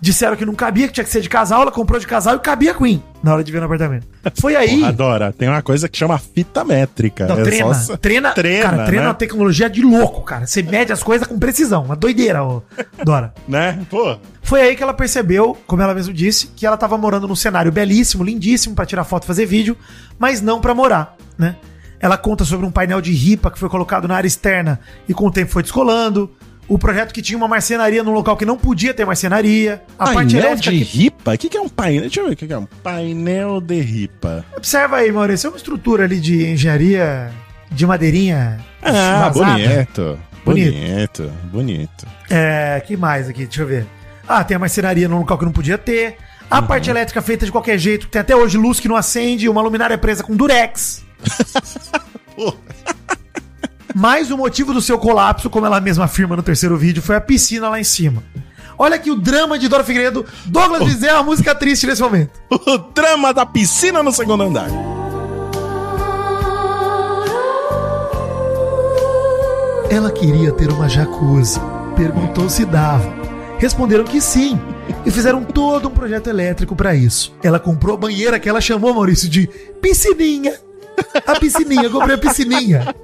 Disseram 0.00 0.36
que 0.36 0.46
não 0.46 0.54
cabia, 0.54 0.86
que 0.86 0.92
tinha 0.94 1.02
que 1.04 1.10
ser 1.10 1.20
de 1.20 1.28
casal. 1.28 1.62
Ela 1.62 1.72
comprou 1.72 1.98
de 1.98 2.06
casal 2.06 2.36
e 2.36 2.38
cabia 2.38 2.72
queen 2.72 3.02
na 3.22 3.32
hora 3.34 3.42
de 3.42 3.50
ver 3.50 3.58
no 3.58 3.64
apartamento. 3.66 4.06
Foi 4.40 4.54
aí. 4.54 4.78
Porra, 4.78 4.92
Dora, 4.92 5.32
tem 5.32 5.48
uma 5.48 5.60
coisa 5.60 5.88
que 5.88 5.98
chama 5.98 6.16
fita 6.18 6.64
métrica. 6.64 7.26
Não, 7.26 7.40
É 7.40 7.42
treina, 7.42 7.74
só- 7.74 7.96
treina, 7.96 8.30
treina, 8.32 8.62
cara, 8.70 8.84
treina 8.84 9.02
né? 9.02 9.08
uma 9.08 9.14
tecnologia 9.14 9.68
de 9.68 9.82
louco, 9.82 10.22
cara. 10.22 10.46
Você 10.46 10.62
mede 10.62 10.92
as 10.92 11.02
coisas 11.02 11.26
com 11.26 11.36
precisão, 11.38 11.82
uma 11.84 11.96
doideira, 11.96 12.44
ô, 12.44 12.62
Dora. 13.04 13.34
Né? 13.48 13.80
Pô, 13.90 14.16
Foi 14.42 14.60
aí 14.62 14.76
que 14.76 14.82
ela 14.82 14.94
percebeu, 14.94 15.58
como 15.66 15.82
ela 15.82 15.94
mesmo 15.94 16.14
disse, 16.14 16.46
que 16.54 16.64
ela 16.64 16.76
tava 16.76 16.96
morando 16.96 17.26
num 17.26 17.34
cenário 17.36 17.72
belíssimo, 17.72 18.22
lindíssimo 18.22 18.74
pra 18.76 18.86
tirar 18.86 19.02
foto 19.04 19.24
e 19.24 19.26
fazer 19.26 19.46
vídeo, 19.46 19.76
mas 20.18 20.40
não 20.40 20.60
pra 20.60 20.74
morar, 20.74 21.16
né? 21.36 21.56
Ela 22.00 22.16
conta 22.16 22.44
sobre 22.44 22.64
um 22.64 22.70
painel 22.70 23.00
de 23.00 23.10
ripa 23.12 23.50
que 23.50 23.58
foi 23.58 23.68
colocado 23.68 24.06
na 24.06 24.14
área 24.14 24.28
externa 24.28 24.78
e 25.08 25.12
com 25.12 25.26
o 25.26 25.30
tempo 25.32 25.50
foi 25.50 25.62
descolando. 25.64 26.30
O 26.68 26.78
projeto 26.78 27.14
que 27.14 27.22
tinha 27.22 27.36
uma 27.36 27.48
marcenaria 27.48 28.02
num 28.04 28.12
local 28.12 28.36
que 28.36 28.44
não 28.44 28.58
podia 28.58 28.92
ter 28.92 29.06
marcenaria. 29.06 29.82
A 29.98 30.04
parte 30.12 30.34
painel 30.34 30.46
elétrica. 30.50 30.70
de 30.70 30.84
que- 30.84 30.98
ripa? 30.98 31.34
O 31.34 31.38
que, 31.38 31.48
que 31.48 31.56
é 31.56 31.60
um 31.60 31.68
painel? 31.68 32.02
Deixa 32.02 32.20
eu 32.20 32.26
ver 32.26 32.32
o 32.32 32.36
que, 32.36 32.46
que 32.46 32.52
é 32.52 32.58
um 32.58 32.66
painel 32.66 33.60
de 33.60 33.80
ripa. 33.80 34.44
Observa 34.56 34.96
aí, 34.98 35.10
Maurício. 35.10 35.46
É 35.46 35.50
uma 35.50 35.56
estrutura 35.56 36.04
ali 36.04 36.20
de 36.20 36.46
engenharia 36.46 37.30
de 37.70 37.86
madeirinha. 37.86 38.58
Ah, 38.82 39.30
vazada. 39.32 39.52
bonito. 39.56 40.18
Bonito. 40.44 41.32
Bonito. 41.44 42.06
É, 42.30 42.82
que 42.86 42.96
mais 42.96 43.28
aqui? 43.28 43.44
Deixa 43.46 43.62
eu 43.62 43.66
ver. 43.66 43.86
Ah, 44.26 44.44
tem 44.44 44.54
a 44.54 44.58
marcenaria 44.60 45.08
num 45.08 45.18
local 45.18 45.38
que 45.38 45.44
não 45.46 45.52
podia 45.52 45.78
ter. 45.78 46.16
A 46.50 46.60
parte 46.62 46.88
elétrica 46.90 47.20
feita 47.22 47.44
de 47.46 47.52
qualquer 47.52 47.78
jeito, 47.78 48.06
que 48.06 48.12
tem 48.12 48.20
até 48.20 48.34
hoje 48.36 48.56
luz 48.58 48.78
que 48.80 48.88
não 48.88 48.96
acende, 48.96 49.48
uma 49.48 49.60
luminária 49.62 49.96
presa 49.98 50.22
com 50.22 50.34
durex. 50.36 51.02
Pô. 52.36 52.54
Mas 53.98 54.30
o 54.30 54.36
motivo 54.36 54.72
do 54.72 54.80
seu 54.80 54.96
colapso, 54.96 55.50
como 55.50 55.66
ela 55.66 55.80
mesma 55.80 56.04
afirma 56.04 56.36
no 56.36 56.42
terceiro 56.42 56.76
vídeo, 56.76 57.02
foi 57.02 57.16
a 57.16 57.20
piscina 57.20 57.68
lá 57.68 57.80
em 57.80 57.84
cima. 57.84 58.22
Olha 58.78 58.94
aqui 58.94 59.10
o 59.10 59.16
drama 59.16 59.58
de 59.58 59.66
Dora 59.66 59.82
Figueiredo. 59.82 60.24
Douglas 60.46 60.84
Bezerra, 60.84 61.16
uma 61.16 61.24
música 61.24 61.52
triste 61.52 61.84
nesse 61.84 62.00
momento. 62.00 62.30
O 62.48 62.78
drama 62.78 63.34
da 63.34 63.44
piscina 63.44 64.00
no 64.00 64.12
segundo 64.12 64.44
andar. 64.44 64.68
Ela 69.90 70.12
queria 70.12 70.52
ter 70.52 70.70
uma 70.70 70.88
jacuzzi. 70.88 71.60
Perguntou 71.96 72.48
se 72.48 72.64
dava. 72.64 73.12
Responderam 73.58 74.04
que 74.04 74.20
sim. 74.20 74.60
E 75.04 75.10
fizeram 75.10 75.42
todo 75.42 75.88
um 75.88 75.92
projeto 75.92 76.30
elétrico 76.30 76.76
pra 76.76 76.94
isso. 76.94 77.34
Ela 77.42 77.58
comprou 77.58 77.96
a 77.96 77.98
banheira 77.98 78.38
que 78.38 78.48
ela 78.48 78.60
chamou, 78.60 78.94
Maurício, 78.94 79.28
de 79.28 79.48
piscininha. 79.82 80.54
A 81.26 81.34
piscininha, 81.34 81.90
comprei 81.90 82.14
a 82.14 82.18
piscininha. 82.18 82.94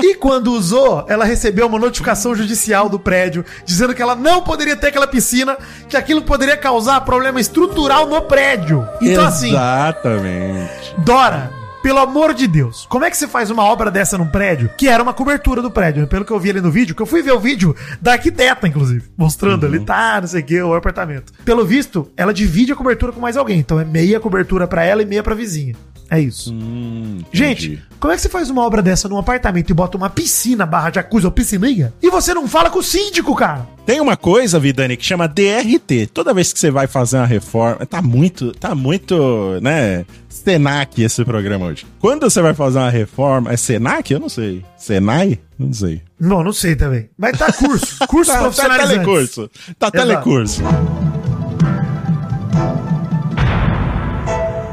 E 0.00 0.14
quando 0.14 0.52
usou, 0.52 1.04
ela 1.08 1.24
recebeu 1.24 1.66
uma 1.66 1.78
notificação 1.78 2.34
judicial 2.34 2.88
do 2.88 2.98
prédio 2.98 3.44
dizendo 3.64 3.94
que 3.94 4.02
ela 4.02 4.14
não 4.14 4.42
poderia 4.42 4.76
ter 4.76 4.88
aquela 4.88 5.06
piscina, 5.06 5.58
que 5.88 5.96
aquilo 5.96 6.22
poderia 6.22 6.56
causar 6.56 7.00
problema 7.00 7.40
estrutural 7.40 8.06
no 8.06 8.22
prédio. 8.22 8.86
Então, 9.00 9.24
assim, 9.24 9.50
Exatamente. 9.50 10.94
Dora, 10.98 11.50
pelo 11.82 11.98
amor 11.98 12.34
de 12.34 12.46
Deus, 12.46 12.86
como 12.88 13.04
é 13.04 13.10
que 13.10 13.16
você 13.16 13.26
faz 13.26 13.50
uma 13.50 13.64
obra 13.64 13.90
dessa 13.90 14.18
num 14.18 14.26
prédio? 14.26 14.70
Que 14.76 14.88
era 14.88 15.02
uma 15.02 15.14
cobertura 15.14 15.62
do 15.62 15.70
prédio, 15.70 16.06
pelo 16.06 16.24
que 16.24 16.32
eu 16.32 16.38
vi 16.38 16.50
ali 16.50 16.60
no 16.60 16.70
vídeo, 16.70 16.94
que 16.94 17.02
eu 17.02 17.06
fui 17.06 17.22
ver 17.22 17.32
o 17.32 17.40
vídeo 17.40 17.74
da 18.00 18.12
arquiteta, 18.12 18.66
inclusive, 18.66 19.04
mostrando 19.16 19.64
ali, 19.64 19.80
tá, 19.80 20.20
não 20.20 20.28
sei 20.28 20.42
o 20.42 20.44
que, 20.44 20.62
o 20.62 20.74
apartamento. 20.74 21.32
Pelo 21.44 21.64
visto, 21.64 22.10
ela 22.16 22.34
divide 22.34 22.72
a 22.72 22.76
cobertura 22.76 23.12
com 23.12 23.20
mais 23.20 23.36
alguém, 23.36 23.58
então 23.58 23.78
é 23.78 23.84
meia 23.84 24.20
cobertura 24.20 24.66
pra 24.66 24.84
ela 24.84 25.02
e 25.02 25.06
meia 25.06 25.22
pra 25.22 25.34
vizinha. 25.34 25.74
É 26.10 26.18
isso. 26.20 26.52
Hum, 26.52 27.18
Gente, 27.32 27.82
como 28.00 28.12
é 28.12 28.16
que 28.16 28.22
você 28.22 28.28
faz 28.28 28.48
uma 28.48 28.62
obra 28.64 28.80
dessa 28.80 29.08
num 29.08 29.18
apartamento 29.18 29.70
e 29.70 29.74
bota 29.74 29.96
uma 29.96 30.08
piscina 30.08 30.64
barra 30.64 30.90
jacuzzi 30.90 31.26
ou 31.26 31.32
piscininha 31.32 31.92
e 32.02 32.08
você 32.10 32.32
não 32.32 32.48
fala 32.48 32.70
com 32.70 32.78
o 32.78 32.82
síndico, 32.82 33.34
cara? 33.34 33.66
Tem 33.84 34.00
uma 34.00 34.16
coisa, 34.16 34.58
Vidani, 34.58 34.96
que 34.96 35.04
chama 35.04 35.26
DRT. 35.28 36.06
Toda 36.12 36.32
vez 36.34 36.52
que 36.52 36.58
você 36.58 36.70
vai 36.70 36.86
fazer 36.86 37.16
uma 37.18 37.26
reforma, 37.26 37.84
tá 37.86 38.00
muito, 38.02 38.52
tá 38.52 38.74
muito, 38.74 39.58
né, 39.62 40.04
Senac 40.28 41.02
esse 41.02 41.24
programa 41.24 41.66
hoje. 41.66 41.86
Quando 41.98 42.28
você 42.30 42.40
vai 42.40 42.54
fazer 42.54 42.78
uma 42.78 42.90
reforma, 42.90 43.52
é 43.52 43.56
Senac? 43.56 44.10
Eu 44.12 44.20
não 44.20 44.28
sei. 44.28 44.64
Senai? 44.76 45.38
Não 45.58 45.72
sei. 45.72 46.02
Não, 46.20 46.42
não 46.42 46.52
sei 46.52 46.76
também. 46.76 47.08
Mas 47.18 47.36
tá 47.36 47.52
curso, 47.52 47.98
curso 48.08 48.30
Tá, 48.30 48.36
tá 48.38 48.42
profissionalizantes. 48.44 48.94
telecurso. 48.94 49.50
Tá 49.78 49.86
Exato. 49.88 51.07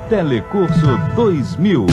Telecurso. 0.09 0.79
Telecurso 0.79 1.15
2000. 1.15 1.85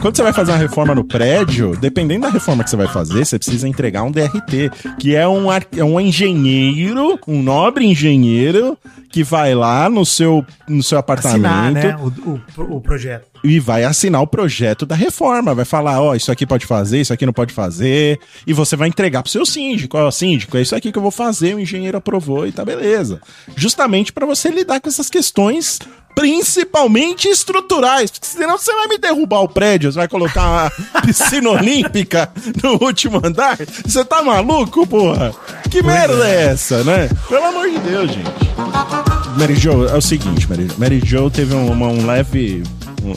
Quando 0.00 0.16
você 0.16 0.22
vai 0.22 0.32
fazer 0.32 0.52
uma 0.52 0.58
reforma 0.58 0.94
no 0.94 1.02
prédio, 1.02 1.74
dependendo 1.80 2.22
da 2.22 2.28
reforma 2.28 2.62
que 2.62 2.68
você 2.68 2.76
vai 2.76 2.88
fazer, 2.88 3.24
você 3.24 3.38
precisa 3.38 3.66
entregar 3.66 4.02
um 4.02 4.10
DRT, 4.10 4.70
que 4.98 5.14
é 5.14 5.26
um, 5.26 5.50
é 5.50 5.82
um 5.82 5.98
engenheiro, 5.98 7.18
um 7.26 7.42
nobre 7.42 7.86
engenheiro, 7.86 8.76
que 9.08 9.24
vai 9.24 9.54
lá 9.54 9.88
no 9.88 10.04
seu, 10.04 10.44
no 10.68 10.82
seu 10.82 10.98
apartamento 10.98 11.46
Assinar, 11.46 11.72
né, 11.72 11.96
o, 11.96 12.62
o, 12.62 12.76
o 12.76 12.80
projeto. 12.82 13.33
E 13.44 13.60
vai 13.60 13.84
assinar 13.84 14.22
o 14.22 14.26
projeto 14.26 14.86
da 14.86 14.94
reforma. 14.94 15.54
Vai 15.54 15.66
falar, 15.66 16.00
ó, 16.00 16.14
isso 16.14 16.32
aqui 16.32 16.46
pode 16.46 16.64
fazer, 16.64 17.02
isso 17.02 17.12
aqui 17.12 17.26
não 17.26 17.32
pode 17.32 17.52
fazer. 17.52 18.18
E 18.46 18.54
você 18.54 18.74
vai 18.74 18.88
entregar 18.88 19.22
pro 19.22 19.30
seu 19.30 19.44
síndico. 19.44 19.98
Ó, 19.98 20.10
síndico, 20.10 20.56
é 20.56 20.62
isso 20.62 20.74
aqui 20.74 20.90
que 20.90 20.98
eu 20.98 21.02
vou 21.02 21.10
fazer, 21.10 21.54
o 21.54 21.60
engenheiro 21.60 21.98
aprovou 21.98 22.46
e 22.46 22.52
tá 22.52 22.64
beleza. 22.64 23.20
Justamente 23.54 24.12
para 24.12 24.24
você 24.24 24.48
lidar 24.48 24.80
com 24.80 24.88
essas 24.88 25.10
questões 25.10 25.78
principalmente 26.14 27.26
estruturais, 27.26 28.10
porque 28.10 28.26
senão 28.26 28.56
você 28.56 28.72
vai 28.72 28.86
me 28.86 28.98
derrubar 28.98 29.40
o 29.40 29.48
prédio, 29.48 29.90
você 29.90 29.98
vai 29.98 30.06
colocar 30.06 30.70
uma 30.92 31.02
piscina 31.02 31.50
olímpica 31.50 32.30
no 32.62 32.82
último 32.84 33.20
andar. 33.22 33.58
Você 33.84 34.04
tá 34.04 34.22
maluco, 34.22 34.86
porra? 34.86 35.34
Que 35.70 35.82
merda 35.82 36.26
é 36.28 36.46
essa, 36.52 36.84
né? 36.84 37.10
Pelo 37.28 37.44
amor 37.44 37.68
de 37.68 37.78
Deus, 37.78 38.12
gente. 38.12 38.30
Mary 39.36 39.56
Jo, 39.56 39.86
é 39.86 39.96
o 39.96 40.00
seguinte, 40.00 40.48
Mary, 40.48 40.68
Mary 40.78 41.02
Jo 41.04 41.28
teve 41.28 41.52
um, 41.52 41.72
uma, 41.72 41.88
um 41.88 42.06
leve 42.06 42.62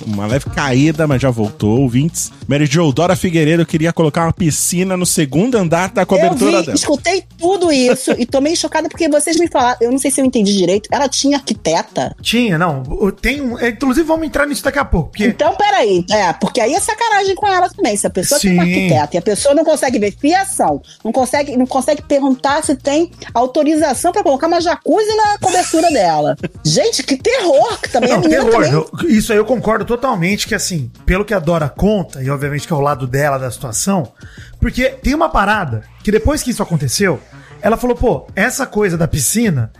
uma 0.05 0.25
leve 0.27 0.45
caída, 0.49 1.07
mas 1.07 1.21
já 1.21 1.29
voltou, 1.29 1.81
ouvintes. 1.81 2.31
Mary 2.47 2.65
Jo, 2.65 2.91
Dora 2.91 3.15
Figueiredo 3.15 3.65
queria 3.65 3.91
colocar 3.93 4.23
uma 4.25 4.33
piscina 4.33 4.95
no 4.97 5.05
segundo 5.05 5.55
andar 5.57 5.89
da 5.91 6.05
cobertura 6.05 6.51
eu 6.51 6.59
vi, 6.59 6.65
dela. 6.65 6.75
escutei 6.75 7.23
tudo 7.37 7.71
isso 7.71 8.11
e 8.17 8.25
tô 8.25 8.41
meio 8.41 8.55
chocada 8.57 8.89
porque 8.89 9.07
vocês 9.09 9.37
me 9.37 9.47
falaram, 9.47 9.77
eu 9.81 9.91
não 9.91 9.97
sei 9.99 10.11
se 10.11 10.19
eu 10.21 10.25
entendi 10.25 10.55
direito, 10.57 10.87
ela 10.91 11.07
tinha 11.07 11.37
arquiteta? 11.37 12.15
Tinha, 12.21 12.57
não. 12.57 12.83
Tem 13.21 13.41
um. 13.41 13.57
é, 13.59 13.69
Inclusive, 13.69 14.05
vamos 14.07 14.25
entrar 14.27 14.45
nisso 14.45 14.63
daqui 14.63 14.79
a 14.79 14.85
pouco. 14.85 15.09
Porque 15.09 15.25
Então, 15.27 15.55
peraí, 15.55 16.05
é, 16.11 16.33
porque 16.33 16.59
aí 16.61 16.73
é 16.73 16.79
sacanagem 16.79 17.35
com 17.35 17.47
ela 17.47 17.69
também. 17.69 17.95
Se 17.95 18.05
a 18.07 18.09
pessoa 18.09 18.39
tem 18.39 18.53
uma 18.53 18.63
Sim. 18.65 18.73
arquiteta 18.73 19.15
e 19.15 19.17
a 19.19 19.21
pessoa 19.21 19.55
não 19.55 19.63
consegue 19.63 19.99
ver 19.99 20.11
fiação, 20.17 20.81
não 21.03 21.11
consegue, 21.11 21.55
não 21.57 21.65
consegue 21.65 22.01
perguntar 22.01 22.63
se 22.63 22.75
tem 22.75 23.11
autorização 23.33 24.11
pra 24.11 24.23
colocar 24.23 24.47
uma 24.47 24.59
jacuzzi 24.61 25.07
na 25.15 25.37
cobertura 25.39 25.89
dela. 25.91 26.35
Gente, 26.65 27.03
que 27.03 27.15
terror! 27.17 27.79
Que 27.81 27.89
também 27.89 28.11
a 28.11 28.15
Não, 28.15 28.21
menina 28.21 28.43
terror. 28.45 28.53
também. 28.63 28.71
Eu- 28.73 28.89
isso 29.09 29.31
aí 29.31 29.37
eu 29.37 29.45
concordo 29.45 29.76
totalmente 29.85 30.47
que, 30.47 30.55
assim, 30.55 30.91
pelo 31.05 31.25
que 31.25 31.33
a 31.33 31.39
Dora 31.39 31.69
conta, 31.69 32.21
e 32.23 32.29
obviamente 32.29 32.65
que 32.67 32.73
é 32.73 32.75
o 32.75 32.81
lado 32.81 33.05
dela 33.07 33.37
da 33.37 33.49
situação, 33.51 34.11
porque 34.59 34.89
tem 34.89 35.13
uma 35.13 35.29
parada 35.29 35.83
que 36.03 36.11
depois 36.11 36.41
que 36.43 36.51
isso 36.51 36.63
aconteceu, 36.63 37.19
ela 37.61 37.77
falou, 37.77 37.95
pô, 37.95 38.27
essa 38.35 38.65
coisa 38.65 38.97
da 38.97 39.07
piscina, 39.07 39.71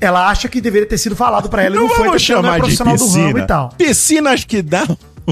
ela 0.00 0.28
acha 0.28 0.48
que 0.48 0.60
deveria 0.60 0.88
ter 0.88 0.98
sido 0.98 1.14
falado 1.16 1.48
pra 1.48 1.62
ela 1.62 1.74
e 1.76 1.78
Não 1.78 1.88
não 1.88 1.94
foi 1.94 2.08
porque 2.10 2.32
ela 2.32 2.42
não 2.42 2.48
é 2.48 2.52
chamar 2.52 2.54
de 2.54 2.60
profissional 2.60 2.96
do 2.96 3.04
ramo 3.06 3.14
piscina. 3.24 3.40
e 3.40 3.46
tal. 3.46 3.68
Piscina 3.76 4.30
acho 4.30 4.46
que 4.46 4.62
dá. 4.62 4.84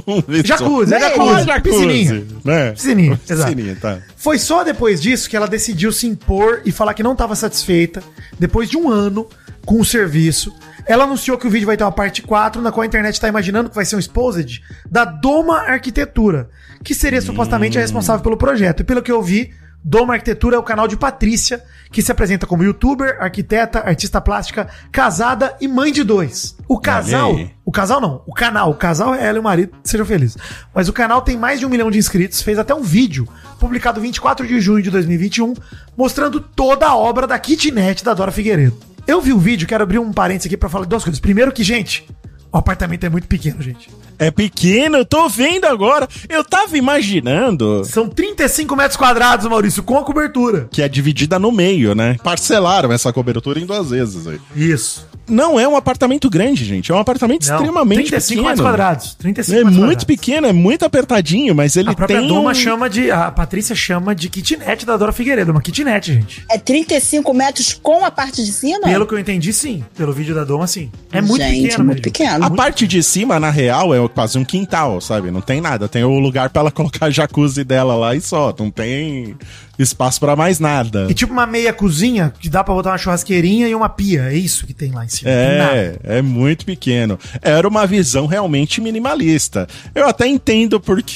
um 0.06 0.22
Jacuzzi, 0.44 0.92
é 0.94 1.00
jacuzzi, 1.00 1.44
jacuzzi, 1.46 1.60
piscininha. 1.62 2.26
né? 2.44 2.70
Piscininha, 2.72 3.20
exato. 3.30 3.50
Piscininha, 3.54 3.78
tá. 3.80 3.98
Foi 4.16 4.38
só 4.38 4.62
depois 4.62 5.00
disso 5.00 5.28
que 5.30 5.36
ela 5.36 5.48
decidiu 5.48 5.90
se 5.90 6.06
impor 6.06 6.60
e 6.66 6.72
falar 6.72 6.92
que 6.92 7.02
não 7.02 7.12
estava 7.12 7.34
satisfeita. 7.34 8.02
Depois 8.38 8.68
de 8.68 8.76
um 8.76 8.90
ano 8.90 9.26
com 9.64 9.80
o 9.80 9.84
serviço, 9.84 10.52
ela 10.86 11.04
anunciou 11.04 11.36
que 11.36 11.46
o 11.46 11.50
vídeo 11.50 11.66
vai 11.66 11.76
ter 11.76 11.84
uma 11.84 11.92
parte 11.92 12.22
4, 12.22 12.62
na 12.62 12.70
qual 12.70 12.82
a 12.82 12.86
internet 12.86 13.14
está 13.14 13.28
imaginando 13.28 13.68
que 13.68 13.74
vai 13.76 13.84
ser 13.84 13.96
um 13.96 13.98
exposed 13.98 14.62
da 14.88 15.04
Doma 15.04 15.58
Arquitetura, 15.62 16.48
que 16.84 16.94
seria 16.94 17.20
supostamente 17.20 17.76
a 17.76 17.80
responsável 17.80 18.22
pelo 18.22 18.36
projeto. 18.36 18.80
E 18.80 18.84
pelo 18.84 19.02
que 19.02 19.10
eu 19.10 19.20
vi, 19.20 19.52
Doma 19.82 20.14
Arquitetura 20.14 20.56
é 20.56 20.58
o 20.58 20.64
canal 20.64 20.88
de 20.88 20.96
Patrícia, 20.96 21.62
que 21.92 22.02
se 22.02 22.10
apresenta 22.10 22.46
como 22.46 22.64
youtuber, 22.64 23.16
arquiteta, 23.20 23.80
artista 23.80 24.20
plástica, 24.20 24.68
casada 24.90 25.56
e 25.60 25.68
mãe 25.68 25.92
de 25.92 26.02
dois. 26.02 26.56
O 26.68 26.78
casal, 26.78 27.36
o 27.64 27.70
casal 27.70 28.00
não, 28.00 28.22
o 28.26 28.34
canal, 28.34 28.70
o 28.70 28.74
casal 28.74 29.14
é 29.14 29.24
ela 29.24 29.38
e 29.38 29.40
o 29.40 29.44
marido, 29.44 29.76
sejam 29.84 30.04
felizes. 30.04 30.36
Mas 30.74 30.88
o 30.88 30.92
canal 30.92 31.22
tem 31.22 31.36
mais 31.36 31.60
de 31.60 31.66
um 31.66 31.68
milhão 31.68 31.90
de 31.90 31.98
inscritos, 31.98 32.42
fez 32.42 32.58
até 32.58 32.74
um 32.74 32.82
vídeo, 32.82 33.28
publicado 33.60 34.00
24 34.00 34.46
de 34.46 34.60
junho 34.60 34.82
de 34.82 34.90
2021, 34.90 35.54
mostrando 35.96 36.40
toda 36.40 36.86
a 36.86 36.96
obra 36.96 37.26
da 37.26 37.38
kitnet 37.38 38.02
da 38.02 38.12
Dora 38.12 38.32
Figueiredo. 38.32 38.95
Eu 39.06 39.20
vi 39.20 39.32
o 39.32 39.38
vídeo, 39.38 39.68
quero 39.68 39.84
abrir 39.84 40.00
um 40.00 40.12
parênteses 40.12 40.46
aqui 40.46 40.56
pra 40.56 40.68
falar 40.68 40.84
duas 40.84 41.04
coisas. 41.04 41.20
Primeiro 41.20 41.52
que, 41.52 41.62
gente, 41.62 42.08
o 42.52 42.58
apartamento 42.58 43.04
é 43.04 43.08
muito 43.08 43.26
pequeno, 43.28 43.60
gente. 43.62 43.88
É 44.18 44.30
pequeno, 44.30 44.96
eu 44.96 45.04
tô 45.04 45.28
vendo 45.28 45.66
agora. 45.66 46.08
Eu 46.28 46.42
tava 46.42 46.78
imaginando 46.78 47.84
São 47.84 48.08
35 48.08 48.74
metros 48.74 48.96
quadrados, 48.96 49.46
Maurício, 49.46 49.82
com 49.82 49.98
a 49.98 50.04
cobertura. 50.04 50.68
que 50.70 50.80
é 50.80 50.88
dividida 50.88 51.38
no 51.38 51.52
meio, 51.52 51.94
né? 51.94 52.16
Parcelaram 52.24 52.90
essa 52.92 53.12
cobertura 53.12 53.60
em 53.60 53.66
duas 53.66 53.90
vezes 53.90 54.26
aí. 54.26 54.40
Isso. 54.54 55.06
Não 55.28 55.58
é 55.58 55.66
um 55.66 55.76
apartamento 55.76 56.30
grande, 56.30 56.64
gente. 56.64 56.92
É 56.92 56.94
um 56.94 56.98
apartamento 56.98 57.46
Não, 57.48 57.56
extremamente 57.56 58.08
35 58.10 58.28
pequeno. 58.28 58.46
metros 58.48 58.64
quadrados. 58.66 59.14
35 59.16 59.52
É 59.52 59.56
metros 59.58 59.74
muito 59.76 59.80
quadrados. 59.88 60.04
pequeno, 60.04 60.46
é 60.46 60.52
muito 60.52 60.84
apertadinho, 60.84 61.54
mas 61.54 61.76
ele 61.76 61.90
A 61.90 61.94
própria 61.94 62.20
tem 62.20 62.28
Doma 62.28 62.52
um... 62.52 62.54
chama 62.54 62.88
de. 62.88 63.10
A 63.10 63.30
Patrícia 63.32 63.74
chama 63.74 64.14
de 64.14 64.28
kitnet 64.30 64.86
da 64.86 64.96
Dora 64.96 65.10
Figueiredo. 65.12 65.50
Uma 65.50 65.60
kitnet, 65.60 66.12
gente. 66.14 66.44
É 66.48 66.56
35 66.56 67.34
metros 67.34 67.74
com 67.74 68.04
a 68.04 68.10
parte 68.10 68.42
de 68.44 68.52
cima? 68.52 68.82
Pelo 68.82 69.04
que 69.04 69.14
eu 69.14 69.18
entendi, 69.18 69.52
sim. 69.52 69.84
Pelo 69.96 70.12
vídeo 70.12 70.32
da 70.34 70.44
Doma, 70.44 70.66
sim. 70.68 70.90
É 71.12 71.20
muito 71.20 71.42
Gente, 71.42 71.62
pequeno, 71.70 71.84
muito 71.84 71.88
mesmo. 71.96 72.02
pequeno. 72.02 72.35
A 72.44 72.50
parte 72.50 72.86
de 72.86 73.02
cima, 73.02 73.40
na 73.40 73.50
real, 73.50 73.94
é 73.94 74.08
quase 74.08 74.38
um 74.38 74.44
quintal, 74.44 75.00
sabe? 75.00 75.30
Não 75.30 75.40
tem 75.40 75.60
nada. 75.60 75.88
Tem 75.88 76.04
o 76.04 76.18
lugar 76.18 76.50
pra 76.50 76.60
ela 76.60 76.70
colocar 76.72 77.06
a 77.06 77.10
jacuzzi 77.10 77.64
dela 77.64 77.94
lá 77.94 78.14
e 78.14 78.20
só. 78.20 78.54
Não 78.58 78.70
tem 78.70 79.36
espaço 79.78 80.20
pra 80.20 80.34
mais 80.36 80.58
nada. 80.58 81.06
E 81.08 81.14
tipo 81.14 81.32
uma 81.32 81.46
meia 81.46 81.72
cozinha 81.72 82.32
que 82.38 82.48
dá 82.48 82.64
pra 82.64 82.74
botar 82.74 82.90
uma 82.90 82.98
churrasqueirinha 82.98 83.68
e 83.68 83.74
uma 83.74 83.88
pia. 83.88 84.22
É 84.30 84.34
isso 84.34 84.66
que 84.66 84.74
tem 84.74 84.90
lá 84.92 85.04
em 85.04 85.08
cima. 85.08 85.30
É, 85.30 85.96
é 86.02 86.22
muito 86.22 86.64
pequeno. 86.64 87.18
Era 87.42 87.66
uma 87.66 87.86
visão 87.86 88.26
realmente 88.26 88.80
minimalista. 88.80 89.66
Eu 89.94 90.08
até 90.08 90.26
entendo 90.26 90.80
porque. 90.80 91.14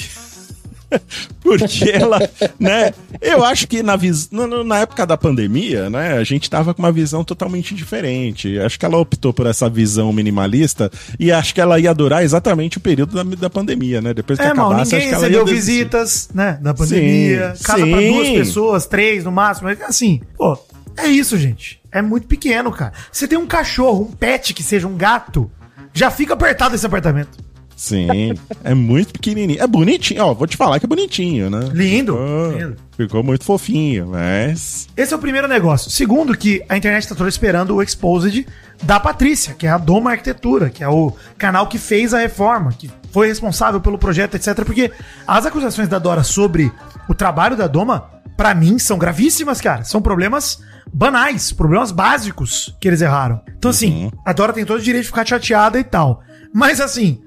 Porque 1.43 1.91
ela, 1.91 2.19
né? 2.59 2.93
Eu 3.21 3.45
acho 3.45 3.67
que 3.67 3.83
na, 3.83 3.97
vis... 3.97 4.29
na- 4.31 4.79
época 4.81 5.07
da 5.07 5.17
pandemia, 5.17 5.89
né? 5.91 6.15
A 6.19 6.25
gente 6.25 6.49
tava 6.49 6.73
com 6.75 6.83
uma 6.83 6.93
visão 6.93 7.25
totalmente 7.25 7.75
diferente. 7.75 8.59
Acho 8.59 8.79
que 8.79 8.85
ela 8.85 8.97
optou 8.99 9.33
por 9.33 9.47
essa 9.47 9.69
visão 9.69 10.13
minimalista 10.13 10.91
e 11.19 11.31
acho 11.31 11.55
que 11.55 11.61
ela 11.61 11.79
ia 11.79 11.95
durar 11.95 12.23
exatamente 12.23 12.79
o 12.79 12.81
período 12.81 13.15
da, 13.15 13.37
da 13.37 13.51
pandemia, 13.51 14.01
né? 14.01 14.15
Depois 14.15 14.39
que 14.39 14.45
É, 14.45 14.55
mal, 14.55 14.69
acabasse, 14.69 14.95
acho 14.95 15.05
ninguém 15.05 15.09
que 15.09 15.15
ela 15.15 15.27
recebeu 15.27 15.47
ia 15.49 15.55
visitas, 15.55 16.29
né, 16.35 16.59
da 16.61 16.75
pandemia. 16.75 17.55
Sim, 17.57 17.63
casa 17.63 17.87
pra 17.87 17.99
sim. 17.99 18.13
duas 18.13 18.29
pessoas, 18.29 18.87
três 18.87 19.25
no 19.25 19.33
máximo. 19.33 19.69
Mas, 19.69 19.81
Assim, 19.83 20.21
pô, 20.37 20.59
é 20.97 21.07
isso, 21.09 21.37
gente. 21.39 21.81
É 21.93 22.01
muito 22.01 22.27
pequeno, 22.27 22.71
cara. 22.71 22.93
Você 23.11 23.27
tem 23.27 23.39
um 23.39 23.47
cachorro, 23.47 24.09
um 24.11 24.13
pet 24.13 24.55
que 24.55 24.63
seja 24.63 24.87
um 24.87 24.97
gato, 24.97 25.51
já 25.93 26.11
fica 26.11 26.35
apertado 26.35 26.75
esse 26.75 26.87
apartamento. 26.87 27.50
Sim, 27.81 28.35
é 28.63 28.75
muito 28.75 29.15
pequenininho. 29.15 29.59
É 29.63 29.67
bonitinho, 29.67 30.23
ó, 30.23 30.35
vou 30.35 30.47
te 30.47 30.55
falar 30.55 30.79
que 30.79 30.85
é 30.85 30.89
bonitinho, 30.89 31.49
né? 31.49 31.61
Lindo, 31.73 32.13
Ficou, 32.13 32.53
lindo. 32.53 32.77
ficou 32.95 33.23
muito 33.23 33.43
fofinho, 33.43 34.09
mas 34.09 34.87
Esse 34.95 35.15
é 35.15 35.17
o 35.17 35.19
primeiro 35.19 35.49
negócio. 35.49 35.91
Segundo, 35.91 36.37
que 36.37 36.63
a 36.69 36.77
internet 36.77 37.09
tá 37.09 37.15
toda 37.15 37.31
esperando 37.31 37.75
o 37.77 37.83
Exposed 37.83 38.47
da 38.83 39.01
Patrícia, 39.01 39.55
que 39.55 39.67
é 39.67 39.71
a 39.71 39.79
Doma 39.79 40.11
Arquitetura, 40.11 40.69
que 40.69 40.85
é 40.85 40.89
o 40.91 41.11
canal 41.39 41.69
que 41.69 41.79
fez 41.79 42.13
a 42.13 42.19
reforma, 42.19 42.71
que 42.71 42.91
foi 43.11 43.29
responsável 43.29 43.81
pelo 43.81 43.97
projeto, 43.97 44.35
etc. 44.35 44.63
Porque 44.63 44.93
as 45.27 45.47
acusações 45.47 45.89
da 45.89 45.99
Dora 45.99 46.23
sobre 46.23 46.71
o 47.09 47.15
trabalho 47.15 47.57
da 47.57 47.67
Doma, 47.67 48.11
pra 48.37 48.55
mim, 48.55 48.79
são 48.79 48.99
gravíssimas, 48.99 49.59
cara. 49.59 49.85
São 49.85 50.03
problemas 50.03 50.61
banais, 50.93 51.51
problemas 51.51 51.93
básicos 51.93 52.77
que 52.79 52.89
eles 52.89 53.01
erraram. 53.01 53.41
Então, 53.57 53.71
assim, 53.71 54.13
a 54.23 54.35
Dora 54.35 54.53
tem 54.53 54.67
todo 54.67 54.81
o 54.81 54.83
direito 54.83 55.05
de 55.05 55.09
ficar 55.09 55.27
chateada 55.27 55.79
e 55.79 55.85
tal. 55.85 56.23
Mas, 56.53 56.79
assim, 56.79 57.23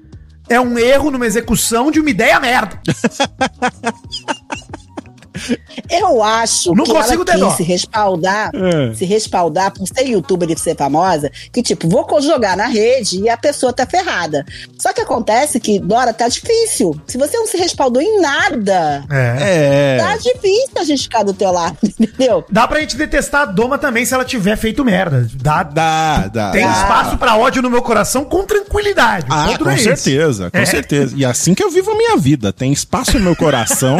é 0.48 0.60
um 0.60 0.78
erro 0.78 1.10
numa 1.10 1.26
execução 1.26 1.90
de 1.90 2.00
uma 2.00 2.10
ideia 2.10 2.38
merda. 2.40 2.80
Eu 5.90 6.22
acho 6.22 6.74
Não 6.74 6.84
que 6.84 6.92
consigo 6.92 7.24
ela 7.28 7.46
quis 7.48 7.56
se 7.56 7.62
respaldar, 7.62 8.50
É. 8.54 8.94
se 8.94 9.04
respaldar 9.04 9.72
por 9.72 9.86
ser 9.86 10.06
youtuber 10.08 10.50
e 10.50 10.58
ser 10.58 10.76
famosa, 10.76 11.30
que 11.52 11.62
tipo, 11.62 11.88
vou 11.88 12.06
jogar 12.20 12.56
na 12.56 12.66
rede 12.66 13.20
e 13.20 13.28
a 13.28 13.36
pessoa 13.36 13.72
tá 13.72 13.86
ferrada. 13.86 14.44
Só 14.78 14.92
que 14.92 15.00
acontece 15.00 15.58
que, 15.60 15.78
Dora, 15.78 16.12
tá 16.12 16.28
difícil. 16.28 16.98
Se 17.06 17.18
você 17.18 17.36
não 17.36 17.46
se 17.46 17.56
respaldou 17.56 18.00
em 18.02 18.20
nada, 18.20 19.04
É. 19.10 19.96
é. 19.96 19.98
tá 19.98 20.16
difícil 20.16 20.70
a 20.78 20.84
gente 20.84 21.02
ficar 21.02 21.22
do 21.22 21.32
teu 21.34 21.50
lado, 21.50 21.76
entendeu? 21.98 22.44
Dá 22.50 22.66
pra 22.68 22.80
gente 22.80 22.96
detestar 22.96 23.42
a 23.42 23.46
Doma 23.46 23.78
também 23.78 24.04
se 24.04 24.14
ela 24.14 24.24
tiver 24.24 24.56
feito 24.56 24.84
merda. 24.84 25.28
Dá, 25.34 25.62
Dá, 25.62 26.28
dá. 26.28 26.50
tem 26.50 26.64
dá. 26.64 26.72
espaço 26.72 27.18
pra 27.18 27.36
ódio 27.36 27.62
no 27.62 27.70
meu 27.70 27.82
coração 27.82 28.24
com 28.24 28.44
tranquilidade. 28.44 29.26
Ah, 29.28 29.56
com 29.58 29.68
é 29.70 29.76
certeza, 29.76 30.50
com 30.50 30.58
É. 30.58 30.64
certeza. 30.64 31.14
E 31.16 31.24
assim 31.24 31.54
que 31.54 31.62
eu 31.62 31.70
vivo 31.70 31.90
a 31.90 31.94
minha 31.96 32.16
vida. 32.16 32.52
Tem 32.52 32.72
espaço 32.72 33.18
no 33.18 33.24
meu 33.24 33.36
coração 33.36 33.98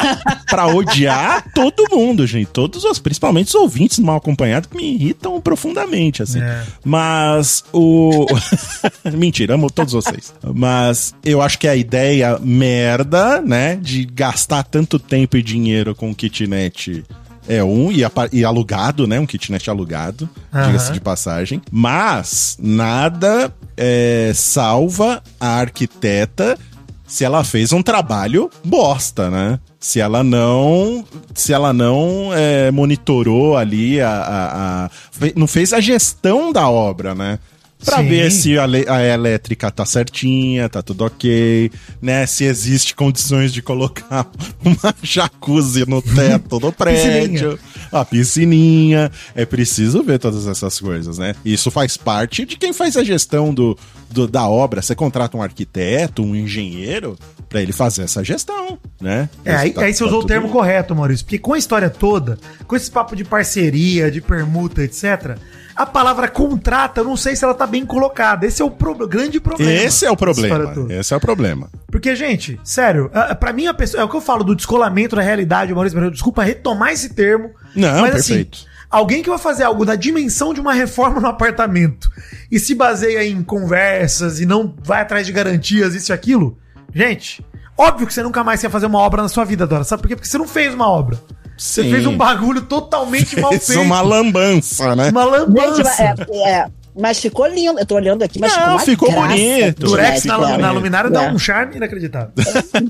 pra 0.48 0.66
odiar 0.80 1.44
todo 1.54 1.88
mundo, 1.90 2.26
gente. 2.26 2.48
Todos 2.48 2.84
os, 2.84 2.98
principalmente 2.98 3.48
os 3.48 3.54
ouvintes 3.54 3.98
mal 3.98 4.16
acompanhados, 4.16 4.68
que 4.68 4.76
me 4.76 4.94
irritam 4.94 5.40
profundamente, 5.40 6.22
assim. 6.22 6.40
É. 6.40 6.64
Mas 6.84 7.64
o. 7.72 8.26
Mentira, 9.12 9.54
amo 9.54 9.70
todos 9.70 9.92
vocês. 9.92 10.32
Mas 10.54 11.14
eu 11.24 11.40
acho 11.40 11.58
que 11.58 11.68
a 11.68 11.76
ideia 11.76 12.38
merda, 12.42 13.40
né, 13.40 13.76
de 13.76 14.04
gastar 14.04 14.62
tanto 14.64 14.98
tempo 14.98 15.36
e 15.36 15.42
dinheiro 15.42 15.94
com 15.94 16.14
kitnet. 16.14 17.04
É 17.48 17.64
um, 17.64 17.90
e, 17.90 18.02
e 18.32 18.44
alugado, 18.44 19.06
né? 19.08 19.18
Um 19.18 19.26
kitnet 19.26 19.68
alugado, 19.68 20.28
Aham. 20.52 20.66
diga-se 20.66 20.92
de 20.92 21.00
passagem. 21.00 21.60
Mas 21.72 22.56
nada 22.60 23.52
é, 23.76 24.30
salva 24.34 25.22
a 25.40 25.48
arquiteta 25.56 26.56
se 27.10 27.24
ela 27.24 27.42
fez 27.44 27.72
um 27.72 27.82
trabalho 27.82 28.48
bosta, 28.64 29.28
né? 29.28 29.58
Se 29.80 29.98
ela 30.00 30.22
não, 30.22 31.04
se 31.34 31.52
ela 31.52 31.72
não 31.72 32.30
é, 32.32 32.70
monitorou 32.70 33.56
ali 33.56 34.00
a, 34.00 34.10
a- 34.10 34.84
a- 34.86 34.90
não 35.34 35.46
fez 35.46 35.72
a 35.72 35.80
gestão 35.80 36.52
da 36.52 36.68
obra, 36.70 37.14
né? 37.14 37.38
Sim. 37.82 38.08
ver 38.08 38.30
se 38.30 38.58
a, 38.58 38.64
a 38.64 39.02
elétrica 39.04 39.70
tá 39.70 39.84
certinha, 39.86 40.68
tá 40.68 40.82
tudo 40.82 41.04
ok, 41.04 41.70
né? 42.00 42.26
Se 42.26 42.44
existe 42.44 42.94
condições 42.94 43.52
de 43.52 43.62
colocar 43.62 44.30
uma 44.64 44.94
jacuzzi 45.02 45.88
no 45.88 46.02
teto 46.02 46.58
do 46.58 46.70
prédio, 46.74 47.58
a 47.92 48.04
piscininha. 48.04 49.10
É 49.34 49.44
preciso 49.46 50.02
ver 50.02 50.18
todas 50.18 50.46
essas 50.46 50.78
coisas, 50.78 51.18
né? 51.18 51.34
Isso 51.44 51.70
faz 51.70 51.96
parte 51.96 52.44
de 52.44 52.56
quem 52.56 52.72
faz 52.72 52.96
a 52.96 53.04
gestão 53.04 53.52
do, 53.54 53.76
do- 54.10 54.26
da 54.28 54.46
obra. 54.48 54.82
Você 54.82 54.94
contrata 54.94 55.36
um 55.36 55.42
arquiteto, 55.42 56.22
um 56.22 56.34
engenheiro, 56.36 57.16
pra 57.48 57.60
ele 57.60 57.72
fazer 57.72 58.02
essa 58.02 58.22
gestão, 58.22 58.78
né? 59.00 59.28
É, 59.44 59.54
aí, 59.54 59.70
Tá- 59.72 59.82
aí 59.82 59.92
você 59.92 60.00
tá 60.00 60.06
usou 60.06 60.20
o 60.22 60.26
termo 60.26 60.48
correto, 60.50 60.94
Maurício. 60.94 61.24
Porque 61.24 61.38
com 61.38 61.52
a 61.54 61.58
história 61.58 61.90
toda, 61.90 62.38
com 62.66 62.76
esse 62.76 62.90
papo 62.90 63.16
de 63.16 63.24
parceria, 63.24 64.10
de 64.10 64.20
permuta, 64.20 64.82
etc., 64.84 65.36
a 65.82 65.86
palavra 65.86 66.28
contrata, 66.28 67.00
eu 67.00 67.04
não 67.04 67.16
sei 67.16 67.34
se 67.34 67.44
ela 67.44 67.54
tá 67.54 67.66
bem 67.66 67.86
colocada. 67.86 68.46
Esse 68.46 68.60
é 68.60 68.64
o 68.64 68.70
pro- 68.70 69.06
grande 69.08 69.40
problema. 69.40 69.72
Esse 69.72 70.04
é 70.04 70.10
o 70.10 70.16
problema. 70.16 70.74
Esse 70.90 71.14
é 71.14 71.16
o 71.16 71.20
problema. 71.20 71.70
Porque, 71.90 72.14
gente, 72.14 72.60
sério, 72.62 73.10
pra 73.38 73.52
mim 73.52 73.66
a 73.66 73.72
pessoa, 73.74 74.02
é 74.02 74.04
o 74.04 74.08
que 74.08 74.16
eu 74.16 74.20
falo 74.20 74.44
do 74.44 74.54
descolamento 74.54 75.16
da 75.16 75.22
realidade, 75.22 75.72
Maurício 75.72 76.10
desculpa 76.10 76.42
retomar 76.42 76.92
esse 76.92 77.14
termo. 77.14 77.50
Não, 77.74 78.02
mas 78.02 78.12
perfeito. 78.12 78.58
assim, 78.58 78.66
alguém 78.90 79.22
que 79.22 79.28
vai 79.30 79.38
fazer 79.38 79.64
algo 79.64 79.84
da 79.84 79.94
dimensão 79.94 80.52
de 80.52 80.60
uma 80.60 80.72
reforma 80.74 81.20
no 81.20 81.28
apartamento 81.28 82.10
e 82.50 82.58
se 82.58 82.74
baseia 82.74 83.24
em 83.24 83.42
conversas 83.42 84.38
e 84.40 84.46
não 84.46 84.74
vai 84.82 85.00
atrás 85.00 85.26
de 85.26 85.32
garantias, 85.32 85.94
isso 85.94 86.12
e 86.12 86.14
aquilo, 86.14 86.58
gente, 86.94 87.44
óbvio 87.78 88.06
que 88.06 88.12
você 88.12 88.22
nunca 88.22 88.44
mais 88.44 88.60
quer 88.60 88.70
fazer 88.70 88.86
uma 88.86 88.98
obra 88.98 89.22
na 89.22 89.28
sua 89.28 89.44
vida, 89.44 89.66
Dora. 89.66 89.84
Sabe 89.84 90.02
por 90.02 90.08
quê? 90.08 90.16
Porque 90.16 90.28
você 90.28 90.36
não 90.38 90.46
fez 90.48 90.74
uma 90.74 90.88
obra. 90.88 91.18
Você 91.60 91.82
Sim. 91.82 91.90
fez 91.90 92.06
um 92.06 92.16
bagulho 92.16 92.62
totalmente 92.62 93.38
mal 93.38 93.52
feito. 93.52 93.80
uma 93.82 94.00
lambança, 94.00 94.96
né? 94.96 95.10
Uma 95.10 95.24
Gente, 95.24 95.30
lambança. 95.32 95.82
mas, 95.84 96.00
é, 96.30 96.50
é, 96.50 96.66
mas 96.98 97.18
ficou 97.20 97.46
lindo. 97.46 97.78
Eu 97.78 97.84
tô 97.84 97.96
olhando 97.96 98.22
aqui, 98.22 98.38
mas 98.40 98.50
Não, 98.56 98.78
ficou 98.78 99.08
ficou 99.10 99.12
bonito. 99.12 99.80
Durex 99.86 100.24
na, 100.24 100.38
na 100.38 100.56
cara. 100.58 100.70
luminária 100.72 101.10
dá 101.10 101.24
É. 101.24 101.30
um 101.30 101.38
charme 101.38 101.76
inacreditável. 101.76 102.30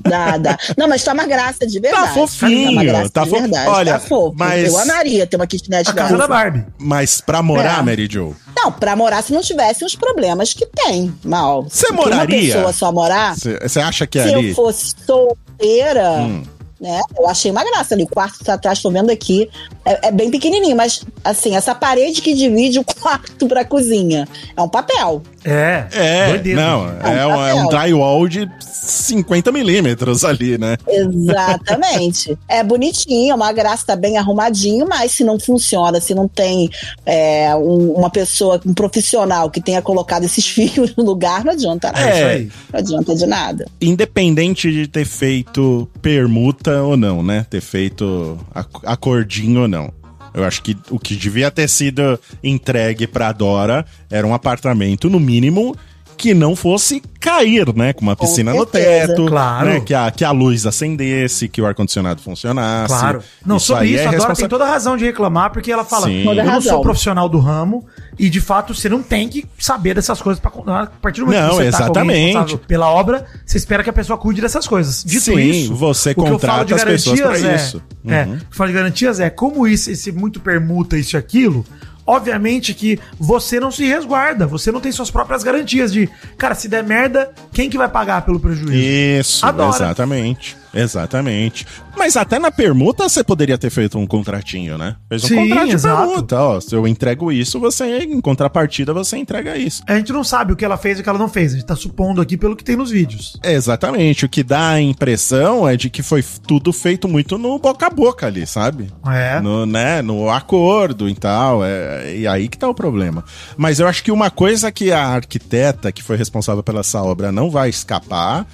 Dá, 0.03 0.37
dá. 0.37 0.57
Não, 0.77 0.87
mas 0.87 1.03
tá 1.03 1.11
uma 1.13 1.25
graça 1.27 1.67
de 1.67 1.79
verdade. 1.81 2.07
Tá 2.07 2.13
fofinho, 2.13 2.71
uma 2.71 2.83
graça 2.83 3.09
tá 3.09 3.23
de 3.25 3.29
fo- 3.29 3.39
verdade. 3.41 3.69
Olha, 3.69 3.93
tá 3.93 3.99
fofo. 3.99 4.35
mas- 4.37 4.71
Eu 4.73 4.79
amaria 4.79 5.27
ter 5.27 5.35
uma 5.35 5.45
kitnet 5.47 5.89
A 5.89 5.93
casa 5.93 6.17
da. 6.17 6.27
Barbie. 6.27 6.65
Mas 6.79 7.19
pra 7.19 7.43
morar, 7.43 7.79
É. 7.79 7.83
Mary 7.83 8.07
Jo, 8.09 8.33
Não, 8.55 8.71
pra 8.71 8.95
morar 8.95 9.21
se 9.21 9.33
não 9.33 9.41
tivesse 9.41 9.83
os 9.83 9.95
problemas 9.97 10.53
que 10.53 10.65
tem, 10.65 11.13
mal. 11.25 11.63
Você 11.67 11.91
moraria? 11.91 12.37
Uma 12.37 12.53
pessoa 12.69 12.73
só 12.73 12.91
morar, 12.91 13.35
você 13.35 13.79
acha 13.81 14.07
que 14.07 14.17
é 14.17 14.23
se 14.27 14.33
ali? 14.33 14.49
eu 14.49 14.55
fosse 14.55 14.93
solteira, 15.05 16.21
Hum. 16.21 16.43
Né? 16.81 16.99
Eu 17.17 17.29
achei 17.29 17.51
uma 17.51 17.63
graça 17.63 17.93
ali. 17.93 18.03
O 18.03 18.07
quarto 18.07 18.43
tá 18.43 18.55
atrás, 18.55 18.81
tô 18.81 18.89
vendo 18.89 19.11
aqui. 19.11 19.47
É, 19.83 20.07
é 20.09 20.11
bem 20.11 20.29
pequenininho, 20.29 20.75
mas 20.75 21.03
assim, 21.23 21.55
essa 21.55 21.73
parede 21.73 22.21
que 22.21 22.33
divide 22.33 22.77
o 22.79 22.83
quarto 23.01 23.47
pra 23.47 23.65
cozinha 23.65 24.27
é 24.55 24.61
um 24.61 24.69
papel. 24.69 25.23
É. 25.43 25.87
É, 25.91 26.27
doideira. 26.29 26.61
não, 26.61 26.87
É 27.01 27.17
é, 27.19 27.25
um 27.25 27.45
é 27.47 27.53
um 27.55 27.63
papel. 27.65 27.69
drywall 27.79 28.27
de 28.27 28.47
50 28.69 29.51
milímetros 29.51 30.23
ali, 30.23 30.55
né? 30.57 30.77
Exatamente. 30.87 32.37
é 32.47 32.63
bonitinho, 32.63 33.31
é 33.31 33.35
uma 33.35 33.51
graça, 33.51 33.85
tá 33.87 33.95
bem 33.95 34.17
arrumadinho, 34.17 34.85
mas 34.87 35.13
se 35.13 35.23
não 35.23 35.39
funciona, 35.39 35.99
se 35.99 36.13
não 36.13 36.27
tem 36.27 36.69
é, 37.05 37.55
um- 37.55 37.93
uma 37.93 38.09
pessoa, 38.09 38.61
um 38.65 38.73
profissional 38.73 39.49
que 39.49 39.61
tenha 39.61 39.81
colocado 39.81 40.23
esses 40.25 40.45
fios 40.47 40.95
no 40.95 41.03
lugar, 41.03 41.43
não 41.43 41.53
adianta 41.53 41.91
nada. 41.91 42.07
É 42.07 42.13
isso 42.13 42.23
É. 42.23 42.33
aí. 42.33 42.51
Não 42.71 42.79
adianta 42.79 43.15
de 43.15 43.25
nada. 43.25 43.65
Independente 43.81 44.71
de 44.71 44.87
ter 44.87 45.05
feito 45.05 45.89
permuta 46.01 46.81
ou 46.83 46.95
não, 46.95 47.23
né? 47.23 47.45
Ter 47.49 47.61
feito 47.61 48.37
ac- 48.53 48.85
acordinho 48.85 49.61
ou 49.63 49.67
não. 49.67 49.80
Eu 50.33 50.43
acho 50.43 50.61
que 50.61 50.77
o 50.89 50.97
que 50.97 51.15
devia 51.15 51.51
ter 51.51 51.67
sido 51.67 52.19
entregue 52.43 53.05
pra 53.07 53.31
Dora 53.31 53.85
era 54.09 54.25
um 54.25 54.33
apartamento, 54.33 55.09
no 55.09 55.19
mínimo, 55.19 55.75
que 56.21 56.33
não 56.35 56.55
fosse 56.55 57.01
cair, 57.19 57.73
né? 57.75 57.93
Com 57.93 58.01
uma 58.01 58.15
Com 58.15 58.25
piscina 58.27 58.51
no 58.53 58.59
certeza. 58.59 59.07
teto. 59.07 59.25
Claro. 59.25 59.65
né? 59.67 59.79
Que, 59.79 59.93
a, 59.93 60.11
que 60.11 60.23
a 60.23 60.29
luz 60.31 60.65
acendesse, 60.67 61.47
que 61.49 61.59
o 61.61 61.65
ar-condicionado 61.65 62.21
funcionasse. 62.21 62.93
Claro. 62.93 63.23
Não, 63.45 63.57
sobre 63.57 63.83
aí 63.85 63.93
isso, 63.95 64.03
é 64.03 64.07
a 64.07 64.11
Dora 64.11 64.35
tem 64.35 64.47
toda 64.47 64.63
a 64.65 64.67
razão 64.69 64.95
de 64.95 65.03
reclamar, 65.05 65.51
porque 65.51 65.71
ela 65.71 65.83
fala: 65.83 66.05
Sim. 66.05 66.23
eu 66.27 66.35
não 66.35 66.45
razão. 66.45 66.73
sou 66.73 66.81
profissional 66.81 67.27
do 67.27 67.39
ramo, 67.39 67.85
e 68.19 68.29
de 68.29 68.39
fato 68.39 68.73
você 68.75 68.87
não 68.87 69.01
tem 69.01 69.27
que 69.27 69.45
saber 69.57 69.95
dessas 69.95 70.21
coisas 70.21 70.39
pra, 70.39 70.51
a 70.83 70.85
partir 70.87 71.21
do 71.21 71.25
momento 71.25 71.41
Não, 71.41 71.49
que 71.49 71.55
você 71.55 71.71
tá 71.71 71.77
com 71.77 71.83
exatamente. 71.85 72.25
responsável 72.27 72.57
pela 72.67 72.89
obra, 72.91 73.25
você 73.45 73.57
espera 73.57 73.83
que 73.83 73.89
a 73.89 73.93
pessoa 73.93 74.17
cuide 74.17 74.41
dessas 74.41 74.67
coisas. 74.67 75.03
Dito 75.03 75.23
Sim, 75.25 75.39
isso, 75.39 75.73
você 75.75 76.11
o 76.11 76.15
que 76.15 76.19
eu 76.21 76.25
falo 76.25 76.33
contrata 76.39 76.65
de 76.65 76.73
as 76.75 76.83
pessoas 76.83 77.19
pra 77.19 77.29
garantias 77.31 77.61
isso. 77.67 77.81
É, 78.07 78.13
é, 78.13 78.25
Uhum. 78.25 78.33
o 78.33 78.37
que 78.37 78.43
eu 78.43 78.47
falo 78.51 78.67
de 78.69 78.75
garantias 78.75 79.19
é 79.19 79.29
como 79.29 79.67
isso, 79.67 79.89
esse 79.89 80.11
muito 80.11 80.39
permuta 80.39 80.97
isso 80.97 81.15
e 81.15 81.17
aquilo. 81.17 81.65
Obviamente 82.11 82.73
que 82.73 82.99
você 83.17 83.57
não 83.57 83.71
se 83.71 83.85
resguarda, 83.85 84.45
você 84.45 84.69
não 84.69 84.81
tem 84.81 84.91
suas 84.91 85.09
próprias 85.09 85.43
garantias 85.43 85.93
de, 85.93 86.09
cara, 86.37 86.53
se 86.53 86.67
der 86.67 86.83
merda, 86.83 87.31
quem 87.53 87.69
que 87.69 87.77
vai 87.77 87.87
pagar 87.87 88.25
pelo 88.25 88.37
prejuízo? 88.37 88.73
Isso, 88.73 89.45
Adora. 89.45 89.73
exatamente. 89.77 90.57
Exatamente. 90.73 91.65
Mas 91.97 92.15
até 92.15 92.39
na 92.39 92.51
permuta 92.51 93.07
você 93.07 93.23
poderia 93.23 93.57
ter 93.57 93.69
feito 93.69 93.97
um 93.97 94.07
contratinho, 94.07 94.77
né? 94.77 94.95
Fez 95.09 95.23
um 95.25 95.27
Sim, 95.27 95.35
contrato 95.35 95.67
de 95.67 95.75
exato. 95.75 96.07
permuta. 96.07 96.39
Ó, 96.39 96.59
se 96.61 96.75
eu 96.75 96.87
entrego 96.87 97.31
isso, 97.31 97.59
você, 97.59 97.99
em 97.99 98.21
contrapartida, 98.21 98.93
você 98.93 99.17
entrega 99.17 99.57
isso. 99.57 99.83
A 99.87 99.95
gente 99.95 100.11
não 100.13 100.23
sabe 100.23 100.53
o 100.53 100.55
que 100.55 100.65
ela 100.65 100.77
fez 100.77 100.97
e 100.97 101.01
o 101.01 101.03
que 101.03 101.09
ela 101.09 101.19
não 101.19 101.29
fez. 101.29 101.53
A 101.53 101.55
gente 101.57 101.65
tá 101.65 101.75
supondo 101.75 102.21
aqui 102.21 102.37
pelo 102.37 102.55
que 102.55 102.63
tem 102.63 102.75
nos 102.75 102.91
vídeos. 102.91 103.37
Exatamente. 103.43 104.25
O 104.25 104.29
que 104.29 104.43
dá 104.43 104.69
a 104.69 104.81
impressão 104.81 105.67
é 105.67 105.75
de 105.75 105.89
que 105.89 106.01
foi 106.01 106.23
tudo 106.47 106.71
feito 106.71 107.07
muito 107.07 107.37
no 107.37 107.59
boca 107.59 107.87
a 107.87 107.89
boca 107.89 108.27
ali, 108.27 108.47
sabe? 108.47 108.91
É. 109.07 109.39
No, 109.41 109.65
né, 109.65 110.01
no 110.01 110.29
acordo 110.29 111.09
e 111.09 111.15
tal. 111.15 111.63
É, 111.63 112.15
e 112.15 112.27
aí 112.27 112.47
que 112.47 112.57
tá 112.57 112.67
o 112.67 112.73
problema. 112.73 113.23
Mas 113.57 113.79
eu 113.79 113.87
acho 113.87 114.03
que 114.03 114.11
uma 114.11 114.31
coisa 114.31 114.71
que 114.71 114.91
a 114.91 115.05
arquiteta 115.05 115.91
que 115.91 116.01
foi 116.01 116.15
responsável 116.17 116.63
pela 116.63 116.79
essa 116.81 117.01
obra 117.01 117.31
não 117.31 117.49
vai 117.49 117.69
escapar 117.69 118.45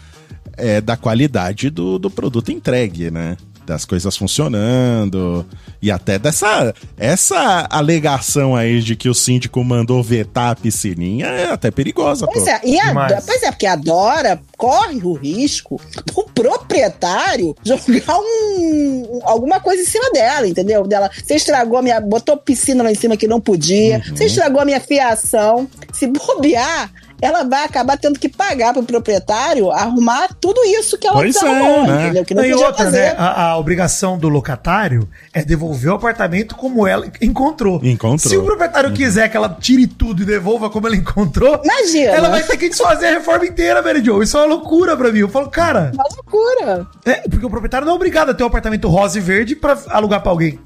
é 0.58 0.82
da 0.82 0.98
qualidade 0.98 1.70
do, 1.70 1.98
do 2.00 2.10
produto 2.10 2.52
entregue, 2.52 3.10
né? 3.12 3.38
Das 3.66 3.84
coisas 3.84 4.16
funcionando. 4.16 5.46
E 5.82 5.92
até 5.92 6.18
dessa 6.18 6.74
essa 6.98 7.68
alegação 7.70 8.56
aí 8.56 8.82
de 8.82 8.96
que 8.96 9.10
o 9.10 9.14
síndico 9.14 9.62
mandou 9.64 10.02
vetar 10.02 10.52
a 10.52 10.56
piscininha 10.56 11.28
é 11.28 11.52
até 11.52 11.70
perigosa, 11.70 12.26
pô. 12.26 12.32
Pois 12.32 12.48
é, 12.48 12.62
e 12.64 12.80
a, 12.80 12.94
pois 13.26 13.44
é, 13.44 13.52
porque 13.52 13.66
a 13.68 13.76
Dora 13.76 14.40
corre 14.58 15.02
o 15.04 15.14
risco 15.14 15.80
o 16.16 16.24
proprietário 16.24 17.56
jogar 17.64 18.18
um, 18.20 19.20
alguma 19.24 19.60
coisa 19.60 19.82
em 19.82 19.86
cima 19.86 20.10
dela, 20.12 20.48
entendeu? 20.48 20.88
Dela, 20.88 21.12
você 21.22 21.36
estragou 21.36 21.78
a 21.78 21.82
minha. 21.82 22.00
botou 22.00 22.38
piscina 22.38 22.84
lá 22.84 22.92
em 22.92 22.96
cima 22.96 23.18
que 23.18 23.28
não 23.28 23.42
podia, 23.42 23.98
Uhum. 24.08 24.16
você 24.16 24.26
estragou 24.26 24.62
a 24.62 24.66
minha 24.66 24.80
fiação. 24.80 25.68
Se 25.94 26.08
bobear, 26.08 26.90
ela 27.22 27.44
vai 27.44 27.64
acabar 27.66 27.98
tendo 27.98 28.20
que 28.20 28.30
pagar 28.30 28.74
pro 28.74 28.84
proprietário 28.84 29.72
arrumar 29.72 30.30
tudo 30.40 30.64
isso 30.66 30.98
que 30.98 31.08
ela 31.08 31.18
Pois 31.18 31.36
é, 31.36 31.40
desarrumou, 31.40 31.88
né? 31.88 32.04
entendeu? 32.06 32.26
Que 32.26 32.34
não 32.34 32.46
e 32.46 32.54
outra, 32.54 32.86
fazer. 32.86 32.98
né? 32.98 33.16
A, 33.18 33.50
a 33.52 33.58
obrigação 33.58 34.18
do 34.18 34.30
locatário 34.30 35.08
é 35.34 35.44
devolver 35.44 35.92
o 35.92 35.96
apartamento 35.96 36.56
como 36.56 36.86
ela 36.88 37.08
encontrou. 37.22 37.80
Encontrou. 37.84 38.30
Se 38.30 38.38
o 38.38 38.44
proprietário 38.44 38.92
quiser 38.94 39.30
que 39.30 39.38
ela 39.38 39.50
tire 39.60 39.88
tudo 39.88 40.22
e 40.22 40.26
devolva 40.26 40.70
como 40.70 40.88
ela 40.88 40.96
encontrou, 40.96 41.62
Imagina. 41.64 42.12
ela 42.12 42.30
vai 42.30 42.44
ter 42.44 42.58
que 42.58 42.70
desfazer 42.70 43.08
a 43.08 43.12
reforma 43.12 43.46
inteira, 43.46 43.82
Mary 43.82 44.04
Jo. 44.04 44.22
Isso 44.22 44.38
é 44.38 44.42
uma 44.42 44.48
loucura 44.48 44.96
pra 44.96 45.12
mim. 45.12 45.20
Eu 45.20 45.30
falo, 45.30 45.50
cara, 45.50 45.92
Uma 45.94 46.04
loucura. 46.16 46.88
é, 47.06 47.16
porque 47.30 47.46
o 47.46 47.50
proprietário 47.50 47.86
não 47.86 47.94
é 47.94 47.96
obrigado 47.96 48.30
a 48.30 48.34
ter 48.34 48.44
um 48.44 48.48
apartamento 48.48 48.88
rosa 48.88 49.18
e 49.18 49.22
verde 49.22 49.56
pra 49.56 49.78
alugar 49.90 50.22
pra 50.22 50.32
alguém. 50.32 50.60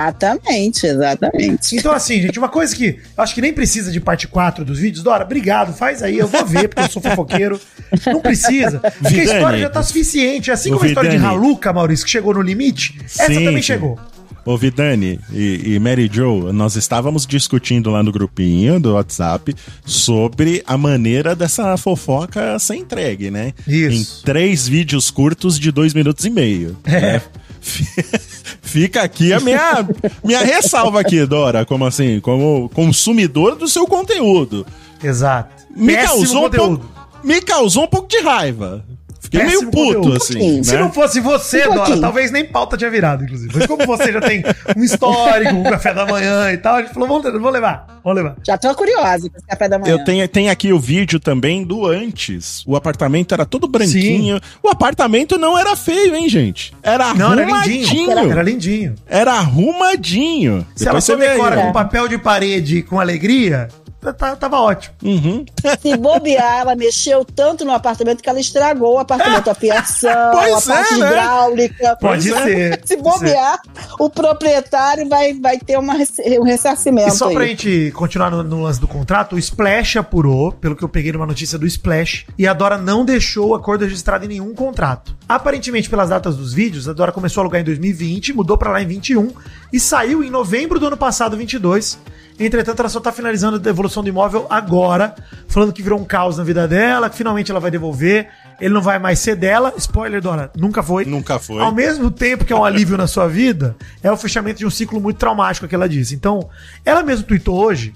Exatamente, 0.00 0.86
exatamente. 0.86 1.76
Então, 1.76 1.92
assim, 1.92 2.20
gente, 2.20 2.38
uma 2.38 2.48
coisa 2.48 2.74
que 2.74 3.00
eu 3.16 3.22
acho 3.24 3.34
que 3.34 3.40
nem 3.40 3.52
precisa 3.52 3.90
de 3.90 4.00
parte 4.00 4.26
4 4.28 4.64
dos 4.64 4.78
vídeos. 4.78 5.02
Dora, 5.02 5.24
obrigado, 5.24 5.72
faz 5.72 5.85
aí, 6.02 6.18
eu 6.18 6.26
vou 6.26 6.44
ver, 6.44 6.68
porque 6.68 6.82
eu 6.82 6.90
sou 6.90 7.02
fofoqueiro. 7.02 7.60
Não 8.06 8.20
precisa. 8.20 8.80
Porque 8.80 9.20
a 9.20 9.24
história 9.24 9.58
já 9.58 9.70
tá 9.70 9.82
suficiente. 9.82 10.50
Assim 10.50 10.70
como 10.70 10.84
a 10.84 10.88
história 10.88 11.10
de. 11.10 11.16
Raluca, 11.16 11.72
Maurício, 11.72 12.04
que 12.04 12.10
chegou 12.10 12.34
no 12.34 12.42
limite, 12.42 12.98
essa 13.04 13.26
Sim, 13.26 13.44
também 13.44 13.56
sim. 13.56 13.62
chegou. 13.62 13.98
Ô, 14.46 14.56
Vidani 14.56 15.18
e, 15.32 15.74
e 15.74 15.78
Mary 15.80 16.08
Jo, 16.10 16.52
nós 16.52 16.76
estávamos 16.76 17.26
discutindo 17.26 17.90
lá 17.90 18.00
no 18.00 18.12
grupinho 18.12 18.78
do 18.78 18.94
WhatsApp 18.94 19.52
sobre 19.84 20.62
a 20.64 20.78
maneira 20.78 21.34
dessa 21.34 21.76
fofoca 21.76 22.56
ser 22.60 22.76
entregue, 22.76 23.28
né? 23.28 23.52
Isso. 23.66 24.20
Em 24.20 24.24
três 24.24 24.68
vídeos 24.68 25.10
curtos 25.10 25.58
de 25.58 25.72
dois 25.72 25.92
minutos 25.92 26.24
e 26.24 26.30
meio. 26.30 26.76
É. 26.84 27.00
né? 27.00 27.22
Fica 28.62 29.02
aqui 29.02 29.32
a 29.32 29.40
minha, 29.40 29.84
minha 30.22 30.44
ressalva 30.44 31.00
aqui, 31.00 31.26
Dora, 31.26 31.66
como 31.66 31.84
assim, 31.84 32.20
como 32.20 32.68
consumidor 32.68 33.56
do 33.56 33.66
seu 33.66 33.84
conteúdo. 33.84 34.64
Exato. 35.02 35.55
Me 35.76 35.94
Péssimo 35.94 36.16
causou, 36.20 36.46
um 36.46 36.50
pouco, 36.50 36.84
me 37.22 37.40
causou 37.42 37.84
um 37.84 37.88
pouco 37.88 38.08
de 38.08 38.18
raiva. 38.20 38.84
Fiquei 39.20 39.40
Péssimo 39.40 39.60
meio 39.62 39.70
puto, 39.72 39.94
conteúdo. 40.02 40.16
assim, 40.22 40.62
Se 40.62 40.74
né? 40.74 40.78
não 40.80 40.92
fosse 40.92 41.18
você, 41.18 41.66
Um 41.68 41.74
Dora, 41.74 41.98
talvez 42.00 42.30
nem 42.30 42.44
pauta 42.44 42.76
tinha 42.76 42.88
virado, 42.88 43.24
inclusive. 43.24 43.52
Mas 43.56 43.66
como 43.66 43.84
você 43.84 44.12
já 44.12 44.20
tem 44.20 44.44
um 44.76 44.84
histórico, 44.84 45.52
um 45.52 45.64
café 45.64 45.92
da 45.92 46.06
manhã 46.06 46.52
e 46.52 46.56
tal, 46.58 46.76
a 46.76 46.82
gente 46.82 46.94
falou, 46.94 47.08
vamos, 47.08 47.24
vamos 47.32 47.52
levar, 47.52 48.00
vamos 48.04 48.22
levar. 48.22 48.36
Já 48.46 48.56
tô 48.56 48.72
curiosa 48.76 49.28
com 49.28 49.36
esse 49.36 49.44
café 49.46 49.68
da 49.68 49.80
manhã. 49.80 49.90
Eu 49.92 50.04
tenho, 50.04 50.28
tenho 50.28 50.48
aqui 50.48 50.72
o 50.72 50.78
vídeo 50.78 51.18
também 51.18 51.64
do 51.64 51.84
antes. 51.86 52.62
O 52.68 52.76
apartamento 52.76 53.34
era 53.34 53.44
todo 53.44 53.66
branquinho. 53.66 54.38
O 54.62 54.68
apartamento 54.68 55.36
não 55.36 55.58
era 55.58 55.74
feio, 55.74 56.14
hein, 56.14 56.28
gente? 56.28 56.72
Era 56.80 57.12
Não, 57.12 57.32
era 57.32 57.42
arrumadinho. 57.42 57.80
lindinho. 57.82 58.10
Era, 58.12 58.20
Era 58.30 58.42
lindinho. 58.44 58.94
arrumadinho. 59.10 60.66
Se 60.74 60.86
ela 60.88 61.00
você 61.00 61.16
só 61.16 61.20
aí, 61.20 61.28
decora 61.30 61.58
ó. 61.58 61.62
com 61.66 61.72
papel 61.72 62.06
de 62.06 62.16
parede 62.18 62.82
com 62.82 63.00
alegria, 63.00 63.66
tá- 64.12 64.36
tava 64.36 64.60
ótimo. 64.60 64.94
Uhum. 65.02 65.44
Se 65.80 65.96
bobear, 65.96 66.60
ela 66.60 66.74
mexeu 66.74 67.24
tanto 67.24 67.64
no 67.64 67.72
apartamento 67.72 68.22
que 68.22 68.28
ela 68.28 68.40
estragou 68.40 68.94
o 68.94 68.98
apartamento, 68.98 69.48
a 69.50 69.54
fiação, 69.54 70.30
Pois 70.32 70.68
a 70.68 70.74
parte 70.74 70.94
é, 70.94 70.96
né? 70.98 71.06
hidráulica. 71.08 71.96
Pode 72.00 72.30
Pois 72.30 72.40
é. 72.42 72.44
ser. 72.44 72.80
Se 72.84 72.96
bobear, 72.96 73.60
o 73.98 74.08
proprietário 74.10 75.08
vai, 75.08 75.34
vai 75.34 75.58
ter 75.58 75.78
uma, 75.78 75.94
um 75.94 76.42
ressarcimento. 76.44 77.08
E 77.08 77.12
só 77.12 77.30
pra 77.30 77.42
aí. 77.42 77.48
gente 77.50 77.90
continuar 77.94 78.30
no, 78.30 78.42
no 78.42 78.62
lance 78.62 78.80
do 78.80 78.88
contrato, 78.88 79.36
o 79.36 79.38
Splash 79.38 79.96
apurou, 79.98 80.52
pelo 80.52 80.76
que 80.76 80.82
eu 80.84 80.88
peguei 80.88 81.12
numa 81.12 81.26
notícia 81.26 81.58
do 81.58 81.66
Splash, 81.66 82.26
e 82.38 82.46
a 82.46 82.52
Dora 82.52 82.78
não 82.78 83.04
deixou 83.04 83.48
o 83.48 83.54
acordo 83.54 83.84
registrado 83.84 84.24
em 84.24 84.28
nenhum 84.28 84.54
contrato. 84.54 85.14
Aparentemente, 85.28 85.88
pelas 85.90 86.08
datas 86.10 86.36
dos 86.36 86.52
vídeos, 86.52 86.88
a 86.88 86.92
Dora 86.92 87.10
começou 87.12 87.40
a 87.40 87.44
alugar 87.44 87.60
em 87.60 87.64
2020, 87.64 88.32
mudou 88.32 88.56
pra 88.56 88.70
lá 88.70 88.80
em 88.82 88.86
21 88.86 89.32
e 89.72 89.80
saiu 89.80 90.22
em 90.22 90.30
novembro 90.30 90.78
do 90.78 90.86
ano 90.86 90.96
passado, 90.96 91.36
22. 91.36 91.98
Entretanto, 92.38 92.80
ela 92.80 92.88
só 92.88 93.00
tá 93.00 93.10
finalizando 93.10 93.56
a 93.56 93.58
devolução 93.58 94.02
do 94.02 94.08
imóvel 94.08 94.46
agora, 94.50 95.14
falando 95.48 95.72
que 95.72 95.82
virou 95.82 95.98
um 95.98 96.04
caos 96.04 96.36
na 96.36 96.44
vida 96.44 96.68
dela, 96.68 97.08
que 97.08 97.16
finalmente 97.16 97.50
ela 97.50 97.60
vai 97.60 97.70
devolver. 97.70 98.28
Ele 98.60 98.74
não 98.74 98.82
vai 98.82 98.98
mais 98.98 99.18
ser 99.18 99.36
dela. 99.36 99.72
Spoiler, 99.76 100.20
Dora, 100.20 100.50
nunca 100.56 100.82
foi. 100.82 101.04
Nunca 101.04 101.38
foi. 101.38 101.62
Ao 101.62 101.72
mesmo 101.72 102.10
tempo 102.10 102.44
que 102.44 102.52
é 102.52 102.56
um 102.56 102.64
alívio 102.64 102.96
na 102.96 103.06
sua 103.06 103.26
vida, 103.26 103.74
é 104.02 104.12
o 104.12 104.16
fechamento 104.16 104.58
de 104.58 104.66
um 104.66 104.70
ciclo 104.70 105.00
muito 105.00 105.16
traumático 105.16 105.66
que 105.66 105.74
ela 105.74 105.88
disse. 105.88 106.14
Então, 106.14 106.48
ela 106.84 107.02
mesmo 107.02 107.26
tweetou 107.26 107.56
hoje, 107.56 107.94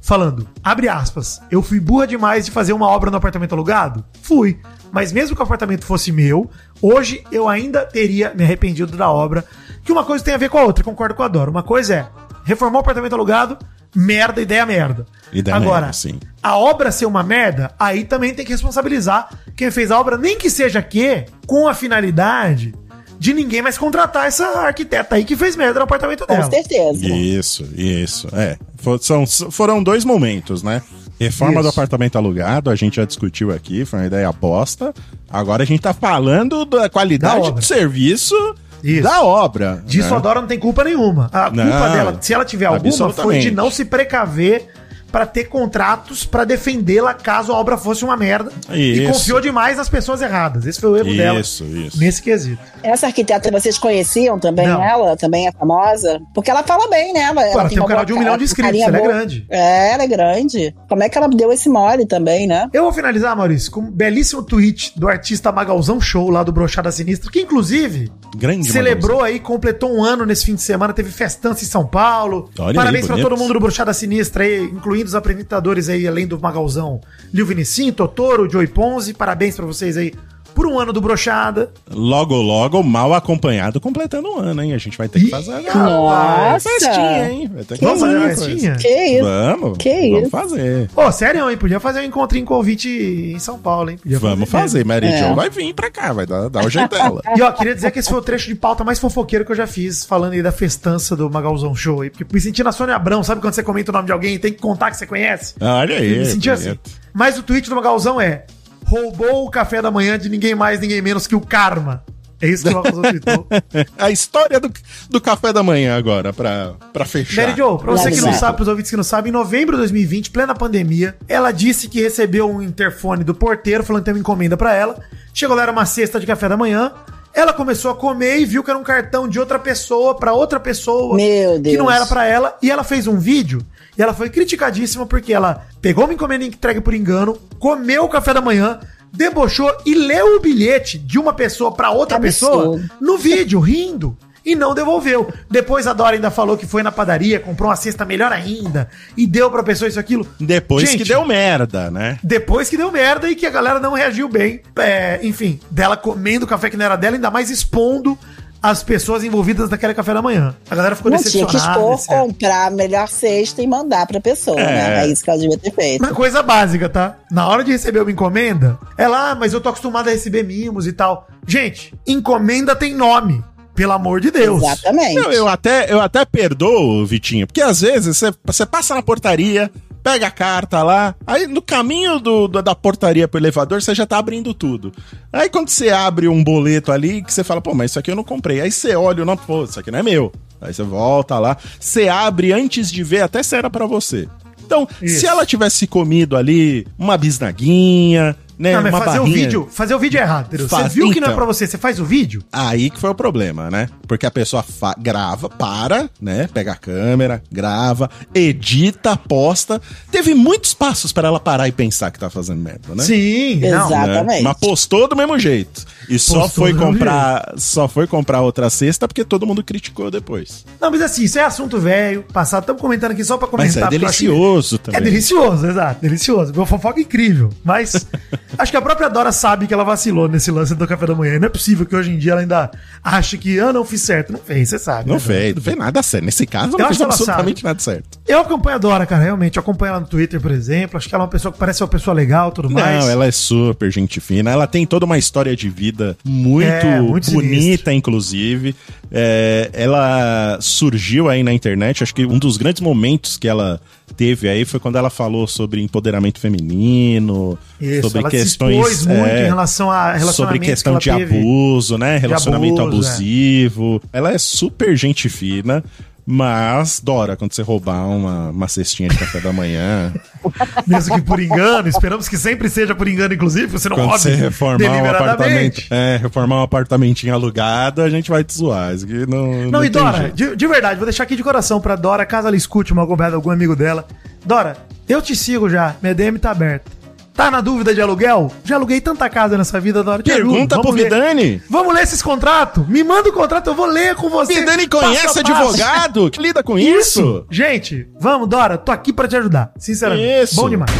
falando, 0.00 0.48
abre 0.62 0.88
aspas, 0.88 1.40
eu 1.50 1.62
fui 1.62 1.80
burra 1.80 2.06
demais 2.06 2.44
de 2.44 2.50
fazer 2.50 2.72
uma 2.72 2.86
obra 2.86 3.10
no 3.10 3.16
apartamento 3.16 3.52
alugado? 3.52 4.04
Fui. 4.22 4.58
Mas 4.92 5.12
mesmo 5.12 5.36
que 5.36 5.42
o 5.42 5.44
apartamento 5.44 5.84
fosse 5.84 6.10
meu, 6.10 6.50
hoje 6.80 7.22
eu 7.30 7.48
ainda 7.48 7.84
teria 7.84 8.32
me 8.34 8.42
arrependido 8.44 8.96
da 8.96 9.10
obra. 9.10 9.44
Que 9.84 9.92
uma 9.92 10.04
coisa 10.04 10.24
tem 10.24 10.34
a 10.34 10.38
ver 10.38 10.48
com 10.48 10.58
a 10.58 10.62
outra, 10.62 10.84
concordo 10.84 11.14
com 11.14 11.22
a 11.22 11.28
Dora. 11.28 11.50
Uma 11.50 11.62
coisa 11.62 11.94
é 11.94 12.08
reformar 12.44 12.78
o 12.78 12.80
apartamento 12.80 13.14
alugado, 13.14 13.56
merda, 13.94 14.40
ideia 14.40 14.64
merda. 14.66 15.06
Ideia 15.32 15.56
Agora, 15.56 15.80
merda, 15.82 15.92
sim. 15.92 16.18
a 16.42 16.56
obra 16.56 16.90
ser 16.90 17.06
uma 17.06 17.22
merda, 17.22 17.72
aí 17.78 18.04
também 18.04 18.34
tem 18.34 18.44
que 18.44 18.52
responsabilizar 18.52 19.28
quem 19.56 19.70
fez 19.70 19.90
a 19.90 19.98
obra, 20.00 20.16
nem 20.18 20.36
que 20.36 20.50
seja 20.50 20.82
que, 20.82 21.24
com 21.46 21.68
a 21.68 21.74
finalidade 21.74 22.74
de 23.18 23.34
ninguém 23.34 23.60
mais 23.62 23.76
contratar 23.76 24.26
essa 24.26 24.46
arquiteta 24.60 25.14
aí 25.14 25.24
que 25.24 25.36
fez 25.36 25.54
merda 25.54 25.78
no 25.80 25.84
apartamento 25.84 26.26
Com 26.26 26.34
dela. 26.34 26.50
certeza. 26.50 27.06
Isso, 27.06 27.68
isso. 27.76 28.28
É. 28.32 28.56
For- 28.78 28.98
são, 29.02 29.26
foram 29.26 29.82
dois 29.82 30.04
momentos, 30.06 30.62
né? 30.62 30.80
Reforma 31.20 31.56
Isso. 31.56 31.64
do 31.64 31.68
apartamento 31.68 32.16
alugado, 32.16 32.70
a 32.70 32.74
gente 32.74 32.96
já 32.96 33.04
discutiu 33.04 33.52
aqui, 33.52 33.84
foi 33.84 33.98
uma 33.98 34.06
ideia 34.06 34.32
bosta. 34.32 34.94
Agora 35.28 35.62
a 35.62 35.66
gente 35.66 35.82
tá 35.82 35.92
falando 35.92 36.64
da 36.64 36.78
Da 36.78 36.88
qualidade 36.88 37.40
obra. 37.48 37.60
do 37.60 37.62
serviço 37.62 38.34
Isso. 38.82 39.02
da 39.02 39.22
obra. 39.22 39.82
Disso 39.84 40.10
né? 40.10 40.16
a 40.16 40.18
Dora 40.18 40.40
não 40.40 40.48
tem 40.48 40.58
culpa 40.58 40.84
nenhuma. 40.84 41.28
A 41.32 41.50
Não, 41.50 41.64
culpa 41.64 41.88
dela, 41.90 42.16
se 42.20 42.32
ela 42.34 42.44
tiver 42.44 42.66
alguma, 42.66 43.12
foi 43.12 43.38
de 43.38 43.50
não 43.50 43.70
se 43.70 43.84
precaver 43.84 44.68
pra 45.10 45.26
ter 45.26 45.44
contratos 45.44 46.24
pra 46.24 46.44
defendê-la 46.44 47.14
caso 47.14 47.52
a 47.52 47.56
obra 47.58 47.76
fosse 47.76 48.04
uma 48.04 48.16
merda. 48.16 48.50
E 48.70 49.02
Isso. 49.02 49.12
confiou 49.12 49.40
demais 49.40 49.76
nas 49.76 49.88
pessoas 49.88 50.22
erradas. 50.22 50.66
Esse 50.66 50.80
foi 50.80 50.90
o 50.90 50.96
erro 50.96 51.16
dela. 51.16 51.40
Isso, 51.40 51.64
isso. 51.64 51.98
Nesse 51.98 52.22
quesito. 52.22 52.62
Essa 52.82 53.06
arquiteta 53.06 53.50
vocês 53.50 53.78
conheciam 53.78 54.38
também 54.38 54.66
Não. 54.66 54.82
ela? 54.82 55.16
Também 55.16 55.46
é 55.46 55.52
famosa? 55.52 56.20
Porque 56.34 56.50
ela 56.50 56.62
fala 56.62 56.88
bem, 56.88 57.12
né? 57.12 57.20
Ela, 57.20 57.44
ela 57.46 57.68
tem 57.68 57.78
um 57.78 57.82
uma 57.82 57.88
canal 57.88 58.04
de 58.04 58.12
um 58.12 58.18
milhão 58.18 58.36
de 58.36 58.44
inscritos, 58.44 58.70
carinha 58.70 58.86
ela 58.86 58.96
é 58.96 59.00
boa. 59.00 59.12
grande. 59.12 59.46
É, 59.50 59.92
ela 59.92 60.02
é 60.02 60.06
grande. 60.06 60.74
Como 60.88 61.02
é 61.02 61.08
que 61.08 61.16
ela 61.18 61.28
deu 61.28 61.52
esse 61.52 61.68
mole 61.68 62.06
também, 62.06 62.46
né? 62.46 62.68
Eu 62.72 62.82
vou 62.84 62.92
finalizar, 62.92 63.36
Maurício, 63.36 63.70
com 63.70 63.80
um 63.80 63.90
belíssimo 63.90 64.42
tweet 64.42 64.92
do 64.98 65.08
artista 65.08 65.50
Magalzão 65.52 66.00
Show, 66.00 66.30
lá 66.30 66.42
do 66.42 66.52
Brochada 66.52 66.90
Sinistra, 66.92 67.30
que 67.30 67.40
inclusive 67.40 68.10
Grande 68.36 68.70
celebrou 68.70 69.22
aí, 69.22 69.40
completou 69.40 69.92
um 69.94 70.02
ano 70.04 70.24
nesse 70.26 70.44
fim 70.46 70.54
de 70.54 70.62
semana, 70.62 70.92
teve 70.92 71.10
festança 71.10 71.64
em 71.64 71.66
São 71.66 71.86
Paulo. 71.86 72.50
Olha 72.58 72.74
Parabéns 72.74 73.02
aí, 73.02 73.06
pra 73.06 73.16
bonito. 73.16 73.28
todo 73.28 73.38
mundo 73.38 73.54
do 73.54 73.60
Brochada 73.60 73.92
Sinistra 73.92 74.44
aí, 74.44 74.64
incluindo 74.64 74.99
os 75.08 75.14
apresentadores 75.14 75.88
aí, 75.88 76.06
além 76.06 76.26
do 76.26 76.38
Magalzão, 76.38 77.00
Lil 77.32 77.46
Vinicinho, 77.46 77.92
Totoro, 77.92 78.50
Joey 78.50 78.66
Ponzi. 78.66 79.14
Parabéns 79.14 79.56
pra 79.56 79.66
vocês 79.66 79.96
aí 79.96 80.12
por 80.60 80.66
um 80.66 80.78
ano 80.78 80.92
do 80.92 81.00
Brochada. 81.00 81.72
Logo, 81.90 82.34
logo, 82.34 82.82
mal 82.82 83.14
acompanhado, 83.14 83.80
completando 83.80 84.28
um 84.28 84.36
ano, 84.40 84.62
hein? 84.62 84.74
A 84.74 84.78
gente 84.78 84.98
vai 84.98 85.08
ter 85.08 85.20
que 85.20 85.30
fazer 85.30 85.54
agora. 85.54 85.74
Nossa! 85.74 86.68
festinha, 86.68 87.30
hein? 87.30 87.50
Vai 87.50 87.64
ter 87.64 87.78
que 87.78 87.84
Vamos 87.86 88.00
fazer 88.02 88.16
uma 88.18 88.28
festinha? 88.28 88.74
Que 88.74 89.06
isso? 89.06 89.24
Vamos. 89.24 89.78
Que 89.78 90.10
vamos 90.10 90.20
isso? 90.20 90.30
fazer. 90.30 90.90
Ô, 90.94 91.10
sério, 91.10 91.50
hein? 91.50 91.56
Podia 91.56 91.80
fazer 91.80 92.00
um 92.00 92.02
encontrinho 92.02 92.44
convite 92.44 92.90
em 92.90 93.38
São 93.38 93.58
Paulo, 93.58 93.88
hein? 93.88 93.96
Podia 93.96 94.18
Vamos 94.18 94.50
fazer. 94.50 94.84
Mary 94.84 95.06
É. 95.06 95.28
Jo 95.30 95.34
vai 95.34 95.48
vir 95.48 95.72
pra 95.72 95.90
cá, 95.90 96.12
vai 96.12 96.26
dar, 96.26 96.50
dar 96.50 96.66
o 96.66 96.68
jeito 96.68 96.90
dela. 96.94 97.22
E 97.34 97.40
ó, 97.40 97.50
queria 97.52 97.74
dizer 97.74 97.90
que 97.90 97.98
esse 97.98 98.10
foi 98.10 98.18
o 98.18 98.22
trecho 98.22 98.46
de 98.46 98.54
pauta 98.54 98.84
mais 98.84 98.98
fofoqueiro 98.98 99.46
que 99.46 99.52
eu 99.52 99.56
já 99.56 99.66
fiz, 99.66 100.04
falando 100.04 100.34
aí 100.34 100.42
da 100.42 100.52
festança 100.52 101.16
do 101.16 101.30
Magalzão 101.30 101.74
Show 101.74 102.02
aí. 102.02 102.10
Porque 102.10 102.26
me 102.30 102.38
senti 102.38 102.62
na 102.62 102.70
Sônia 102.70 102.96
Abrão, 102.96 103.24
sabe 103.24 103.40
quando 103.40 103.54
você 103.54 103.62
comenta 103.62 103.92
o 103.92 103.94
nome 103.94 104.04
de 104.04 104.12
alguém 104.12 104.34
e 104.34 104.38
tem 104.38 104.52
que 104.52 104.60
contar 104.60 104.90
que 104.90 104.98
você 104.98 105.06
conhece? 105.06 105.54
Olha 105.58 105.96
aí. 105.96 106.18
me 106.18 106.26
senti 106.26 106.50
assim. 106.50 106.78
Mas 107.14 107.38
o 107.38 107.42
tweet 107.42 107.66
do 107.66 107.74
Magalzão 107.74 108.20
é: 108.20 108.44
roubou 108.90 109.46
o 109.46 109.50
café 109.50 109.80
da 109.80 109.90
manhã 109.90 110.18
de 110.18 110.28
ninguém 110.28 110.54
mais, 110.54 110.80
ninguém 110.80 111.00
menos 111.00 111.26
que 111.26 111.36
o 111.36 111.40
Karma. 111.40 112.02
É 112.42 112.48
isso 112.48 112.64
que 112.64 112.70
o 112.70 112.74
Magalzão 112.74 113.02
tweetou. 113.02 113.46
A 113.98 114.10
história 114.10 114.58
do, 114.58 114.72
do 115.10 115.20
café 115.20 115.52
da 115.52 115.62
manhã 115.62 115.96
agora, 115.96 116.32
pra, 116.32 116.72
pra 116.92 117.04
fechar. 117.04 117.42
Mary 117.42 117.56
Jo, 117.56 117.76
pra 117.78 117.92
você 117.92 118.10
que 118.10 118.20
não 118.20 118.32
sabe, 118.32 118.56
pros 118.56 118.66
ouvintes 118.66 118.90
que 118.90 118.96
não 118.96 119.04
sabem, 119.04 119.28
em 119.28 119.32
novembro 119.32 119.72
de 119.76 119.80
2020, 119.82 120.30
plena 120.30 120.54
pandemia, 120.54 121.14
ela 121.28 121.52
disse 121.52 121.86
que 121.86 122.00
recebeu 122.00 122.50
um 122.50 122.62
interfone 122.62 123.22
do 123.22 123.34
porteiro 123.34 123.84
falando 123.84 124.00
que 124.02 124.06
tem 124.06 124.14
uma 124.14 124.20
encomenda 124.20 124.56
pra 124.56 124.74
ela. 124.74 124.98
Chegou 125.34 125.54
lá, 125.54 125.62
era 125.62 125.72
uma 125.72 125.84
cesta 125.84 126.18
de 126.18 126.26
café 126.26 126.48
da 126.48 126.56
manhã. 126.56 126.92
Ela 127.32 127.52
começou 127.52 127.90
a 127.90 127.94
comer 127.94 128.38
e 128.40 128.44
viu 128.46 128.64
que 128.64 128.70
era 128.70 128.78
um 128.78 128.82
cartão 128.82 129.28
de 129.28 129.38
outra 129.38 129.58
pessoa 129.58 130.16
pra 130.16 130.32
outra 130.32 130.58
pessoa. 130.58 131.14
Meu 131.14 131.60
Que 131.62 131.76
não 131.76 131.84
Deus. 131.86 131.94
era 131.96 132.06
pra 132.06 132.24
ela. 132.26 132.56
E 132.62 132.70
ela 132.70 132.82
fez 132.82 133.06
um 133.06 133.18
vídeo 133.18 133.60
e 134.00 134.02
ela 134.02 134.14
foi 134.14 134.30
criticadíssima 134.30 135.04
porque 135.04 135.30
ela 135.30 135.66
pegou 135.82 136.04
uma 136.04 136.14
encomenda 136.14 136.42
entregue 136.42 136.80
por 136.80 136.94
engano, 136.94 137.36
comeu 137.58 138.04
o 138.04 138.08
café 138.08 138.32
da 138.32 138.40
manhã, 138.40 138.80
debochou 139.12 139.70
e 139.84 139.94
leu 139.94 140.36
o 140.36 140.40
bilhete 140.40 140.98
de 140.98 141.18
uma 141.18 141.34
pessoa 141.34 141.70
pra 141.70 141.90
outra 141.90 142.18
pessoa 142.18 142.80
no 142.98 143.18
vídeo, 143.18 143.60
rindo. 143.60 144.16
E 144.42 144.54
não 144.54 144.72
devolveu. 144.72 145.30
Depois 145.50 145.86
a 145.86 145.92
Dora 145.92 146.16
ainda 146.16 146.30
falou 146.30 146.56
que 146.56 146.66
foi 146.66 146.82
na 146.82 146.90
padaria, 146.90 147.38
comprou 147.38 147.68
uma 147.68 147.76
cesta 147.76 148.06
melhor 148.06 148.32
ainda 148.32 148.88
e 149.14 149.26
deu 149.26 149.50
pra 149.50 149.62
pessoa 149.62 149.86
isso 149.86 150.00
aquilo. 150.00 150.26
Depois 150.40 150.88
Gente, 150.88 151.02
que 151.02 151.08
deu 151.10 151.26
merda, 151.26 151.90
né? 151.90 152.18
Depois 152.24 152.70
que 152.70 152.78
deu 152.78 152.90
merda 152.90 153.28
e 153.28 153.36
que 153.36 153.44
a 153.44 153.50
galera 153.50 153.78
não 153.78 153.92
reagiu 153.92 154.30
bem. 154.30 154.62
É, 154.76 155.20
enfim, 155.22 155.60
dela 155.70 155.94
comendo 155.94 156.46
café 156.46 156.70
que 156.70 156.76
não 156.78 156.86
era 156.86 156.96
dela, 156.96 157.16
ainda 157.16 157.30
mais 157.30 157.50
expondo 157.50 158.18
as 158.62 158.82
pessoas 158.82 159.24
envolvidas 159.24 159.70
naquele 159.70 159.94
café 159.94 160.12
da 160.12 160.20
manhã. 160.20 160.54
A 160.70 160.74
galera 160.74 160.94
ficou 160.94 161.10
Não 161.10 161.18
tinha 161.18 161.30
que 161.46 161.52
decepcionada. 161.52 161.80
expor, 161.80 161.94
etc. 161.94 162.08
comprar 162.08 162.66
a 162.66 162.70
melhor 162.70 163.08
cesta 163.08 163.62
e 163.62 163.66
mandar 163.66 164.06
pra 164.06 164.20
pessoa, 164.20 164.60
É. 164.60 164.64
né? 164.66 165.04
É 165.04 165.06
isso 165.08 165.24
que 165.24 165.30
ela 165.30 165.38
devia 165.38 165.56
ter 165.58 165.72
feito. 165.72 166.04
Uma 166.04 166.14
coisa 166.14 166.42
básica, 166.42 166.88
tá? 166.88 167.16
Na 167.30 167.48
hora 167.48 167.64
de 167.64 167.72
receber 167.72 168.00
uma 168.00 168.10
encomenda, 168.10 168.78
ela, 168.98 169.30
ah, 169.30 169.34
mas 169.34 169.52
eu 169.52 169.60
tô 169.60 169.68
acostumado 169.70 170.08
a 170.08 170.10
receber 170.12 170.42
mimos 170.42 170.86
e 170.86 170.92
tal. 170.92 171.26
Gente, 171.46 171.94
encomenda 172.06 172.76
tem 172.76 172.94
nome. 172.94 173.42
Pelo 173.74 173.92
amor 173.92 174.20
de 174.20 174.30
Deus. 174.30 174.62
Exatamente. 174.62 175.14
Não, 175.14 175.32
eu 175.32 175.48
até, 175.48 175.90
eu 175.90 176.00
até 176.00 176.24
perdoo, 176.26 177.06
Vitinho, 177.06 177.46
porque 177.46 177.62
às 177.62 177.80
vezes 177.80 178.18
você, 178.18 178.30
você 178.44 178.66
passa 178.66 178.94
na 178.94 179.00
portaria, 179.02 179.70
pega 180.02 180.26
a 180.26 180.30
carta 180.30 180.82
lá, 180.82 181.14
aí 181.26 181.46
no 181.46 181.60
caminho 181.62 182.18
do, 182.18 182.48
do- 182.48 182.62
da 182.62 182.74
portaria 182.74 183.28
pro 183.28 183.38
elevador 183.40 183.80
você 183.82 183.94
já 183.94 184.06
tá 184.06 184.18
abrindo 184.18 184.52
tudo. 184.54 184.92
Aí 185.32 185.48
quando 185.48 185.68
você 185.68 185.90
abre 185.90 186.26
um 186.28 186.42
boleto 186.42 186.90
ali, 186.92 187.22
que 187.22 187.32
você 187.32 187.44
fala, 187.44 187.60
pô, 187.60 187.74
mas 187.74 187.90
isso 187.92 187.98
aqui 187.98 188.10
eu 188.10 188.16
não 188.16 188.24
comprei. 188.24 188.60
Aí 188.60 188.70
você 188.70 188.94
olha 188.96 189.22
o 189.22 189.26
nome, 189.26 189.40
pô, 189.46 189.64
isso 189.64 189.78
aqui 189.78 189.90
não 189.90 189.98
é 189.98 190.02
meu. 190.02 190.32
Aí 190.60 190.72
você 190.74 190.82
volta 190.82 191.38
lá, 191.38 191.56
você 191.78 192.08
abre 192.08 192.52
antes 192.52 192.90
de 192.90 193.02
ver 193.02 193.22
até 193.22 193.42
se 193.42 193.56
era 193.56 193.70
pra 193.70 193.86
você. 193.86 194.28
Então, 194.64 194.86
Isso. 195.02 195.20
se 195.20 195.26
ela 195.26 195.44
tivesse 195.44 195.84
comido 195.86 196.36
ali 196.36 196.86
uma 196.98 197.16
bisnaguinha, 197.16 198.36
né, 198.60 198.74
Não, 198.74 198.82
mas 198.82 198.92
uma 198.92 199.02
fazer 199.04 199.18
o 199.18 199.22
barrinha- 199.22 199.36
vídeo, 199.44 199.68
fazer 199.72 199.94
o 199.94 199.98
vídeo 199.98 200.18
é 200.18 200.22
errado, 200.22 200.46
entendeu? 200.48 200.68
Você 200.68 200.76
Faz- 200.76 200.92
viu 200.94 201.10
que 201.10 201.18
não 201.18 201.28
é 201.28 201.30
então. 201.30 201.36
pra 201.36 201.46
você, 201.46 201.66
você 201.66 201.78
faz 201.78 201.98
o 201.98 202.04
vídeo? 202.04 202.42
Aí 202.52 202.90
que 202.90 203.00
foi 203.00 203.08
o 203.08 203.14
problema, 203.14 203.70
né? 203.70 203.88
Porque 204.06 204.26
a 204.26 204.30
pessoa 204.30 204.62
fa- 204.62 204.94
grava, 204.98 205.48
para, 205.48 206.10
né? 206.20 206.46
Pega 206.52 206.72
a 206.72 206.76
câmera, 206.76 207.42
grava, 207.50 208.10
edita, 208.34 209.16
posta. 209.16 209.80
Teve 210.10 210.34
muitos 210.34 210.74
passos 210.74 211.10
para 211.12 211.28
ela 211.28 211.40
parar 211.40 211.68
e 211.68 211.72
pensar 211.72 212.10
que 212.10 212.18
tá 212.18 212.28
fazendo 212.28 212.60
merda, 212.60 212.94
né? 212.94 213.02
Sim, 213.02 213.56
não. 213.60 213.68
Exato. 213.68 213.92
Exatamente. 214.10 214.42
Mas 214.42 214.56
postou 214.58 215.08
do 215.08 215.16
mesmo 215.16 215.38
jeito. 215.38 215.84
E 216.10 216.18
só 216.18 216.40
Postou 216.40 216.64
foi 216.64 216.74
comprar, 216.74 217.54
só 217.56 217.86
foi 217.86 218.04
comprar 218.04 218.40
outra 218.40 218.68
cesta 218.68 219.06
porque 219.06 219.24
todo 219.24 219.46
mundo 219.46 219.62
criticou 219.62 220.10
depois. 220.10 220.66
Não, 220.80 220.90
mas 220.90 221.00
assim, 221.02 221.22
isso 221.22 221.38
é 221.38 221.44
assunto 221.44 221.78
velho, 221.78 222.24
passado. 222.32 222.62
Estamos 222.62 222.82
comentando 222.82 223.12
aqui 223.12 223.24
só 223.24 223.38
pra 223.38 223.46
comentar. 223.46 223.76
Mas 223.76 223.84
é 223.84 223.88
que- 223.88 223.98
delicioso 223.98 224.78
também. 224.78 225.00
É 225.00 225.04
delicioso, 225.04 225.68
exato, 225.68 226.00
delicioso. 226.00 226.52
Meu 226.52 226.66
fofoca 226.66 226.98
é 226.98 227.04
incrível. 227.04 227.50
Mas 227.62 228.08
acho 228.58 228.72
que 228.72 228.76
a 228.76 228.82
própria 228.82 229.08
Dora 229.08 229.30
sabe 229.30 229.68
que 229.68 229.72
ela 229.72 229.84
vacilou 229.84 230.28
nesse 230.28 230.50
lance 230.50 230.74
do 230.74 230.84
café 230.84 231.06
da 231.06 231.14
manhã. 231.14 231.38
Não 231.38 231.46
é 231.46 231.48
possível 231.48 231.86
que 231.86 231.94
hoje 231.94 232.10
em 232.10 232.18
dia 232.18 232.32
ela 232.32 232.40
ainda 232.40 232.72
ache 233.04 233.38
que, 233.38 233.60
ah, 233.60 233.72
não 233.72 233.84
fiz 233.84 234.00
certo. 234.00 234.32
Não 234.32 234.40
fez, 234.40 234.70
você 234.70 234.80
sabe. 234.80 235.06
Não 235.06 235.14
né, 235.14 235.20
fez, 235.20 235.54
não 235.54 235.62
fez 235.62 235.76
nada 235.76 236.02
certo. 236.02 236.24
Nesse 236.24 236.44
caso, 236.44 236.76
não 236.76 236.86
fez 236.88 237.00
absolutamente 237.00 237.62
nada 237.62 237.78
certo. 237.78 238.18
Eu 238.26 238.40
acompanho 238.40 238.74
a 238.74 238.78
Dora, 238.78 239.06
cara, 239.06 239.22
realmente. 239.22 239.58
Eu 239.58 239.60
acompanho 239.60 239.90
ela 239.90 240.00
no 240.00 240.06
Twitter, 240.06 240.40
por 240.40 240.50
exemplo. 240.50 240.96
Acho 240.96 241.08
que 241.08 241.14
ela 241.14 241.22
é 241.22 241.26
uma 241.26 241.30
pessoa 241.30 241.52
que 241.52 241.58
parece 241.58 241.84
uma 241.84 241.88
pessoa 241.88 242.14
legal 242.14 242.50
tudo 242.50 242.68
mais. 242.68 243.04
Não, 243.04 243.10
ela 243.10 243.26
é 243.26 243.30
super 243.30 243.92
gente 243.92 244.18
fina. 244.18 244.50
Ela 244.50 244.66
tem 244.66 244.84
toda 244.84 245.06
uma 245.06 245.16
história 245.16 245.54
de 245.54 245.68
vida 245.68 245.99
muito, 246.24 246.66
É, 246.66 247.00
muito 247.00 247.30
bonita, 247.30 247.56
sinistro. 247.58 247.92
inclusive. 247.92 248.74
É, 249.12 249.70
ela 249.72 250.58
surgiu 250.60 251.28
aí 251.28 251.42
na 251.42 251.52
internet, 251.52 252.02
acho 252.02 252.14
que 252.14 252.24
um 252.24 252.38
dos 252.38 252.56
grandes 252.56 252.80
momentos 252.80 253.36
que 253.36 253.48
ela 253.48 253.80
teve 254.16 254.48
aí 254.48 254.64
foi 254.64 254.78
quando 254.78 254.96
ela 254.96 255.08
falou 255.10 255.46
sobre 255.46 255.82
empoderamento 255.82 256.38
feminino, 256.40 257.58
Isso, 257.80 258.02
sobre 258.02 258.18
ela 258.20 258.30
se 258.30 258.36
questões 258.36 258.76
expôs 258.76 259.06
muito 259.06 259.26
é, 259.26 259.42
em 259.42 259.46
relação 259.46 259.90
a 259.90 260.18
sobre 260.32 260.58
questão 260.58 260.98
que 260.98 261.10
de 261.10 261.16
teve. 261.16 261.38
abuso, 261.38 261.96
né? 261.96 262.18
Relacionamento 262.18 262.80
abuso, 262.80 263.08
é. 263.08 263.10
abusivo. 263.10 264.02
Ela 264.12 264.32
é 264.32 264.38
super 264.38 264.96
gente 264.96 265.28
fina. 265.28 265.82
Mas, 266.26 267.00
Dora, 267.00 267.36
quando 267.36 267.52
você 267.52 267.62
roubar 267.62 268.06
uma, 268.06 268.50
uma 268.50 268.68
cestinha 268.68 269.08
de 269.08 269.18
café 269.18 269.40
da 269.40 269.52
manhã, 269.52 270.12
Mesmo 270.86 271.16
que 271.16 271.22
por 271.22 271.40
engano, 271.40 271.88
esperamos 271.88 272.28
que 272.28 272.36
sempre 272.36 272.68
seja 272.68 272.94
por 272.94 273.06
engano, 273.08 273.34
inclusive, 273.34 273.66
você 273.66 273.88
não 273.88 273.96
quando 273.96 274.10
você 274.12 274.34
reformar 274.34 274.90
um 274.90 275.10
apartamento, 275.10 275.82
é, 275.90 276.16
reformar 276.16 276.60
um 276.60 276.62
apartamentinho 276.62 277.34
alugado, 277.34 278.02
a 278.02 278.10
gente 278.10 278.30
vai 278.30 278.42
te 278.42 278.54
zoar. 278.54 278.94
Isso 278.94 279.04
aqui 279.04 279.26
não, 279.26 279.64
Não, 279.64 279.70
não 279.70 279.84
e 279.84 279.88
Dora, 279.88 280.30
de, 280.30 280.56
de 280.56 280.66
verdade, 280.66 280.96
vou 280.96 281.06
deixar 281.06 281.24
aqui 281.24 281.36
de 281.36 281.42
coração 281.42 281.80
pra 281.80 281.96
Dora, 281.96 282.24
caso 282.24 282.48
ela 282.48 282.56
escute 282.56 282.92
uma 282.92 283.06
conversa 283.06 283.32
de 283.32 283.36
algum 283.36 283.50
amigo 283.50 283.76
dela. 283.76 284.06
Dora, 284.44 284.76
eu 285.08 285.20
te 285.20 285.36
sigo 285.36 285.68
já, 285.68 285.96
minha 286.00 286.14
DM 286.14 286.38
tá 286.38 286.50
aberta. 286.50 286.99
Tá 287.34 287.50
na 287.50 287.60
dúvida 287.60 287.94
de 287.94 288.00
aluguel? 288.02 288.52
Já 288.64 288.76
aluguei 288.76 289.00
tanta 289.00 289.28
casa 289.30 289.56
nessa 289.56 289.80
vida, 289.80 290.02
Dora. 290.02 290.22
te 290.22 290.30
ajudo, 290.30 290.50
Pergunta 290.50 290.80
pro 290.80 290.90
ler. 290.90 291.04
Vidani. 291.04 291.62
Vamos 291.70 291.94
ler 291.94 292.02
esses 292.02 292.20
contratos? 292.20 292.86
Me 292.86 293.02
manda 293.02 293.28
o 293.28 293.32
contrato, 293.32 293.68
eu 293.68 293.74
vou 293.74 293.86
ler 293.86 294.14
com 294.14 294.28
você. 294.28 294.54
Vidani 294.54 294.86
conhece 294.86 295.26
passo. 295.26 295.38
advogado 295.40 296.30
que 296.30 296.40
lida 296.42 296.62
com 296.62 296.78
isso. 296.78 297.46
Gente, 297.50 298.06
vamos, 298.18 298.48
Dora, 298.48 298.76
tô 298.76 298.92
aqui 298.92 299.12
pra 299.12 299.26
te 299.26 299.36
ajudar. 299.36 299.72
Sinceramente. 299.78 300.42
Isso. 300.44 300.56
Bom 300.56 300.68
demais. 300.68 300.90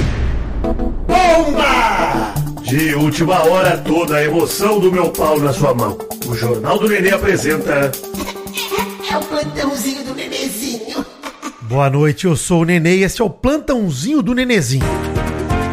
Bomba! 1.06 2.34
De 2.62 2.94
última 2.94 3.42
hora, 3.48 3.76
toda 3.78 4.16
a 4.16 4.24
emoção 4.24 4.78
do 4.78 4.92
meu 4.92 5.10
pau 5.10 5.38
na 5.40 5.52
sua 5.52 5.74
mão. 5.74 5.98
O 6.26 6.34
Jornal 6.34 6.78
do 6.78 6.88
Nenê 6.88 7.10
apresenta. 7.10 7.90
É 9.10 9.16
o 9.16 9.20
plantãozinho 9.20 10.04
do 10.04 10.14
nenezinho. 10.14 11.04
Boa 11.62 11.90
noite, 11.90 12.26
eu 12.26 12.36
sou 12.36 12.62
o 12.62 12.64
Nenê 12.64 12.98
e 12.98 13.02
esse 13.02 13.20
é 13.20 13.24
o 13.24 13.30
plantãozinho 13.30 14.22
do 14.22 14.34
Nenezinho. 14.34 14.84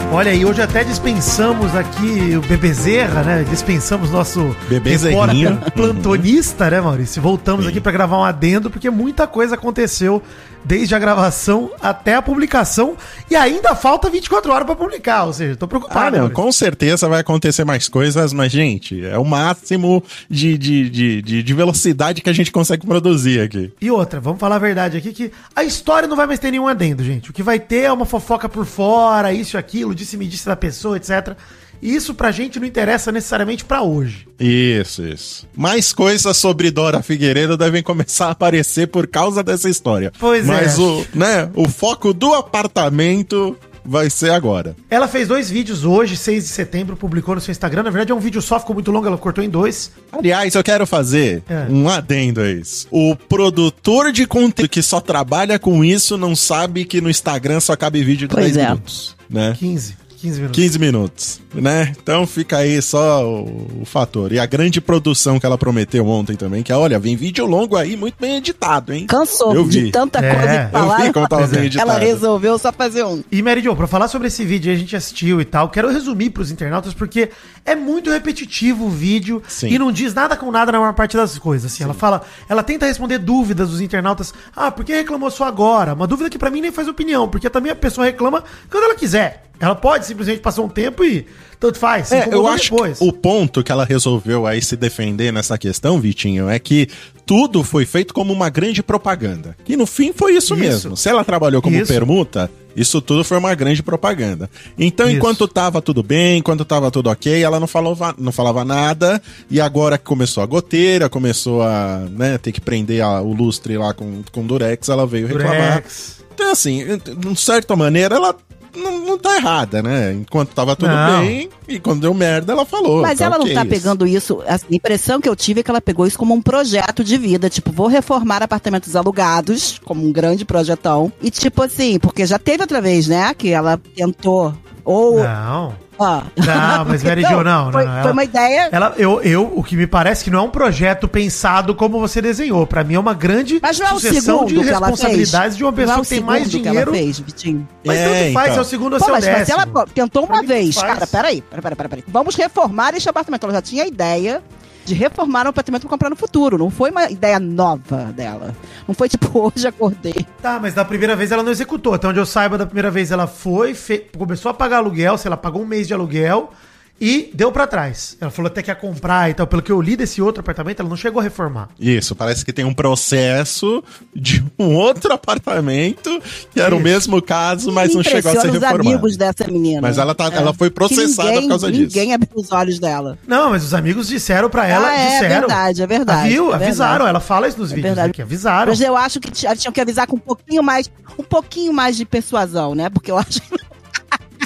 Olha 0.09 0.31
aí, 0.31 0.45
hoje 0.45 0.61
até 0.61 0.85
dispensamos 0.85 1.75
aqui 1.75 2.35
o 2.35 2.41
Bebezerra, 2.41 3.23
né? 3.23 3.45
Dispensamos 3.47 4.09
nosso 4.09 4.55
repórter 4.69 5.71
plantonista, 5.73 6.69
né, 6.71 6.79
Maurício? 6.79 7.21
Voltamos 7.21 7.67
aqui 7.67 7.81
pra 7.81 7.91
gravar 7.91 8.17
um 8.17 8.23
adendo, 8.23 8.69
porque 8.69 8.89
muita 8.89 9.27
coisa 9.27 9.55
aconteceu 9.55 10.23
desde 10.67 10.93
a 10.93 10.99
gravação 10.99 11.71
até 11.81 12.15
a 12.15 12.21
publicação 12.21 12.97
e 13.31 13.35
ainda 13.35 13.73
falta 13.73 14.09
24 14.09 14.51
horas 14.51 14.65
pra 14.65 14.75
publicar, 14.75 15.23
ou 15.23 15.33
seja, 15.33 15.55
tô 15.55 15.67
preocupado. 15.67 16.17
Ah, 16.17 16.21
não, 16.21 16.29
com 16.29 16.51
certeza 16.51 17.07
vai 17.07 17.21
acontecer 17.21 17.63
mais 17.63 17.87
coisas, 17.87 18.33
mas, 18.33 18.51
gente, 18.51 19.05
é 19.05 19.17
o 19.17 19.23
máximo 19.23 20.03
de, 20.29 20.57
de, 20.57 20.89
de, 20.89 21.21
de, 21.21 21.43
de 21.43 21.53
velocidade 21.53 22.21
que 22.21 22.29
a 22.29 22.33
gente 22.33 22.51
consegue 22.51 22.85
produzir 22.85 23.39
aqui. 23.39 23.71
E 23.79 23.89
outra, 23.89 24.19
vamos 24.19 24.39
falar 24.39 24.57
a 24.57 24.59
verdade 24.59 24.97
aqui, 24.97 25.13
que 25.13 25.31
a 25.55 25.63
história 25.63 26.07
não 26.07 26.17
vai 26.17 26.27
mais 26.27 26.39
ter 26.39 26.51
nenhum 26.51 26.67
adendo, 26.67 27.03
gente. 27.03 27.29
O 27.29 27.33
que 27.33 27.43
vai 27.43 27.59
ter 27.59 27.83
é 27.83 27.91
uma 27.91 28.05
fofoca 28.05 28.49
por 28.49 28.65
fora, 28.65 29.31
isso 29.31 29.55
e 29.55 29.57
aquilo, 29.57 29.95
disse-me 29.97 30.27
disse 30.27 30.45
da 30.45 30.55
pessoa, 30.55 30.95
etc. 30.97 31.35
E 31.81 31.93
isso 31.95 32.13
pra 32.15 32.31
gente 32.31 32.59
não 32.59 32.65
interessa 32.65 33.11
necessariamente 33.11 33.63
pra 33.65 33.81
hoje. 33.83 34.27
Isso, 34.39 35.03
isso. 35.05 35.47
Mais 35.55 35.93
coisas 35.93 36.35
sobre 36.37 36.71
Dora 36.71 37.03
Figueiredo 37.03 37.55
devem 37.57 37.83
começar 37.83 38.27
a 38.27 38.31
aparecer 38.31 38.87
por 38.87 39.05
causa 39.07 39.43
dessa 39.43 39.69
história. 39.69 40.11
Pois 40.19 40.43
é. 40.43 40.47
Mas 40.47 40.79
o, 40.79 41.05
né, 41.13 41.49
o 41.53 41.67
foco 41.69 42.13
do 42.13 42.33
apartamento 42.33 43.55
vai 43.85 44.09
ser 44.09 44.31
agora. 44.31 44.75
Ela 44.89 45.07
fez 45.07 45.27
dois 45.29 45.49
vídeos 45.49 45.85
hoje, 45.85 46.17
6 46.17 46.43
de 46.43 46.49
setembro, 46.49 46.97
publicou 46.97 47.35
no 47.35 47.39
seu 47.39 47.51
Instagram. 47.53 47.83
Na 47.83 47.89
verdade, 47.89 48.11
é 48.11 48.15
um 48.15 48.19
vídeo 48.19 48.41
só, 48.41 48.59
ficou 48.59 48.73
muito 48.73 48.91
longo, 48.91 49.07
ela 49.07 49.17
cortou 49.17 49.41
em 49.43 49.49
dois. 49.49 49.91
Aliás, 50.11 50.55
eu 50.55 50.63
quero 50.63 50.85
fazer 50.85 51.41
É. 51.47 51.67
um 51.69 51.87
adendo 51.87 52.41
a 52.41 52.49
isso. 52.51 52.85
O 52.91 53.15
produtor 53.15 54.11
de 54.11 54.25
conteúdo 54.27 54.67
que 54.69 54.81
só 54.81 54.99
trabalha 54.99 55.57
com 55.57 55.85
isso 55.85 56.17
não 56.17 56.35
sabe 56.35 56.83
que 56.83 56.99
no 56.99 57.09
Instagram 57.09 57.59
só 57.61 57.75
cabe 57.77 58.03
vídeo 58.03 58.27
de 58.27 58.33
Pois 58.33 58.53
10 58.53 58.57
é. 58.57 58.69
minutos, 58.71 59.15
né? 59.29 59.53
15. 59.57 59.95
15 60.19 60.39
minutos. 60.39 60.55
15 60.63 60.79
minutos, 60.79 61.41
né? 61.53 61.93
Então 62.01 62.25
fica 62.25 62.57
aí 62.57 62.81
só 62.81 63.23
o, 63.23 63.81
o 63.81 63.85
fator. 63.85 64.31
E 64.31 64.39
a 64.39 64.45
grande 64.47 64.81
produção 64.81 65.39
que 65.39 65.45
ela 65.45 65.57
prometeu 65.57 66.07
ontem 66.07 66.35
também, 66.35 66.63
que 66.63 66.71
é, 66.71 66.75
olha, 66.75 66.97
vem 66.97 67.15
vídeo 67.15 67.45
longo 67.45 67.75
aí, 67.75 67.95
muito 67.95 68.15
bem 68.19 68.37
editado, 68.37 68.91
hein? 68.93 69.05
Cansou 69.05 69.53
Eu 69.53 69.63
vi. 69.65 69.85
de 69.85 69.91
tanta 69.91 70.19
É, 70.19 70.33
coisa 70.35 70.53
eu 70.55 70.65
que 70.65 70.71
falar. 70.71 70.97
vi 71.03 71.13
como 71.13 71.27
tava 71.29 71.47
bem 71.47 71.65
editado. 71.65 71.91
Ela 71.91 71.99
resolveu 71.99 72.57
só 72.57 72.73
fazer 72.73 73.03
um. 73.05 73.23
E 73.31 73.43
Mary 73.43 73.61
Jo, 73.61 73.75
pra 73.75 73.85
falar 73.85 74.07
sobre 74.07 74.27
esse 74.27 74.43
vídeo 74.43 74.71
aí, 74.71 74.75
a 74.75 74.79
gente 74.79 74.95
assistiu 74.95 75.39
e 75.39 75.45
tal, 75.45 75.69
quero 75.69 75.89
resumir 75.89 76.31
pros 76.31 76.49
internautas, 76.49 76.95
porque 76.95 77.29
é 77.63 77.75
muito 77.75 78.09
repetitivo 78.09 78.85
o 78.85 78.89
vídeo 78.89 79.41
Sim. 79.47 79.67
e 79.69 79.77
não 79.77 79.91
diz 79.91 80.13
nada 80.15 80.35
com 80.35 80.49
nada 80.51 80.71
na 80.71 80.79
maior 80.79 80.93
parte 80.93 81.15
das 81.15 81.37
coisas. 81.37 81.71
Assim, 81.71 81.83
ela 81.83 81.93
fala, 81.93 82.23
ela 82.49 82.63
tenta 82.63 82.87
responder 82.87 83.19
dúvidas 83.19 83.69
dos 83.69 83.81
internautas. 83.81 84.33
Ah, 84.55 84.71
por 84.71 84.83
que 84.83 84.93
reclamou 84.95 85.29
só 85.29 85.43
agora? 85.45 85.93
Uma 85.93 86.07
dúvida 86.07 86.27
que 86.29 86.39
pra 86.39 86.49
mim 86.49 86.61
nem 86.61 86.71
faz 86.71 86.87
opinião, 86.87 87.27
porque 87.29 87.49
também 87.49 87.71
a 87.71 87.75
pessoa 87.75 88.05
reclama 88.05 88.43
quando 88.71 88.83
ela 88.85 88.95
quiser. 88.95 89.43
Ela 89.59 89.75
pode 89.75 90.05
simplesmente 90.05 90.39
passar 90.39 90.61
um 90.61 90.69
tempo 90.69 91.03
e 91.03 91.25
tanto 91.59 91.79
faz. 91.79 92.11
É, 92.11 92.27
eu 92.31 92.45
acho 92.47 92.71
que 92.75 93.03
o 93.03 93.11
ponto 93.11 93.63
que 93.63 93.71
ela 93.71 93.83
resolveu 93.85 94.45
aí 94.45 94.61
se 94.61 94.75
defender 94.75 95.33
nessa 95.33 95.57
questão, 95.57 95.99
Vitinho, 95.99 96.47
é 96.49 96.59
que 96.59 96.87
tudo 97.25 97.63
foi 97.63 97.85
feito 97.85 98.13
como 98.13 98.31
uma 98.31 98.49
grande 98.49 98.81
propaganda. 98.83 99.55
E 99.67 99.75
no 99.75 99.85
fim 99.87 100.13
foi 100.13 100.33
isso, 100.33 100.53
Isso. 100.53 100.55
mesmo. 100.55 100.97
Se 100.97 101.09
ela 101.09 101.23
trabalhou 101.25 101.61
como 101.61 101.75
Isso. 101.75 101.91
permuta, 101.91 102.49
isso 102.75 103.01
tudo 103.01 103.23
foi 103.23 103.37
uma 103.37 103.53
grande 103.55 103.81
propaganda. 103.81 104.47
Então, 104.77 105.07
Isso. 105.07 105.17
enquanto 105.17 105.47
tava 105.47 105.81
tudo 105.81 106.03
bem, 106.03 106.37
enquanto 106.37 106.63
tava 106.63 106.91
tudo 106.91 107.09
ok, 107.09 107.41
ela 107.41 107.59
não 107.59 107.67
falava, 107.67 108.15
não 108.17 108.31
falava 108.31 108.63
nada. 108.63 109.19
E 109.49 109.59
agora 109.59 109.97
que 109.97 110.05
começou 110.05 110.43
a 110.43 110.45
goteira, 110.45 111.09
começou 111.09 111.63
a 111.63 112.05
né, 112.11 112.37
ter 112.37 112.51
que 112.51 112.61
prender 112.61 113.01
a- 113.03 113.21
o 113.21 113.33
lustre 113.33 113.75
lá 113.77 113.93
com, 113.93 114.21
com 114.31 114.45
durex, 114.45 114.87
ela 114.87 115.07
veio 115.07 115.25
reclamar. 115.27 115.71
Durex. 115.81 116.17
Então, 116.35 116.51
assim, 116.51 116.83
de 117.17 117.35
certa 117.41 117.75
maneira, 117.75 118.15
ela 118.15 118.35
não, 118.77 118.99
não 119.05 119.17
tá 119.17 119.35
errada, 119.35 119.81
né? 119.81 120.13
Enquanto 120.13 120.53
tava 120.53 120.75
tudo 120.75 120.91
Não. 120.91 121.21
bem, 121.21 121.49
e 121.67 121.79
quando 121.79 122.01
deu 122.01 122.13
merda, 122.13 122.53
ela 122.53 122.65
falou. 122.65 123.01
Mas 123.01 123.19
ela 123.19 123.37
não 123.37 123.45
tá 123.45 123.61
isso. 123.61 123.69
pegando 123.69 124.07
isso. 124.07 124.41
A 124.47 124.59
impressão 124.69 125.19
que 125.19 125.27
eu 125.27 125.35
tive 125.35 125.59
é 125.59 125.63
que 125.63 125.69
ela 125.71 125.81
pegou 125.81 126.05
isso 126.05 126.17
como 126.17 126.33
um 126.33 126.41
projeto 126.41 127.03
de 127.03 127.17
vida. 127.17 127.49
Tipo, 127.49 127.71
vou 127.71 127.87
reformar 127.87 128.43
apartamentos 128.43 128.95
alugados, 128.95 129.79
como 129.83 130.05
um 130.05 130.11
grande 130.11 130.45
projetão. 130.45 131.11
E 131.21 131.29
tipo 131.29 131.61
assim, 131.61 131.99
porque 131.99 132.25
já 132.25 132.39
teve 132.39 132.63
outra 132.63 132.81
vez, 132.81 133.07
né? 133.07 133.33
Que 133.33 133.49
ela 133.49 133.79
tentou. 133.95 134.53
Ou. 134.83 135.23
Não. 135.23 135.86
Ó. 135.99 136.21
Não, 136.35 136.85
mas 136.85 137.01
Mary 137.03 137.23
Jo, 137.23 137.43
não, 137.43 137.65
não, 137.65 137.71
Foi, 137.71 137.85
não, 137.85 137.91
foi 137.91 138.01
ela- 138.01 138.11
uma 138.11 138.23
ideia. 138.23 138.69
Ela, 138.71 138.93
eu, 138.97 139.21
eu, 139.21 139.51
o 139.55 139.63
que 139.63 139.75
me 139.75 139.87
parece 139.87 140.23
que 140.23 140.29
não 140.29 140.39
é 140.39 140.41
um 140.43 140.49
projeto 140.49 141.07
pensado 141.07 141.73
como 141.75 141.99
você 141.99 142.21
desenhou. 142.21 142.65
Pra 142.67 142.83
mim 142.83 142.95
é 142.95 142.99
uma 142.99 143.13
grande 143.13 143.59
Mas 143.61 143.79
não 143.79 143.87
é 143.87 143.91
o 143.91 143.93
sucessão 143.99 144.45
de 144.45 144.55
que 144.55 144.69
ela 144.69 144.87
responsabilidades 144.87 145.57
de 145.57 145.63
uma 145.63 145.71
Não 145.71 145.77
é 145.79 145.81
pessoa 145.85 145.99
o 145.99 146.03
que 146.03 146.09
tem 146.09 146.19
mais 146.21 146.43
que 146.43 146.49
dinheiro. 146.59 146.77
ela 146.89 146.91
fez, 146.91 147.19
Vitinho. 147.19 147.67
Mas 147.85 147.97
É, 147.97 148.03
tanto 148.03 148.33
faz, 148.33 148.47
então. 148.47 148.57
é 148.57 148.61
o 148.61 148.65
segundo 148.65 148.93
ou 148.93 148.99
Pô, 148.99 149.05
seu 149.05 149.13
mas, 149.13 149.25
mas 149.25 149.37
décimo. 149.39 149.57
ela 149.61 149.67
pô, 149.67 149.85
tentou 149.85 150.25
uma 150.25 150.43
vez, 150.43 150.75
cara, 150.75 151.07
peraí, 151.07 151.41
peraí, 151.41 151.61
peraí, 151.75 151.89
peraí. 151.89 152.03
Vamos 152.07 152.35
reformar 152.35 152.93
este 152.95 153.09
apartamento. 153.09 153.43
Ela 153.45 153.53
já 153.53 153.61
tinha 153.61 153.83
a 153.83 153.87
ideia 153.87 154.41
de 154.87 154.93
reformar 154.95 155.45
um 155.45 155.49
apartamento 155.49 155.81
pra 155.81 155.89
comprar 155.89 156.09
no 156.09 156.15
futuro. 156.15 156.57
Não 156.57 156.69
foi 156.69 156.89
uma 156.91 157.09
ideia 157.11 157.39
nova 157.39 158.05
dela. 158.13 158.55
Não 158.87 158.95
foi 158.95 159.09
tipo, 159.09 159.27
hoje 159.53 159.67
acordei. 159.67 160.25
Tá, 160.41 160.57
mas 160.59 160.73
da 160.73 160.85
primeira 160.85 161.15
vez 161.15 161.31
ela 161.31 161.43
não 161.43 161.51
executou. 161.51 161.93
Até 161.93 162.07
onde 162.07 162.19
eu 162.19 162.25
saiba, 162.25 162.57
da 162.57 162.65
primeira 162.65 162.89
vez 162.89 163.11
ela 163.11 163.27
foi, 163.27 163.73
fe- 163.73 164.07
começou 164.17 164.49
a 164.49 164.53
pagar 164.53 164.77
aluguel, 164.77 165.17
sei 165.17 165.29
lá, 165.29 165.35
pagou 165.37 165.61
um 165.61 165.65
mês 165.65 165.87
de 165.87 165.93
aluguel 165.93 166.51
e 166.99 167.29
deu 167.33 167.51
pra 167.51 167.67
trás. 167.67 168.17
Ela 168.19 168.31
falou 168.31 168.47
até 168.47 168.61
que 168.61 168.69
ia 168.71 168.75
comprar 168.75 169.29
e 169.29 169.33
tal. 169.33 169.45
Pelo 169.47 169.61
que 169.61 169.71
eu 169.71 169.81
li 169.81 169.95
desse 169.95 170.21
outro 170.21 170.41
apartamento, 170.41 170.79
ela 170.79 170.89
não 170.89 170.97
chegou 170.97 171.19
a 171.19 171.23
reformar. 171.23 171.69
Isso, 171.79 172.15
parece 172.15 172.43
que 172.43 172.51
tem 172.53 172.65
um 172.65 172.73
processo 172.73 173.83
de 174.15 174.43
um 174.57 174.75
outro 174.75 175.13
apartamento, 175.13 176.21
que 176.51 176.59
era 176.59 176.73
o 176.73 176.77
Isso. 176.79 176.83
mesmo 176.83 177.21
caso, 177.21 177.71
mas 177.71 177.93
não 177.93 178.03
chegou 178.03 178.17
a 178.19 178.21
ser 178.23 178.29
Impressiona 178.29 178.57
os 178.57 178.61
reformado. 178.63 178.89
amigos 178.89 179.17
dessa 179.17 179.47
menina. 179.47 179.81
Mas 179.81 179.97
ela, 179.97 180.13
tá, 180.15 180.29
ela 180.33 180.53
foi 180.53 180.69
Que 180.69 180.75
processada 180.75 181.29
ninguém- 181.29 181.41
por 181.43 181.49
causa 181.49 181.71
disso. 181.71 181.95
Ninguém 181.97 182.13
abriu 182.13 182.29
os 182.35 182.51
olhos 182.51 182.79
dela. 182.79 183.17
Não, 183.27 183.51
mas 183.51 183.63
os 183.63 183.73
amigos 183.73 184.07
disseram 184.07 184.49
pra 184.49 184.67
ela, 184.67 184.87
Ah, 184.89 184.95
é, 184.99 185.05
disseram. 185.13 185.39
verdade, 185.47 185.81
é 185.83 185.87
verdade, 185.87 186.29
Viu? 186.29 186.51
é 186.51 186.55
avisaram, 186.55 186.91
verdade. 186.91 187.09
ela 187.09 187.19
fala 187.19 187.47
isso 187.47 187.57
nos 187.59 187.71
É 187.71 187.75
vídeos 187.75 187.89
verdade. 187.95 188.09
aqui, 188.11 188.21
avisaram. 188.21 188.71
Mas 188.71 188.81
eu 188.81 188.95
acho 188.97 189.19
que 189.19 189.31
tinham 189.31 189.71
que 189.71 189.81
avisar 189.81 190.07
com 190.07 190.15
um 190.15 190.19
pouquinho 190.19 190.63
mais, 190.63 190.89
um 191.17 191.23
pouquinho 191.23 191.71
mais 191.73 191.95
de 191.97 192.05
persuasão, 192.05 192.73
né? 192.75 192.89
Porque 192.89 193.11
eu 193.11 193.17
acho 193.19 193.41
que 193.41 193.55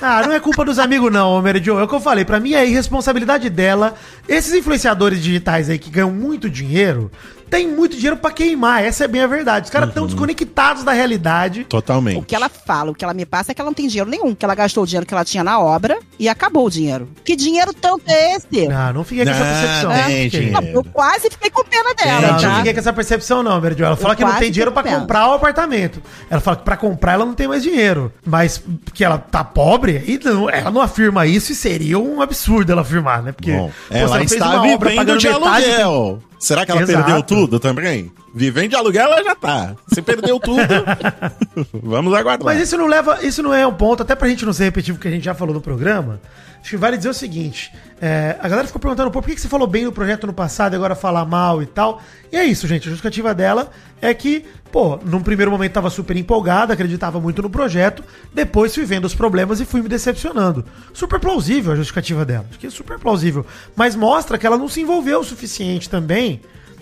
Ah, 0.02 0.24
não 0.26 0.34
é 0.34 0.40
culpa 0.40 0.66
dos 0.66 0.80
amigos, 0.80 1.12
não, 1.12 1.40
Mary 1.42 1.64
Jo. 1.64 1.78
É 1.78 1.84
o 1.84 1.88
que 1.88 1.94
eu 1.94 2.02
falei. 2.02 2.26
Pra 2.26 2.40
mim 2.40 2.54
é 2.54 2.68
irresponsabilidade 2.68 3.50
dela. 3.52 3.94
Esses 4.28 4.52
influenciadores 4.54 5.22
digitais 5.22 5.70
aí 5.70 5.78
que 5.78 5.92
ganham 5.92 6.12
muito 6.12 6.50
dinheiro 6.50 7.12
tem 7.52 7.68
muito 7.68 7.96
dinheiro 7.98 8.16
pra 8.16 8.32
queimar. 8.32 8.82
Essa 8.84 9.04
é 9.04 9.08
bem 9.10 9.22
a 9.22 9.28
verdade. 9.28 9.66
Os 9.66 9.70
caras 9.70 9.90
estão 9.90 10.06
desconectados 10.08 10.84
da 10.84 10.94
realidade. 10.94 11.62
O 11.62 11.66
Totalmente. 11.66 12.26
que 12.26 12.34
ela 12.34 12.48
fala, 12.50 12.92
o 12.92 12.96
que 12.96 13.04
ela 13.04 13.14
me 13.14 13.26
passa 13.26 13.52
é 13.52 13.54
que 13.54 13.60
ela 13.62 13.70
não 13.70 13.74
tem 13.76 13.88
dinheiro 13.88 14.10
nenhum, 14.10 14.34
que 14.34 14.46
ela 14.46 14.56
gastou 14.56 14.84
o 14.84 14.88
dinheiro 14.88 15.06
que 15.06 15.14
ela 15.14 15.26
tinha 15.26 15.44
na 15.44 15.60
obra 15.60 16.00
e 16.18 16.30
acabou 16.30 16.66
o 16.66 16.70
dinheiro. 16.70 17.10
Que 17.26 17.36
dinheiro 17.36 17.74
tanto 17.74 18.04
é 18.08 18.36
esse? 18.38 18.68
Ah, 18.72 18.94
não 18.94 19.04
fiquei 19.04 19.26
com 19.26 19.32
essa 19.32 19.44
Não, 19.44 19.52
percepção. 19.92 19.92
tem. 20.32 20.52
Não, 20.52 20.62
eu 20.64 20.84
quase 20.86 21.30
fiquei 21.30 21.50
com 21.50 21.64
pena 21.66 21.94
dela. 21.94 22.22
Não, 22.22 22.40
tá? 22.40 22.48
não 22.48 22.56
fiquei 22.58 22.74
com 22.74 22.80
essa 22.80 22.94
percepção, 22.94 23.44
não, 23.44 23.60
Meridio. 23.60 23.86
Ela 23.86 23.98
fala 23.98 24.14
Eu 24.14 24.18
que 24.18 24.24
não 24.24 24.34
tem 24.36 24.50
dinheiro 24.50 24.72
pra 24.72 24.84
fico 24.84 24.96
comprar 24.96 25.28
o 25.30 25.34
apartamento. 25.34 26.02
Ela 26.30 26.40
fala 26.40 26.56
que 26.56 26.64
pra 26.64 26.78
comprar 26.78 27.14
ela 27.14 27.26
não 27.26 27.34
tem 27.34 27.50
mais 27.50 27.62
dinheiro. 27.62 28.14
Mas 28.26 28.64
que 28.94 29.04
ela 29.04 29.18
tá 29.18 29.44
pobre, 29.44 29.98
aí 29.98 30.18
não- 30.24 30.50
ela 30.50 30.72
não 30.72 30.80
afirma 30.82 31.28
isso 31.28 31.52
e 31.52 31.56
seria 31.56 32.00
um 32.00 32.22
absurdo 32.22 32.72
ela 32.72 32.82
afirmar, 32.82 33.22
né? 33.22 33.34
Porque 33.34 33.52
Bom, 33.52 33.68
pô, 33.68 33.74
você 33.94 33.98
ela 33.98 34.08
não 34.10 34.18
fez 34.20 34.32
está 34.32 34.46
uma 34.50 34.74
obra 34.74 34.90
vivendo 34.90 34.96
pagando 34.96 35.20
de 35.20 35.28
aluguel. 35.28 36.20
Será 36.42 36.66
que 36.66 36.72
ela 36.72 36.82
Exato. 36.82 37.04
perdeu 37.06 37.22
tudo 37.22 37.60
também? 37.60 38.12
Vivendo 38.34 38.72
de 38.72 38.76
aluguel, 38.76 39.04
ela 39.14 39.24
já 39.24 39.36
tá. 39.36 39.76
Se 39.94 40.02
perdeu 40.02 40.40
tudo, 40.40 40.60
vamos 41.84 42.12
aguardar. 42.16 42.46
Mas 42.46 42.60
isso 42.60 42.76
não 42.78 42.88
leva, 42.88 43.24
isso 43.24 43.44
não 43.44 43.54
é 43.54 43.66
um 43.68 43.74
ponto, 43.74 44.02
até 44.02 44.16
pra 44.16 44.28
gente 44.28 44.44
não 44.44 44.52
ser 44.52 44.64
repetitivo 44.64 44.98
que 44.98 45.08
a 45.08 45.12
gente 45.12 45.24
já 45.24 45.36
falou 45.36 45.54
no 45.54 45.62
programa. 45.62 46.20
Acho 46.62 46.70
que 46.70 46.78
vale 46.78 46.96
dizer 46.96 47.10
o 47.10 47.14
seguinte: 47.14 47.74
é, 48.00 48.38
a 48.40 48.48
galera 48.48 48.68
ficou 48.68 48.80
perguntando, 48.80 49.10
pô, 49.12 49.22
por 49.22 49.30
que 49.30 49.40
você 49.40 49.48
falou 49.48 49.68
bem 49.68 49.84
do 49.84 49.92
projeto 49.92 50.28
no 50.28 50.34
passado 50.34 50.74
e 50.74 50.76
agora 50.76 50.96
fala 50.96 51.26
mal 51.26 51.62
e 51.62 51.66
tal? 51.66 52.02
E 52.32 52.38
é 52.38 52.46
isso, 52.46 52.68
gente. 52.68 52.88
A 52.88 52.92
justificativa 52.92 53.34
dela 53.34 53.72
é 54.00 54.14
que, 54.14 54.46
pô, 54.72 54.98
num 55.04 55.22
primeiro 55.22 55.52
momento 55.52 55.74
tava 55.74 55.90
super 55.90 56.16
empolgada, 56.16 56.74
acreditava 56.74 57.20
muito 57.20 57.42
no 57.42 57.50
projeto, 57.50 58.04
depois 58.34 58.74
fui 58.74 58.86
vendo 58.86 59.06
os 59.06 59.16
problemas 59.16 59.60
e 59.60 59.66
fui 59.66 59.82
me 59.82 59.90
decepcionando. 59.90 60.64
Super 60.94 61.20
plausível 61.20 61.74
a 61.74 61.76
justificativa 61.76 62.24
dela. 62.24 62.46
Acho 62.50 62.60
que 62.60 62.68
é 62.68 62.70
super 62.70 63.00
plausível. 63.00 63.46
Mas 63.76 63.96
mostra 63.96 64.38
que 64.38 64.46
ela 64.46 64.58
não 64.58 64.68
se 64.68 64.82
envolveu 64.82 65.20
o 65.20 65.24
suficiente 65.24 65.90
também 65.90 66.42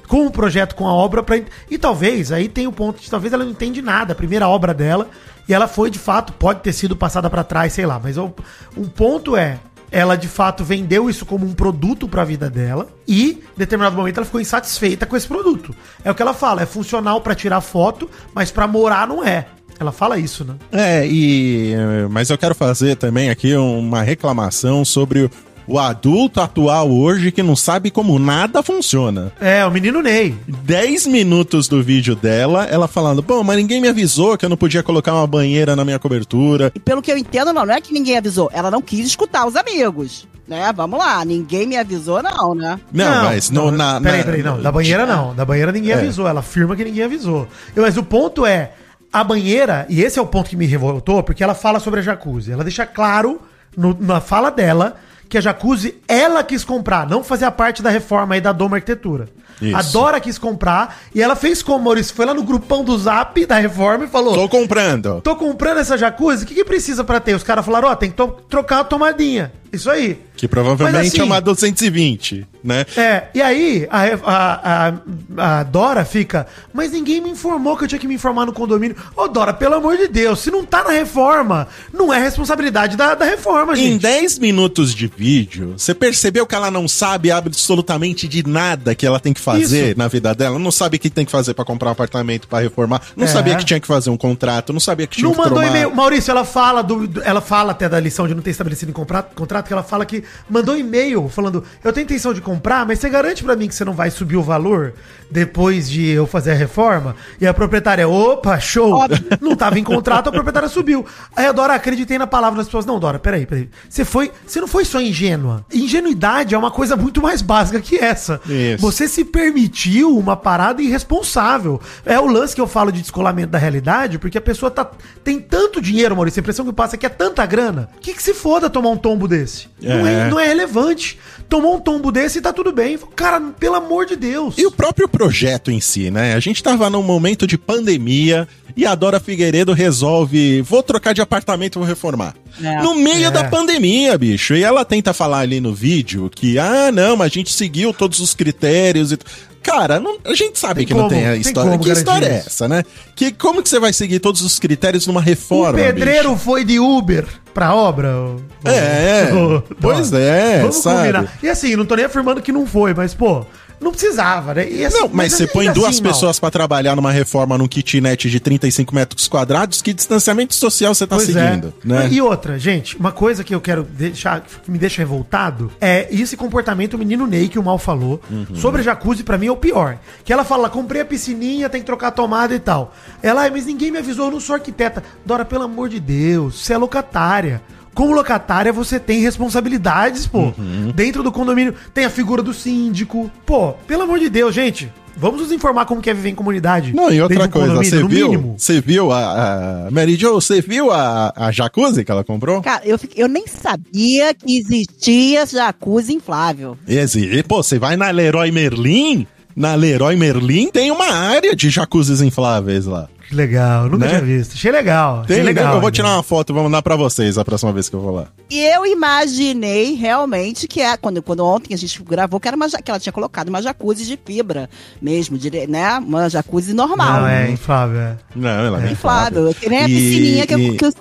com 0.10 0.26
o 0.26 0.32
projeto, 0.32 0.76
com 0.76 0.88
a 0.88 0.94
obra, 0.94 1.22
pra... 1.22 1.40
e 1.70 1.78
talvez, 1.78 2.32
aí 2.32 2.50
tem 2.50 2.66
o 2.66 2.72
ponto 2.72 3.00
de 3.00 3.10
talvez 3.10 3.32
ela 3.32 3.44
não 3.46 3.52
entende 3.52 3.80
nada, 3.80 4.14
a 4.14 4.16
primeira 4.16 4.48
obra 4.50 4.74
dela, 4.74 5.08
e 5.48 5.54
ela 5.54 5.68
foi 5.68 5.92
de 5.92 6.00
fato, 6.00 6.34
pode 6.34 6.62
ter 6.62 6.74
sido 6.74 6.96
passada 6.96 7.30
pra 7.30 7.44
trás, 7.44 7.74
sei 7.74 7.86
lá, 7.86 8.00
mas 8.04 8.18
o, 8.18 8.34
um 8.76 8.86
ponto 8.88 9.38
é, 9.38 9.60
ela 9.92 10.16
de 10.16 10.28
fato 10.28 10.64
vendeu 10.64 11.10
isso 11.10 11.26
como 11.26 11.46
um 11.46 11.54
produto 11.54 12.08
pra 12.08 12.24
vida 12.24 12.50
dela, 12.50 12.88
e 13.08 13.32
em 13.32 13.58
determinado 13.58 13.96
momento 13.96 14.18
ela 14.18 14.26
ficou 14.26 14.42
insatisfeita 14.42 15.06
com 15.06 15.16
esse 15.18 15.28
produto. 15.28 15.76
É 16.04 16.12
o 16.12 16.16
que 16.16 16.22
ela 16.22 16.34
fala, 16.34 16.62
é 16.62 16.66
funcional 16.66 17.22
pra 17.22 17.36
tirar 17.36 17.62
foto, 17.62 18.10
mas 18.34 18.52
pra 18.52 18.68
morar 18.68 19.08
não 19.08 19.24
é. 19.24 19.46
Ela 19.80 19.94
fala 19.94 20.18
isso, 20.20 20.44
né? 20.44 20.56
É, 20.74 21.08
e. 21.08 21.72
eh, 21.74 22.08
Mas 22.10 22.30
eu 22.30 22.38
quero 22.38 22.54
fazer 22.54 22.98
também 22.98 23.30
aqui 23.30 23.56
uma 23.56 24.02
reclamação 24.02 24.84
sobre 24.84 25.32
o- 25.70 25.80
adulto 25.80 26.42
atual 26.42 26.90
hoje 26.92 27.32
que 27.32 27.44
não 27.44 27.56
sabe 27.56 27.90
como 27.92 28.18
nada 28.20 28.62
funciona. 28.64 29.32
É, 29.40 29.66
o 29.66 29.72
menino 29.72 30.02
Ney. 30.02 30.36
10 30.48 31.08
minutos 31.08 31.68
do 31.68 31.82
vídeo 31.84 32.16
dela, 32.16 32.66
ela 32.66 32.88
falando: 32.88 33.22
Bom, 33.22 33.44
mas 33.44 33.58
ninguém 33.58 33.80
me 33.82 33.88
avisou 33.88 34.38
que 34.38 34.46
eu 34.46 34.50
não 34.50 34.58
podia 34.58 34.84
colocar 34.84 35.14
uma 35.14 35.28
banheira 35.28 35.76
na 35.76 35.86
minha 35.86 36.00
cobertura. 36.00 36.72
E 36.76 36.80
pelo 36.80 37.02
que 37.02 37.12
eu 37.12 37.18
entendo, 37.18 37.54
não, 37.54 37.66
não 37.66 37.74
é 37.74 37.82
que 37.82 37.94
ninguém 37.94 38.18
avisou. 38.18 38.50
Ela 38.54 38.70
não 38.72 38.82
quis 38.82 39.06
escutar 39.06 39.46
os 39.46 39.56
amigos. 39.56 40.28
Né? 40.48 40.74
Vamos 40.76 40.98
lá, 40.98 41.24
ninguém 41.24 41.68
me 41.68 41.78
avisou, 41.78 42.24
não, 42.24 42.56
né? 42.56 42.80
Não, 42.92 43.26
mas 43.26 43.52
no, 43.52 43.70
na, 43.70 44.02
Peraí, 44.02 44.18
na- 44.18 44.24
peraí, 44.26 44.42
não. 44.44 44.60
Da 44.60 44.72
banheira 44.72 45.06
não. 45.06 45.36
Da 45.36 45.46
banheira 45.46 45.72
ninguém 45.72 45.92
É. 45.92 45.96
avisou. 45.96 46.28
Ela 46.28 46.40
afirma 46.40 46.76
que 46.76 46.84
ninguém 46.84 47.04
avisou. 47.04 47.48
Eu- 47.76 47.84
Mas 47.84 47.98
o 47.98 48.04
ponto 48.04 48.48
é, 48.48 48.72
a 49.14 49.24
banheira, 49.24 49.86
e 49.90 50.02
esse 50.02 50.18
é 50.18 50.22
o 50.22 50.26
ponto 50.26 50.50
que 50.50 50.56
me 50.56 50.66
revoltou, 50.66 51.22
porque 51.22 51.44
ela 51.44 51.54
fala 51.54 51.80
sobre 51.80 52.00
a 52.00 52.04
jacuzzi. 52.04 52.52
Ela 52.52 52.64
deixa 52.64 52.84
claro 52.84 53.40
no- 53.78 53.96
na 54.00 54.20
fala 54.20 54.50
dela 54.50 54.96
que 55.30 55.38
a 55.38 55.42
jacuzzi 55.42 55.96
ela 56.08 56.44
quis 56.44 56.66
comprar, 56.66 57.08
não 57.08 57.24
fazia 57.24 57.52
parte 57.52 57.84
da 57.84 57.90
reforma 57.90 58.34
aí 58.34 58.42
da 58.42 58.52
Doma 58.52 58.78
Arquitetura. 58.78 59.30
Isso. 59.62 59.76
A 59.76 59.82
Dora 59.82 60.20
quis 60.20 60.38
comprar 60.38 61.00
e 61.14 61.22
ela 61.22 61.36
fez 61.36 61.62
como, 61.62 61.84
Maurício? 61.84 62.16
Foi 62.16 62.26
lá 62.26 62.34
no 62.34 62.44
grupão 62.44 62.84
do 62.84 62.98
Zap 62.98 63.46
da 63.46 63.58
reforma 63.60 64.06
e 64.06 64.08
falou: 64.08 64.34
Tô 64.34 64.48
comprando. 64.48 65.22
Tô 65.22 65.36
comprando 65.36 65.80
essa 65.80 65.98
jacuzzi, 65.98 66.46
o 66.46 66.48
que, 66.48 66.56
que 66.56 66.64
precisa 66.64 67.04
pra 67.04 67.20
ter? 67.20 67.36
Os 67.36 67.44
caras 67.44 67.66
falaram: 67.66 67.90
Ó, 67.90 67.96
tem 67.96 68.10
que 68.10 68.18
trocar 68.50 68.80
a 68.80 68.84
tomadinha. 68.86 69.52
Isso 69.72 69.90
aí. 69.90 70.20
Que 70.36 70.48
provavelmente 70.48 70.96
Mas 70.98 71.08
assim- 71.10 71.20
é 71.20 71.24
uma 71.24 71.40
220, 71.42 72.48
né? 72.64 72.86
É, 72.96 73.24
e 73.34 73.42
aí 73.42 73.88
a, 73.92 74.04
a, 74.24 74.94
a, 75.38 75.60
a 75.60 75.64
Dora 75.64 76.06
fica, 76.06 76.48
mas 76.74 76.92
ninguém 76.92 77.20
me 77.22 77.30
informou 77.30 77.76
que 77.78 77.84
eu 77.84 77.88
tinha 77.88 78.00
que 78.00 78.08
me 78.08 78.16
informar 78.16 78.46
no 78.46 78.54
condomínio. 78.54 78.96
Ô 79.18 79.28
Dora, 79.28 79.54
pelo 79.54 79.76
amor 79.76 79.98
de 79.98 80.08
Deus, 80.08 80.40
se 80.40 80.50
não 80.50 80.64
tá 80.66 80.84
na 80.84 80.92
reforma, 80.92 81.68
não 81.94 82.14
é 82.14 82.20
responsabilidade 82.20 82.96
da, 82.96 83.16
da 83.16 83.26
reforma, 83.26 83.74
Em 83.74 83.92
gente. 83.92 84.02
10 84.02 84.40
minutos 84.40 84.96
de 84.96 85.08
vídeo, 85.08 85.74
você 85.78 85.94
percebeu 85.94 86.48
que 86.48 86.56
ela 86.56 86.72
não 86.72 86.88
sabe 86.88 87.30
absolutamente 87.32 88.28
de 88.28 88.48
nada 88.48 88.96
que 88.96 89.06
ela 89.06 89.20
tem 89.20 89.34
que 89.34 89.42
fazer 89.42 89.90
Isso. 89.90 89.98
na 90.00 90.08
vida 90.08 90.34
dela? 90.34 90.58
Não 90.58 90.72
sabe 90.72 90.96
o 90.98 91.00
que 91.00 91.10
tem 91.10 91.26
que 91.26 91.32
fazer 91.32 91.54
pra 91.54 91.66
comprar 91.66 91.90
um 91.90 91.92
apartamento, 91.92 92.48
pra 92.48 92.60
reformar. 92.60 93.02
Não 93.16 93.26
É. 93.26 93.28
sabia 93.28 93.56
que 93.56 93.66
tinha 93.66 93.80
que 93.80 93.88
fazer 93.88 94.10
um 94.10 94.18
contrato, 94.18 94.72
não 94.72 94.80
sabia 94.80 95.06
que 95.06 95.18
tinha 95.18 95.26
Não 95.28 95.34
que 95.34 95.38
mandou 95.38 95.56
tomar- 95.56 95.68
e-mail. 95.68 95.94
Maurício, 95.94 96.32
ela 96.32 96.46
fala 96.46 96.82
do, 96.82 97.22
ela 97.24 97.42
fala 97.42 97.72
até 97.72 97.90
da 97.90 98.00
lição 98.00 98.26
de 98.28 98.34
não 98.34 98.42
ter 98.42 98.52
estabelecido 98.52 98.90
em 98.90 98.94
contrato, 98.94 99.36
contrato, 99.36 99.59
que 99.64 99.74
ela 99.74 99.84
fala 99.84 100.06
que 100.06 100.24
mandou 100.50 100.78
e-mail 100.78 101.30
falando: 101.30 101.64
"Eu 101.84 101.94
tenho 101.94 102.06
intenção 102.06 102.34
de 102.34 102.42
comprar, 102.42 102.86
mas 102.86 103.00
você 103.00 103.10
garante 103.10 103.44
pra 103.44 103.56
mim 103.56 103.68
que 103.68 103.76
você 103.76 103.86
não 103.86 103.94
vai 103.94 104.10
subir 104.10 104.38
o 104.38 104.44
valor 104.44 104.94
depois 105.30 105.90
de 105.90 106.10
eu 106.10 106.26
fazer 106.26 106.52
a 106.52 106.56
reforma?" 106.56 107.16
E 107.40 107.48
a 107.48 107.54
proprietária: 107.54 108.08
"Opa, 108.08 108.60
show. 108.60 108.94
Óbvio. 108.94 109.24
Não 109.42 109.56
tava 109.56 109.80
em 109.80 109.84
contrato, 109.84 110.30
a 110.30 110.32
proprietária 110.32 110.70
subiu." 110.70 111.06
Aí 111.36 111.46
a 111.46 111.52
Dora, 111.52 111.74
acreditei 111.74 112.18
na 112.18 112.28
palavra 112.28 112.58
das 112.58 112.68
pessoas. 112.68 112.86
Não, 112.86 113.00
Dora, 113.00 113.20
peraí, 113.20 113.46
peraí. 113.46 113.70
Você 113.90 114.06
foi, 114.06 114.32
você 114.46 114.60
não 114.62 114.68
foi 114.68 114.86
só 114.86 115.02
ingênua. 115.02 115.66
Ingenuidade 115.74 116.56
é 116.56 116.58
uma 116.58 116.72
coisa 116.72 116.96
muito 116.96 117.22
mais 117.22 117.42
básica 117.42 117.80
que 117.80 117.98
essa. 117.98 118.40
Isso. 118.46 118.82
Você 118.82 119.08
se 119.08 119.26
permitiu 119.26 120.18
uma 120.18 120.36
parada 120.36 120.82
irresponsável. 120.82 121.82
É 122.06 122.20
o 122.20 122.28
lance 122.28 122.56
que 122.56 122.62
eu 122.62 122.68
falo 122.68 122.92
de 122.92 123.02
descolamento 123.02 123.52
da 123.52 123.58
realidade, 123.58 124.20
porque 124.20 124.38
a 124.38 124.42
pessoa 124.42 124.70
tá, 124.70 124.90
tem 125.24 125.40
tanto 125.40 125.82
dinheiro, 125.82 126.16
Maurício, 126.16 126.40
a 126.40 126.42
impressão 126.42 126.66
que 126.66 126.74
passa 126.74 126.96
é 126.96 126.98
que 126.98 127.06
é 127.06 127.10
tanta 127.10 127.46
grana. 127.46 127.90
Que 128.00 128.14
que 128.14 128.22
se 128.22 128.34
foda 128.34 128.70
tomar 128.70 128.90
um 128.90 128.98
tombo 128.98 129.28
desse? 129.28 129.49
Não, 129.82 130.08
é, 130.08 130.14
É. 130.28 130.30
não 130.30 130.40
é 130.40 130.48
relevante. 130.48 131.18
Tomou 131.48 131.76
um 131.78 131.80
tombo 131.80 132.12
desse 132.12 132.38
e 132.38 132.42
tá 132.42 132.54
tudo 132.54 132.72
bem. 132.72 132.98
Cara, 133.16 133.42
pelo 133.60 133.76
amor 133.76 134.06
de 134.06 134.16
Deus. 134.16 134.56
E 134.58 134.66
o 134.68 134.72
próprio 134.72 135.08
projeto 135.10 135.72
em 135.72 135.80
si, 135.82 136.12
né? 136.12 136.36
A 136.36 136.40
gente 136.40 136.62
tava 136.62 136.90
num 136.92 137.02
momento 137.02 137.48
de 137.48 137.58
pandemia 137.58 138.48
e 138.78 138.86
a 138.86 138.94
Dora 138.94 139.20
Figueiredo 139.20 139.74
resolve, 139.74 140.62
vou 140.62 140.84
trocar 140.84 141.14
de 141.14 141.22
apartamento, 141.22 141.80
vou 141.80 141.88
reformar. 141.88 142.36
É. 142.64 142.82
No 142.84 142.94
meio 142.96 143.28
É. 143.28 143.32
da 143.32 143.46
pandemia, 143.46 144.16
bicho. 144.18 144.54
E 144.56 144.64
ela 144.64 144.86
tenta 144.86 145.12
falar 145.12 145.40
ali 145.40 145.60
no 145.60 145.74
vídeo 145.74 146.30
que, 146.34 146.60
ah, 146.60 146.92
não, 146.92 147.18
mas 147.18 147.32
a 147.32 147.34
gente 147.34 147.52
seguiu 147.52 147.94
todos 147.94 148.20
os 148.20 148.34
critérios 148.36 149.12
e 149.12 149.18
t- 149.18 149.26
Cara, 149.62 150.00
não- 150.00 150.18
a 150.24 150.34
gente 150.34 150.58
sabe 150.58 150.76
Tem 150.80 150.86
que 150.88 150.94
como, 150.94 151.04
não 151.04 151.10
tem 151.10 151.28
a 151.28 151.32
tem 151.34 151.42
história. 151.42 151.72
como 151.72 151.84
que 151.84 151.92
história 151.92 152.26
é 152.28 152.36
essa, 152.38 152.66
né? 152.68 152.82
Que, 153.14 153.30
como 153.32 153.62
que 153.62 153.68
você 153.68 153.78
vai 153.78 153.92
seguir 153.92 154.20
todos 154.20 154.42
os 154.42 154.58
critérios 154.58 155.06
numa 155.06 155.22
reforma? 155.22 155.78
o 155.78 155.84
pedreiro 155.84 156.30
bicho? 156.32 156.42
foi 156.44 156.64
de 156.64 156.80
Uber 156.80 157.26
pra 157.60 157.76
obra? 157.76 158.08
ô- 158.16 158.38
É, 158.70 159.34
ô- 159.36 159.62
pois 159.82 160.10
Dora. 160.10 160.24
é, 160.24 160.60
Vamos 160.62 160.78
sabe? 160.78 160.98
combinar. 161.12 161.34
E 161.44 161.50
assim, 161.50 161.76
não 161.76 161.86
tô 161.86 161.96
nem 161.96 162.06
afirmando 162.06 162.42
que 162.42 162.52
não 162.54 162.66
foi, 162.66 162.94
mas, 162.94 163.14
pô, 163.14 163.46
não 163.80 163.92
precisava, 163.92 164.54
né? 164.54 164.64
Assim, 164.86 165.00
Não, 165.00 165.10
mas 165.12 165.34
você 165.34 165.44
ainda 165.44 165.54
põe 165.54 165.72
duas 165.72 165.90
assim, 165.96 166.04
pessoas 166.04 166.40
pra 166.40 166.52
trabalhar 166.52 166.96
numa 166.96 167.12
reforma 167.12 167.58
num 167.58 167.68
kitnet 167.68 168.30
de 168.30 168.40
35 168.40 168.94
metros 168.94 169.28
quadrados, 169.28 169.82
que 169.82 169.94
distanciamento 169.94 170.54
social 170.56 170.94
você 170.94 171.08
tá 171.08 171.16
Pois 171.16 171.28
seguindo, 171.28 171.74
é. 171.84 171.88
né? 171.88 172.10
E 172.12 172.22
outra, 172.22 172.60
gente, 172.60 172.98
uma 172.98 173.12
coisa 173.12 173.44
que 173.44 173.54
eu 173.56 173.62
quero 173.62 173.84
deixar, 173.84 174.42
que 174.42 174.70
me 174.72 174.78
deixa 174.78 175.02
revoltado, 175.02 175.72
é 175.80 176.08
esse 176.12 176.36
comportamento 176.36 176.96
o 176.96 176.98
menino 176.98 177.26
Ney, 177.26 177.48
que 177.48 177.58
o 177.60 177.64
Mal 177.64 177.78
falou, 177.78 178.22
Uhum. 178.30 178.56
sobre 178.56 178.82
jacuzzi, 178.84 179.24
pra 179.24 179.38
mim 179.38 179.48
é 179.48 179.52
o 179.52 179.58
pior. 179.58 179.98
Que 180.24 180.34
ela 180.34 180.44
fala, 180.44 180.70
comprei 180.70 181.02
a 181.02 181.06
piscininha, 181.06 181.70
tem 181.70 181.82
que 181.82 181.86
trocar 181.86 182.08
a 182.08 182.12
tomada 182.12 182.54
e 182.54 182.60
tal. 182.60 182.94
Ela, 183.24 183.42
"Ai, 183.42 183.50
mas 183.50 183.66
ninguém 183.66 183.92
me 183.92 183.98
avisou, 183.98 184.26
eu 184.26 184.32
não 184.32 184.40
sou 184.40 184.56
arquiteta. 184.56 185.04
Dora, 185.26 185.46
pelo 185.46 185.64
amor 185.64 185.90
de 185.90 186.00
Deus, 186.00 186.60
você 186.60 186.74
é 186.74 186.78
locatária. 186.78 187.62
Como 188.00 188.14
locatária, 188.14 188.72
você 188.72 188.98
tem 188.98 189.20
responsabilidades, 189.20 190.26
pô. 190.26 190.54
Uhum. 190.58 190.94
Dentro 190.96 191.22
do 191.22 191.34
condomínio 191.34 191.76
tem 191.94 192.06
a 192.06 192.10
figura 192.10 192.42
do 192.42 192.54
síndico. 192.54 193.30
Pô, 193.46 193.74
pelo 193.86 194.04
amor 194.04 194.20
de 194.20 194.30
Deus, 194.30 194.56
gente. 194.56 194.90
Vamos 195.18 195.42
nos 195.42 195.52
informar 195.52 195.86
como 195.86 196.02
que 196.02 196.10
é 196.10 196.14
viver 196.14 196.30
em 196.30 196.34
comunidade. 196.36 196.96
Não, 196.96 197.12
e 197.12 197.22
outra 197.22 197.50
coisa, 197.50 197.76
você 197.76 198.02
viu? 198.08 198.56
Você 198.58 198.80
viu 198.80 199.12
a, 199.12 199.88
a 199.88 199.92
Mary 199.92 200.16
Jo, 200.16 200.36
você 200.36 200.62
viu 200.62 200.92
a, 200.92 201.34
a 201.36 201.52
jacuzzi 201.52 202.06
que 202.06 202.10
ela 202.10 202.24
comprou? 202.24 202.62
Cara, 202.62 202.82
eu, 202.86 202.98
eu 203.18 203.28
nem 203.28 203.46
sabia 203.48 204.34
que 204.34 204.58
existia 204.58 205.46
jacuzzi 205.46 206.14
inflável. 206.14 206.78
Esse, 206.88 207.20
e, 207.20 207.44
pô, 207.44 207.62
você 207.62 207.78
vai 207.78 207.98
na 207.98 208.10
Leroy 208.12 208.50
Merlin, 208.50 209.28
na 209.54 209.76
Leroy 209.76 210.16
Merlin 210.16 210.72
tem 210.72 210.90
uma 210.90 211.12
área 211.12 211.54
de 211.54 211.70
jacuzzis 211.70 212.22
infláveis 212.22 212.86
lá. 212.86 213.10
Que 213.30 213.36
legal, 213.36 213.84
nunca 213.88 214.06
Né? 214.06 214.08
tinha 214.10 214.22
visto. 214.22 214.54
Achei 214.56 214.72
legal. 214.72 215.24
Tem, 215.28 215.36
achei 215.36 215.44
legal. 215.44 215.66
eu 215.66 215.72
vou 215.74 215.80
ainda. 215.82 215.92
tirar 215.92 216.14
uma 216.16 216.24
foto 216.24 216.52
e 216.52 216.54
vou 216.54 216.64
mandar 216.64 216.82
pra 216.82 216.96
vocês 216.96 217.38
a 217.38 217.46
próxima 217.46 217.72
vez 217.72 217.88
que 217.88 217.96
eu 217.96 218.00
vou 218.02 218.10
lá. 218.12 218.26
E 218.50 218.60
eu 218.60 218.84
imaginei 218.88 219.94
realmente 219.94 220.68
que 220.68 220.82
é 220.82 220.98
quando, 220.98 221.22
quando 221.22 221.46
ontem 221.46 221.74
a 221.76 221.78
gente 221.78 222.02
gravou 222.02 222.40
que 222.40 222.48
era 222.48 222.58
uma 222.58 222.68
que 222.68 222.90
ela 222.90 223.00
tinha 223.00 223.14
colocado 223.14 223.50
uma 223.50 223.62
jacuzzi 223.62 224.04
de 224.06 224.18
fibra 224.26 224.68
mesmo, 225.00 225.38
dire- 225.38 225.68
né? 225.68 226.00
Uma 226.00 226.28
jacuzzi 226.28 226.74
normal. 226.74 227.22
Não, 227.22 227.28
é 227.28 227.52
inflável. 227.52 228.00
é. 228.02 228.18
Não, 228.36 228.50
ela 228.50 228.84
é 228.88 228.92
Inflável. 228.92 229.54
Que 229.54 229.70
nem 229.70 229.80
a 229.80 229.88
E- 229.88 229.94
piscininha 229.94 230.48
que, 230.48 230.56
e- 230.56 230.68
eu, 230.70 230.76
que 230.78 230.86
eu 230.86 230.92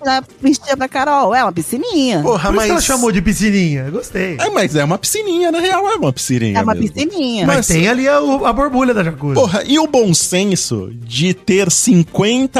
vestia 0.43 0.77
pra 0.77 0.87
Carol. 0.87 1.35
É 1.35 1.43
uma 1.43 1.53
piscininha. 1.53 2.21
Porra, 2.21 2.51
Por 2.53 2.57
isso 2.57 2.57
mas... 2.57 2.65
que 2.67 2.71
ela 2.73 2.81
chamou 2.83 3.11
de 3.11 3.23
piscininha. 3.23 3.89
Gostei. 3.91 4.37
É, 4.39 4.51
mas 4.51 4.77
é 4.77 4.85
uma 4.85 4.99
piscininha, 4.99 5.51
na 5.51 5.61
real 5.61 5.89
é 5.89 5.95
uma 5.95 6.13
piscininha 6.13 6.59
É 6.59 6.63
uma 6.63 6.75
mesmo. 6.75 6.93
piscininha. 6.93 7.47
Mas 7.47 7.57
mas- 7.57 7.67
tem 7.69 7.89
ali 7.89 8.07
a, 8.07 8.19
a 8.19 8.53
borbulha 8.53 8.93
da 8.93 9.03
jacuzzi. 9.03 9.35
Porra, 9.35 9.63
e 9.67 9.79
o 9.79 9.87
bom 9.87 10.13
senso 10.13 10.91
de 10.95 11.33
ter 11.33 11.71
50 11.71 12.18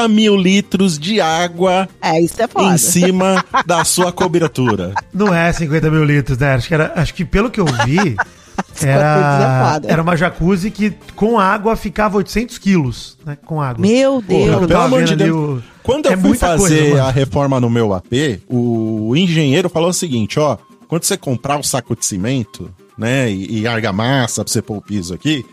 mil 0.09 0.35
litros 0.37 0.97
de 0.97 1.19
água 1.19 1.87
É, 2.01 2.19
isso 2.21 2.41
é 2.41 2.47
foda. 2.47 2.73
em 2.73 2.77
cima 2.77 3.43
da 3.65 3.83
sua 3.83 4.11
cobertura? 4.11 4.93
Não 5.13 5.33
é 5.33 5.51
50 5.51 5.89
mil 5.91 6.03
litros, 6.03 6.37
né? 6.37 6.53
Acho 6.53 6.67
que, 6.67 6.73
era, 6.73 6.93
acho 6.95 7.13
que 7.13 7.25
pelo 7.25 7.49
que 7.51 7.59
eu 7.59 7.65
vi, 7.85 8.15
é 8.81 8.87
era, 8.87 9.71
foda. 9.73 9.87
era 9.91 10.01
uma 10.01 10.15
jacuzzi 10.15 10.71
que 10.71 10.93
com 11.15 11.37
água 11.39 11.75
ficava 11.75 12.17
800 12.17 12.57
quilos, 12.57 13.17
né? 13.25 13.37
Com 13.45 13.61
água. 13.61 13.81
Meu 13.85 14.21
Deus. 14.21 14.47
eu 14.61 14.67
Pelo 14.67 14.81
amor 14.81 15.03
de 15.03 15.15
Deus. 15.15 15.59
o- 15.59 15.63
Quando 15.83 16.05
eu 16.05 16.11
É 16.13 16.17
fui 16.17 16.29
muita 16.29 16.47
fazer 16.47 16.89
coisa, 16.91 17.03
a 17.03 17.11
reforma 17.11 17.59
no 17.59 17.69
meu 17.69 17.93
AP, 17.93 18.41
o 18.47 19.13
engenheiro 19.15 19.69
falou 19.69 19.89
o 19.89 19.93
seguinte, 19.93 20.39
ó, 20.39 20.57
quando 20.87 21.03
você 21.03 21.17
comprar 21.17 21.59
o 21.59 21.63
saco 21.63 21.95
de 21.95 22.05
cimento, 22.05 22.69
né, 22.97 23.29
e, 23.31 23.61
e 23.61 23.67
argamassa 23.67 24.43
pra 24.43 24.51
você 24.51 24.61
pôr 24.61 24.77
o 24.77 24.81
piso 24.81 25.13
aqui, 25.13 25.43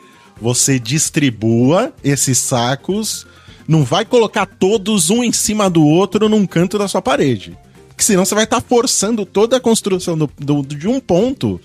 você 0.41 0.79
distribua 0.79 1.93
esses 2.05 2.37
sacos, 2.39 3.27
não 3.69 3.85
vai 3.85 4.05
colocar 4.05 4.47
todos 4.47 5.11
um 5.11 5.23
em 5.25 5.33
cima 5.33 5.69
do 5.71 5.85
outro 5.85 6.29
num 6.29 6.47
canto 6.47 6.79
da 6.79 6.87
sua 6.89 7.03
parede. 7.03 7.57
Porque 7.89 8.03
senão 8.05 8.25
você 8.25 8.35
vai 8.35 8.45
estar 8.45 8.61
forçando 8.61 9.25
toda 9.25 9.57
a 9.57 9.61
construção 9.61 10.17
do, 10.17 10.31
do- 10.39 10.63
de 10.63 10.87
um 10.87 11.01
ponto 11.01 11.61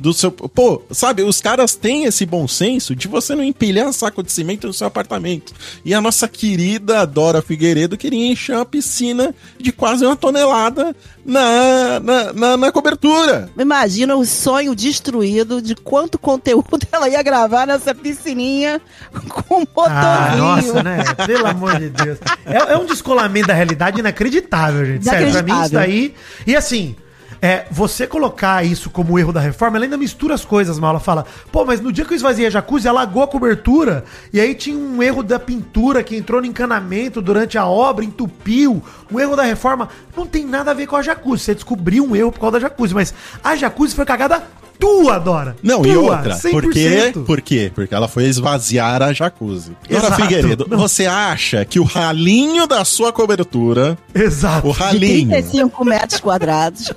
do 0.00 0.12
seu. 0.12 0.32
Pô, 0.32 0.82
sabe, 0.90 1.22
os 1.22 1.40
caras 1.40 1.74
têm 1.74 2.04
esse 2.04 2.24
bom 2.24 2.48
senso 2.48 2.96
de 2.96 3.06
você 3.06 3.34
não 3.34 3.44
empilhar 3.44 3.92
saco 3.92 4.22
de 4.22 4.32
cimento 4.32 4.66
no 4.66 4.72
seu 4.72 4.86
apartamento. 4.86 5.52
E 5.84 5.94
a 5.94 6.00
nossa 6.00 6.26
querida 6.26 7.06
Dora 7.06 7.42
Figueiredo 7.42 7.96
queria 7.96 8.32
encher 8.32 8.56
uma 8.56 8.64
piscina 8.64 9.34
de 9.58 9.70
quase 9.70 10.04
uma 10.04 10.16
tonelada 10.16 10.96
na, 11.24 12.00
na, 12.00 12.32
na, 12.32 12.56
na 12.56 12.72
cobertura. 12.72 13.50
Imagina 13.58 14.16
o 14.16 14.24
sonho 14.24 14.74
destruído 14.74 15.60
de 15.60 15.74
quanto 15.74 16.18
conteúdo 16.18 16.80
ela 16.90 17.08
ia 17.08 17.22
gravar 17.22 17.66
nessa 17.66 17.94
piscininha 17.94 18.80
com 19.28 19.60
motorzinho. 19.60 19.90
Ah, 19.90 20.36
nossa, 20.36 20.82
né? 20.82 21.04
Pelo 21.26 21.46
amor 21.46 21.78
de 21.78 21.90
Deus. 21.90 22.18
É, 22.46 22.72
é 22.72 22.78
um 22.78 22.86
descolamento 22.86 23.48
da 23.48 23.54
realidade 23.54 24.00
inacreditável, 24.00 24.84
gente. 24.86 25.04
Sério, 25.04 25.30
pra 25.30 25.42
mim 25.42 25.60
isso 25.62 25.72
daí. 25.72 26.14
E 26.46 26.56
assim. 26.56 26.96
É, 27.42 27.64
você 27.70 28.06
colocar 28.06 28.64
isso 28.64 28.90
como 28.90 29.18
erro 29.18 29.32
da 29.32 29.40
reforma, 29.40 29.78
ela 29.78 29.86
ainda 29.86 29.96
mistura 29.96 30.34
as 30.34 30.44
coisas, 30.44 30.78
mal. 30.78 30.90
Ela 30.90 31.00
fala, 31.00 31.24
pô, 31.50 31.64
mas 31.64 31.80
no 31.80 31.90
dia 31.90 32.04
que 32.04 32.12
eu 32.12 32.16
esvaziei 32.16 32.46
a 32.46 32.50
jacuzzi, 32.50 32.86
alagou 32.86 33.22
a 33.22 33.28
cobertura, 33.28 34.04
e 34.32 34.40
aí 34.40 34.54
tinha 34.54 34.76
um 34.76 35.02
erro 35.02 35.22
da 35.22 35.38
pintura 35.38 36.02
que 36.02 36.16
entrou 36.16 36.40
no 36.40 36.46
encanamento 36.46 37.22
durante 37.22 37.56
a 37.56 37.64
obra, 37.64 38.04
entupiu. 38.04 38.82
O 39.10 39.18
erro 39.18 39.36
da 39.36 39.42
reforma 39.42 39.88
não 40.16 40.26
tem 40.26 40.44
nada 40.44 40.70
a 40.70 40.74
ver 40.74 40.86
com 40.86 40.96
a 40.96 41.02
jacuzzi. 41.02 41.44
Você 41.44 41.54
descobriu 41.54 42.04
um 42.04 42.14
erro 42.14 42.30
por 42.30 42.40
causa 42.40 42.52
da 42.52 42.60
jacuzzi, 42.60 42.94
mas 42.94 43.14
a 43.42 43.56
jacuzzi 43.56 43.94
foi 43.94 44.04
cagada 44.04 44.42
tua, 44.78 45.18
Dora. 45.18 45.56
Não, 45.62 45.82
tua, 45.82 45.92
e 45.92 45.96
outra, 45.96 46.36
por 46.50 46.72
quê? 46.72 47.12
100%. 47.14 47.24
Por 47.24 47.40
quê? 47.42 47.70
Porque 47.74 47.94
ela 47.94 48.08
foi 48.08 48.24
esvaziar 48.24 49.02
a 49.02 49.12
jacuzzi. 49.12 49.76
Dora 49.88 50.06
Exato. 50.06 50.22
Figueiredo, 50.22 50.66
Não. 50.68 50.78
você 50.78 51.06
acha 51.06 51.64
que 51.64 51.78
o 51.78 51.84
ralinho 51.84 52.66
da 52.66 52.84
sua 52.84 53.12
cobertura, 53.12 53.96
Exato. 54.14 54.68
o 54.68 54.72
De 54.72 54.78
ralinho, 54.78 55.28
35 55.28 55.84
metros 55.84 56.20
quadrados. 56.20 56.92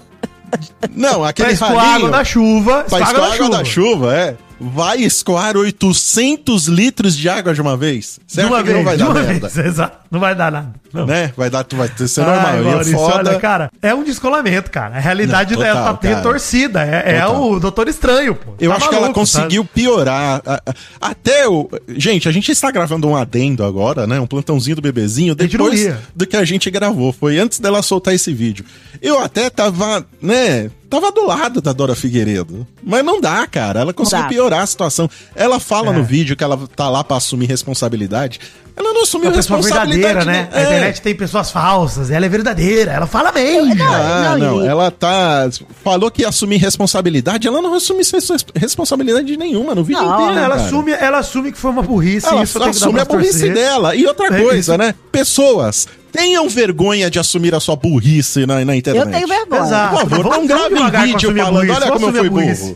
Não, 0.96 1.24
aquele 1.24 1.56
Pra 1.56 1.68
escoar 1.68 1.96
água 1.96 2.10
da 2.10 2.24
chuva. 2.24 2.86
Pra 2.90 3.00
escoar 3.00 3.34
água 3.34 3.50
da 3.50 3.66
chuva, 3.66 4.16
é. 4.16 4.36
Vai 4.60 5.02
escoar 5.02 5.58
800 5.58 6.68
litros 6.68 7.18
de 7.18 7.28
água 7.28 7.54
de 7.54 7.62
uma 7.62 7.76
vez? 7.76 8.20
Você 8.26 8.42
De 8.42 8.48
uma 8.48 8.58
que 8.60 8.64
vez, 8.66 8.78
não 8.78 8.84
vai 8.84 8.94
de 8.98 9.04
dar 9.04 9.10
uma 9.10 9.22
merda? 9.22 9.48
vez, 9.50 9.58
exato. 9.68 9.98
Não 10.10 10.20
vai 10.20 10.36
dar 10.36 10.52
nada. 10.52 10.74
Não. 10.94 11.08
Né? 11.08 11.34
Vai 11.36 11.50
dar, 11.50 11.66
vai 11.74 11.90
ser 12.08 12.22
Ai, 12.22 12.28
normal. 12.28 12.56
E 12.56 12.60
é 12.60 12.62
Maurício, 12.72 12.94
foda. 12.94 13.30
olha, 13.32 13.40
cara, 13.40 13.72
é 13.82 13.96
um 13.96 14.04
descolamento, 14.04 14.70
cara. 14.70 14.96
A 14.96 15.00
realidade 15.00 15.56
Não, 15.56 15.62
dela 15.62 15.80
total, 15.80 15.98
tá 15.98 16.02
cara. 16.08 16.16
retorcida. 16.18 16.84
É, 16.86 17.16
é 17.18 17.28
o 17.28 17.60
Doutor 17.60 17.88
Estranho, 17.88 18.36
pô. 18.36 18.54
Eu 18.60 18.70
Tá 18.70 18.78
acho 18.78 18.90
que 18.90 18.96
ela 18.96 19.02
maluco, 19.02 19.20
conseguiu 19.20 19.66
piorar. 19.66 20.42
a- 20.46 20.62
a- 20.66 20.74
Até 21.02 21.48
o. 21.48 21.68
Gente, 21.90 22.30
a 22.30 22.32
gente 22.32 22.52
está 22.52 22.70
gravando 22.70 23.08
um 23.08 23.16
adendo 23.16 23.64
agora, 23.66 24.06
né? 24.06 24.20
Um 24.20 24.28
plantãozinho 24.28 24.76
do 24.76 24.82
bebezinho, 24.84 25.34
depois 25.34 25.94
do 26.16 26.28
que 26.28 26.38
a 26.38 26.46
gente 26.46 26.70
gravou. 26.70 27.12
Foi 27.12 27.40
antes 27.40 27.60
dela 27.60 27.82
soltar 27.82 28.14
esse 28.14 28.32
vídeo. 28.32 28.64
Eu 29.02 29.20
até 29.20 29.50
tava, 29.50 30.06
né? 30.22 30.70
Tava 30.94 31.12
do 31.12 31.26
lado 31.26 31.60
da 31.60 31.74
Dora 31.74 31.96
Figueiredo. 31.96 32.68
Mas 32.84 33.04
não 33.04 33.20
dá, 33.20 33.48
cara. 33.48 33.80
Ela 33.80 33.94
conseguiu 33.94 34.28
piorar 34.28 34.62
a 34.62 34.66
situação. 34.68 35.10
Ela 35.36 35.60
fala 35.60 35.90
É. 35.90 35.94
no 35.98 36.04
vídeo 36.04 36.36
que 36.36 36.44
ela 36.44 36.60
tá 36.76 36.88
lá 36.88 37.04
pra 37.04 37.18
assumir 37.18 37.48
responsabilidade. 37.48 38.40
Ela 38.76 38.94
não 38.94 39.02
É 39.02 39.04
assumiu 39.04 39.30
uma 39.30 39.36
pessoa 39.36 39.58
responsabilidade. 39.60 40.02
verdadeira, 40.16 40.26
né? 40.26 40.50
É. 40.52 40.58
A 40.60 40.64
internet 40.64 41.02
tem 41.02 41.16
pessoas 41.16 41.50
falsas, 41.52 42.12
ela 42.12 42.26
é 42.26 42.30
verdadeira, 42.30 42.92
ela 42.92 43.08
fala 43.08 43.32
bem. 43.32 43.72
Ah, 43.82 44.36
Não, 44.38 44.58
não, 44.58 44.64
e- 44.64 44.68
ela 44.68 44.92
tá. 44.92 45.50
Falou 45.84 46.12
que 46.12 46.22
ia 46.22 46.30
assumir 46.30 46.58
responsabilidade, 46.58 47.48
ela 47.48 47.60
não 47.62 47.74
assume 47.74 48.00
res- 48.04 48.46
responsabilidade 48.56 49.36
nenhuma 49.38 49.74
no 49.76 49.84
vídeo 49.84 50.02
Não, 50.02 50.14
inteiro. 50.22 50.40
ela, 50.40 50.56
cara. 50.58 50.62
assume, 50.68 50.92
ela 50.92 51.18
assume 51.20 51.52
que 51.52 51.58
foi 51.58 51.72
uma 51.72 51.82
burrice 51.82 52.28
Ela 52.28 52.42
assume 52.44 53.00
a 53.00 53.06
burrice 53.06 53.32
torcer. 53.40 53.54
dela. 53.54 53.96
E 53.96 54.06
outra 54.06 54.28
É 54.28 54.42
coisa, 54.42 54.58
isso. 54.74 54.78
né? 54.78 54.94
Pessoas, 55.12 55.88
tenham 56.14 56.48
vergonha 56.48 57.10
de 57.10 57.20
assumir 57.20 57.54
a 57.54 57.60
sua 57.60 57.76
burrice 57.76 58.46
na, 58.46 58.64
na 58.64 58.76
internet. 58.76 59.06
Eu 59.06 59.12
tenho 59.12 59.28
vergonha. 59.28 59.62
Exato. 59.64 59.96
Por 59.96 60.10
favor, 60.10 60.24
Vamos- 60.24 60.48
não 60.48 60.90
grave 60.90 61.06
vídeo 61.08 61.36
falando, 61.36 61.54
burrice, 61.56 61.82
olha 61.82 61.92
como 61.92 62.06
eu 62.08 62.14
fui 62.14 62.30
burro. 62.30 62.46
Né? 62.46 62.76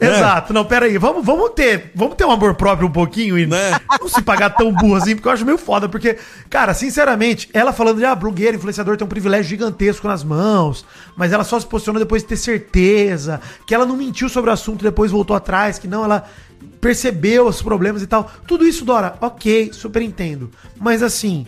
Exato, 0.00 0.52
não, 0.52 0.64
pera 0.64 0.86
aí, 0.86 0.96
vamos, 0.96 1.26
vamos 1.26 1.50
ter, 1.56 1.90
vamos 1.92 2.14
ter 2.14 2.24
um 2.24 2.30
amor 2.30 2.54
próprio 2.54 2.86
um 2.86 2.90
pouquinho 2.92 3.36
e 3.36 3.46
Né? 3.46 3.80
não 4.00 4.08
se 4.08 4.22
pagar 4.22 4.50
tão 4.50 4.72
burro 4.72 4.94
assim, 4.94 5.16
porque 5.16 5.26
eu 5.26 5.32
acho 5.32 5.44
meio 5.44 5.58
foda, 5.58 5.88
porque, 5.88 6.16
cara, 6.48 6.72
sinceramente, 6.72 7.48
ela 7.52 7.72
falando 7.72 7.98
de, 7.98 8.04
ah, 8.04 8.14
blogueiro, 8.14 8.56
influenciador 8.56 8.96
tem 8.96 9.04
um 9.04 9.08
privilégio 9.08 9.48
gigantesco 9.50 10.06
nas 10.06 10.22
mãos, 10.22 10.86
mas 11.16 11.32
ela 11.32 11.42
só 11.42 11.58
se 11.58 11.66
posicionou 11.66 11.98
depois 11.98 12.22
de 12.22 12.28
ter 12.28 12.36
certeza, 12.36 13.40
que 13.66 13.74
ela 13.74 13.84
não 13.84 13.96
mentiu 13.96 14.28
sobre 14.28 14.50
o 14.50 14.52
assunto 14.52 14.82
e 14.82 14.84
depois 14.84 15.10
voltou 15.10 15.34
atrás, 15.34 15.80
que 15.80 15.88
não, 15.88 16.04
ela 16.04 16.24
percebeu 16.80 17.48
os 17.48 17.60
problemas 17.60 18.00
e 18.00 18.06
tal. 18.06 18.30
Tudo 18.46 18.64
isso, 18.68 18.84
Dora, 18.84 19.16
ok, 19.20 19.70
super 19.72 20.00
entendo, 20.00 20.48
mas 20.78 21.02
assim, 21.02 21.44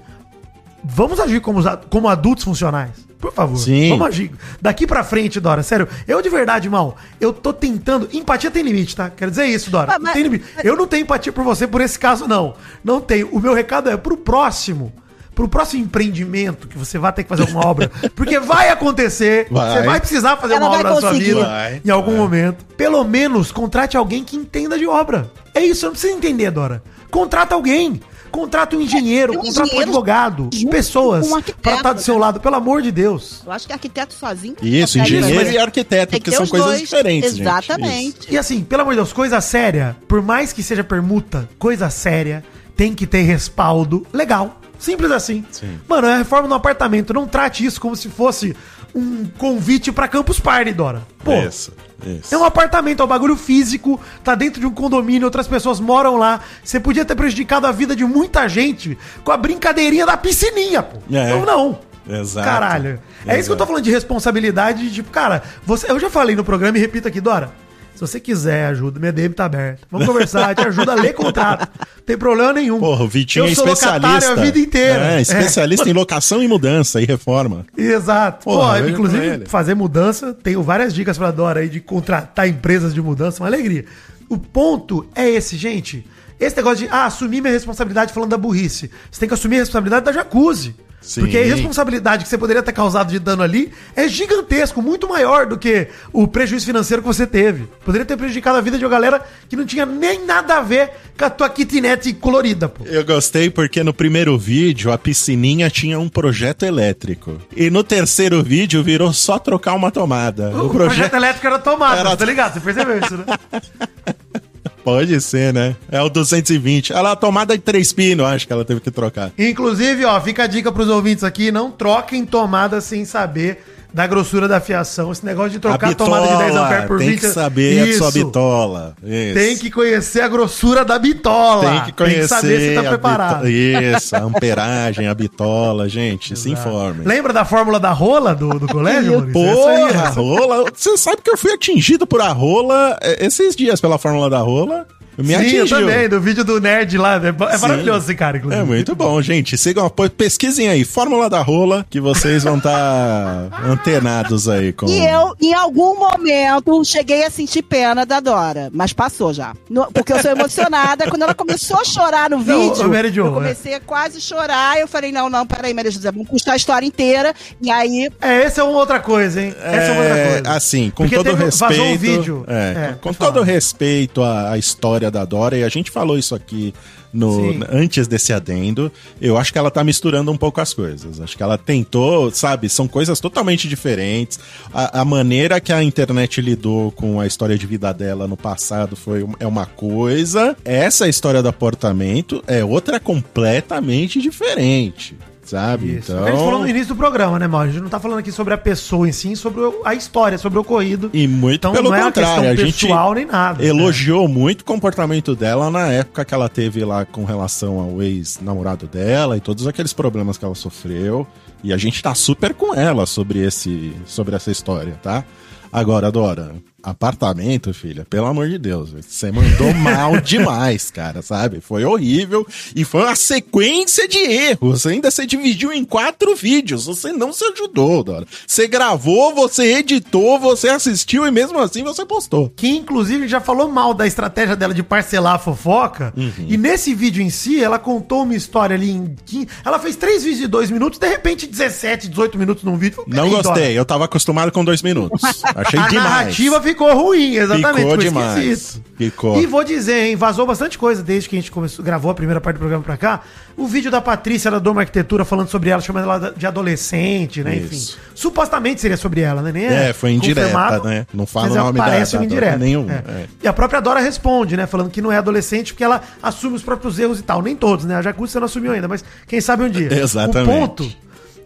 vamos 0.85 1.19
agir 1.21 1.41
como, 1.41 1.61
como 1.89 2.09
adultos 2.09 2.45
funcionais. 2.45 2.91
Por 3.19 3.33
favor, 3.35 3.59
Sim. 3.59 3.91
vamos 3.91 4.07
agir. 4.07 4.31
Daqui 4.63 4.87
pra 4.87 5.05
frente, 5.05 5.39
Dora, 5.41 5.63
sério, 5.63 5.87
eu 6.09 6.23
de 6.23 6.31
verdade, 6.31 6.71
mal, 6.71 6.97
eu 7.21 7.35
tô 7.35 7.53
tentando. 7.53 8.09
Empatia 8.15 8.51
tem 8.51 8.63
limite, 8.63 8.97
tá? 8.97 9.11
Quero 9.11 9.31
dizer 9.31 9.45
isso, 9.45 9.71
Dora. 9.71 9.89
Mas- 9.89 9.97
Não 9.99 10.05
mas- 10.05 10.13
tem 10.15 10.23
limite. 10.23 10.45
Eu 10.65 10.75
não 10.75 10.87
tenho 10.87 11.03
empatia 11.03 11.31
por 11.31 11.45
você 11.45 11.67
por 11.67 11.83
esse 11.83 11.99
caso, 11.99 12.27
não. 12.27 12.55
Não 12.83 12.99
tenho. 12.99 13.29
O 13.31 13.39
meu 13.39 13.53
recado 13.53 13.91
é 13.91 13.97
pro 13.97 14.17
próximo. 14.17 14.91
Pro 15.35 15.47
próximo 15.49 15.85
empreendimento 15.85 16.67
que 16.67 16.77
você 16.77 16.99
vai 16.99 17.13
ter 17.13 17.23
que 17.23 17.29
fazer 17.29 17.43
alguma 17.43 17.65
obra. 17.67 17.91
Porque 18.17 18.39
vai 18.41 18.69
acontecer. 18.71 19.47
Vai. 19.51 19.71
Você 19.81 19.87
vai 19.87 20.01
precisar 20.01 20.37
fazer 20.39 20.55
Ela 20.55 20.67
uma 20.69 20.79
obra 20.79 20.95
na 20.95 21.01
sua 21.01 21.13
vida 21.13 21.45
Vai, 21.45 21.81
em 21.85 21.91
algum 21.91 22.13
vai. 22.13 22.21
momento. 22.21 22.65
Pelo 22.77 23.05
menos 23.05 23.53
contrate 23.53 23.97
alguém 23.99 24.25
que 24.25 24.35
entenda 24.37 24.79
de 24.79 24.87
obra. 24.87 25.31
É 25.55 25.61
isso, 25.63 25.85
não 25.87 25.93
precisa 25.93 26.13
entender, 26.15 26.51
Dora. 26.51 26.83
Contrata 27.11 27.55
alguém. 27.55 28.01
Contrata 28.31 28.77
um 28.77 28.81
engenheiro, 28.81 29.33
tem 29.33 29.41
um 29.41 29.45
contrata 29.45 29.63
um 29.63 29.67
engenheiro 29.67 29.91
advogado, 29.91 30.51
pessoas 30.71 31.31
um 31.31 31.43
pra 31.61 31.77
estar 31.77 31.93
do 31.93 32.01
seu 32.01 32.15
né? 32.15 32.21
lado, 32.21 32.41
pelo 32.41 32.57
amor 32.57 32.83
de 32.83 32.93
Deus. 32.93 33.43
Eu 33.45 33.53
acho 33.53 33.67
que 33.67 33.73
arquiteto 33.73 34.15
sozinho. 34.15 34.57
Isso, 34.63 34.99
engenheiro 34.99 35.35
mas 35.35 35.53
e 35.53 35.59
arquiteto, 35.59 36.13
que 36.13 36.21
porque 36.21 36.31
são 36.31 36.47
coisas 36.47 36.69
dois. 36.69 36.81
diferentes, 36.81 37.31
gente. 37.31 37.43
Exatamente. 37.43 38.33
E 38.33 38.39
assim, 38.39 38.63
pelo 38.63 38.83
amor 38.83 38.93
de 38.93 38.97
Deus, 38.97 39.13
coisa 39.13 39.41
séria, 39.41 39.97
por 40.07 40.23
mais 40.23 40.53
que 40.53 40.63
seja 40.63 40.85
permuta, 40.85 41.49
coisa 41.59 41.91
séria, 41.91 42.45
tem 42.77 42.95
que 42.95 43.07
ter 43.07 43.23
respaldo 43.23 44.07
legal. 44.13 44.60
Simples 44.81 45.13
assim. 45.13 45.45
Mano, 45.87 46.09
é 46.09 46.17
reforma 46.19 46.49
no 46.49 46.55
apartamento. 46.55 47.13
Não 47.13 47.29
trate 47.29 47.65
isso 47.65 47.81
como 47.81 47.95
se 47.95 48.09
fosse 48.09 48.57
um 48.95 49.27
convite 49.39 49.93
pra 49.93 50.09
Campus 50.09 50.41
Party, 50.41 50.73
Dora. 50.73 51.03
Pô, 51.23 51.35
Isso, 51.35 51.73
isso. 52.05 52.35
é 52.35 52.39
um 52.39 52.45
apartamento, 52.45 53.01
é 53.03 53.05
um 53.05 53.09
bagulho 53.09 53.37
físico, 53.37 54.01
tá 54.25 54.35
dentro 54.35 54.59
de 54.61 54.67
um 54.67 54.71
condomínio, 54.73 55.27
outras 55.27 55.47
pessoas 55.47 55.79
moram 55.79 56.17
lá. 56.17 56.41
Você 56.65 56.81
podia 56.81 57.05
ter 57.05 57.15
prejudicado 57.15 57.67
a 57.67 57.73
vida 57.73 57.95
de 57.95 58.05
muita 58.05 58.49
gente 58.49 58.99
com 59.23 59.31
a 59.31 59.37
brincadeirinha 59.37 60.07
da 60.07 60.17
piscininha, 60.17 60.83
pô. 60.83 60.99
É. 61.15 61.31
Não, 61.31 61.45
não. 61.45 61.79
Exato. 62.09 62.49
Caralho. 62.49 63.01
É 63.27 63.39
isso 63.39 63.49
que 63.49 63.53
eu 63.53 63.57
tô 63.57 63.67
falando 63.67 63.85
de 63.85 63.91
responsabilidade, 63.91 64.89
de 64.89 64.95
tipo, 64.95 65.11
cara, 65.11 65.43
você, 65.65 65.89
eu 65.91 66.01
já 66.01 66.11
falei 66.11 66.35
no 66.35 66.43
programa 66.43 66.77
e 66.77 66.81
repito 66.81 67.07
aqui, 67.07 67.21
Dora. 67.21 67.53
Se 67.95 68.01
você 68.01 68.19
quiser 68.19 68.67
ajuda, 68.67 68.99
minha 68.99 69.13
DM 69.13 69.35
tá 69.35 69.45
aberta. 69.45 69.87
Vamos 69.91 70.07
conversar, 70.07 70.55
te 70.55 70.67
ajuda 70.67 70.93
a 70.93 70.95
ler 70.95 71.13
contrato. 71.13 71.69
Não 71.79 72.05
tem 72.07 72.17
problema 72.17 72.53
nenhum. 72.55 72.81
Porra, 72.81 73.05
o 73.05 73.09
Vitinho 73.09 73.45
eu 73.45 73.51
é 73.51 73.55
sou 73.55 73.67
especialista. 73.69 74.33
a 74.33 74.35
vida 74.37 74.59
inteira. 74.59 75.13
É, 75.17 75.21
especialista 75.21 75.87
É. 75.87 75.91
em 75.91 75.93
locação 75.93 76.43
e 76.43 76.49
mudança 76.49 77.01
e 77.01 77.05
reforma. 77.05 77.67
Exato. 77.77 78.45
Porra, 78.45 78.81
Pô, 78.81 78.89
inclusive, 78.89 79.45
fazer 79.47 79.75
mudança, 79.75 80.33
tenho 80.43 80.63
várias 80.63 80.95
dicas 80.95 81.19
pra 81.19 81.31
Dora 81.31 81.61
aí 81.61 81.69
de 81.69 81.79
contratar 81.81 82.49
empresas 82.49 82.95
de 82.95 83.03
mudança, 83.03 83.43
uma 83.43 83.49
alegria. 83.49 83.85
O 84.29 84.39
ponto 84.39 85.07
é 85.15 85.29
esse, 85.29 85.57
gente. 85.57 86.07
Esse 86.39 86.57
negócio 86.57 86.87
de, 86.87 86.89
ah, 86.91 87.05
assumir 87.05 87.43
minha 87.43 87.53
responsabilidade 87.53 88.15
falando 88.15 88.31
da 88.31 88.39
burrice. 88.39 88.91
Você 89.11 89.21
tem 89.21 89.29
que 89.29 89.35
assumir 89.35 89.57
a 89.57 89.59
responsabilidade 89.59 90.07
da 90.07 90.13
jacuzzi. 90.13 90.75
Sim. 91.01 91.23
Porque 91.23 91.39
a 91.39 91.45
responsabilidade 91.45 92.25
que 92.25 92.29
você 92.31 92.37
poderia 92.37 92.63
ter 92.63 92.73
causado 92.73 93.11
de 93.11 93.19
dano 93.19 93.43
ali 93.43 93.73
é 93.97 94.07
gigantesco, 94.07 94.83
muito 94.83 95.09
maior 95.09 95.47
do 95.47 95.57
que 95.57 95.89
o 96.13 96.29
prejuízo 96.29 96.67
financeiro 96.67 97.03
que 97.03 97.09
você 97.09 97.27
teve. 97.27 97.67
Poderia 97.85 98.05
ter 98.05 98.17
prejudicado 98.17 98.59
a 98.59 98.61
vida 98.61 98.79
de 98.79 98.85
uma 98.85 98.91
galera 98.91 99.25
que 99.49 99.57
não 99.57 99.65
tinha 99.65 99.87
nem 99.87 100.25
nada 100.27 100.59
a 100.59 100.61
ver 100.61 100.91
com 101.17 101.25
a 101.25 101.31
tua 101.31 101.49
kitnet 101.49 102.13
colorida, 102.15 102.69
pô. 102.69 102.85
Eu 102.85 103.05
gostei 103.05 103.49
porque 103.49 103.83
no 103.83 103.95
primeiro 103.95 104.39
vídeo 104.39 104.93
a 104.93 104.99
piscininha 104.99 105.71
tinha 105.71 105.99
um 105.99 106.09
projeto 106.09 106.65
elétrico. 106.65 107.39
E 107.57 107.71
no 107.71 107.83
terceiro 107.83 108.43
vídeo 108.43 108.83
virou 108.83 109.13
só 109.13 109.39
trocar 109.39 109.75
uma 109.75 109.91
tomada. 109.91 110.51
O, 110.51 110.69
projeto... 110.69 111.15
elétrico 111.15 111.47
era 111.47 111.59
tomado, 111.59 111.99
Era- 111.99 112.17
tá 112.17 112.25
ligado? 112.25 112.55
Você 112.55 112.61
percebeu 112.61 112.99
isso, 112.99 113.17
né? 113.17 113.25
Pode 114.91 115.21
ser, 115.21 115.55
né? 115.55 115.77
É 115.89 116.03
o 116.03 116.09
220. 116.09 116.93
Ela 116.93 117.13
a 117.13 117.17
tomada 117.17 117.57
de 117.57 117.63
três 117.63 117.93
pinos, 117.93 118.27
acho 118.27 118.45
que 118.45 118.53
ela 118.53 118.65
teve 118.65 118.81
que 118.81 118.91
trocar. 118.91 119.31
Inclusive, 119.39 120.05
ó, 120.05 120.21
fica 120.21 120.43
a 120.43 120.47
dica 120.49 120.73
pros 120.73 120.89
ouvintes 120.89 121.23
aqui, 121.23 121.53
não 121.53 121.71
troquem 121.71 122.27
tomada 122.27 122.81
sem 122.81 123.05
saber 123.05 123.65
da 123.93 124.07
grossura 124.07 124.47
da 124.47 124.61
fiação. 124.61 125.13
Esse 125.13 125.25
negócio 125.25 125.51
de 125.51 125.59
trocar 125.59 125.91
a 125.91 125.95
tomada 125.95 126.27
de 126.27 126.37
10 126.39 126.57
amperes 126.57 126.85
por 126.87 126.99
tem 126.99 127.09
20... 127.11 127.21
que 127.21 127.29
saber 127.29 127.81
a 127.81 127.87
Isso. 127.87 127.99
sua 127.99 128.11
bitola. 128.11 128.95
Isso. 129.03 129.35
Tem 129.35 129.59
que 129.59 129.71
conhecer 129.71 130.21
a 130.21 130.29
grossura 130.29 130.85
da 130.85 130.99
bitola. 130.99 131.71
Tem 131.71 131.85
que 131.85 131.93
conhecer 131.93 132.29
saber 132.29 132.61
se 132.61 132.75
tá 132.75 132.81
a 132.81 132.91
preparado. 132.91 133.49
Isso, 133.49 134.17
a 134.17 134.21
amperagem, 134.21 135.09
a 135.09 135.15
bitola, 135.15 135.89
gente, 135.89 136.37
se 136.37 136.51
informem. 136.51 137.07
Lembra 137.07 137.33
da 137.33 137.45
fórmula 137.45 137.79
da 137.81 137.93
rola 137.93 138.35
do, 138.35 138.59
do 138.59 138.67
colégio, 138.67 139.13
Maurício? 139.21 139.33
Porra, 139.33 139.73
aí, 139.73 139.97
a 139.97 140.09
rola. 140.09 140.65
Você 140.75 140.97
sabe 140.97 141.23
que 141.23 141.31
eu 141.31 141.37
fui 141.37 141.53
atingido 141.53 142.07
por 142.07 142.21
a 142.21 142.29
rola 142.29 142.99
eh, 143.01 143.27
esses 143.27 143.57
dias 143.57 143.81
pela 143.81 143.99
fórmula 143.99 144.31
da 144.31 144.39
rola. 144.39 144.87
Me 145.21 145.27
Sim, 145.29 145.33
eu 145.57 145.65
atingiu. 145.65 145.79
também, 145.81 146.09
do 146.09 146.21
vídeo 146.21 146.45
do 146.45 146.61
nerd 146.61 146.97
lá. 146.99 147.17
É, 147.17 147.29
é 147.53 147.57
Sim. 147.57 147.63
maravilhoso 147.63 148.05
esse 148.05 148.15
cara, 148.15 148.37
inclusive. 148.39 148.63
É 148.63 148.65
muito 148.65 148.95
bom, 148.95 149.21
gente. 149.23 149.57
Sigam, 149.59 149.91
pesquisem 150.17 150.69
aí, 150.69 150.85
Fórmula 150.85 151.29
da 151.31 151.41
Rola, 151.43 151.87
que 151.89 152.01
vocês 152.01 152.43
vão 152.45 152.59
estar 152.59 153.49
antenados 153.65 154.49
aí 154.49 154.73
com. 154.73 154.87
E 154.87 155.07
eu, 155.07 155.35
em 155.41 155.55
algum 155.55 155.99
momento, 155.99 156.85
cheguei 156.85 157.25
a 157.25 157.31
sentir 157.31 157.63
pena 157.63 158.05
da 158.07 158.21
Dora, 158.21 158.71
mas 158.73 158.93
passou 158.93 159.33
já. 159.33 159.53
No- 159.69 159.91
porque 159.93 160.13
eu 160.13 160.21
sou 160.21 160.31
emocionada. 160.31 161.09
Quando 161.09 161.23
ela 161.23 161.35
começou 161.35 161.79
a 161.81 161.85
chorar 161.85 162.31
no 162.31 162.39
Não, 162.39 162.45
vídeo, 162.71 162.89
Mary 162.89 163.11
Jo, 163.13 163.27
eu 163.27 163.33
comecei 163.33 163.75
a 163.75 163.81
quase 163.81 164.21
chorar. 164.21 164.79
Eu 164.79 164.89
falei, 164.89 165.13
não, 165.13 165.29
não, 165.29 165.47
peraí, 165.47 165.73
Maria 165.75 165.91
José, 165.91 166.11
vamos 166.11 166.29
custar 166.29 166.55
a 166.55 166.57
história 166.57 166.87
inteira. 166.87 167.35
E 167.61 167.71
aí, 167.71 168.09
É, 168.21 168.43
essa 168.45 168.61
é 168.61 168.65
uma 168.65 168.79
outra 168.79 169.01
coisa, 169.01 169.41
hein? 169.43 169.55
Essa 169.63 169.77
é 169.77 169.93
uma 169.93 170.01
outra 170.03 170.19
É, 170.19 170.33
coisa. 170.43 170.51
assim, 170.57 170.91
com 170.91 171.03
Porque 171.05 171.17
todo 171.17 171.27
teve- 171.27 171.45
respeito. 171.45 171.71
vazou 171.77 171.87
um 171.93 171.99
vídeo. 171.99 172.45
É, 172.49 172.91
É, 172.91 172.95
com 173.01 173.13
todo 173.13 173.35
falar. 173.35 173.47
respeito 173.47 174.23
à, 174.23 174.53
à 174.53 174.59
história 174.59 175.10
da 175.11 175.25
Dora, 175.25 175.57
e 175.57 175.65
a 175.65 175.69
gente 175.69 175.91
falou 175.91 176.19
isso 176.19 176.35
aqui 176.35 176.73
no, 177.13 177.53
Sim. 177.53 177.61
antes 177.69 178.07
desse 178.07 178.33
adendo, 178.33 178.91
eu 179.21 179.37
acho 179.37 179.53
que 179.53 179.59
ela 179.59 179.71
tá 179.71 179.83
misturando 179.83 180.31
um 180.31 180.37
pouco 180.37 180.61
as 180.61 180.73
coisas. 180.73 181.21
Acho 181.21 181.37
que 181.37 181.43
ela 181.43 181.59
tentou, 181.59 182.31
sabe, 182.31 182.69
são 182.69 182.87
coisas 182.87 183.19
totalmente 183.19 183.69
diferentes. 183.69 184.39
A, 184.73 185.01
a 185.01 185.05
maneira 185.05 185.61
que 185.61 185.73
a 185.73 185.83
internet 185.83 186.41
lidou 186.41 186.93
com 186.93 187.21
a 187.21 187.27
história 187.27 187.59
de 187.59 187.67
vida 187.67 187.93
dela 187.93 188.29
no 188.29 188.37
passado 188.37 188.95
foi 188.95 189.27
é 189.39 189.47
uma 189.47 189.67
coisa, 189.67 190.57
essa 190.65 191.09
história 191.09 191.43
do 191.43 191.49
aportamento 191.49 192.43
é 192.47 192.65
outra 192.65 193.01
completamente 193.01 194.21
diferente. 194.21 195.17
Sabe? 195.51 195.97
Isso. 195.97 196.17
A 196.17 196.31
gente 196.31 196.45
falou 196.45 196.61
no 196.61 196.69
início 196.69 196.95
do 196.95 196.97
programa, 196.97 197.37
né, 197.37 197.49
Mauro? 197.49 197.71
A 197.71 197.73
gente 197.73 197.83
não 197.83 197.89
tá 197.89 197.99
falando 197.99 198.21
aqui 198.21 198.31
sobre 198.31 198.55
a 198.55 198.59
pessoa 198.59 199.09
em 199.09 199.11
si, 199.11 199.35
sobre 199.35 199.61
a 199.85 199.95
história, 199.97 200.39
sobre 200.39 200.59
o 200.59 200.63
ocorrido. 200.63 201.11
E 201.13 201.27
muito 201.27 201.57
Então 201.57 201.73
pelo 201.73 201.89
não 201.89 201.97
é 201.97 201.99
uma 201.99 202.07
contrário, 202.07 202.51
a 202.51 202.51
questão 202.51 202.67
gente 202.67 202.87
pessoal 202.87 203.15
nem 203.15 203.27
nada. 203.27 203.65
elogiou 203.65 204.29
muito 204.29 204.61
o 204.61 204.65
comportamento 204.65 205.35
dela 205.35 205.69
na 205.69 205.89
época 205.89 206.25
que 206.25 206.33
ela 206.33 206.49
teve 206.49 206.85
lá 206.85 207.05
com 207.05 207.25
relação 207.25 207.81
ao 207.81 208.01
ex-namorado 208.01 208.87
dela 208.87 209.37
e 209.37 209.41
todos 209.41 209.67
aqueles 209.67 209.93
problemas 209.93 210.39
que 210.39 210.45
ela 210.45 210.55
sofreu. 210.55 211.27
E 211.65 211.73
a 211.73 211.77
gente 211.77 212.01
tá 212.01 212.15
super 212.15 212.55
com 212.55 212.73
ela 212.73 213.05
sobre, 213.05 213.41
esse, 213.41 213.93
sobre 214.07 214.37
essa 214.37 214.53
história, 214.53 215.01
tá? 215.03 215.25
Agora, 215.73 216.13
Dora, 216.13 216.55
apartamento, 216.83 217.73
filha, 217.73 218.07
pelo 218.09 218.27
amor 218.27 218.49
de 218.49 218.59
Deus, 218.59 218.91
você 218.91 219.31
mandou 219.31 219.73
mal 219.75 220.19
demais, 220.23 220.91
cara, 220.91 221.23
sabe? 221.23 221.61
Foi 221.61 221.85
horrível 221.85 222.47
e 222.75 222.85
foi 222.85 223.03
uma 223.03 223.17
sequência 223.17 224.09
de 224.09 224.19
erros. 224.19 224.87
Ainda 224.87 225.11
você 225.11 225.27
dividiu 225.27 225.73
em 225.73 225.85
quatro 225.85 226.35
vídeos, 226.35 226.87
você 226.87 227.13
não 227.13 227.33
se 227.33 227.45
ajudou, 227.45 228.03
Dora. 228.03 228.27
Você 228.47 228.67
gravou, 228.67 229.35
você 229.35 229.79
editou, 229.79 230.39
você 230.39 230.69
assistiu 230.69 231.27
e 231.27 231.31
mesmo 231.31 231.59
assim 231.59 231.83
você 231.83 232.05
postou. 232.05 232.53
Que 232.57 232.69
inclusive 232.69 233.29
já 233.29 233.41
falou 233.41 233.69
mal 233.71 233.93
da 233.93 234.07
estratégia 234.07 234.57
dela 234.57 234.75
de 234.75 234.83
parcelar 234.83 235.35
a 235.35 235.39
fofoca. 235.39 236.13
Uhum. 236.17 236.47
E 236.49 236.57
nesse 236.57 236.95
vídeo 236.95 237.23
em 237.23 237.31
si, 237.31 237.63
ela 237.63 237.79
contou 237.79 238.23
uma 238.23 238.35
história 238.35 238.75
ali 238.75 238.91
em. 238.91 239.15
15 239.27 239.49
Ela 239.65 239.79
fez 239.79 239.97
três 239.97 240.23
vídeos 240.23 240.41
de 240.41 240.47
dois 240.47 240.71
minutos, 240.71 240.99
de 240.99 241.09
repente 241.09 241.47
17, 241.47 242.09
18 242.09 242.39
minutos 242.39 242.65
num 242.65 242.77
vídeo. 242.77 243.05
Não 243.07 243.29
gostei, 243.29 243.53
Dora. 243.53 243.73
eu 243.73 243.85
tava 243.85 244.05
acostumado 244.05 244.53
com 244.53 244.65
dois 244.65 244.83
minutos. 244.83 245.21
Achei 245.55 245.79
a 245.79 245.89
demais. 245.89 246.11
narrativa 246.11 246.61
ficou 246.71 246.93
ruim, 246.95 247.35
exatamente. 247.37 247.67
Ficou 247.77 247.91
ficou 247.91 247.97
demais. 247.99 248.39
esquisito. 248.39 248.85
Ficou. 248.97 249.41
E 249.41 249.47
vou 249.47 249.65
dizer, 249.65 250.07
hein, 250.09 250.17
vazou 250.17 250.47
bastante 250.47 250.77
coisa 250.79 251.03
desde 251.03 251.29
que 251.29 251.37
a 251.37 251.39
gente 251.41 251.51
começou, 251.51 251.85
gravou 251.85 252.11
a 252.11 252.15
primeira 252.15 252.41
parte 252.41 252.57
do 252.57 252.61
programa 252.61 252.83
pra 252.85 252.97
cá. 252.97 253.23
O 253.57 253.67
vídeo 253.67 253.91
da 253.91 254.01
Patrícia 254.01 254.51
da 254.51 254.59
Doma 254.59 254.83
Arquitetura 254.83 255.25
falando 255.25 255.49
sobre 255.49 255.71
ela, 255.71 255.81
chamando 255.83 256.05
ela 256.05 256.35
de 256.37 256.47
adolescente, 256.47 257.43
né? 257.43 257.57
Isso. 257.57 257.95
Enfim. 257.99 258.01
Supostamente 258.15 258.81
seria 258.81 258.97
sobre 258.97 259.21
ela, 259.23 259.43
né? 259.43 259.53
Nem 259.53 259.65
É, 259.67 259.93
foi 259.93 260.13
indireta, 260.13 260.81
né? 260.85 261.07
Não 261.13 261.27
fala 261.27 261.51
o 261.51 261.55
nome 261.55 261.79
da- 261.79 261.85
parece 261.85 262.13
da 262.13 262.19
uma 262.19 262.27
Dora 262.27 262.37
indireta. 262.41 262.59
nenhum, 262.59 262.91
É. 262.91 262.95
é. 263.07 263.27
E 263.43 263.49
a 263.49 263.53
própria 263.53 263.81
Dora 263.81 264.01
responde, 264.01 264.57
né? 264.57 264.67
Falando 264.67 264.91
que 264.91 265.01
não 265.03 265.11
é 265.11 265.17
adolescente 265.19 265.73
porque 265.73 265.85
ela 265.85 266.03
assume 266.23 266.57
os 266.57 266.63
próprios 266.63 266.99
erros 266.99 267.19
e 267.19 267.23
tal. 267.23 267.43
Nem 267.43 267.57
todos, 267.57 267.85
né? 267.85 267.97
A 267.97 268.03
Jacuzzi 268.03 268.37
não 268.39 268.45
assumiu 268.45 268.73
ainda, 268.73 268.87
mas 268.89 269.05
quem 269.27 269.41
sabe 269.41 269.65
um 269.65 269.69
dia. 269.71 269.89
Exatamente. 270.01 270.51
O 270.51 270.61
ponto 270.61 270.93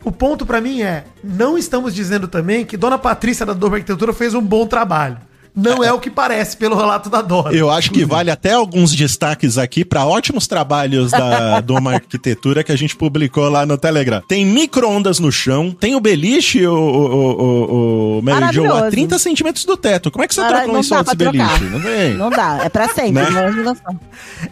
o 0.04 0.12
ponto 0.12 0.44
pra 0.44 0.60
mim 0.60 0.82
é, 0.82 1.04
não 1.22 1.56
estamos 1.56 1.94
dizendo 1.94 2.28
também 2.28 2.64
que 2.64 2.76
Dona 2.76 2.98
Patrícia 2.98 3.46
da 3.46 3.52
Doma 3.54 3.76
Arquitetura 3.76 4.12
fez 4.12 4.34
um 4.34 4.42
bom 4.42 4.66
trabalho. 4.66 5.16
Não 5.56 5.84
é, 5.84 5.92
o 5.92 6.00
que 6.00 6.10
parece 6.10 6.56
pelo 6.56 6.76
relato 6.76 7.08
da 7.08 7.22
Dora. 7.22 7.54
Eu 7.54 7.70
acho 7.70 7.92
que 7.92 8.04
vale 8.04 8.30
até 8.30 8.52
alguns 8.52 8.92
destaques 8.94 9.56
aqui 9.56 9.84
para 9.84 10.04
ótimos 10.04 10.48
trabalhos 10.48 11.12
da 11.12 11.60
Doma 11.62 11.94
Arquitetura 11.94 12.64
que 12.64 12.72
a 12.72 12.76
gente 12.76 12.96
publicou 12.96 13.48
lá 13.48 13.64
no 13.64 13.78
Telegram. 13.78 14.20
Tem 14.26 14.44
micro-ondas 14.44 15.20
no 15.20 15.30
chão, 15.30 15.70
tem 15.70 15.94
o 15.94 16.00
beliche, 16.00 16.66
o, 16.66 16.74
o, 16.74 17.42
o, 17.42 18.18
o 18.18 18.22
Mary 18.22 18.52
Jo, 18.52 18.64
a 18.64 18.68
Maravilhoso. 18.68 18.90
30 18.90 19.18
centímetros 19.18 19.64
do 19.64 19.76
teto. 19.76 20.10
Como 20.10 20.24
é 20.24 20.28
que 20.28 20.34
você 20.34 20.44
troca 20.44 20.68
um 20.68 20.80
dá 20.80 21.02
desse 21.02 21.16
beliche? 21.16 21.64
Não 21.64 21.80
tem. 21.80 22.14
não 22.14 22.30
dá, 22.30 22.60
é 22.64 22.68
pra 22.68 22.88
sempre. 22.88 23.12
Né? 23.12 23.30
não 23.30 23.40
é 23.40 23.50
imaginação. 23.50 24.00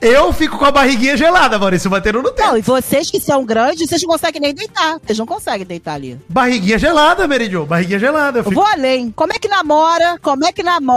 Eu 0.00 0.32
fico 0.32 0.56
com 0.56 0.64
a 0.64 0.70
barriguinha 0.70 1.16
gelada, 1.16 1.58
Maurício, 1.58 1.90
batendo 1.90 2.22
no 2.22 2.30
teto. 2.30 2.46
Não, 2.46 2.56
e 2.56 2.62
vocês 2.62 3.10
que 3.10 3.20
são 3.20 3.44
grandes, 3.44 3.88
vocês 3.88 4.02
não 4.02 4.10
conseguem 4.10 4.40
nem 4.40 4.54
deitar. 4.54 4.98
Vocês 5.04 5.18
não 5.18 5.26
conseguem 5.26 5.66
deitar 5.66 5.94
ali. 5.94 6.16
Barriguinha 6.28 6.78
gelada, 6.78 7.26
Meridio. 7.26 7.66
Barriguinha 7.66 7.98
gelada. 7.98 8.38
Eu 8.38 8.44
Eu 8.44 8.50
fico... 8.50 8.54
vou 8.54 8.64
além. 8.66 9.10
Como 9.10 9.32
é 9.32 9.38
que 9.38 9.48
namora? 9.48 10.16
Como 10.22 10.44
é 10.44 10.52
que 10.52 10.62
namora? 10.62 10.91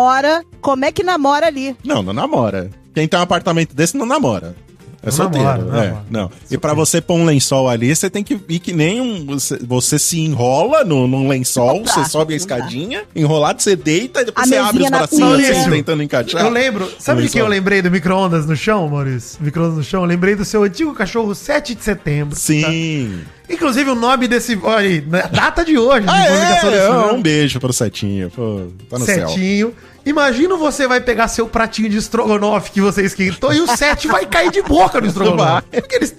Como 0.62 0.86
é 0.86 0.92
que 0.92 1.04
namora 1.04 1.48
ali? 1.48 1.76
Não, 1.84 2.02
não 2.02 2.14
namora. 2.14 2.70
Quem 2.94 3.08
tem 3.08 3.20
um 3.20 3.24
apartamento 3.24 3.76
desse 3.76 3.98
não 3.98 4.06
namora. 4.06 4.56
É 5.06 5.10
Não 5.10 5.12
solteiro. 5.12 5.46
namora, 5.46 5.64
não 5.72 5.76
é, 5.84 5.86
namora. 5.88 6.06
não. 6.10 6.32
E 6.50 6.58
pra 6.58 6.74
você 6.74 7.00
pôr 7.00 7.14
um 7.16 7.26
lençol 7.26 7.70
ali, 7.70 7.96
você 7.96 8.10
tem 8.10 8.24
que 8.24 8.40
ir 8.50 8.60
que 8.60 8.74
nem 8.74 9.00
um. 9.00 9.24
Você, 9.28 9.58
você 9.60 10.00
se 10.00 10.20
enrola 10.20 10.84
no, 10.84 11.08
num 11.08 11.28
lençol, 11.28 11.76
Não 11.76 11.84
dá, 11.84 11.94
você 11.94 12.06
sobe 12.06 12.34
a 12.34 12.38
não 12.40 12.46
dá. 12.48 12.56
escadinha, 12.58 13.04
enrolado, 13.16 13.62
você 13.62 13.76
deita 13.76 14.22
e 14.22 14.26
depois 14.26 14.46
A 14.46 14.50
você 14.50 14.58
abre 14.58 14.84
os 14.84 14.90
bracinhos 14.90 15.34
assim, 15.40 15.60
Isso. 15.62 15.70
tentando 15.70 16.02
encaixar. 16.04 16.42
Eu 16.42 16.50
lembro. 16.50 16.92
Sabe 17.00 17.22
de 17.22 17.30
que 17.30 17.38
eu 17.40 17.48
lembrei 17.48 17.82
do 17.84 17.92
micro-ondas 17.92 18.48
no 18.48 18.56
chão, 18.56 18.88
Maurício? 18.90 19.38
Micro-ondas 19.42 19.78
no 19.78 19.84
chão. 19.84 20.02
Eu 20.02 20.08
lembrei 20.08 20.34
do 20.36 20.44
seu 20.44 20.64
antigo 20.64 20.94
cachorro 20.96 21.36
7 21.36 21.76
de 21.76 21.84
setembro. 21.84 22.36
Sim. 22.36 23.22
tá? 23.48 23.54
Inclusive 23.54 23.92
o 23.92 23.96
nome 23.96 24.28
desse. 24.28 24.60
Olha 24.64 24.78
aí, 24.88 25.02
data 25.02 25.64
de 25.64 25.78
hoje, 25.78 26.02
de 26.08 26.10
Ah, 26.10 26.26
é, 26.26 26.60
programa. 26.62 27.14
um 27.14 27.22
beijo 27.22 27.60
pro 27.60 27.72
Setinho. 27.72 28.32
Pô, 28.32 28.64
tá 28.90 28.98
no 28.98 29.06
céu. 29.06 29.28
Imagina 30.06 30.56
você 30.56 30.88
vai 30.88 31.02
pegar 31.02 31.28
seu 31.28 31.48
pratinho 31.48 31.90
de 31.90 31.98
estrogonofe 31.98 32.72
que 32.72 32.80
você 32.80 33.04
esquentou 33.04 33.52
e 33.52 33.60
o 33.60 33.68
sete 33.76 34.08
vai 34.08 34.26
cair 34.26 34.52
de 34.52 34.62
boca 34.62 35.02
no 35.02 35.08
estrogonofe. 35.08 35.64
Porque 35.72 35.96
ele, 35.96 36.12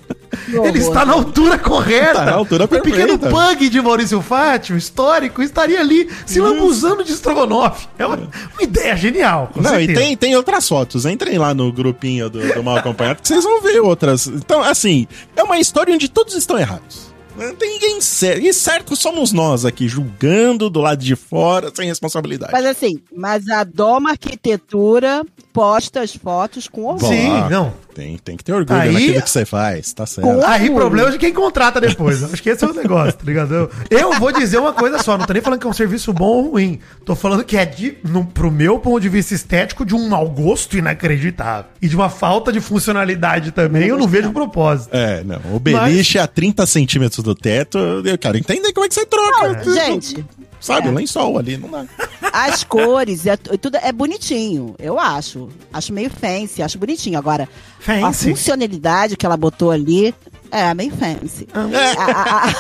ele 0.66 0.78
está 0.80 1.04
na 1.04 1.12
altura 1.12 1.56
correta. 1.56 2.14
Tá 2.14 2.24
na 2.24 2.32
altura 2.32 2.64
o 2.64 2.68
pequeno 2.68 3.18
perfeita. 3.18 3.30
pug 3.30 3.68
de 3.68 3.80
Maurício 3.80 4.20
Fátio, 4.20 4.76
histórico, 4.76 5.40
estaria 5.40 5.78
ali 5.78 6.10
se 6.26 6.40
lambuzando 6.40 7.04
de 7.04 7.12
estrogonofe. 7.12 7.86
É 7.96 8.04
uma, 8.04 8.16
uma 8.16 8.62
ideia 8.62 8.96
genial. 8.96 9.52
Não, 9.54 9.80
e 9.80 9.94
tem, 9.94 10.16
tem 10.16 10.34
outras 10.34 10.68
fotos. 10.68 11.06
Entrem 11.06 11.38
lá 11.38 11.54
no 11.54 11.72
grupinho 11.72 12.28
do, 12.28 12.40
do 12.54 12.64
Mal 12.64 12.78
Acompanhado 12.78 13.22
que 13.22 13.28
vocês 13.28 13.44
vão 13.44 13.62
ver 13.62 13.80
outras. 13.80 14.26
Então, 14.26 14.62
assim, 14.62 15.06
é 15.36 15.42
uma 15.44 15.60
história 15.60 15.94
onde 15.94 16.08
todos 16.08 16.34
estão 16.34 16.58
errados. 16.58 17.05
Não 17.36 17.54
tem 17.54 17.74
ninguém 17.74 18.00
certo. 18.00 18.40
E 18.44 18.52
certo 18.52 18.96
somos 18.96 19.32
nós 19.32 19.64
aqui, 19.64 19.88
julgando 19.88 20.68
do 20.70 20.80
lado 20.80 21.04
de 21.04 21.14
fora, 21.16 21.70
sem 21.74 21.86
responsabilidade. 21.86 22.52
Mas 22.52 22.64
assim, 22.66 23.00
mas 23.14 23.48
a 23.48 23.64
Doma 23.64 24.10
Arquitetura 24.10 25.24
posta 25.52 26.00
as 26.02 26.14
fotos 26.14 26.68
com 26.68 26.84
orgulho. 26.84 27.12
Sim, 27.12 27.30
não. 27.50 27.72
Tem, 27.94 28.18
tem 28.18 28.36
que 28.36 28.44
ter 28.44 28.52
orgulho 28.52 28.78
Aí- 28.78 28.92
naquilo 28.92 29.22
que 29.22 29.30
você 29.30 29.46
faz, 29.46 29.90
tá 29.94 30.04
certo. 30.04 30.26
Com- 30.28 30.44
Aí, 30.44 30.68
problema 30.68 31.10
de 31.10 31.16
quem 31.16 31.32
contrata 31.32 31.80
depois. 31.80 32.22
Acho 32.22 32.42
que 32.42 32.50
esse 32.50 32.62
é 32.62 32.68
o 32.68 32.74
negócio, 32.74 33.14
tá 33.14 33.24
ligado? 33.24 33.70
Eu, 33.88 34.12
vou 34.18 34.30
dizer 34.32 34.58
uma 34.58 34.74
coisa 34.74 35.02
só, 35.02 35.16
não 35.16 35.24
tô 35.24 35.32
nem 35.32 35.40
falando 35.40 35.58
que 35.58 35.66
é 35.66 35.70
um 35.70 35.72
serviço 35.72 36.12
bom 36.12 36.26
ou 36.26 36.50
ruim. 36.50 36.78
Tô 37.06 37.16
falando 37.16 37.42
que 37.42 37.56
é, 37.56 37.64
de, 37.64 37.96
no, 38.04 38.26
pro 38.26 38.50
meu 38.50 38.78
ponto 38.78 39.00
de 39.00 39.08
vista 39.08 39.32
estético, 39.34 39.82
de 39.86 39.94
um 39.94 40.10
mau 40.10 40.28
gosto 40.28 40.76
inacreditável. 40.76 41.70
E 41.80 41.88
de 41.88 41.96
uma 41.96 42.10
falta 42.10 42.52
de 42.52 42.60
funcionalidade 42.60 43.50
também, 43.50 43.88
eu 43.88 43.96
não 43.96 44.06
vejo 44.06 44.30
propósito. 44.30 44.94
É, 44.94 45.24
não. 45.24 45.40
O 45.54 45.58
beliche 45.58 46.18
a 46.18 46.26
30 46.26 46.66
centímetros 46.66 47.24
do 47.27 47.35
teto, 47.35 47.78
eu 47.78 48.16
quero 48.19 48.39
entender 48.39 48.73
como 48.73 48.86
é 48.86 48.89
que 48.89 48.94
você 48.94 49.05
troca. 49.05 49.65
Não, 49.65 49.74
gente, 49.74 50.24
Sabe, 50.61 50.89
é. 50.89 50.90
o 50.90 50.94
lençol 50.94 51.39
ali, 51.39 51.57
não 51.57 51.70
dá. 51.70 51.85
as 52.32 52.65
cores, 52.65 53.27
é, 53.27 53.36
tudo 53.36 53.77
é 53.77 53.93
bonitinho, 53.93 54.74
eu 54.78 54.98
acho. 54.98 55.48
Acho 55.73 55.93
meio 55.93 56.11
fancy, 56.11 56.62
acho 56.62 56.78
bonitinho. 56.78 57.19
Agora, 57.19 57.48
a 57.81 57.82
Fancy. 57.82 58.31
funcionalidade 58.31 59.16
que 59.16 59.27
ela 59.27 59.36
botou 59.36 59.70
ali 59.70 60.15
é 60.56 60.74
meio 60.74 60.90
fancy. 60.92 61.46
A, 61.52 61.60
a- 61.60 62.12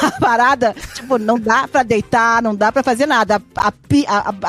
a- 0.04 0.08
a 0.08 0.10
parada, 0.20 0.74
tipo, 0.94 1.18
não 1.18 1.38
dá 1.38 1.66
pra 1.68 1.82
deitar, 1.82 2.42
não 2.42 2.54
dá 2.54 2.70
pra 2.70 2.82
fazer 2.82 3.06
nada. 3.06 3.40
A, 3.56 3.72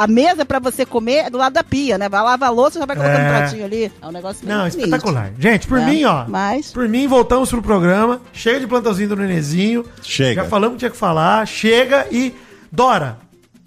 a 0.04 0.08
mesa 0.08 0.46
pra 0.46 0.60
você 0.60 0.86
comer 0.86 1.26
é 1.26 1.30
do 1.30 1.38
lado 1.38 1.54
da 1.54 1.64
pia, 1.64 1.98
né? 1.98 2.10
Vai 2.10 2.22
lavar 2.22 2.50
a 2.50 2.52
louça, 2.52 2.80
já 2.80 2.86
vai 2.86 2.96
colocando 2.96 3.20
É. 3.22 3.26
um 3.26 3.38
pratinho 3.38 3.66
ali. 3.66 3.92
É 4.02 4.08
um 4.08 4.12
negócio 4.12 4.46
meio 4.46 4.58
Não, 4.58 4.68
espetacular. 4.68 5.32
Gente, 5.40 5.68
por 5.68 5.80
É, 5.80 5.86
mim, 5.86 6.04
ó. 6.04 6.26
mas- 6.28 6.72
Por 6.72 6.88
mim, 6.90 7.08
voltamos 7.08 7.50
pro 7.50 7.62
programa. 7.62 8.22
Chega 8.34 8.60
de 8.60 8.68
plantãozinho 8.68 9.10
do 9.10 9.16
Nenezinho. 9.16 9.86
Chega. 10.02 10.44
Já 10.44 10.50
falamos 10.50 10.74
o 10.74 10.74
que 10.74 10.80
tinha 10.80 10.92
que 10.92 10.98
falar. 10.98 11.46
Chega 11.48 12.08
e. 12.12 12.34
Dora, 12.72 13.18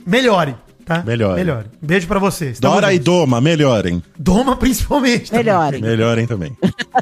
melhore. 0.07 0.55
Tá? 0.85 1.03
Melhore. 1.07 1.37
Melhore. 1.37 1.67
Beijo 1.81 2.09
pra 2.09 2.19
vocês. 2.19 2.59
Tamo 2.59 2.75
Dora 2.75 2.93
e 2.93 2.97
junto. 2.97 3.05
Doma, 3.05 3.41
melhorem. 3.41 4.03
Doma, 4.19 4.57
principalmente. 4.59 5.31
também. 5.31 5.45
Melhorem. 5.45 5.81
Melhorem 5.81 6.27
também. 6.27 6.57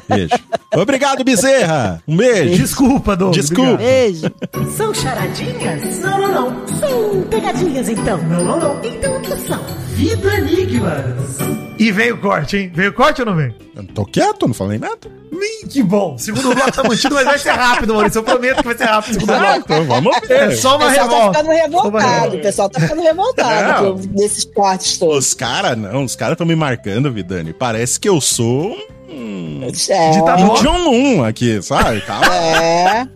Beijo. 0.07 0.35
Obrigado, 0.75 1.23
Bezerra. 1.23 2.01
Um 2.07 2.15
beijo. 2.15 2.55
Desculpa, 2.61 3.15
Dom. 3.15 3.31
Desculpa. 3.31 3.77
Beijo. 3.77 4.31
São 4.77 4.93
charadinhas? 4.93 5.99
Não, 5.99 6.19
não, 6.21 6.31
não. 6.51 6.67
São 6.79 7.21
pegadinhas, 7.29 7.89
então. 7.89 8.17
Não, 8.19 8.43
não, 8.43 8.59
não. 8.59 8.81
Então 8.83 9.17
o 9.17 9.21
que 9.21 9.35
são? 9.47 9.59
Vida 9.93 10.33
Enigmas. 10.37 11.37
E 11.77 11.91
veio 11.91 12.15
o 12.15 12.17
corte, 12.19 12.57
hein? 12.57 12.71
Veio 12.73 12.91
o 12.91 12.93
corte 12.93 13.21
ou 13.21 13.25
não 13.25 13.35
veio? 13.35 13.53
Eu 13.75 13.83
tô 13.87 14.05
quieto, 14.05 14.47
não 14.47 14.53
falei 14.53 14.77
nada. 14.77 14.97
Ih, 15.31 15.67
que 15.67 15.81
bom. 15.81 16.17
Segundo 16.17 16.53
bloco 16.53 16.71
tá 16.71 16.83
mantido, 16.83 17.15
mas 17.15 17.25
vai 17.25 17.39
ser 17.39 17.51
rápido, 17.51 17.93
Maurício. 17.93 18.19
Eu 18.19 18.23
prometo 18.23 18.57
que 18.57 18.63
vai 18.65 18.77
ser 18.77 18.83
rápido 18.85 19.11
o 19.11 19.13
segundo 19.21 19.31
Ah, 19.33 19.39
bloco. 19.39 19.59
então 19.59 19.85
vamos 19.85 20.17
É 20.29 20.47
ver. 20.47 20.55
só 20.57 20.73
O 20.73 20.77
uma 20.77 20.89
pessoal 20.89 21.07
tá 21.09 21.15
revolta. 21.15 21.39
ficando 21.39 21.45
Só 21.45 21.51
uma 21.51 21.53
revoltado. 21.61 21.97
revolta. 22.11 22.35
O 22.37 22.41
pessoal 22.41 22.69
tá 22.69 22.79
ficando 22.81 23.01
revoltado 23.01 23.95
desses 24.09 24.43
cortes 24.45 24.97
todos. 24.97 25.17
Os 25.27 25.33
caras 25.33 25.77
não, 25.77 26.03
os 26.03 26.15
caras 26.15 26.33
estão 26.33 26.45
me 26.47 26.55
marcando, 26.55 27.11
Vidani. 27.11 27.53
Parece 27.53 27.99
que 27.99 28.09
eu 28.09 28.19
sou 28.19 28.75
um 29.11 29.61
É, 29.63 30.11
Ditador. 30.11 30.53
Kim 30.55 30.63
Jong-un 30.63 31.23
aqui, 31.23 31.61
sabe? 31.61 32.01
Calma. 32.01 32.35
é. 32.35 33.07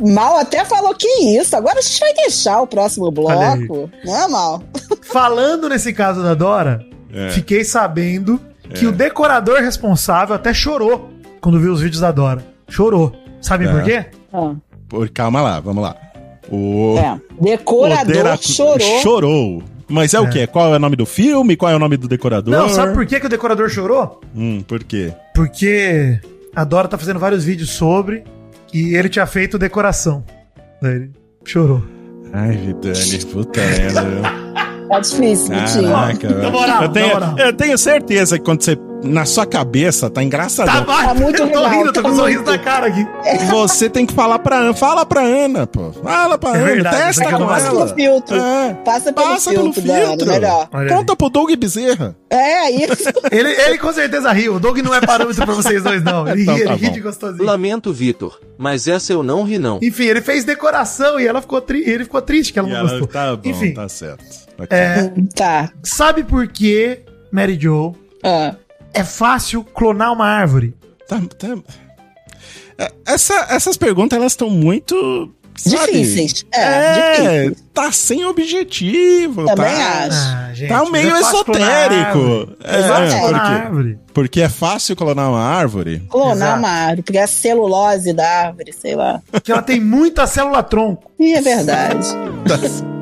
Mal 0.00 0.36
até 0.38 0.64
falou 0.64 0.94
que 0.94 1.08
isso. 1.08 1.56
Agora 1.56 1.78
a 1.78 1.82
gente 1.82 1.98
vai 2.00 2.12
deixar 2.14 2.60
o 2.60 2.66
próximo 2.66 3.10
bloco. 3.10 3.90
Não 4.04 4.16
é 4.24 4.28
mal? 4.28 4.62
Falando 5.02 5.68
nesse 5.68 5.92
caso 5.92 6.22
da 6.22 6.34
Dora, 6.34 6.84
É. 7.12 7.30
fiquei 7.30 7.64
sabendo 7.64 8.40
que 8.74 8.86
o 8.86 8.92
decorador 8.92 9.60
responsável 9.60 10.34
até 10.34 10.52
chorou 10.54 11.10
quando 11.40 11.58
viu 11.58 11.72
os 11.72 11.80
vídeos 11.80 12.00
da 12.00 12.12
Dora. 12.12 12.44
Chorou. 12.68 13.12
Sabem 13.40 13.68
É. 13.68 13.72
por 13.72 13.82
quê? 13.82 14.04
Ah, 14.32 14.54
Por, 14.88 15.08
calma 15.10 15.40
lá, 15.42 15.58
vamos 15.60 15.82
lá. 15.82 15.96
O, 16.50 16.96
é. 16.98 17.18
Decorador 17.40 18.34
o 18.34 18.42
chorou. 18.42 19.00
Chorou. 19.02 19.62
Mas 19.90 20.14
é, 20.14 20.20
o 20.20 20.28
quê? 20.30 20.46
Qual 20.46 20.72
é 20.72 20.76
o 20.76 20.78
nome 20.80 20.96
do 20.96 21.04
filme? 21.04 21.56
Qual 21.56 21.70
é 21.70 21.74
o 21.76 21.78
nome 21.78 21.96
do 21.96 22.08
decorador? 22.08 22.54
Não, 22.54 22.68
sabe 22.68 22.94
por 22.94 23.04
quê 23.04 23.18
que 23.20 23.26
o 23.26 23.28
decorador 23.28 23.68
chorou? 23.68 24.20
Hum, 24.34 24.62
por 24.62 24.82
quê? 24.84 25.12
Porque 25.34 26.20
a 26.54 26.64
Dora 26.64 26.88
tá 26.88 26.96
fazendo 26.96 27.18
vários 27.18 27.44
vídeos 27.44 27.70
sobre 27.70 28.24
e 28.72 28.94
ele 28.94 29.08
tinha 29.08 29.26
feito 29.26 29.58
decoração. 29.58 30.24
Daí 30.80 30.94
ele 30.94 31.10
chorou. 31.44 31.82
Ai, 32.32 32.56
Vidani, 32.56 33.24
puta 33.26 33.60
merda. 33.60 34.02
Tá 34.88 34.98
difícil. 35.00 35.54
Caraca, 35.54 36.28
velho. 36.28 36.42
Na 36.42 36.50
moral, 36.50 36.82
eu, 36.84 36.88
tenho, 36.88 37.08
na 37.20 37.26
moral. 37.26 37.46
eu 37.46 37.52
tenho 37.52 37.78
certeza 37.78 38.38
que 38.38 38.44
quando 38.44 38.62
você. 38.62 38.78
Na 39.02 39.24
sua 39.24 39.46
cabeça, 39.46 40.10
tá 40.10 40.22
engraçadão. 40.22 40.84
Tá, 40.84 41.14
muito 41.14 41.40
eu 41.42 41.50
tô 41.50 41.60
legal, 41.60 41.70
rindo, 41.70 41.86
tô 41.92 42.02
tá 42.02 42.02
com 42.02 42.14
um 42.14 42.16
sorriso 42.16 42.42
na 42.44 42.58
cara 42.58 42.86
aqui. 42.88 43.06
Você 43.50 43.88
tem 43.88 44.04
que 44.04 44.12
falar 44.12 44.38
pra 44.40 44.56
Ana. 44.58 44.74
Fala 44.74 45.06
pra 45.06 45.22
Ana, 45.22 45.66
pô. 45.66 45.90
Fala 45.92 46.36
pra 46.36 46.50
É 46.50 46.56
Ana. 46.56 46.64
verdade, 46.66 46.96
isso 47.10 47.20
testa 47.20 47.38
com 47.38 47.46
Passa 47.46 47.66
ela. 47.68 47.86
pelo 47.86 47.94
filtro. 47.94 48.36
É. 48.36 48.74
Passa 48.84 49.12
pelo 49.12 49.26
Passa 49.26 49.50
pelo 49.50 49.72
filtro, 49.72 49.82
Dani, 49.90 50.06
filtro. 50.06 50.26
melhor. 50.28 50.68
Olha 50.72 50.88
Conta 50.94 51.16
pro 51.16 51.30
Doug 51.30 51.50
Bezerra. 51.56 52.14
É 52.28 52.70
isso. 52.70 53.08
Ele, 53.32 53.48
ele 53.48 53.78
com 53.78 53.92
certeza 53.92 54.30
riu. 54.32 54.54
O 54.56 54.60
Doug 54.60 54.78
não 54.78 54.94
é 54.94 55.00
parâmetro 55.00 55.44
pra 55.44 55.54
vocês 55.54 55.82
dois, 55.82 56.02
não. 56.02 56.28
Ele 56.28 56.42
Então 56.42 56.54
ri, 56.54 56.64
tá 56.64 56.74
ele 56.74 56.86
ri 56.86 56.90
de 56.92 57.00
gostosinho. 57.00 57.44
Lamento, 57.44 57.92
Vitor, 57.92 58.38
mas 58.58 58.86
essa 58.86 59.12
eu 59.12 59.22
não 59.22 59.42
ri 59.44 59.58
não. 59.58 59.78
Enfim, 59.82 60.04
ele 60.04 60.20
fez 60.20 60.44
decoração 60.44 61.18
e 61.18 61.26
ela 61.26 61.40
ficou 61.40 61.60
tri... 61.60 61.82
ele 61.88 62.04
ficou 62.04 62.20
triste 62.22 62.52
que 62.52 62.58
ela 62.58 62.68
E 62.68 62.72
não 62.72 62.78
ela, 62.78 62.88
gostou. 62.90 63.06
tá 63.08 63.34
bom, 63.36 63.48
Enfim, 63.48 63.72
tá 63.72 63.88
certo. 63.88 64.24
Ok. 64.58 64.76
é, 64.78 65.10
Tá. 65.34 65.70
sabe 65.82 66.22
por 66.22 66.46
que, 66.48 67.00
Mary 67.32 67.58
Jo, 67.60 67.94
Ah. 68.22 68.54
É 68.94 69.04
fácil 69.04 69.62
clonar 69.64 70.12
uma 70.12 70.26
árvore? 70.26 70.74
Tá- 71.08 71.20
tá- 71.38 71.56
É, 72.78 72.90
Essa- 73.06 73.46
essas 73.50 73.76
perguntas, 73.76 74.18
elas 74.18 74.32
estão 74.32 74.48
muito. 74.48 75.30
sabe? 75.56 75.92
Difíceis. 75.92 76.46
É, 76.54 77.46
É, 77.46 77.52
tá 77.74 77.92
sem 77.92 78.24
objetivo. 78.24 79.44
Também 79.44 79.74
tá, 79.76 80.04
acho. 80.06 80.16
Ah, 80.16 80.50
gente, 80.54 80.68
tá 80.70 80.84
meio 80.90 81.14
é 81.14 81.20
esotérico. 81.20 82.56
É, 82.64 82.80
É 82.80 82.82
fácil 82.88 83.18
por 83.18 83.28
clonar 83.28 83.46
quê? 83.46 83.62
árvore. 83.66 83.98
Porque 84.14 84.40
é 84.40 84.48
fácil 84.48 84.96
clonar 84.96 85.28
uma 85.28 85.42
árvore. 85.42 86.02
Clonar 86.08 86.36
Exato. 86.36 86.58
uma 86.58 86.68
árvore, 86.70 87.02
porque 87.02 87.18
é 87.18 87.22
a 87.22 87.26
celulose 87.26 88.12
da 88.14 88.26
árvore, 88.46 88.72
sei 88.72 88.94
lá. 88.96 89.20
Porque 89.30 89.52
ela 89.52 89.60
tem 89.62 89.78
muita 89.80 90.26
célula 90.26 90.62
tronco. 90.62 91.10
E 91.18 91.34
é 91.34 91.42
verdade. 91.42 92.08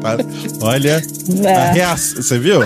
Tá- 0.01 0.17
tá- 0.17 0.67
olha, 0.67 1.01
É. 1.45 1.55
a 1.55 1.71
reação. 1.71 2.21
Você 2.23 2.39
viu? 2.41 2.61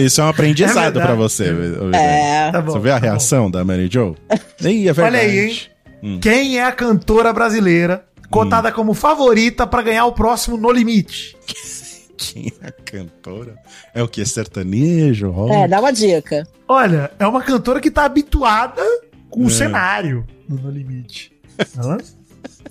Isso 0.00 0.20
é 0.20 0.24
um 0.24 0.28
aprendizado 0.28 0.98
É 1.00 1.02
pra 1.02 1.14
você. 1.14 1.52
Vidani. 1.52 1.96
É. 1.96 2.50
Tá 2.50 2.60
bom, 2.62 2.72
Você 2.72 2.78
viu 2.80 2.92
a 2.92 2.94
tá 2.94 3.00
bom. 3.00 3.06
reação 3.06 3.50
da 3.50 3.64
Mary 3.64 3.88
Jo? 3.90 4.14
Ih, 4.60 4.88
é 4.88 4.92
verdade. 4.92 5.16
Olha 5.16 5.20
aí, 5.20 5.38
hein? 5.38 5.60
Hum. 6.02 6.18
Quem 6.20 6.58
é 6.58 6.64
a 6.64 6.72
cantora 6.72 7.32
brasileira 7.32 8.04
cotada 8.30 8.72
como 8.72 8.94
favorita 8.94 9.66
pra 9.66 9.82
ganhar 9.82 10.06
o 10.06 10.12
próximo 10.12 10.56
No 10.56 10.70
Limite? 10.72 11.36
Quem 12.16 12.52
é 12.62 12.68
a 12.68 12.72
cantora? 12.72 13.54
É 13.94 14.02
o 14.02 14.08
que? 14.08 14.24
Sertanejo? 14.24 15.30
rock? 15.30 15.52
É, 15.54 15.68
dá 15.68 15.80
uma 15.80 15.92
dica. 15.92 16.46
Olha, 16.68 17.10
é 17.18 17.26
uma 17.26 17.42
cantora 17.42 17.80
que 17.80 17.90
tá 17.90 18.04
habituada 18.04 18.82
com 19.28 19.44
o 19.44 19.48
É. 19.48 19.50
cenário 19.50 20.24
do 20.48 20.56
No 20.60 20.70
Limite. 20.70 21.32
Hã? 21.78 21.98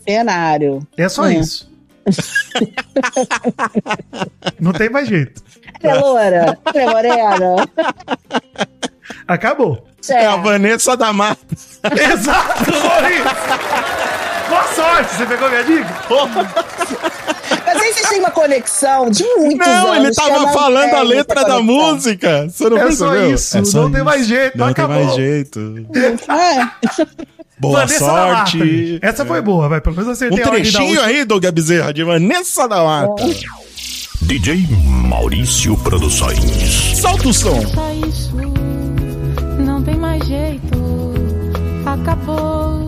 Cenário. 0.07 0.85
É 0.97 1.07
só 1.09 1.23
Hum. 1.23 1.31
isso. 1.31 1.69
Não 4.59 4.71
tem 4.73 4.89
mais 4.89 5.07
jeito. 5.07 5.41
É 5.83 5.93
loura? 5.95 6.57
É 6.73 6.85
morena? 6.85 7.55
Acabou. 9.27 9.85
É 10.09 10.25
a 10.27 10.31
É. 10.33 10.37
Vanessa 10.37 10.97
da 10.97 11.13
Mata. 11.13 11.39
Exato, 11.91 12.71
Maurício! 12.71 13.23
Boa 14.49 14.63
sorte, 14.75 15.15
você 15.15 15.25
pegou 15.25 15.49
minha 15.49 15.63
dica? 15.63 15.87
Mas 17.65 17.81
aí 17.81 17.93
vocês 17.93 18.09
têm 18.09 18.19
uma 18.19 18.31
conexão 18.31 19.09
de 19.09 19.23
muitos 19.37 19.65
Não, 19.65 19.93
anos. 19.93 20.05
ele 20.05 20.13
tava 20.15 20.51
falando 20.51 20.93
a 20.93 21.01
letra 21.03 21.43
da 21.45 21.61
música. 21.61 22.47
Você 22.49 22.69
não 22.69 22.77
É 22.77 22.91
só 22.91 23.09
percebeu? 23.11 23.33
isso, 23.33 23.77
não 23.77 23.91
tem 23.91 24.03
mais 24.03 24.27
jeito, 24.27 24.57
Não 24.57 24.67
acabou. 24.67 24.95
tem 24.97 25.05
mais 25.05 25.15
jeito. 25.15 25.85
É. 26.27 26.69
Boa 27.59 27.81
Vanessa 27.81 27.99
sorte. 28.05 28.99
Essa 29.01 29.23
foi 29.25 29.39
boa, 29.41 29.69
vai. 29.69 29.79
Pelo 29.79 29.95
menos 29.95 30.09
Um 30.09 30.11
acertei 30.13 30.41
a 30.41 30.45
da 30.45 30.51
trechinho 30.51 31.01
aí, 31.01 31.23
Doug 31.23 31.45
Bezerra, 31.45 31.93
de 31.93 32.03
Vanessa 32.03 32.67
da 32.67 32.83
Mata. 32.83 33.23
DJ 34.31 34.65
Maurício 35.09 35.75
Produções. 35.75 36.39
Solta 36.97 37.27
o 37.27 37.33
som. 37.33 37.67
Só 37.67 37.91
isso, 38.07 38.33
não 39.59 39.83
tem 39.83 39.97
mais 39.97 40.25
jeito. 40.25 41.13
Acabou. 41.85 42.87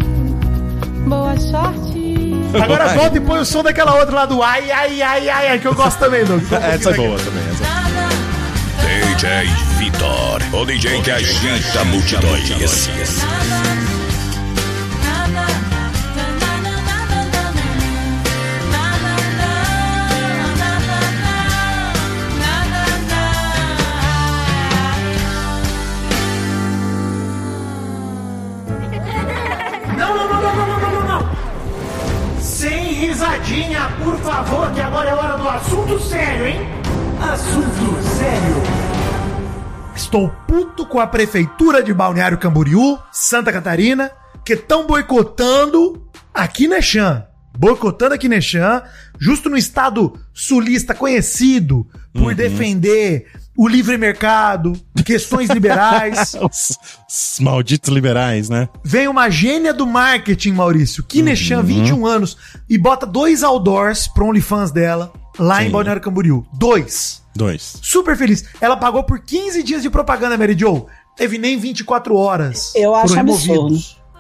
Boa 1.06 1.38
sorte. 1.38 2.16
Agora 2.54 2.94
volta 2.94 3.18
e 3.18 3.20
põe 3.20 3.40
o 3.40 3.46
som 3.46 3.62
daquela 3.62 3.94
outra 4.00 4.16
lá 4.16 4.26
do 4.26 4.42
ai, 4.42 4.72
ai, 4.72 5.02
ai, 5.02 5.30
ai, 5.30 5.48
ai, 5.50 5.60
que 5.60 5.68
eu 5.68 5.76
gosto 5.76 6.00
também, 6.00 6.24
Doug. 6.24 6.42
Então, 6.42 6.62
um 6.62 6.64
Essa 6.64 6.90
é 6.92 6.94
boa 6.94 7.20
também. 7.20 7.44
Essa. 7.52 7.84
DJ 9.18 9.50
Vitor, 9.80 10.62
o 10.62 10.66
DJ 10.66 11.02
que 11.02 11.12
agita 11.12 11.84
multidões. 11.84 12.88
Assunto 35.94 36.10
sério, 36.10 36.48
hein? 36.48 36.60
Assunto 37.22 38.04
sério. 38.18 38.56
Estou 39.96 40.30
puto 40.48 40.86
com 40.86 41.00
a 41.00 41.06
prefeitura 41.06 41.84
de 41.84 41.94
Balneário 41.94 42.38
Camboriú, 42.38 42.98
Santa 43.12 43.52
Catarina, 43.52 44.12
que 44.44 44.54
estão 44.54 44.88
boicotando 44.88 46.08
a 46.34 46.48
Kinechan. 46.48 47.24
Boicotando 47.56 48.16
a 48.16 48.18
Kinechan, 48.18 48.82
justo 49.20 49.50
no 49.50 49.58
estado 49.58 50.20
sulista 50.34 50.96
conhecido 50.96 51.88
por 52.12 52.34
defender 52.34 53.28
o 53.56 53.68
livre 53.68 53.96
mercado, 53.96 54.74
questões 55.06 55.48
liberais. 55.52 56.34
Os, 56.42 56.76
os 57.08 57.40
malditos 57.40 57.92
liberais, 57.92 58.50
né? 58.50 58.68
Vem 58.84 59.08
uma 59.08 59.30
gênia 59.30 59.72
do 59.72 59.86
marketing, 59.86 60.54
Maurício, 60.54 61.04
Kinechan, 61.04 61.62
21 61.62 62.04
anos, 62.08 62.36
e 62.68 62.80
bota 62.80 63.06
dois 63.06 63.44
outdoors 63.44 64.08
pro 64.08 64.26
OnlyFans 64.26 64.72
dela, 64.72 65.14
lá 65.40 65.62
em 65.62 65.66
Sim. 65.68 65.72
Balneário 65.72 66.02
Camboriú. 66.02 66.46
Dois. 66.54 67.22
Dois. 67.36 67.78
Super 67.82 68.16
feliz. 68.16 68.46
Ela 68.62 68.78
pagou 68.78 69.04
por 69.04 69.20
15 69.20 69.64
dias 69.64 69.82
de 69.82 69.90
propaganda, 69.90 70.38
Mary 70.38 70.56
Jo. 70.58 70.86
Teve 71.16 71.38
nem 71.38 71.58
24 71.58 72.16
horas. 72.16 72.74
Eu 72.76 72.94
acho 72.96 73.20
absurdo. 73.20 73.76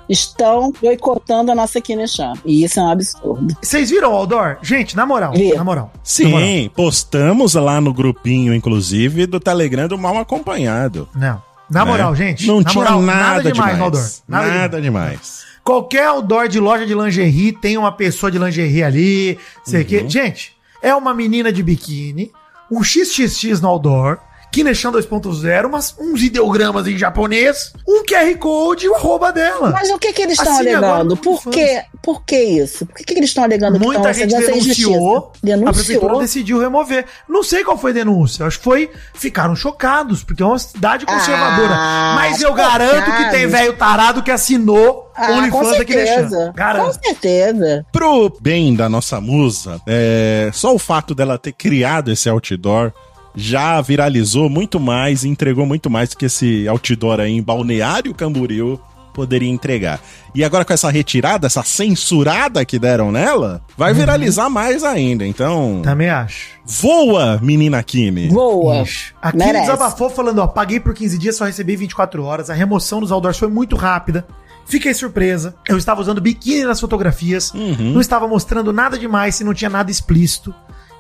Estão 0.10 0.72
boicotando 0.82 1.52
a 1.52 1.56
nossa 1.56 1.80
Kinechan. 1.80 2.34
E 2.46 2.64
isso 2.64 2.80
é 2.80 2.84
um 2.84 2.90
absurdo. 2.90 3.56
Vocês 3.62 3.90
viram 3.90 4.12
o 4.12 4.16
Aldor? 4.16 4.58
Gente, 4.62 4.96
na 4.98 5.06
moral, 5.06 5.32
Vi. 5.32 5.54
na 5.54 5.64
moral. 5.64 5.92
Sim, 6.04 6.26
Na 6.26 6.30
moral. 6.32 6.70
postamos 6.76 7.54
lá 7.56 7.80
no 7.80 7.94
grupinho, 7.94 8.54
inclusive, 8.54 9.26
do 9.26 9.40
Telegram 9.40 9.88
do 9.88 9.98
Mal 9.98 10.18
Acompanhado. 10.18 11.08
Não. 11.16 11.42
Na 11.70 11.86
né? 11.86 11.92
moral, 11.92 12.14
gente. 12.16 12.46
Não 12.46 12.60
na 12.60 12.70
tinha 12.70 12.84
moral, 12.84 13.02
nada, 13.02 13.52
demais. 13.52 13.80
Aldor. 13.80 14.10
Nada, 14.28 14.48
Nada, 14.48 14.82
demais. 14.82 15.10
demais. 15.12 15.44
Qualquer 15.64 16.08
outdoor 16.08 16.50
de 16.50 16.60
loja 16.60 16.86
de 16.86 16.94
lingerie 16.94 17.54
tem 17.54 17.78
uma 17.78 17.92
pessoa 17.92 18.30
de 18.30 18.38
lingerie 18.38 18.84
ali, 18.84 19.40
sei 19.64 19.82
Uhum. 19.82 19.88
que. 19.88 20.10
Gente, 20.10 20.53
é 20.84 20.94
uma 20.94 21.14
menina 21.14 21.52
de 21.52 21.64
biquíni, 21.64 22.32
um 22.70 22.84
XXX 22.84 23.62
no 23.62 23.70
outdoor, 23.70 24.20
Kinechan 24.54 24.92
2.0, 24.92 25.66
umas, 25.66 25.96
uns 26.00 26.22
ideogramas 26.22 26.86
em 26.86 26.96
japonês, 26.96 27.74
um 27.88 28.04
QR 28.06 28.38
Code 28.38 28.86
e 28.86 28.90
o 28.90 28.94
arroba 28.96 29.32
dela. 29.32 29.72
Mas 29.72 29.90
o 29.90 29.98
que, 29.98 30.14
que 30.14 30.22
eles 30.22 30.38
estão 30.38 30.54
Assim, 30.60 30.70
alegando? 30.70 31.18
Por 31.18 31.42
que, 31.50 31.82
por 32.04 32.24
que 32.24 32.40
isso? 32.40 32.86
Por 32.86 32.96
que, 32.98 33.04
que 33.04 33.14
eles 33.16 33.30
estão 33.32 33.44
alegando 33.44 33.80
que 33.80 33.86
Muita 33.86 34.12
estão 34.12 34.30
gente 34.30 34.36
injustiça? 34.58 34.90
denunciou, 34.92 35.18
a 35.18 35.74
prefeitura 35.74 35.74
Denunciou. 36.14 36.20
decidiu 36.22 36.60
remover. 36.60 37.06
Não 37.28 37.42
sei 37.44 37.64
qual 37.64 37.78
foi 37.80 37.90
a 37.90 37.94
denúncia, 37.96 38.46
acho 38.46 38.60
que 38.60 38.64
foi, 38.64 38.92
ficaram 39.16 39.56
chocados, 39.56 40.24
porque 40.24 40.44
é 40.44 40.46
uma 40.46 40.60
cidade 40.60 41.06
conservadora. 41.06 41.74
Ah, 41.74 42.14
Mas 42.16 42.40
eu 42.42 42.54
garanto 42.54 43.12
que 43.12 43.32
tem 43.32 43.48
velho 43.48 43.74
tarado 43.74 44.22
que 44.22 44.30
assinou 44.30 45.12
Ah, 45.16 45.28
com 45.28 45.34
OnlyFans 45.34 45.78
deixando. 45.86 46.06
certeza. 46.30 46.46
Com 46.48 46.54
Garanto. 46.54 47.00
certeza. 47.04 47.86
Pro 47.92 48.38
bem 48.40 48.76
da 48.76 48.88
nossa 48.88 49.20
musa, 49.20 49.82
é, 49.88 50.52
só 50.54 50.74
o 50.76 50.80
fato 50.80 51.16
dela 51.16 51.40
ter 51.40 51.54
criado 51.54 52.12
esse 52.12 52.30
outdoor 52.30 52.92
já 53.36 53.80
viralizou 53.82 54.50
muito 54.50 54.80
mais 54.80 55.24
e 55.24 55.30
entregou 55.30 55.66
muito 55.66 55.90
mais 55.90 56.10
do 56.10 56.18
que 56.18 56.26
esse 56.26 56.68
outdoor 56.68 57.20
aí 57.20 57.32
em 57.32 57.42
Balneário 57.42 58.14
Camboriú 58.14 58.80
poderia 59.14 59.50
entregar. 59.50 60.00
E 60.34 60.44
agora 60.44 60.66
com 60.66 60.74
essa 60.74 60.90
retirada, 60.90 61.46
essa 61.46 61.62
censurada 61.64 62.66
que 62.66 62.80
deram 62.80 63.12
nela, 63.12 63.62
vai 63.78 63.92
Uhum. 63.92 63.98
viralizar 64.00 64.50
mais 64.50 64.84
ainda. 64.84 65.24
Então, 65.26 65.82
Também 65.84 66.10
acho. 66.10 66.48
voa, 66.66 67.40
menina 67.42 67.82
Kimi. 67.84 68.30
Voa. 68.30 68.82
Ixi. 68.82 69.14
Aqui 69.22 69.38
Merece. 69.38 69.62
desabafou 69.66 70.10
falando, 70.10 70.40
ó, 70.40 70.48
paguei 70.48 70.80
por 70.80 70.96
15 70.96 71.18
dias, 71.20 71.36
só 71.36 71.46
recebi 71.46 71.76
24 71.76 72.24
horas, 72.24 72.50
a 72.50 72.56
remoção 72.56 73.00
dos 73.00 73.12
outdoors 73.12 73.38
foi 73.38 73.50
muito 73.50 73.76
rápida. 73.76 74.26
Fiquei 74.66 74.94
surpresa. 74.96 75.54
Eu 75.70 75.78
estava 75.78 76.02
usando 76.02 76.20
biquíni 76.22 76.64
nas 76.64 76.80
fotografias, 76.80 77.52
Uhum. 77.54 77.92
não 77.94 78.02
estava 78.02 78.28
mostrando 78.28 78.74
nada 78.74 78.98
demais 78.98 79.36
se 79.36 79.44
não 79.44 79.54
tinha 79.54 79.70
nada 79.70 79.92
explícito. 79.92 80.56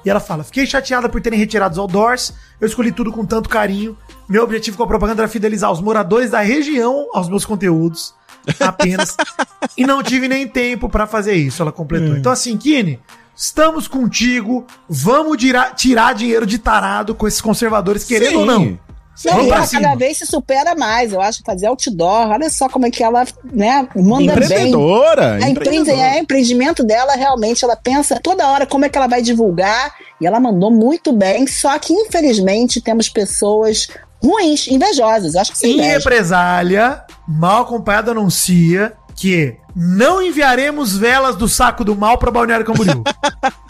E 0.05 0.09
ela 0.09 0.19
fala: 0.19 0.43
Fiquei 0.43 0.65
chateada 0.65 1.07
por 1.07 1.21
terem 1.21 1.39
retirado 1.39 1.73
os 1.73 1.80
outdoors. 1.80 2.34
Eu 2.59 2.67
escolhi 2.67 2.91
tudo 2.91 3.11
com 3.11 3.25
tanto 3.25 3.49
carinho. 3.49 3.97
Meu 4.27 4.43
objetivo 4.43 4.77
com 4.77 4.84
a 4.84 4.88
propaganda 4.88 5.21
era 5.21 5.30
fidelizar 5.30 5.71
os 5.71 5.81
moradores 5.81 6.31
da 6.31 6.41
região 6.41 7.09
aos 7.13 7.30
meus 7.30 7.45
conteúdos. 7.45 8.13
Apenas. 8.59 9.15
e 9.77 9.85
não 9.85 10.03
tive 10.03 10.27
nem 10.27 10.47
tempo 10.47 10.89
pra 10.89 11.07
fazer 11.07 11.34
isso, 11.34 11.61
ela 11.61 11.71
completou. 11.71 12.17
Então, 12.17 12.31
assim, 12.31 12.57
Kine, 12.57 12.99
estamos 13.35 13.88
contigo. 13.88 14.65
Vamos 14.88 15.38
tirar, 15.38 15.73
tirar 15.75 16.13
dinheiro 16.13 16.45
de 16.45 16.57
tarado 16.57 17.15
com 17.15 17.27
esses 17.27 17.41
conservadores, 17.41 18.03
querendo 18.03 18.31
Sim. 18.31 18.38
ou 18.38 18.45
não. 18.45 18.80
Não, 19.26 19.34
Vamos 19.34 19.52
ela 19.52 19.68
cada 19.68 19.95
vez 19.95 20.18
se 20.18 20.26
supera 20.26 20.76
mais. 20.76 21.14
Eu 21.14 21.22
acho 21.22 21.40
que 21.40 21.45
fazer 21.45 21.68
outdoor, 21.68 22.30
olha 22.30 22.49
só 22.49 22.68
como 22.68 22.85
é 22.88 22.91
que 22.91 23.03
ela, 23.03 23.26
né, 23.44 23.88
manda 23.95 24.34
bem. 24.35 24.44
Empreendedora, 24.44 25.34
A 25.34 25.38
empre... 25.38 25.52
empreendedora. 25.52 26.07
é, 26.07 26.19
empreendimento 26.19 26.84
dela, 26.84 27.14
realmente, 27.14 27.64
ela 27.64 27.76
pensa 27.76 28.19
toda 28.19 28.48
hora 28.48 28.65
como 28.65 28.85
é 28.85 28.90
que 28.90 28.98
ela 28.98 29.07
vai 29.07 29.22
divulgar. 29.22 29.94
E 30.19 30.26
ela 30.26 30.40
mandou 30.40 30.72
muito 30.72 31.14
bem. 31.14 31.45
Só 31.45 31.77
que, 31.77 31.94
infelizmente, 31.94 32.81
temos 32.81 33.07
pessoas 33.07 33.88
ruins, 34.23 34.68
invejosas. 34.68 35.35
Acho 35.35 35.52
que 35.52 35.57
sim. 35.57 35.80
Em 35.80 35.81
represália, 35.81 37.03
mal 37.27 37.64
acompanhado 37.64 38.11
anuncia 38.11 38.94
que 39.15 39.56
não 39.76 40.22
enviaremos 40.22 40.98
velas 40.98 41.35
do 41.35 41.48
saco 41.48 41.84
do 41.84 41.95
mal 41.95 42.18
pra 42.18 42.31
Balneário 42.31 42.65
Camboriú. 42.65 43.03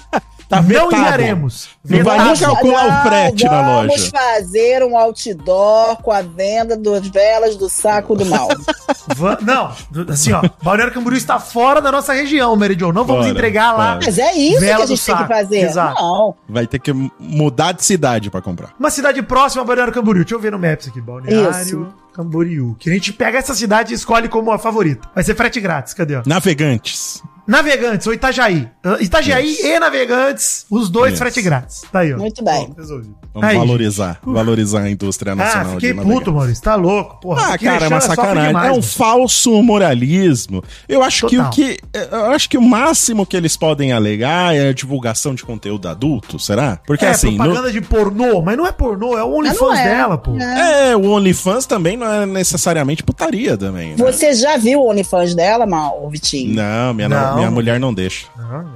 Tá 0.56 0.62
não 0.62 0.92
enviaremos. 0.92 1.70
Não 1.88 2.04
vai 2.04 2.24
nem 2.26 2.38
calcular 2.38 2.88
o 2.88 3.08
frete 3.08 3.46
na 3.46 3.62
Vamos 3.62 3.88
loja. 3.92 4.12
fazer 4.12 4.84
um 4.84 4.98
outdoor 4.98 5.98
com 6.02 6.12
a 6.12 6.22
venda 6.22 6.78
das 6.78 7.08
velas 7.08 7.56
do 7.56 7.70
saco 7.70 8.16
do 8.16 8.26
mal. 8.26 8.48
Va- 9.16 9.38
Não, 9.42 9.72
assim, 10.10 10.32
ó, 10.32 10.42
Balneário 10.62 10.94
Camboriú 10.94 11.18
está 11.18 11.40
fora 11.40 11.82
da 11.82 11.92
nossa 11.92 12.14
região, 12.14 12.56
Meridion. 12.56 12.92
Não 12.92 13.04
vamos 13.04 13.24
Fora, 13.24 13.32
entregar 13.38 13.74
lá. 13.74 14.00
Mas 14.04 14.18
é 14.18 14.34
isso 14.34 14.60
que 14.60 14.72
a 14.72 14.86
gente 14.86 15.06
tem 15.06 15.18
que 15.18 15.28
fazer. 15.28 15.58
Exato. 15.62 16.02
Não. 16.02 16.36
Vai 16.48 16.66
ter 16.68 16.80
que 16.80 16.94
mudar 17.20 17.74
de 17.74 17.84
cidade 17.84 18.30
pra 18.30 18.42
comprar. 18.42 18.74
Uma 18.80 18.90
cidade 18.90 19.22
próxima 19.22 19.62
a 19.64 19.66
Balneário 19.66 19.94
Camboriú. 19.94 20.24
Deixa 20.24 20.36
eu 20.36 20.40
ver 20.40 20.52
no 20.52 20.60
Maps 20.60 20.88
aqui. 20.88 21.02
Balneário 21.02 21.52
Isso. 21.62 21.88
Camboriú. 22.14 22.76
Que 22.80 22.90
a 22.90 22.94
gente 22.94 23.12
pega 23.12 23.40
essa 23.40 23.54
cidade 23.54 23.92
e 23.92 23.96
escolhe 23.96 24.30
como 24.30 24.52
a 24.52 24.58
favorita. 24.60 25.08
Vai 25.14 25.24
ser 25.24 25.36
frete 25.36 25.60
grátis. 25.60 25.94
Cadê? 25.94 26.22
Navegantes. 26.26 27.22
Navegantes 27.48 28.08
ou 28.08 28.14
Itajaí. 28.14 28.70
Uh, 28.86 29.02
Itajaí 29.02 29.58
e 29.62 29.80
Navegantes, 29.80 30.66
os 30.70 30.90
dois 30.90 31.14
Isso. 31.14 31.22
frete 31.22 31.42
grátis. 31.42 31.82
Tá 31.92 32.00
aí, 32.00 32.14
ó. 32.14 32.18
Muito 32.18 32.44
bem. 32.44 32.74
Resolvido. 32.78 33.16
Vamos 33.34 33.50
Aí, 33.50 33.58
valorizar. 33.58 34.20
Valorizar 34.24 34.82
a 34.82 34.90
indústria 34.92 35.34
Ah, 35.34 35.36
nacional 35.36 35.74
fiquei 35.74 35.90
de 35.90 35.96
navegação. 35.96 36.20
puto, 36.20 36.34
Maurício. 36.34 36.64
Tá 36.64 36.76
louco, 36.76 37.20
porra. 37.20 37.54
Ah, 37.54 37.58
cara, 37.58 37.86
é 37.86 37.88
uma 37.88 38.00
sacanagem. 38.02 38.48
demais, 38.48 38.68
é 38.68 38.72
um 38.72 38.76
mano. 38.76 38.84
falso 38.84 39.64
moralismo. 39.64 40.64
Eu 40.88 41.02
acho 41.04 41.28
que 41.28 41.38
o 41.38 41.44
Total. 41.44 41.52
que. 41.52 41.78
Eu 42.12 42.26
acho 42.32 42.50
que 42.50 42.58
o 42.58 42.62
máximo 42.62 43.26
que 43.26 43.36
eles 43.36 43.58
podem 43.58 43.92
alegar 43.92 44.56
é 44.56 44.70
a 44.70 44.74
divulgação 44.74 45.34
de 45.34 45.44
conteúdo 45.44 45.88
adulto, 45.90 46.38
será? 46.38 46.80
Porque 46.86 47.06
é, 47.06 47.10
assim. 47.10 47.32
no- 47.32 47.38
propaganda 47.44 47.72
de 47.72 47.82
pornô, 47.82 48.42
mas 48.42 48.56
não 48.56 48.68
é 48.68 48.72
pornô, 48.72 49.18
é 49.18 49.24
o 49.24 49.34
OnlyFans 49.34 49.80
é. 49.80 49.84
dela, 49.84 50.18
pô. 50.18 50.38
É, 50.38 50.96
o 50.96 51.10
OnlyFans 51.10 51.66
também 51.66 51.98
não 51.98 52.06
é 52.12 52.26
necessariamente 52.26 53.04
putaria 53.04 53.58
também. 53.58 53.90
Né? 53.90 53.96
Você 53.98 54.34
já 54.34 54.58
viu 54.58 54.80
o 54.80 54.90
OnlyFans 54.90 55.34
dela, 55.34 55.66
Mal, 55.66 56.08
Vitinho? 56.10 56.54
Não, 56.54 56.94
minha, 56.94 57.10
Não. 57.10 57.33
Minha 57.36 57.52
mulher 57.52 57.80
não 57.80 57.94
deixa. 57.94 58.28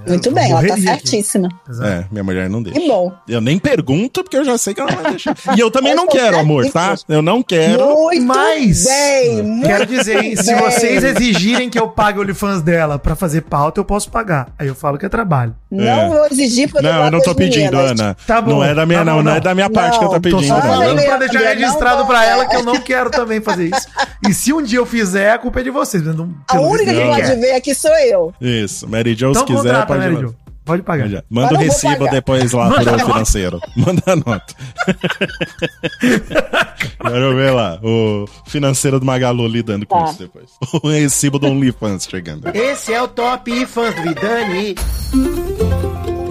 Muito 0.07 0.29
Eu 0.29 0.33
bem, 0.33 0.51
ela 0.51 0.67
tá 0.67 0.77
certíssima. 0.77 1.49
É, 1.83 2.05
minha 2.11 2.23
mulher 2.23 2.49
não 2.49 2.61
deixa. 2.61 2.79
Que 2.79 2.87
bom. 2.87 3.13
Eu 3.27 3.41
nem 3.41 3.57
pergunto, 3.59 4.23
porque 4.23 4.37
eu 4.37 4.45
já 4.45 4.57
sei 4.57 4.73
que 4.73 4.81
ela 4.81 4.91
não 4.91 5.01
vai 5.01 5.11
deixar. 5.11 5.35
E 5.55 5.59
eu 5.59 5.69
também 5.71 5.91
Eu 5.91 5.97
não 5.97 6.07
quero, 6.07 6.37
amor, 6.37 6.69
tá? 6.71 6.95
Eu 7.07 7.21
não 7.21 7.41
quero. 7.43 7.85
Muito 7.95 8.25
Mas, 8.25 8.85
bem, 8.85 9.43
muito 9.43 9.67
quero 9.67 9.85
dizer, 9.85 10.23
hein, 10.23 10.35
se 10.35 10.53
bem. 10.53 10.61
vocês 10.61 11.03
exigirem 11.03 11.69
que 11.69 11.79
eu 11.79 11.87
pague 11.87 12.19
o 12.19 12.21
OnlyFans 12.21 12.61
dela 12.61 12.97
pra 12.99 13.15
fazer 13.15 13.41
pauta, 13.41 13.79
eu 13.79 13.85
posso 13.85 14.09
pagar. 14.09 14.49
Aí 14.57 14.67
eu 14.67 14.75
falo 14.75 14.97
que 14.97 15.05
é 15.05 15.09
trabalho. 15.09 15.55
Não 15.69 15.83
É. 15.85 16.07
vou 16.07 16.25
exigir 16.31 16.71
porque 16.71 16.87
Não, 16.87 17.05
eu 17.05 17.11
não 17.11 17.19
tô 17.19 17.25
gosto 17.25 17.27
das 17.27 17.35
pedindo, 17.35 17.75
meninas. 17.77 17.99
Ana. 17.99 18.17
Tá 18.25 18.41
bom, 18.41 18.51
não 18.51 18.63
é 18.63 18.73
da 18.73 18.85
minha, 18.85 18.99
tá 18.99 19.05
bom, 19.05 19.11
não, 19.17 19.23
não 19.23 19.31
é 19.31 19.35
não. 19.35 19.41
da 19.41 19.53
minha 19.55 19.69
parte 19.69 19.99
que 19.99 20.05
eu 20.05 20.07
tô 20.09 20.13
Não, 20.15 20.21
Tô 20.21 20.29
pedindo. 20.37 20.53
Não, 20.53 20.61
falando 20.61 20.95
não, 20.95 21.03
pra 21.03 21.11
não, 21.11 21.19
deixar 21.19 21.39
não, 21.39 21.45
registrado 21.47 21.97
não, 21.99 22.07
pra 22.07 22.25
ela 22.25 22.43
é. 22.43 22.47
que 22.47 22.55
eu 22.55 22.63
não 22.63 22.79
quero 22.79 23.09
também 23.09 23.41
fazer 23.41 23.65
isso. 23.65 23.87
E 24.27 24.33
se 24.33 24.53
um 24.53 24.61
dia 24.61 24.79
eu 24.79 24.85
fizer, 24.85 25.31
a 25.31 25.37
culpa 25.37 25.59
é 25.59 25.63
de 25.63 25.69
vocês. 25.69 26.01
Não, 26.03 26.29
A 26.47 26.59
única 26.61 26.93
que 26.93 27.01
pode 27.01 27.21
quer. 27.21 27.35
ver 27.39 27.51
aqui 27.55 27.75
sou 27.75 27.91
eu. 27.99 28.33
Isso, 28.39 28.87
Mary 28.89 29.13
Jo, 29.13 29.31
Então 29.31 29.41
se 29.41 29.45
quiser, 29.47 29.61
contrata, 29.63 29.85
pode. 29.87 29.99
Mary 29.99 30.15
Jo? 30.15 30.33
Pode 30.67 30.83
pagar. 30.83 31.05
Manda- 31.05 31.25
Manda 31.29 31.53
o 31.55 31.57
recibo 31.57 32.07
depois 32.09 32.51
lá 32.51 32.65
Manda 32.69 32.83
pro 32.83 32.91
nota. 32.91 33.05
financeiro. 33.05 33.59
Manda 33.75 34.03
a 34.05 34.15
nota. 34.17 34.53
Quero 37.01 37.35
ver 37.35 37.51
lá. 37.51 37.79
O 37.81 38.25
financeiro 38.45 38.99
do 38.99 39.05
Magalu 39.05 39.47
lidando 39.47 39.85
com 39.85 39.97
Tá. 39.97 40.11
isso 40.11 40.19
depois. 40.19 40.45
O 40.83 40.89
recibo 40.89 41.39
do 41.39 41.47
OnlyFans 41.47 42.07
chegando. 42.09 42.47
Esse 42.53 42.93
é 42.93 43.01
o 43.01 43.07
Top 43.07 43.65
Fãs 43.65 43.95
do 43.95 44.01
Vidani. 44.03 44.75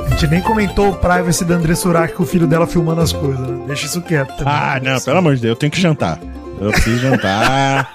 A 0.05 0.11
gente 0.11 0.27
nem 0.29 0.41
comentou 0.43 0.91
o 0.91 0.97
privacy 0.97 1.45
da 1.45 1.55
André 1.57 1.75
Surak 1.75 2.15
com 2.15 2.23
o 2.23 2.27
filho 2.27 2.47
dela 2.47 2.67
filmando 2.67 3.01
as 3.01 3.13
coisas, 3.13 3.41
né? 3.47 3.65
Deixa 3.67 3.87
isso 3.87 4.01
quieto. 4.03 4.29
também. 4.37 4.53
Ah, 4.53 4.81
não, 4.83 5.01
pelo 5.01 5.19
amor 5.19 5.35
de 5.35 5.43
Deus, 5.43 5.51
eu 5.53 5.57
tenho 5.57 5.73
que 5.73 5.81
jantar. 5.81 6.19
Eu 6.61 6.71
preciso 6.71 6.99
jantar. 7.01 7.93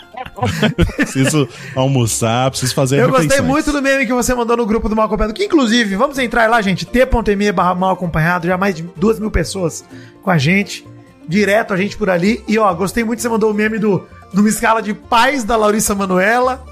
Preciso 0.96 1.48
almoçar, 1.76 2.50
preciso 2.50 2.74
fazer 2.74 3.00
Eu 3.00 3.08
gostei 3.10 3.24
refeições. 3.28 3.48
muito 3.50 3.72
do 3.72 3.82
meme 3.82 4.06
que 4.06 4.14
você 4.14 4.34
mandou 4.34 4.58
no 4.58 4.66
grupo 4.66 4.88
do 4.90 4.96
Mal 4.96 5.06
Acompanhado. 5.06 5.34
Que 5.34 5.46
inclusive, 5.46 5.96
vamos 5.96 6.18
entrar 6.18 6.50
lá, 6.50 6.62
gente. 6.62 6.86
T.me 6.86 7.52
barra 7.52 7.76
mal 7.76 7.92
acompanhado. 7.92 8.48
Já 8.48 8.58
mais 8.58 8.76
de 8.76 8.84
duas 8.96 9.20
mil 9.20 9.32
pessoas 9.32 9.84
com 10.22 10.30
a 10.32 10.38
gente. 10.38 10.86
Direto 11.28 11.74
a 11.74 11.78
gente 11.78 11.96
por 11.98 12.10
ali. 12.10 12.44
E 12.48 12.58
ó, 12.58 12.74
gostei 12.74 13.04
muito 13.04 13.18
que 13.18 13.24
você 13.24 13.30
mandou 13.30 13.52
o 13.52 13.54
meme 13.54 13.78
do 13.80 14.06
numa 14.34 14.50
escala 14.50 14.82
de 14.82 14.94
pais 14.94 15.44
da 15.44 15.56
Larissa 15.56 15.94
Manuela. 15.96 16.64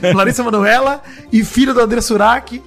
De 0.00 0.12
Larissa 0.14 0.42
Manuela 0.42 1.02
e 1.30 1.44
filho 1.44 1.74
do 1.74 1.80
André 1.80 2.00
Surak. 2.00 2.62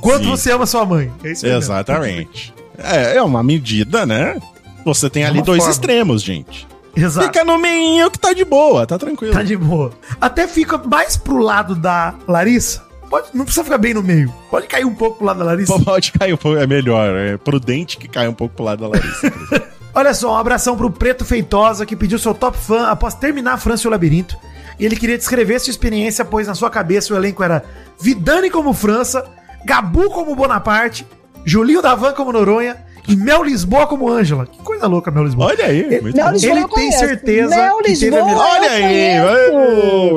Quanto 0.00 0.24
Sim. 0.24 0.30
você 0.30 0.50
ama 0.52 0.64
sua 0.64 0.86
mãe. 0.86 1.12
É 1.22 1.32
isso 1.32 1.44
mesmo. 1.44 1.58
Exatamente. 1.58 2.54
É, 2.78 3.16
é 3.18 3.22
uma 3.22 3.42
medida, 3.42 4.06
né? 4.06 4.40
Você 4.84 5.10
tem 5.10 5.24
É 5.24 5.26
ali 5.26 5.42
dois 5.42 5.58
forma. 5.58 5.70
extremos, 5.72 6.22
gente. 6.22 6.66
Exato. 6.94 7.26
Fica 7.26 7.44
no 7.44 7.58
meio 7.58 8.10
que 8.10 8.18
tá 8.18 8.32
de 8.32 8.44
boa, 8.44 8.86
tá 8.86 8.98
tranquilo. 8.98 9.32
Tá 9.32 9.42
de 9.42 9.56
boa. 9.56 9.92
Até 10.20 10.46
fica 10.46 10.78
mais 10.78 11.16
pro 11.16 11.38
lado 11.38 11.74
da 11.74 12.14
Larissa. 12.26 12.82
Pode, 13.08 13.28
não 13.34 13.44
precisa 13.44 13.64
ficar 13.64 13.78
bem 13.78 13.92
no 13.94 14.02
meio. 14.02 14.32
Pode 14.50 14.66
cair 14.66 14.84
um 14.84 14.94
pouco 14.94 15.18
pro 15.18 15.26
lado 15.26 15.38
da 15.38 15.44
Larissa. 15.44 15.78
Pode 15.82 16.12
cair 16.12 16.32
um 16.32 16.36
pouco, 16.36 16.58
é 16.58 16.66
melhor. 16.66 17.16
É 17.16 17.36
prudente 17.36 17.96
que 17.96 18.08
caia 18.08 18.30
um 18.30 18.34
pouco 18.34 18.54
pro 18.54 18.64
lado 18.64 18.80
da 18.80 18.88
Larissa. 18.88 19.32
Olha 19.92 20.14
só, 20.14 20.32
um 20.32 20.36
abração 20.36 20.76
pro 20.76 20.90
Preto 20.90 21.24
Feitosa, 21.24 21.84
que 21.84 21.96
pediu 21.96 22.18
seu 22.18 22.32
top 22.32 22.56
fã 22.56 22.86
após 22.86 23.14
terminar 23.14 23.54
a 23.54 23.58
França 23.58 23.86
e 23.86 23.88
o 23.88 23.90
Labirinto. 23.90 24.36
E 24.78 24.84
ele 24.86 24.96
queria 24.96 25.18
descrever 25.18 25.58
sua 25.58 25.72
experiência, 25.72 26.24
pois 26.24 26.46
na 26.46 26.54
sua 26.54 26.70
cabeça 26.70 27.12
o 27.12 27.16
elenco 27.16 27.42
era 27.42 27.64
Vidani 28.00 28.48
como 28.48 28.72
França, 28.72 29.28
Gabu 29.64 30.08
como 30.10 30.34
Bonaparte, 30.36 31.04
Julinho 31.44 31.82
Davan 31.82 32.12
como 32.12 32.32
Noronha 32.32 32.76
e 33.10 33.16
Mel 33.16 33.42
Lisboa 33.42 33.86
como 33.86 34.08
Ângela. 34.08 34.46
Que 34.46 34.58
coisa 34.62 34.86
louca, 34.86 35.10
Mel 35.10 35.24
Lisboa. 35.24 35.46
Olha 35.48 35.66
aí, 35.66 35.80
Ele, 35.80 36.00
muito 36.00 36.16
Mel. 36.16 36.30
Lisboa 36.32 36.52
ele 36.52 36.60
eu 36.62 36.68
tem 36.68 36.74
conheço. 36.74 36.98
certeza 36.98 37.56
Mel 37.56 37.76
que 37.78 37.82
teve 37.82 38.06
a 38.06 38.10
Lisboa, 38.10 38.24
melhor- 38.24 38.46
Olha 38.50 38.66
eu 38.66 39.28
aí, 39.28 39.50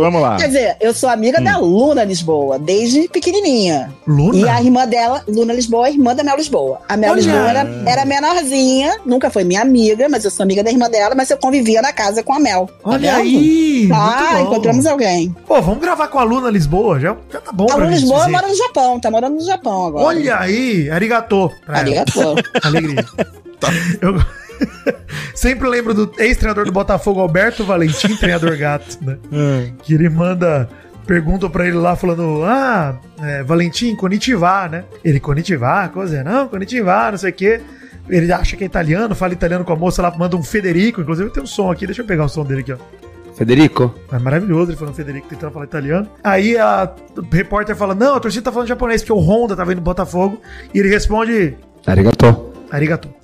vamos 0.04 0.22
lá. 0.22 0.38
Quer 0.38 0.48
dizer, 0.48 0.78
eu 0.80 0.94
sou 0.94 1.10
amiga 1.10 1.42
da 1.42 1.58
Luna 1.58 2.04
Lisboa, 2.04 2.60
desde 2.60 3.08
pequenininha. 3.08 3.92
Luna? 4.08 4.38
E 4.38 4.48
a 4.50 4.62
irmã 4.62 4.88
dela, 4.88 5.24
Luna 5.28 5.54
Lisboa, 5.54 5.88
é 5.88 5.92
irmã 5.92 6.14
da 6.16 6.24
Mel 6.24 6.36
Lisboa. 6.38 6.80
A 6.88 6.96
Mel 6.98 7.12
Olha. 7.12 7.22
Lisboa 7.22 7.50
era, 7.50 7.68
era 7.88 8.06
menorzinha, 8.06 8.98
nunca 9.06 9.30
foi 9.30 9.44
minha 9.44 9.62
amiga, 9.62 10.08
mas 10.10 10.24
eu 10.26 10.32
sou 10.32 10.44
amiga 10.44 10.64
da 10.64 10.70
irmã 10.72 10.90
dela, 10.90 11.16
mas 11.16 11.30
eu 11.30 11.38
convivia 11.38 11.82
na 11.82 11.92
casa 11.94 12.22
com 12.24 12.34
a 12.34 12.40
Mel. 12.40 12.70
Tá 12.84 12.90
Olha 12.90 13.16
vendo? 13.16 13.22
aí! 13.22 13.90
Ah, 13.94 14.42
encontramos 14.42 14.86
alguém. 14.86 15.36
Pô, 15.48 15.62
vamos 15.62 15.80
gravar 15.82 16.08
com 16.08 16.20
a 16.20 16.24
Luna 16.24 16.50
Lisboa, 16.50 17.00
já, 17.00 17.16
já 17.32 17.40
tá 17.42 17.52
bom 17.52 17.68
A 17.72 17.76
Luna 17.76 17.90
Lisboa 17.92 18.20
dizer. 18.20 18.32
mora 18.32 18.48
no 18.48 18.56
Japão, 18.56 19.00
tá 19.00 19.10
morando 19.10 19.36
no 19.36 19.46
Japão 19.46 19.88
agora. 19.88 20.06
Olha 20.06 20.38
aí, 20.40 20.90
arigatô. 20.90 21.52
ela. 21.68 21.78
Arigatô. 21.80 22.36
Alegria. 22.64 23.06
Eu 24.02 24.20
sempre 25.36 25.68
lembro 25.68 25.94
do 25.94 26.12
ex-treinador 26.18 26.66
do 26.66 26.72
Botafogo, 26.72 27.20
Alberto 27.20 27.64
Valentim, 27.64 28.16
treinador 28.16 28.58
gato, 28.58 28.98
né? 29.02 29.18
Que 29.84 29.94
ele 29.94 30.10
manda. 30.10 30.70
Perguntam 31.06 31.50
pra 31.50 31.68
ele 31.68 31.76
lá 31.76 31.96
falando: 31.96 32.44
Ah, 32.46 32.98
é, 33.22 33.44
Valentim, 33.44 33.96
konnichiwa, 33.96 34.70
né? 34.70 34.86
Ele, 35.04 35.20
konnichiwa, 35.20 35.90
coisa, 35.90 36.24
não, 36.24 36.48
konnichiwa, 36.48 37.12
não 37.12 37.18
sei 37.18 37.32
o 37.32 37.34
quê. 37.34 37.62
Ele 38.10 38.32
acha 38.32 38.56
que 38.56 38.64
é 38.64 38.68
italiano, 38.68 39.16
fala 39.16 39.34
italiano 39.34 39.64
com 39.64 39.74
a 39.74 39.76
moça 39.76 40.02
lá, 40.02 40.16
manda 40.18 40.36
um 40.36 40.44
Federico. 40.44 41.02
Inclusive 41.02 41.30
tem 41.30 41.44
um 41.44 41.48
som 41.48 41.72
aqui, 41.72 41.86
deixa 41.86 42.02
eu 42.02 42.06
pegar 42.06 42.26
o 42.26 42.30
som 42.30 42.46
dele 42.46 42.62
aqui, 42.62 42.74
ó. 42.74 42.78
Federico? 43.36 43.94
É 44.12 44.20
maravilhoso 44.20 44.72
ele 44.72 44.78
falando 44.78 44.96
Federico 44.96 45.28
tentando 45.28 45.52
falar 45.52 45.66
italiano. 45.66 46.08
Aí 46.24 46.58
a 46.58 46.90
repórter 47.32 47.76
fala: 47.76 47.96
Não, 47.96 48.16
a 48.16 48.20
torcida 48.20 48.46
tá 48.46 48.52
falando 48.52 48.68
japonês, 48.68 49.02
porque 49.02 49.14
o 49.14 49.20
Honda 49.20 49.56
tava 49.56 49.72
indo 49.72 49.80
no 49.80 49.84
Botafogo. 49.84 50.40
E 50.74 50.80
ele 50.80 50.90
responde: 50.90 51.58
Arigato. 51.86 52.53
Arigato. 52.74 53.14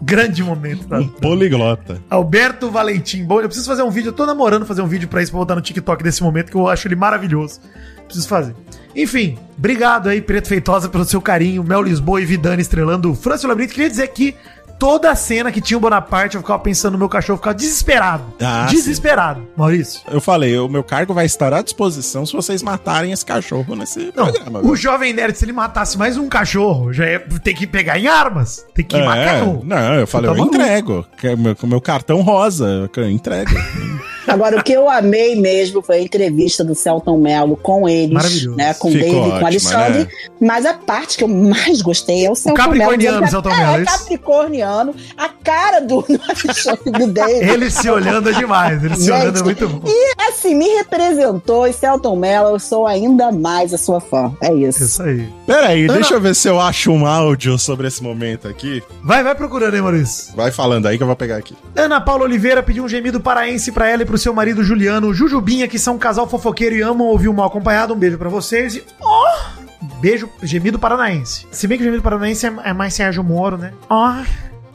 Grande 0.00 0.42
momento, 0.42 0.86
tá? 0.86 1.02
Poliglota. 1.20 2.00
Alberto 2.08 2.70
Valentim. 2.70 3.24
Bom, 3.24 3.40
eu 3.40 3.48
preciso 3.48 3.66
fazer 3.66 3.82
um 3.82 3.90
vídeo. 3.90 4.10
Eu 4.10 4.12
tô 4.12 4.24
namorando 4.24 4.64
fazer 4.64 4.82
um 4.82 4.86
vídeo 4.86 5.08
pra 5.08 5.20
isso, 5.20 5.32
pra 5.32 5.40
botar 5.40 5.56
no 5.56 5.60
TikTok 5.60 6.02
desse 6.02 6.22
momento, 6.22 6.50
que 6.50 6.56
eu 6.56 6.68
acho 6.68 6.86
ele 6.86 6.96
maravilhoso. 6.96 7.60
Preciso 8.04 8.28
fazer. 8.28 8.54
Enfim, 8.94 9.38
obrigado 9.56 10.08
aí, 10.08 10.20
Preto 10.20 10.48
Feitosa, 10.48 10.88
pelo 10.88 11.04
seu 11.04 11.20
carinho. 11.20 11.62
Mel 11.62 11.82
Lisboa 11.82 12.20
e 12.20 12.24
Vidani 12.24 12.62
estrelando 12.62 13.12
o 13.12 13.48
Labirinto. 13.48 13.74
Queria 13.74 13.90
dizer 13.90 14.08
que 14.08 14.34
toda 14.80 15.10
a 15.10 15.14
cena 15.14 15.52
que 15.52 15.60
tinha 15.60 15.76
o 15.76 15.80
Bonaparte, 15.80 16.34
eu 16.36 16.40
ficava 16.40 16.58
pensando 16.58 16.92
no 16.94 16.98
meu 16.98 17.08
cachorro, 17.08 17.34
eu 17.34 17.38
ficava 17.38 17.54
desesperado. 17.54 18.24
Ah, 18.40 18.66
desesperado, 18.68 19.46
Maurício. 19.56 20.00
Eu 20.10 20.20
falei, 20.20 20.58
o 20.58 20.68
meu 20.68 20.82
cargo 20.82 21.12
vai 21.14 21.26
estar 21.26 21.52
à 21.52 21.60
disposição 21.62 22.24
se 22.24 22.32
vocês 22.32 22.62
matarem 22.62 23.12
esse 23.12 23.24
cachorro 23.24 23.76
nesse 23.76 24.10
Não, 24.16 24.24
programa. 24.32 24.60
o 24.60 24.74
Jovem 24.74 25.12
Nerd, 25.12 25.36
se 25.36 25.44
ele 25.44 25.52
matasse 25.52 25.96
mais 25.98 26.16
um 26.16 26.28
cachorro, 26.28 26.92
já 26.92 27.04
ia 27.06 27.20
ter 27.20 27.52
que 27.54 27.66
pegar 27.66 27.98
em 27.98 28.06
armas. 28.08 28.64
Tem 28.74 28.84
que 28.84 28.96
É, 28.96 29.04
cachorro. 29.04 29.62
não, 29.64 29.94
eu 29.94 30.06
falei, 30.06 30.26
tá 30.30 30.34
eu 30.34 30.38
maluco. 30.38 30.56
entrego. 30.56 31.06
É 31.22 31.54
Com 31.54 31.66
o 31.66 31.70
meu 31.70 31.80
cartão 31.80 32.22
rosa, 32.22 32.90
eu 32.96 33.10
entrego. 33.10 33.50
Agora, 34.26 34.58
o 34.58 34.62
que 34.62 34.72
eu 34.72 34.88
amei 34.88 35.34
mesmo 35.34 35.82
foi 35.82 35.96
a 35.96 36.02
entrevista 36.02 36.62
do 36.64 36.74
Celton 36.74 37.18
Mello 37.18 37.56
com 37.56 37.88
eles, 37.88 38.12
Maravilhoso. 38.14 38.56
né? 38.56 38.74
Com 38.74 38.88
o 38.88 38.92
David, 38.92 39.10
com 39.10 39.16
o 39.16 39.28
ótima, 39.30 39.46
Alexandre. 39.48 39.98
né? 40.00 40.08
Mas 40.40 40.66
a 40.66 40.74
parte 40.74 41.16
que 41.18 41.24
eu 41.24 41.28
mais 41.28 41.80
gostei 41.82 42.26
é 42.26 42.30
o 42.30 42.34
Celton 42.34 42.56
Mello. 42.62 42.68
capricorniano, 42.80 43.28
Celton 43.28 43.48
Mello, 43.50 43.76
É, 43.78 43.82
isso? 43.82 43.98
capricorniano. 43.98 44.94
A 45.16 45.28
cara 45.28 45.80
do, 45.80 46.02
do 46.02 46.20
Alexandre 46.28 46.90
do 46.90 47.06
David. 47.06 47.48
Ele 47.50 47.70
se 47.70 47.88
olhando 47.90 48.28
é 48.30 48.32
demais, 48.32 48.82
ele 48.84 48.94
se 48.96 49.06
Gente, 49.06 49.20
olhando 49.20 49.38
é 49.38 49.42
muito 49.42 49.68
bom. 49.68 49.82
E 49.86 50.14
assim, 50.28 50.54
me 50.54 50.68
representou. 50.76 51.66
E 51.66 51.72
Celton 51.72 52.16
Mello, 52.16 52.50
eu 52.50 52.58
sou 52.58 52.86
ainda 52.86 53.32
mais 53.32 53.72
a 53.74 53.78
sua 53.78 54.00
fã. 54.00 54.32
É 54.42 54.52
isso. 54.52 54.84
Isso 54.84 55.02
aí. 55.02 55.28
Peraí, 55.46 55.84
Ana- 55.84 55.94
deixa 55.94 56.14
eu 56.14 56.20
ver 56.20 56.34
se 56.34 56.48
eu 56.48 56.60
acho 56.60 56.90
um 56.90 57.06
áudio 57.06 57.58
sobre 57.58 57.86
esse 57.88 58.02
momento 58.02 58.48
aqui. 58.48 58.82
Vai, 59.02 59.22
vai 59.22 59.34
procurando 59.34 59.74
aí, 59.74 59.80
Maurício. 59.82 60.34
Vai 60.34 60.50
falando 60.50 60.86
aí 60.86 60.96
que 60.96 61.02
eu 61.02 61.06
vou 61.06 61.16
pegar 61.16 61.36
aqui. 61.36 61.54
Ana 61.74 62.00
Paula 62.00 62.24
Oliveira 62.24 62.62
pediu 62.62 62.84
um 62.84 62.88
gemido 62.88 63.20
paraense 63.20 63.72
pra 63.72 63.88
ela 63.88 64.02
e 64.02 64.06
pro 64.10 64.18
seu 64.18 64.34
marido 64.34 64.64
Juliano 64.64 65.14
Jujubinha, 65.14 65.68
que 65.68 65.78
são 65.78 65.94
um 65.94 65.98
casal 65.98 66.28
fofoqueiro 66.28 66.74
e 66.74 66.82
amam 66.82 67.06
ouvir 67.06 67.28
o 67.28 67.32
mal 67.32 67.46
acompanhado. 67.46 67.94
Um 67.94 67.96
beijo 67.96 68.18
pra 68.18 68.28
vocês 68.28 68.74
e. 68.74 68.84
Oh! 69.00 69.70
Beijo, 70.00 70.28
gemido 70.42 70.80
paranaense. 70.80 71.46
Se 71.52 71.68
bem 71.68 71.78
que 71.78 71.84
o 71.84 71.86
gemido 71.86 72.02
paranaense 72.02 72.44
é, 72.44 72.52
é 72.64 72.72
mais 72.72 72.92
Sérgio 72.92 73.22
Moro, 73.22 73.56
né? 73.56 73.72
Ó. 73.88 74.16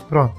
Pronto. 0.08 0.34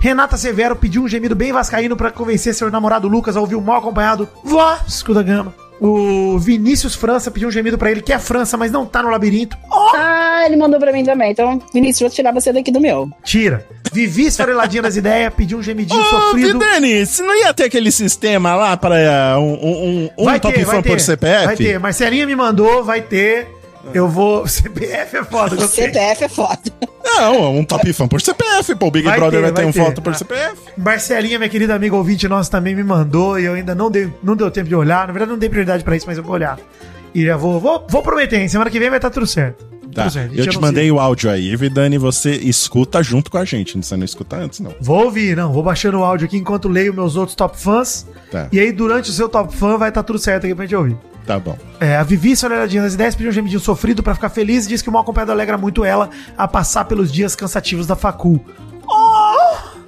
Renata 0.00 0.36
Severo 0.36 0.74
pediu 0.74 1.02
um 1.02 1.08
gemido 1.08 1.36
bem 1.36 1.52
vascaíno 1.52 1.96
pra 1.96 2.10
convencer 2.10 2.52
seu 2.52 2.70
namorado 2.70 3.06
Lucas 3.06 3.36
a 3.36 3.40
ouvir 3.40 3.54
o 3.54 3.60
mal 3.60 3.76
acompanhado. 3.76 4.28
Vasco 4.44 5.14
da 5.14 5.22
Gama. 5.22 5.54
O 5.80 6.38
Vinícius 6.38 6.94
França 6.94 7.30
pediu 7.30 7.48
um 7.48 7.50
gemido 7.50 7.78
pra 7.78 7.90
ele, 7.90 8.02
que 8.02 8.12
é 8.12 8.18
França, 8.18 8.56
mas 8.56 8.70
não 8.70 8.84
tá 8.84 9.02
no 9.02 9.08
labirinto. 9.08 9.56
Ah, 9.94 10.42
ele 10.44 10.56
mandou 10.56 10.78
pra 10.78 10.92
mim 10.92 11.02
também. 11.02 11.32
Então, 11.32 11.60
Vinícius, 11.72 12.00
vou 12.00 12.10
tirar 12.10 12.32
você 12.32 12.52
daqui 12.52 12.70
do 12.70 12.80
meu. 12.80 13.08
Tira. 13.24 13.66
Vivi 13.92 14.26
esfareladinha 14.26 14.82
das 14.82 14.96
ideias, 14.96 15.32
pediu 15.34 15.58
um 15.58 15.62
gemidinho 15.62 16.00
Ô, 16.00 16.04
sofrido. 16.04 16.58
Vidani, 16.58 17.06
se 17.06 17.22
não 17.22 17.34
ia 17.34 17.52
ter 17.54 17.64
aquele 17.64 17.90
sistema 17.90 18.54
lá 18.54 18.76
para 18.76 19.38
uh, 19.38 19.40
um, 19.40 19.52
um, 19.52 20.10
um, 20.18 20.28
um 20.28 20.38
top 20.38 20.64
fã 20.64 20.82
por 20.82 21.00
CPF? 21.00 21.46
Vai 21.46 21.56
ter. 21.56 21.80
Marcelinha 21.80 22.26
me 22.26 22.36
mandou, 22.36 22.84
vai 22.84 23.00
ter. 23.00 23.48
Eu 23.94 24.08
vou. 24.08 24.46
CPF 24.48 25.16
é 25.16 25.24
foda, 25.24 25.56
gostei. 25.56 25.86
CPF 25.86 26.24
é 26.24 26.28
foda. 26.28 26.60
Não, 27.04 27.56
um 27.58 27.64
top 27.64 27.92
fã 27.92 28.06
por 28.06 28.20
CPF, 28.20 28.74
pô. 28.76 28.86
O 28.86 28.90
Big 28.90 29.04
Vai 29.04 29.18
Brother 29.18 29.40
ter, 29.40 29.52
vai 29.52 29.52
ter 29.52 29.68
um 29.68 29.72
ter. 29.72 29.80
foto 29.84 30.00
por 30.02 30.12
Ah. 30.12 30.16
CPF. 30.16 30.56
Marcelinha, 30.76 31.38
minha 31.38 31.48
querida 31.48 31.74
amiga 31.74 31.96
ouvinte 31.96 32.28
nossa, 32.28 32.50
também 32.50 32.74
me 32.74 32.84
mandou 32.84 33.38
e 33.38 33.44
eu 33.44 33.54
ainda 33.54 33.74
não, 33.74 33.90
dei, 33.90 34.12
não 34.22 34.36
deu 34.36 34.50
tempo 34.50 34.68
de 34.68 34.74
olhar. 34.74 35.06
Na 35.06 35.12
verdade, 35.12 35.30
não 35.30 35.38
dei 35.38 35.48
prioridade 35.48 35.82
pra 35.84 35.96
isso, 35.96 36.06
mas 36.06 36.16
eu 36.18 36.24
vou 36.24 36.34
olhar. 36.34 36.58
E 37.14 37.24
já 37.24 37.36
vou, 37.36 37.58
vou, 37.58 37.84
vou 37.88 38.02
prometer, 38.02 38.38
hein? 38.40 38.48
Semana 38.48 38.70
que 38.70 38.78
vem 38.78 38.88
vai 38.88 38.98
estar 38.98 39.10
tudo 39.10 39.26
certo. 39.26 39.68
Tá, 39.92 40.02
Tudo 40.04 40.12
certo. 40.12 40.26
a 40.26 40.28
gente 40.28 40.38
eu 40.38 40.44
te 40.44 40.48
anuncia. 40.50 40.60
mandei 40.60 40.92
o 40.92 41.00
áudio 41.00 41.28
aí, 41.28 41.56
Vidani, 41.56 41.98
você 41.98 42.30
escuta 42.30 43.02
junto 43.02 43.28
com 43.28 43.38
a 43.38 43.44
gente. 43.44 43.76
Você 43.76 43.96
não 43.96 44.04
escuta 44.04 44.36
antes, 44.36 44.60
não. 44.60 44.72
Vou 44.80 45.04
ouvir, 45.06 45.36
não. 45.36 45.52
Vou 45.52 45.64
baixando 45.64 45.98
o 45.98 46.04
áudio 46.04 46.26
aqui 46.28 46.36
enquanto 46.36 46.68
leio 46.68 46.94
meus 46.94 47.16
outros 47.16 47.34
top 47.34 47.58
fãs. 47.58 48.06
Tá. 48.30 48.46
E 48.52 48.60
aí, 48.60 48.70
durante 48.70 49.10
o 49.10 49.12
seu 49.12 49.28
top 49.28 49.52
fã, 49.56 49.76
vai 49.76 49.88
estar 49.88 50.04
tudo 50.04 50.20
certo 50.20 50.44
aqui 50.46 50.54
pra 50.54 50.64
gente 50.64 50.76
ouvir. 50.76 50.96
Tá 51.26 51.38
bom. 51.38 51.56
É, 51.78 51.96
a 51.96 52.02
Vivi 52.02 52.34
Soleradinha 52.36 52.82
das 52.82 52.94
Ideias 52.94 53.14
pediu 53.14 53.30
um 53.30 53.32
gemidinho 53.34 53.60
sofrido 53.60 54.02
pra 54.02 54.14
ficar 54.14 54.30
feliz 54.30 54.66
e 54.66 54.68
diz 54.68 54.82
que 54.82 54.88
o 54.88 54.92
mal 54.92 55.02
acompanhado 55.02 55.32
alegra 55.32 55.56
muito 55.56 55.84
ela 55.84 56.10
a 56.36 56.48
passar 56.48 56.84
pelos 56.86 57.12
dias 57.12 57.34
cansativos 57.36 57.86
da 57.86 57.94
facul. 57.94 58.44
Oh! 58.88 59.80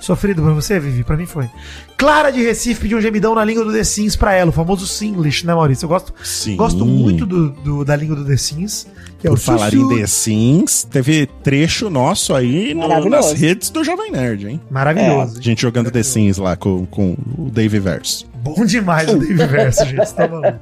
Sofrido 0.00 0.42
pra 0.42 0.52
você, 0.52 0.80
Vivi? 0.80 1.04
Pra 1.04 1.14
mim 1.16 1.26
foi. 1.26 1.48
Clara 1.98 2.30
de 2.32 2.40
Recife 2.42 2.80
pediu 2.80 2.96
um 2.96 3.00
gemidão 3.02 3.34
na 3.34 3.44
língua 3.44 3.62
do 3.64 3.70
The 3.72 3.84
Sims 3.84 4.16
pra 4.16 4.32
ela, 4.32 4.48
o 4.48 4.52
famoso 4.52 4.86
Singlish, 4.86 5.44
né, 5.46 5.54
Maurício? 5.54 5.84
Eu 5.84 5.90
gosto, 5.90 6.14
Sim. 6.24 6.56
gosto 6.56 6.86
muito 6.86 7.26
do, 7.26 7.50
do- 7.50 7.84
da 7.84 7.94
língua 7.96 8.16
do 8.16 8.24
The 8.24 8.36
Sims. 8.38 8.86
Que 9.18 9.26
é 9.26 9.30
Por 9.30 9.36
o 9.36 9.40
falar 9.40 9.72
em 9.74 9.88
The 10.00 10.06
Sims, 10.06 10.84
teve 10.90 11.26
trecho 11.42 11.90
nosso 11.90 12.34
aí 12.34 12.72
no- 12.72 13.10
nas 13.10 13.32
redes 13.32 13.68
do 13.68 13.84
Jovem 13.84 14.10
Nerd, 14.10 14.48
hein? 14.48 14.60
Maravilhoso. 14.70 15.38
A 15.38 15.42
gente 15.42 15.60
jogando 15.60 15.90
The 15.90 16.02
Sims 16.02 16.38
lá 16.38 16.56
com, 16.56 16.86
com 16.86 17.14
o 17.36 17.50
Dave 17.50 17.78
Verso. 17.78 18.29
Bom 18.42 18.64
demais 18.64 19.08
o 19.08 19.16
Dave 19.18 19.34
Verso, 19.46 19.84
gente. 19.84 19.96
Você 20.06 20.14
tá 20.14 20.26
maluco. 20.28 20.58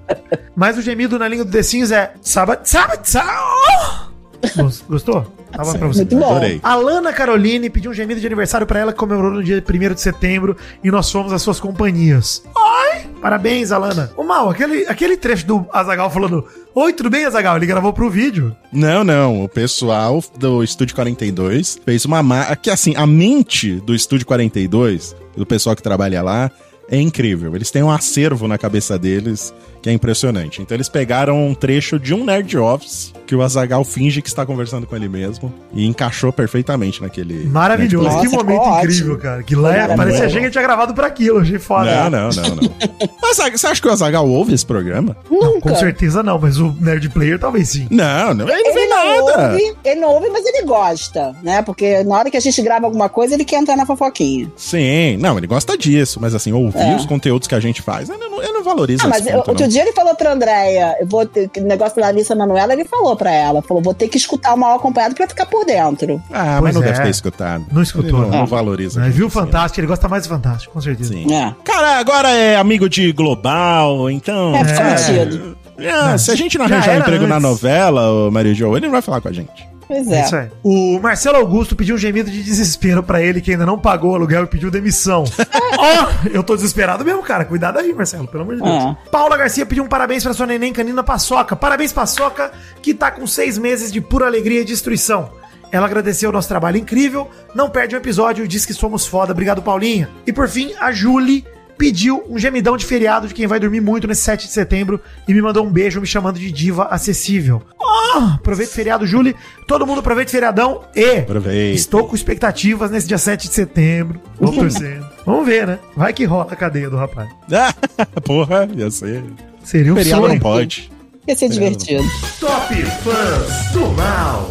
Mas 0.57 0.77
o 0.77 0.83
gemido 0.83 1.19
na 1.19 1.29
língua 1.29 1.45
do 1.45 1.51
The 1.51 1.63
Sims 1.63 1.91
é. 1.91 2.13
Sabat, 2.21 2.69
sabat, 2.69 3.09
sabat. 3.09 4.09
Gos- 4.57 4.85
Gostou? 4.89 5.33
Tava 5.53 5.77
pra 5.79 5.87
você. 5.89 6.01
Muito 6.01 6.17
bom. 6.17 6.31
Adorei. 6.31 6.61
A 6.63 6.75
Lana 6.77 7.13
Caroline 7.13 7.71
pediu 7.71 7.91
um 7.91 7.95
gemido 7.95 8.21
de 8.21 8.27
aniversário 8.27 8.67
pra 8.67 8.79
ela 8.81 8.93
que 8.93 8.99
comemorou 8.99 9.33
no 9.33 9.43
dia 9.43 9.63
1 9.67 9.95
de 9.95 10.01
setembro 10.01 10.57
e 10.85 10.91
nós 10.91 11.11
fomos 11.11 11.33
as 11.33 11.41
suas 11.43 11.59
companhias. 11.59 12.43
Oi! 12.55 13.07
Parabéns, 13.21 13.73
Alana. 13.73 14.13
O 14.17 14.23
Mal, 14.23 14.49
aquele, 14.51 14.87
aquele 14.87 15.17
trecho 15.17 15.45
do 15.47 15.67
Azagal 15.73 16.11
falando: 16.11 16.45
Oi, 16.75 16.93
tudo 16.93 17.11
bem, 17.11 17.25
Azagal? 17.25 17.57
Ele 17.57 17.67
gravou 17.67 17.93
pro 17.93 18.09
vídeo. 18.11 18.55
Não, 18.73 19.03
não. 19.03 19.43
O 19.43 19.49
pessoal 19.49 20.23
do 20.39 20.63
Estúdio 20.63 20.95
42 20.95 21.81
fez 21.85 22.05
uma. 22.05 22.23
Ma... 22.23 22.55
Que 22.55 22.71
assim, 22.71 22.95
a 22.97 23.07
mente 23.07 23.81
do 23.81 23.95
Estúdio 23.95 24.27
42, 24.27 25.17
do 25.37 25.45
pessoal 25.47 25.75
que 25.75 25.83
trabalha 25.83 26.23
lá, 26.23 26.51
É 26.91 26.99
incrível. 27.01 27.55
Eles 27.55 27.71
têm 27.71 27.83
um 27.83 27.91
acervo 27.91 28.49
na 28.49 28.57
cabeça 28.57 28.99
deles 28.99 29.53
que 29.83 29.89
é 29.91 29.93
impressionante. 29.93 30.61
Então 30.63 30.77
eles 30.77 30.89
pegaram 30.89 31.47
um 31.47 31.55
trecho 31.55 31.99
de 31.99 32.13
um 32.15 32.25
Nerd 32.25 32.57
Office 32.59 33.13
que 33.27 33.35
o 33.35 33.43
Azagal 33.43 33.85
finge 33.85 34.23
que 34.23 34.29
está 34.29 34.47
conversando 34.47 34.87
com 34.87 34.97
ele 34.97 35.09
mesmo 35.09 35.53
e 35.75 35.87
encaixou 35.87 36.33
perfeitamente 36.33 37.03
naquele. 37.03 37.45
Maravilhoso, 37.47 38.09
Nerd 38.09 38.29
que 38.31 38.37
momento 38.37 38.63
incrível, 38.79 39.13
ótimo. 39.13 39.19
cara. 39.19 39.43
Que 39.43 39.55
lá 39.55 39.69
é, 39.69 39.73
Maravilhoso. 39.81 39.97
parecia 39.99 40.25
a 40.25 40.29
gente 40.29 40.53
tinha 40.53 40.63
gravado 40.63 40.95
pra 40.95 41.07
aquilo, 41.07 41.39
achei 41.41 41.59
foda. 41.59 42.09
Não, 42.09 42.11
não, 42.11 42.29
não, 42.31 42.57
não. 42.57 42.75
Mas 43.21 43.37
você 43.61 43.67
acha 43.67 43.81
que 43.83 43.87
o 43.87 43.93
Azagal 43.93 44.27
ouve 44.29 44.55
esse 44.55 44.65
programa? 44.65 45.15
Não, 45.31 45.61
com 45.61 45.75
certeza 45.75 46.23
não, 46.23 46.39
mas 46.39 46.59
o 46.59 46.75
Nerd 46.81 47.09
Player 47.11 47.39
talvez 47.39 47.69
sim. 47.69 47.87
Não, 47.91 48.33
não, 48.33 48.49
ele 48.49 48.63
não 48.63 48.73
vê 48.75 48.81
Ele 48.81 48.89
não, 48.89 49.27
nada. 49.27 49.51
ouve, 49.53 49.75
ele 49.85 50.01
não 50.01 50.09
ouve, 50.15 50.31
mas 50.31 50.47
ele 50.47 50.63
gosta, 50.65 51.37
né? 51.43 51.61
Porque 51.61 52.03
na 52.05 52.17
hora 52.17 52.31
que 52.31 52.37
a 52.39 52.41
gente 52.41 52.61
grava 52.63 52.87
alguma 52.87 53.09
coisa, 53.11 53.35
ele 53.35 53.45
quer 53.45 53.57
entrar 53.61 53.77
na 53.77 53.85
fofoquinha. 53.85 54.51
Sim, 54.57 55.19
não, 55.19 55.37
ele 55.37 55.47
gosta 55.47 55.77
disso, 55.77 56.19
mas 56.21 56.35
assim, 56.35 56.53
ouvir 56.53 56.79
É. 56.79 56.97
os 56.97 57.05
conteúdos 57.05 57.47
que 57.47 57.55
a 57.55 57.61
gente 57.61 57.83
faz, 57.83 58.09
ele 58.09 58.19
não, 58.19 58.43
ele 58.43 58.53
não 58.53 58.65
valoriza 58.65 59.05
Ah, 59.05 59.09
mas 59.09 59.21
esse 59.21 59.29
eu- 59.29 59.37
ponto, 59.39 59.49
outro 59.51 59.65
não. 59.65 59.68
Dia 59.69 59.83
ele 59.83 59.93
falou 59.93 60.15
pra 60.15 60.33
Andréia, 60.33 60.97
eu 61.01 61.07
vou 61.07 61.25
ter, 61.27 61.49
que 61.49 61.61
negócio 61.61 61.97
da 62.01 62.07
Larissa 62.07 62.35
Manoela, 62.35 62.73
ele 62.73 62.85
falou 62.85 63.15
pra 63.17 63.31
ela, 63.33 63.63
falou, 63.63 63.83
vou 63.83 63.95
ter 63.95 64.09
que 64.09 64.17
escutar 64.17 64.55
o 64.55 64.57
mal 64.57 64.77
acompanhado 64.77 65.15
pra 65.15 65.27
ficar 65.29 65.47
por 65.47 65.65
dentro. 65.65 66.21
Ah, 66.33 66.57
Pois 66.61 66.63
mas 66.63 66.75
não 66.75 66.83
é. 66.83 66.87
deve 66.87 67.03
ter 67.03 67.11
escutado. 67.11 67.67
Não 67.73 67.83
escutou, 67.83 68.23
Ele 68.23 68.31
não, 68.31 68.39
não 68.41 68.47
valoriza. 68.47 69.01
Mas 69.01 69.15
viu 69.15 69.27
o 69.27 69.29
assim, 69.29 69.39
Fantástico, 69.39 69.81
ele 69.81 69.87
gosta 69.87 70.09
mais 70.09 70.23
do 70.25 70.29
Fantástico, 70.29 70.73
com 70.75 70.81
certeza. 70.81 71.13
Sim. 71.13 71.33
É. 71.35 71.55
Cara, 71.65 71.99
agora 71.99 72.29
é 72.31 72.57
amigo 72.57 72.89
de 72.89 73.13
Global, 73.13 74.11
então. 74.11 74.55
É, 74.57 74.61
É. 74.61 74.97
sentido. 74.97 75.57
Ah, 75.81 76.19
se 76.19 76.31
a 76.31 76.35
gente 76.35 76.59
não 76.59 76.65
arranjar 76.65 76.91
era 76.95 77.01
emprego 77.01 77.27
na 77.27 77.37
antes. 77.37 77.49
novela, 77.49 78.29
o 78.29 78.31
Mary 78.33 78.53
Jo, 78.55 78.77
ele 78.77 78.87
não 78.87 78.93
vai 78.93 79.03
falar 79.03 79.21
com 79.21 79.29
a 79.29 79.33
gente. 79.33 79.69
Pois 79.89 80.07
É 80.07 80.21
é. 80.21 80.25
Isso 80.25 80.37
aí. 80.37 80.49
O 80.63 81.01
Marcelo 81.01 81.39
Augusto 81.39 81.75
pediu 81.75 81.95
um 81.95 81.99
gemido 81.99 82.31
de 82.31 82.43
desespero 82.43 83.03
pra 83.03 83.23
ele 83.23 83.41
que 83.41 83.51
ainda 83.51 83.65
não 83.65 83.79
pagou 83.79 84.13
o 84.13 84.15
aluguel 84.15 84.45
e 84.45 84.47
pediu 84.47 84.71
demissão. 84.71 85.25
Ó, 85.79 86.29
eu 86.31 86.43
tô 86.43 86.55
desesperado 86.55 87.05
mesmo, 87.05 87.23
cara. 87.23 87.45
Cuidado 87.47 87.79
aí, 87.79 87.93
Marcelo, 87.95 88.29
pelo 88.29 88.43
amor 88.43 88.57
de 88.57 88.63
Deus. 88.63 88.85
Ah. 88.85 88.97
Paula 89.11 89.37
Garcia 89.37 89.65
pediu 89.65 89.83
um 89.83 89.89
parabéns 89.89 90.23
pra 90.23 90.35
sua 90.35 90.47
neném 90.47 90.73
canina 90.73 91.03
Paçoca. 91.03 91.57
Parabéns, 91.57 91.93
Paçoca, 91.93 92.53
que 92.83 92.93
tá 92.93 93.11
com 93.11 93.27
seis 93.27 93.57
meses 93.57 93.91
de 93.91 94.01
pura 94.01 94.27
alegria 94.27 94.61
e 94.61 94.65
destruição. 94.65 95.33
Ela 95.73 95.87
agradeceu 95.87 96.31
o 96.31 96.33
nosso 96.33 96.49
trabalho 96.49 96.79
incrível, 96.79 97.29
não 97.55 97.69
perde 97.69 97.95
um 97.95 97.99
episódio 97.99 98.45
e 98.45 98.49
diz 98.49 98.65
que 98.65 98.73
somos 98.75 99.07
foda. 99.07 99.33
Obrigado, 99.33 99.63
Paulinha. 99.63 100.09
E 100.27 100.33
por 100.33 100.49
fim, 100.49 100.73
a 100.81 100.93
Julie 100.93 101.45
pediu 101.79 102.25
um 102.29 102.37
gemidão 102.39 102.77
de 102.77 102.85
feriado 102.85 103.29
de 103.29 103.33
quem 103.35 103.47
vai 103.47 103.61
dormir 103.61 103.81
muito 103.81 104.07
nesse 104.09 104.23
7 104.23 104.47
de 104.49 104.53
setembro 104.53 105.01
e 105.29 105.33
me 105.33 105.41
mandou 105.41 105.65
um 105.65 105.71
beijo 105.71 106.01
me 106.01 106.07
chamando 106.07 106.39
de 106.39 106.51
diva 106.51 106.85
acessível. 106.87 107.63
Oh, 107.81 108.19
aproveita 108.35 108.73
o 108.73 108.75
feriado, 108.75 109.07
Julie. 109.07 109.37
Todo 109.67 109.87
mundo 109.87 110.01
aproveita 110.01 110.29
o 110.29 110.33
feriadão 110.33 110.83
e 110.97 111.19
Aproveita. 111.19 111.75
estou 111.77 112.07
com 112.09 112.17
expectativas 112.17 112.91
nesse 112.91 113.07
dia 113.07 113.19
7 113.19 113.49
de 113.49 113.55
setembro. 113.55 114.21
Vou 114.41 114.53
torcendo. 114.53 115.07
Vamos 115.25 115.47
ver, 115.47 115.67
né? 115.67 115.79
Vai 115.97 116.13
que 116.13 116.25
rola 116.25 116.49
a 116.51 116.57
cadeia 116.57 116.91
do 116.91 116.97
rapaz. 116.97 117.29
Porra, 118.25 118.69
ia 118.75 118.91
ser. 118.91 119.23
Seria 119.63 119.93
um 119.93 119.97
Feriado 119.97 120.23
não 120.23 120.29
sonho. 120.31 120.41
pode. 120.41 120.91
Ia 121.29 121.37
ser 121.37 121.49
divertido. 121.51 122.03
Top 122.41 122.75
Fãs 122.75 123.73
do 123.73 123.87
Mal. 123.93 124.51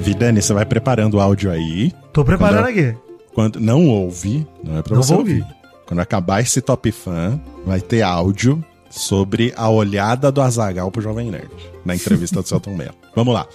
Vidani, 0.00 0.40
você 0.42 0.52
vai 0.52 0.64
preparando 0.64 1.14
o 1.14 1.20
áudio 1.20 1.50
aí. 1.50 1.92
Tô 2.12 2.24
preparando 2.24 2.64
Quando- 2.64 2.68
aqui. 2.78 2.94
Quando 3.34 3.60
não 3.60 3.88
ouve, 3.88 4.46
não 4.62 4.78
é 4.78 4.82
pra 4.82 4.94
Não 4.94 5.02
você 5.02 5.12
ouvir. 5.14 5.40
ouvir. 5.42 5.54
Quando 5.86 6.00
acabar 6.00 6.40
esse 6.40 6.60
Top 6.60 6.90
Fã, 6.92 7.40
vai 7.64 7.80
ter 7.80 8.02
áudio 8.02 8.64
sobre 8.90 9.52
a 9.56 9.68
olhada 9.68 10.30
do 10.30 10.40
Azagal 10.40 10.90
pro 10.90 11.02
Jovem 11.02 11.30
Nerd, 11.30 11.50
na 11.84 11.94
entrevista 11.94 12.40
do 12.40 12.48
Celton 12.48 12.74
Mello. 12.74 12.94
Vamos 13.14 13.34
lá. 13.34 13.46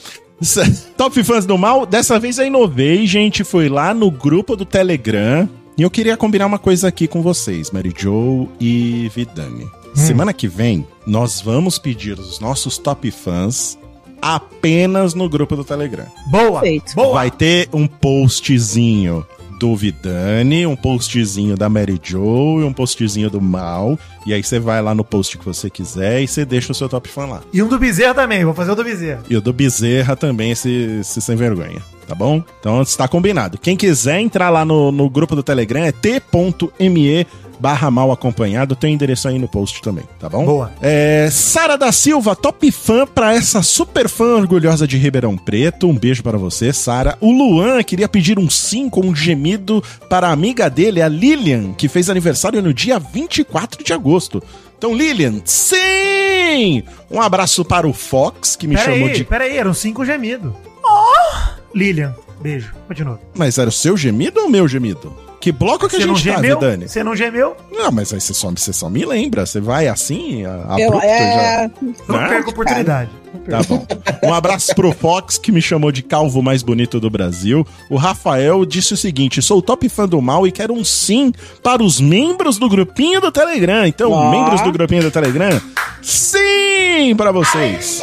Top 0.98 1.24
Fãs 1.24 1.46
do 1.46 1.58
Mal, 1.58 1.86
dessa 1.86 2.20
vez 2.20 2.38
eu 2.38 2.46
inovei, 2.46 3.06
gente, 3.06 3.44
foi 3.44 3.68
lá 3.68 3.94
no 3.94 4.10
grupo 4.10 4.56
do 4.56 4.66
Telegram. 4.66 5.50
E 5.78 5.82
eu 5.82 5.90
queria 5.90 6.18
combinar 6.18 6.46
uma 6.46 6.60
coisa 6.60 6.90
aqui 6.90 7.08
com 7.08 7.22
vocês, 7.22 7.72
Mary 7.72 7.94
Jo 7.98 8.50
e 8.60 9.10
Vidani. 9.16 9.68
Semana 9.94 10.34
que 10.34 10.48
vem, 10.48 10.86
nós 11.06 11.42
vamos 11.42 11.78
pedir 11.78 12.18
os 12.20 12.40
nossos 12.40 12.78
top 12.78 13.10
fãs 13.12 13.78
apenas 14.22 15.14
no 15.14 15.30
grupo 15.30 15.56
do 15.56 15.64
Telegram. 15.64 16.06
Boa. 16.30 16.62
Perfeito. 16.62 16.96
Boa. 16.96 17.14
Vai 17.14 17.32
ter 17.32 17.70
um 17.74 17.88
postzinho 17.88 19.26
do 19.60 19.76
Vidani, 19.76 20.66
um 20.66 20.76
postzinho 20.76 21.58
da 21.58 21.68
Mary 21.68 22.00
Jo 22.02 22.62
e 22.62 22.64
um 22.64 22.72
postzinho 22.72 23.30
do 23.30 23.42
Mal. 23.42 24.00
E 24.26 24.34
aí 24.34 24.42
você 24.42 24.60
vai 24.60 24.82
lá 24.82 24.96
no 24.96 25.04
post 25.04 25.38
que 25.38 25.46
você 25.46 25.70
quiser 25.70 26.22
e 26.22 26.28
você 26.28 26.46
deixa 26.46 26.72
o 26.72 26.76
seu 26.76 26.88
top 26.88 27.10
fan 27.10 27.26
lá. 27.26 27.42
E 27.52 27.62
um 27.62 27.68
do 27.68 27.78
Bezerra 27.78 28.14
também. 28.14 28.46
Vou 28.46 28.54
fazer 28.54 28.72
o 28.72 28.76
do 28.76 28.84
Bezerra. 28.84 29.22
E 29.30 29.36
o 29.36 29.42
do 29.42 29.52
Bezerra 29.52 30.16
também, 30.16 30.52
esse, 30.52 31.00
esse 31.02 31.22
sem 31.22 31.36
vergonha. 31.36 31.82
Tá 32.08 32.16
bom? 32.16 32.42
Então 32.60 32.82
está 32.82 33.08
combinado. 33.08 33.58
Quem 33.60 33.76
quiser 33.76 34.20
entrar 34.20 34.50
lá 34.50 34.66
no, 34.66 34.92
no 34.92 35.10
grupo 35.10 35.36
do 35.36 35.44
Telegram 35.44 35.84
é 35.84 35.92
t.me 35.92 37.28
barra 37.60 37.92
mal 37.92 38.12
acompanhado. 38.12 38.76
Tem 38.76 38.92
o 38.92 38.96
endereço 38.96 39.28
aí 39.28 39.38
no 39.38 39.48
post 39.48 39.82
também, 39.82 40.06
tá 40.20 40.30
bom? 40.30 40.46
Boa. 40.46 40.72
É, 40.82 41.30
Sara 41.32 41.78
da 41.78 41.92
Silva, 41.92 42.36
top 42.36 42.72
fã 42.72 43.06
pra 43.06 43.34
essa 43.34 43.62
super 43.62 44.08
fã 44.08 44.38
orgulhosa 44.38 44.88
de 44.88 44.98
Ribeirão 44.98 45.38
Preto. 45.38 45.88
Um 45.88 45.96
beijo 45.98 46.24
para 46.24 46.38
você, 46.38 46.72
Sara. 46.72 47.18
O 47.20 47.32
Luan 47.32 47.84
queria 47.84 48.08
pedir 48.08 48.40
um 48.40 48.50
sim 48.50 48.90
com 48.90 49.02
um 49.02 49.16
gemido 49.16 49.84
para 50.10 50.28
a 50.28 50.32
amiga 50.32 50.70
dele, 50.70 51.02
a 51.02 51.08
Lilian, 51.08 51.74
que 51.74 51.88
fez 51.90 52.10
aniversário 52.10 52.62
no 52.62 52.74
dia 52.74 53.00
24 53.00 53.84
de 53.84 53.94
agosto. 53.94 54.42
Então, 54.78 54.96
Lilian, 54.96 55.42
sim! 55.44 56.84
Um 57.12 57.22
abraço 57.22 57.66
para 57.66 57.86
o 57.88 57.92
Fox, 57.94 58.56
que 58.56 58.66
me 58.66 58.76
Pera 58.76 58.92
chamou 58.94 59.08
aí, 59.10 59.14
de. 59.14 59.24
pera 59.26 59.44
aí. 59.44 59.58
Era 59.58 59.70
um 59.70 59.74
cinco 59.74 60.06
gemido. 60.06 60.56
Oh! 60.84 61.50
Lilian, 61.76 62.16
beijo. 62.42 62.74
Continua. 62.88 63.20
Mas 63.36 63.58
era 63.58 63.70
o 63.70 63.74
seu 63.74 63.98
gemido 63.98 64.40
ou 64.40 64.48
o 64.48 64.50
meu 64.50 64.68
gemido? 64.68 65.14
Que 65.40 65.52
bloco 65.54 65.88
que 65.88 65.96
Você 65.96 66.04
a 66.04 66.06
não 66.08 66.16
gente 66.16 66.30
tá, 66.36 66.42
gemeu? 66.42 66.60
Dani? 66.60 66.90
Você 66.90 67.02
não 67.04 67.16
gemeu? 67.16 67.56
Não, 67.72 67.90
mas 67.92 68.14
aí 68.14 68.20
você 68.20 68.34
só, 68.34 68.50
você 68.52 68.74
só 68.74 68.90
me 68.90 69.06
lembra. 69.06 69.46
Você 69.46 69.62
vai 69.62 69.88
assim, 69.88 70.46
a- 70.46 70.76
Eu, 70.78 70.88
abrupto 70.90 71.06
é, 71.08 71.72
Não 72.08 72.20
Não? 72.22 72.28
perco 72.28 72.50
a 72.50 72.52
oportunidade. 72.52 73.10
Tá 73.50 73.62
bom. 73.64 73.86
Um 74.24 74.34
abraço 74.34 74.76
pro 74.76 74.92
Fox, 74.92 75.38
que 75.38 75.52
me 75.52 75.62
chamou 75.62 75.92
de 75.92 76.02
calvo 76.04 76.42
mais 76.42 76.62
bonito 76.62 77.00
do 77.00 77.10
Brasil. 77.10 77.66
O 77.90 77.96
Rafael 77.96 78.66
disse 78.66 78.94
o 78.94 78.98
seguinte: 78.98 79.42
sou 79.42 79.62
top 79.62 79.88
fã 79.88 80.08
do 80.08 80.22
mal 80.22 80.46
e 80.46 80.52
quero 80.52 80.74
um 80.74 80.84
sim 80.84 81.32
para 81.64 81.82
os 81.82 82.02
membros 82.02 82.58
do 82.58 82.68
grupinho 82.68 83.22
do 83.22 83.32
Telegram. 83.32 83.86
Então, 83.86 84.12
Ó. 84.12 84.30
membros 84.32 84.62
do 84.62 84.72
grupinho 84.72 85.04
do 85.04 85.12
Telegram, 85.12 85.60
sim 86.02 87.16
para 87.16 87.32
vocês. 87.32 88.02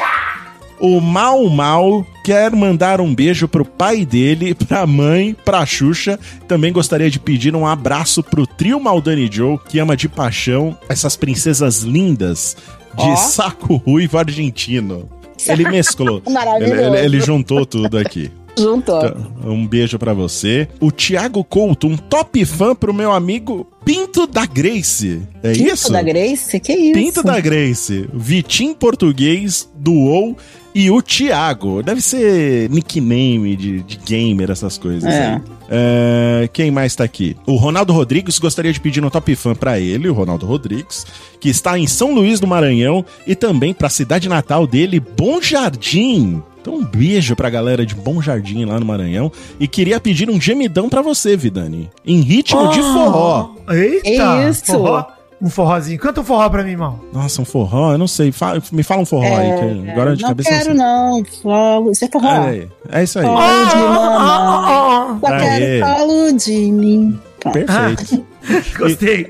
O 0.81 1.01
Mal 1.01 1.49
Mal 1.49 2.07
quer 2.25 2.51
mandar 2.53 3.01
um 3.01 3.15
beijo 3.15 3.49
pro 3.49 3.65
pai 3.65 4.05
dele, 4.05 4.55
pra 4.67 4.87
mãe, 4.87 5.35
pra 5.45 5.65
Xuxa. 5.65 6.19
Também 6.47 6.73
gostaria 6.73 7.11
de 7.11 7.19
pedir 7.19 7.55
um 7.57 7.67
abraço 7.67 8.23
pro 8.23 8.47
trio 8.47 8.79
Maldani 8.81 9.29
Joe, 9.33 9.59
que 9.69 9.79
ama 9.79 9.97
de 9.97 10.09
paixão 10.09 10.77
essas 10.89 11.17
princesas 11.17 11.79
lindas 11.83 12.57
de 12.97 13.05
Ó. 13.05 13.17
saco 13.17 13.77
ruivo 13.77 14.19
argentino. 14.19 15.09
Ele 15.47 15.65
mesclou. 15.71 16.23
Maravilhoso. 16.29 16.73
Ele, 16.75 16.83
ele- 16.97 17.05
ele 17.05 17.21
juntou 17.21 17.65
tudo 17.67 17.99
aqui. 17.99 18.31
juntou. 18.59 19.05
Então, 19.05 19.53
um 19.53 19.67
beijo 19.67 19.99
pra 19.99 20.15
você. 20.15 20.67
O 20.81 20.91
Thiago 20.91 21.45
Couto, 21.45 21.87
um 21.87 21.97
top 21.97 22.43
fã 22.47 22.75
pro 22.75 22.93
meu 22.95 23.13
amigo 23.13 23.67
Pinto 23.85 24.27
da 24.27 24.47
Grace. 24.47 25.21
É 25.43 25.53
Pinto 25.53 25.75
isso? 25.75 25.93
da 25.93 26.03
Grace? 26.03 26.59
Que 26.59 26.73
isso? 26.73 26.93
Pinto 26.95 27.23
da 27.23 27.39
Grace, 27.39 28.09
Vitim 28.15 28.73
Português, 28.75 29.69
Duou 29.77 30.37
e 30.77 30.91
o 30.91 31.01
Thiago. 31.01 31.83
Deve 31.83 32.03
ser 32.03 32.69
nickname 32.69 33.57
de, 33.57 33.83
de 33.83 33.97
gamer, 33.97 34.51
essas 34.51 34.77
coisas. 34.77 35.11
É. 35.11 35.27
aí. 35.27 35.43
É, 35.71 36.51
quem 36.53 36.71
mais 36.71 36.95
tá 36.95 37.03
aqui? 37.03 37.35
O 37.47 37.57
Ronaldo 37.57 37.95
Rodrigues 37.95 38.39
gostaria 38.39 38.71
de 38.71 38.79
pedir 38.79 39.03
um 39.03 39.09
top 39.09 39.35
fã 39.35 39.55
pra 39.55 39.81
ele, 39.81 40.07
o 40.07 40.13
Ronaldo 40.13 40.45
Rodrigues, 40.45 41.07
que 41.41 41.49
está 41.49 41.79
em 41.79 41.87
São 41.87 42.15
Luís 42.15 42.41
do 42.41 42.47
Maranhão 42.47 43.03
e 43.27 43.35
também 43.35 43.73
pra 43.73 43.89
cidade 43.89 44.29
natal 44.29 44.67
dele, 44.67 45.01
Bom 45.01 45.41
Jardim. 45.41 46.43
Então 46.61 46.75
um 46.75 46.85
beijo 46.85 47.35
pra 47.35 47.49
galera 47.49 47.87
de 47.87 47.95
Bom 47.95 48.21
Jardim 48.21 48.67
lá 48.67 48.79
no 48.79 48.85
Maranhão 48.85 49.33
e 49.59 49.67
queria 49.67 49.99
pedir 49.99 50.29
um 50.29 50.39
gemidão 50.39 50.91
pra 50.91 51.01
você, 51.01 51.39
Vidani, 51.39 51.89
em 52.05 52.21
ritmo 52.21 52.69
de 52.69 52.83
forró. 52.83 53.55
Eita! 53.71 54.51
Isso. 54.51 54.67
Forró. 54.67 55.16
Um 55.41 55.51
forrozinho. 55.51 55.99
Canta 55.99 56.23
um 56.23 56.25
forró 56.25 56.49
pra 56.49 56.63
mim, 56.63 56.71
irmão. 56.71 56.99
Nossa, 57.13 57.43
um 57.43 57.45
forró? 57.45 57.93
Eu 57.93 57.99
não 57.99 58.09
sei. 58.09 58.33
Fa- 58.33 58.55
me 58.73 58.83
fala 58.83 59.03
um 59.03 59.07
forró 59.07 59.37
aí, 59.37 59.83
que 59.85 59.91
agora 59.91 60.17
de 60.17 60.23
não 60.23 60.29
cabeça 60.31 60.49
quero 60.49 60.75
não. 60.75 61.23
Falo- 61.43 61.91
Isso 61.91 62.05
é 62.05 62.09
forró. 62.09 62.29
Aí. 62.47 62.69
É 62.91 63.03
isso 63.03 63.19
aí. 63.19 63.25
Falo 63.27 63.67
de 63.69 63.77
mamãe. 63.77 65.21
Só 65.21 65.27
Aê. 65.27 65.41
quero 65.81 65.87
falo 65.87 66.33
de 66.33 66.73
mim. 66.73 67.21
Perfeito. 67.53 68.27
Gostei. 68.79 69.27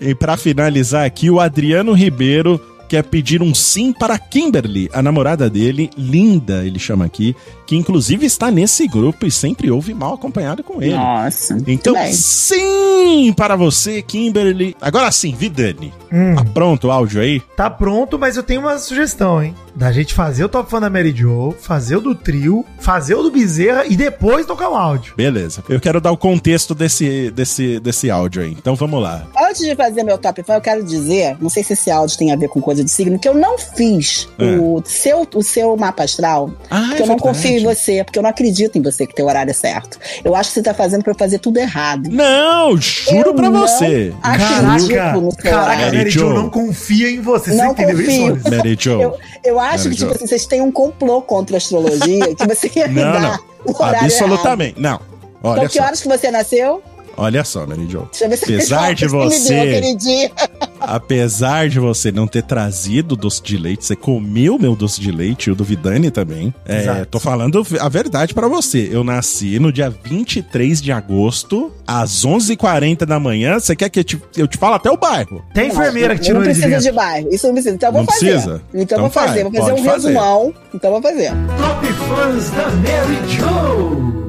E 0.00 0.14
pra 0.14 0.36
finalizar 0.36 1.04
aqui, 1.06 1.30
o 1.30 1.40
Adriano 1.40 1.92
Ribeiro 1.94 2.60
quer 2.88 3.04
pedir 3.04 3.42
um 3.42 3.54
sim 3.54 3.92
para 3.92 4.18
Kimberly, 4.18 4.88
a 4.92 5.02
namorada 5.02 5.50
dele, 5.50 5.90
linda, 5.96 6.64
ele 6.64 6.78
chama 6.78 7.04
aqui, 7.04 7.36
que 7.66 7.76
inclusive 7.76 8.24
está 8.24 8.50
nesse 8.50 8.88
grupo 8.88 9.26
e 9.26 9.30
sempre 9.30 9.70
ouve 9.70 9.92
mal 9.92 10.14
acompanhado 10.14 10.64
com 10.64 10.82
ele. 10.82 10.94
Nossa. 10.94 11.58
Então, 11.66 11.92
bem. 11.92 12.12
sim 12.12 13.32
para 13.36 13.56
você, 13.56 14.00
Kimberly. 14.00 14.74
Agora 14.80 15.12
sim, 15.12 15.34
Vidani. 15.34 15.92
Hum. 16.10 16.34
Tá 16.34 16.44
pronto 16.44 16.88
o 16.88 16.90
áudio 16.90 17.20
aí? 17.20 17.40
Tá 17.56 17.68
pronto, 17.68 18.18
mas 18.18 18.36
eu 18.36 18.42
tenho 18.42 18.62
uma 18.62 18.78
sugestão, 18.78 19.42
hein? 19.42 19.54
Da 19.78 19.92
gente 19.92 20.12
fazer 20.12 20.42
o 20.42 20.48
Top 20.48 20.68
Fã 20.68 20.80
da 20.80 20.90
Mary 20.90 21.14
Jo, 21.16 21.54
fazer 21.60 21.94
o 21.94 22.00
do 22.00 22.12
trio, 22.12 22.64
fazer 22.80 23.14
o 23.14 23.22
do 23.22 23.30
Bezerra 23.30 23.84
e 23.86 23.96
depois 23.96 24.44
tocar 24.44 24.68
o 24.70 24.74
áudio. 24.74 25.14
Beleza. 25.16 25.62
Eu 25.68 25.78
quero 25.78 26.00
dar 26.00 26.10
o 26.10 26.16
contexto 26.16 26.74
desse, 26.74 27.30
desse, 27.30 27.78
desse 27.78 28.10
áudio 28.10 28.42
aí. 28.42 28.50
Então 28.50 28.74
vamos 28.74 29.00
lá. 29.00 29.24
Antes 29.40 29.64
de 29.64 29.76
fazer 29.76 30.02
meu 30.02 30.18
top 30.18 30.42
fan, 30.42 30.54
eu 30.54 30.60
quero 30.60 30.82
dizer, 30.82 31.36
não 31.40 31.48
sei 31.48 31.62
se 31.62 31.74
esse 31.74 31.92
áudio 31.92 32.18
tem 32.18 32.32
a 32.32 32.36
ver 32.36 32.48
com 32.48 32.60
coisa 32.60 32.82
de 32.82 32.90
signo, 32.90 33.20
que 33.20 33.28
eu 33.28 33.34
não 33.34 33.56
fiz 33.56 34.28
É. 34.36 34.56
o, 34.58 34.82
seu, 34.84 35.24
o 35.32 35.42
seu 35.44 35.76
mapa 35.76 36.02
astral, 36.02 36.50
Ah, 36.68 36.80
porque 36.88 37.02
é 37.02 37.04
eu 37.04 37.06
não 37.06 37.14
verdade. 37.16 37.22
confio 37.22 37.58
em 37.60 37.62
você, 37.62 38.02
porque 38.02 38.18
eu 38.18 38.22
não 38.24 38.30
acredito 38.30 38.76
em 38.76 38.82
você 38.82 39.06
que 39.06 39.14
teu 39.14 39.26
horário 39.26 39.50
é 39.52 39.54
certo. 39.54 39.96
Eu 40.24 40.34
acho 40.34 40.50
que 40.50 40.54
você 40.54 40.62
tá 40.64 40.74
fazendo 40.74 41.04
pra 41.04 41.12
eu 41.12 41.16
fazer 41.16 41.38
tudo 41.38 41.56
errado. 41.58 42.10
Não, 42.10 42.76
juro 42.76 43.28
Eu 43.30 43.34
pra 43.34 43.48
não 43.48 43.60
você. 43.60 44.12
Caraca, 44.24 45.12
no 45.12 45.30
seu 45.30 45.36
caraca. 45.52 45.82
Mary 45.84 45.96
Mary 45.98 46.10
Jo 46.10 46.30
não 46.34 46.50
confia 46.50 47.08
em 47.08 47.20
você. 47.20 47.52
Você 47.52 47.56
Não 47.62 47.70
entendeu 47.70 48.00
isso, 48.00 48.10
confio. 48.10 48.26
Maurício? 48.26 48.56
Mary 48.56 48.76
Jo. 48.80 49.00
Eu, 49.00 49.16
eu 49.44 49.60
acho 49.60 49.67
Mary 49.76 49.90
que, 49.90 49.96
tipo 49.96 50.10
assim, 50.14 50.26
vocês 50.26 50.46
têm 50.46 50.60
um 50.60 50.72
complô 50.72 51.22
contra 51.22 51.56
a 51.56 51.58
astrologia, 51.58 52.34
que 52.34 52.46
você 52.46 52.68
quer 52.68 52.88
me 52.88 53.02
Não, 53.02 53.12
dar 53.12 53.20
não. 53.20 53.38
o 53.72 53.82
horário 53.82 54.06
Absolutamente. 54.06 54.80
Não. 54.80 54.90
errado. 54.90 55.02
Olha 55.42 55.58
Então, 55.58 55.68
que 55.68 55.78
só. 55.78 55.84
horas 55.84 56.00
que 56.00 56.08
você 56.08 56.30
nasceu? 56.30 56.82
Olha 57.18 57.44
só, 57.44 57.66
Mary 57.66 57.86
Jo. 57.88 58.08
Deixa 58.10 58.24
eu 58.24 58.30
ver 58.30 58.36
se 58.38 58.44
Apesar 58.44 58.94
de 58.94 59.04
me 59.06 59.10
deu 59.10 59.20
você, 59.30 60.30
apesar 60.80 61.68
de 61.68 61.78
você 61.80 62.12
não 62.12 62.26
ter 62.26 62.42
trazido 62.44 63.16
doce 63.16 63.42
de 63.42 63.56
leite, 63.56 63.84
você 63.84 63.96
comeu 63.96 64.58
meu 64.58 64.74
doce 64.76 65.00
de 65.00 65.10
leite 65.10 65.48
e 65.48 65.50
o 65.50 65.54
do 65.54 65.64
Vidani 65.64 66.10
também. 66.10 66.54
É, 66.64 67.04
tô 67.04 67.18
falando 67.18 67.66
a 67.80 67.88
verdade 67.88 68.32
pra 68.32 68.46
você. 68.48 68.88
Eu 68.90 69.02
nasci 69.04 69.58
no 69.58 69.72
dia 69.72 69.90
23 69.90 70.80
de 70.80 70.92
agosto, 70.92 71.72
às 71.86 72.24
11h40 72.24 73.04
da 73.04 73.18
manhã. 73.18 73.58
Você 73.58 73.74
quer 73.74 73.88
que 73.88 74.00
eu 74.00 74.04
te, 74.04 74.22
eu 74.36 74.46
te 74.46 74.56
fale 74.56 74.76
até 74.76 74.90
o 74.90 74.96
bairro? 74.96 75.42
Tem 75.52 75.68
enfermeira 75.68 76.14
que 76.14 76.22
tirou 76.22 76.40
não 76.40 76.46
de 76.48 76.54
precisa 76.54 76.76
de, 76.78 76.82
dentro. 76.84 76.94
bairro. 76.96 77.28
Isso 77.32 77.46
não 77.46 77.54
precisa. 77.54 77.74
Então 77.74 77.88
eu 77.88 77.92
vou 77.92 78.02
Não 78.02 78.06
fazer. 78.12 78.30
precisa? 78.32 78.62
Então, 78.68 78.80
Então 78.82 78.98
eu 78.98 79.02
vou 79.02 79.10
fazer. 79.10 79.42
faz, 79.42 79.42
Vou 79.42 79.52
fazer 79.52 79.72
um 79.72 79.84
fazer. 79.84 79.90
resumão. 80.08 80.54
Então 80.74 80.94
eu 80.94 81.00
vou 81.00 81.10
fazer. 81.10 81.30
Top 81.58 81.86
fãs 81.86 82.50
da 82.50 82.66
Mary 82.70 83.28
Jo. 83.28 84.27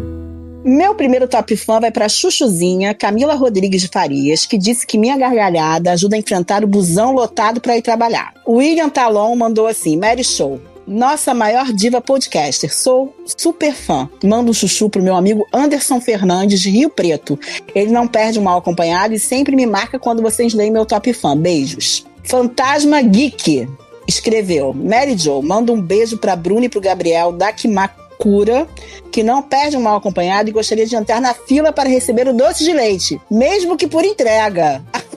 Meu 0.64 0.94
primeiro 0.94 1.28
top 1.28 1.56
fã 1.56 1.80
vai 1.80 1.90
pra 1.90 2.10
Chuchuzinha, 2.10 2.94
Camila 2.94 3.34
Rodrigues 3.34 3.82
de 3.82 3.88
Farias, 3.88 4.46
que 4.46 4.58
disse 4.58 4.86
que 4.86 4.98
minha 4.98 5.18
gargalhada 5.18 5.92
ajuda 5.92 6.18
a 6.18 6.20
enfrentar 6.20 6.64
o 6.66 6.68
busão 6.68 7.14
lotado 7.14 7.62
pra 7.62 7.78
ir 7.78 7.82
trabalhar. 7.82 8.34
William 8.46 8.90
Talon 8.90 9.36
mandou 9.38 9.68
assim: 9.68 9.98
Mary 9.98 10.24
Show. 10.24 10.60
Nossa 10.86 11.34
maior 11.34 11.72
diva 11.72 12.02
podcaster. 12.02 12.76
Sou 12.76 13.16
super 13.38 13.74
fã. 13.74 14.10
Mando 14.24 14.52
um 14.52 14.54
chuchu 14.54 14.90
pro 14.90 15.04
meu 15.04 15.16
amigo 15.16 15.48
Anderson 15.54 16.02
Fernandes 16.02 16.60
de 16.60 16.72
Rio 16.72 16.90
Preto. 16.90 17.40
Ele 17.74 17.92
não 17.92 18.08
perde 18.08 18.40
um 18.40 18.44
mal 18.44 18.58
acompanhado 18.58 19.14
e 19.14 19.20
sempre 19.20 19.56
me 19.56 19.66
marca 19.66 20.00
quando 20.00 20.22
vocês 20.22 20.54
leem 20.54 20.72
meu 20.72 20.86
top 20.86 21.14
fã. 21.14 21.38
Beijos. 21.38 22.06
Fantasma 22.24 23.02
Geek 23.02 23.68
escreveu: 24.08 24.74
Mary 24.74 25.16
Jo, 25.16 25.42
manda 25.42 25.72
um 25.72 25.80
beijo 25.80 26.18
pra 26.18 26.36
Bruna 26.36 26.66
e 26.66 26.70
pro 26.70 26.82
Gabriel 26.82 27.32
da 27.32 27.54
Kimakura, 28.20 28.68
que 29.12 29.24
não 29.24 29.42
perde 29.42 29.78
um 29.78 29.82
mal 29.82 29.96
acompanhado 29.96 30.50
e 30.50 30.54
gostaria 30.54 30.86
de 30.86 30.96
entrar 30.96 31.22
na 31.22 31.34
fila 31.34 31.72
para 31.72 31.88
receber 31.88 32.28
o 32.28 32.34
doce 32.34 32.66
de 32.66 32.74
leite, 32.74 33.20
mesmo 33.32 33.78
que 33.78 33.88
por 33.88 34.04
entrega. 34.04 34.84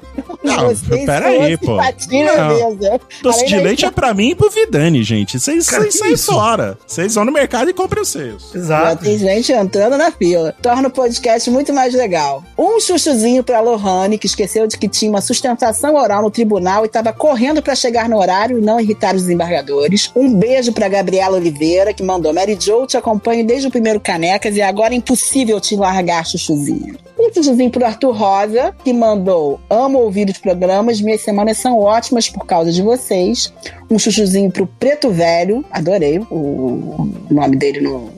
Não, 0.42 0.68
Vocês 0.68 1.06
peraí, 1.06 1.58
são 1.58 1.66
pô. 1.66 1.76
Não. 1.76 2.98
Doce 3.22 3.46
de 3.46 3.56
leite 3.56 3.84
é 3.84 3.90
pra 3.90 4.12
mim 4.12 4.30
e 4.30 4.34
pro 4.34 4.50
Vidani, 4.50 5.02
gente. 5.02 5.38
Vocês 5.38 5.66
saem 5.66 6.16
fora. 6.16 6.78
Vocês 6.86 7.14
vão 7.14 7.24
no 7.24 7.32
mercado 7.32 7.70
e 7.70 7.74
comprem 7.74 8.02
os 8.02 8.08
seus. 8.08 8.50
Já 8.52 8.58
Exato. 8.58 9.04
tem 9.04 9.18
gente 9.18 9.52
entrando 9.52 9.96
na 9.96 10.10
fila. 10.10 10.54
Torna 10.60 10.88
o 10.88 10.90
podcast 10.90 11.48
muito 11.50 11.72
mais 11.72 11.94
legal. 11.94 12.42
Um 12.58 12.80
chuchuzinho 12.80 13.42
pra 13.42 13.60
Lohane, 13.60 14.18
que 14.18 14.26
esqueceu 14.26 14.66
de 14.66 14.76
que 14.76 14.88
tinha 14.88 15.10
uma 15.10 15.20
sustentação 15.20 15.94
oral 15.94 16.22
no 16.22 16.30
tribunal 16.30 16.84
e 16.84 16.86
estava 16.86 17.12
correndo 17.12 17.62
pra 17.62 17.74
chegar 17.74 18.08
no 18.08 18.18
horário 18.18 18.58
e 18.58 18.62
não 18.62 18.80
irritar 18.80 19.14
os 19.14 19.22
desembargadores. 19.22 20.10
Um 20.14 20.34
beijo 20.34 20.72
pra 20.72 20.88
Gabriela 20.88 21.36
Oliveira, 21.36 21.92
que 21.92 22.02
mandou 22.02 22.32
Mary 22.32 22.56
Jo, 22.60 22.86
te 22.86 22.96
acompanho 22.96 23.46
desde 23.46 23.68
o 23.68 23.70
primeiro 23.70 24.00
Canecas 24.00 24.56
e 24.56 24.62
agora 24.62 24.94
é 24.94 24.96
impossível 24.96 25.60
te 25.60 25.76
largar, 25.76 26.26
chuchuzinho. 26.26 26.96
Um 27.18 27.32
chuchuzinho 27.32 27.70
pro 27.70 27.84
Arthur 27.84 28.12
Rosa, 28.16 28.74
que 28.82 28.92
mandou 28.92 29.60
Amo 29.70 30.01
ouvir 30.02 30.28
os 30.28 30.38
programas, 30.38 31.00
minhas 31.00 31.20
semanas 31.20 31.58
são 31.58 31.78
ótimas 31.78 32.28
por 32.28 32.44
causa 32.46 32.70
de 32.70 32.82
vocês. 32.82 33.52
Um 33.90 33.98
chuchuzinho 33.98 34.50
pro 34.50 34.66
Preto 34.66 35.10
Velho, 35.10 35.64
adorei 35.70 36.18
o, 36.30 37.10
nome 37.30 37.56
dele 37.56 37.80
no, 37.80 38.10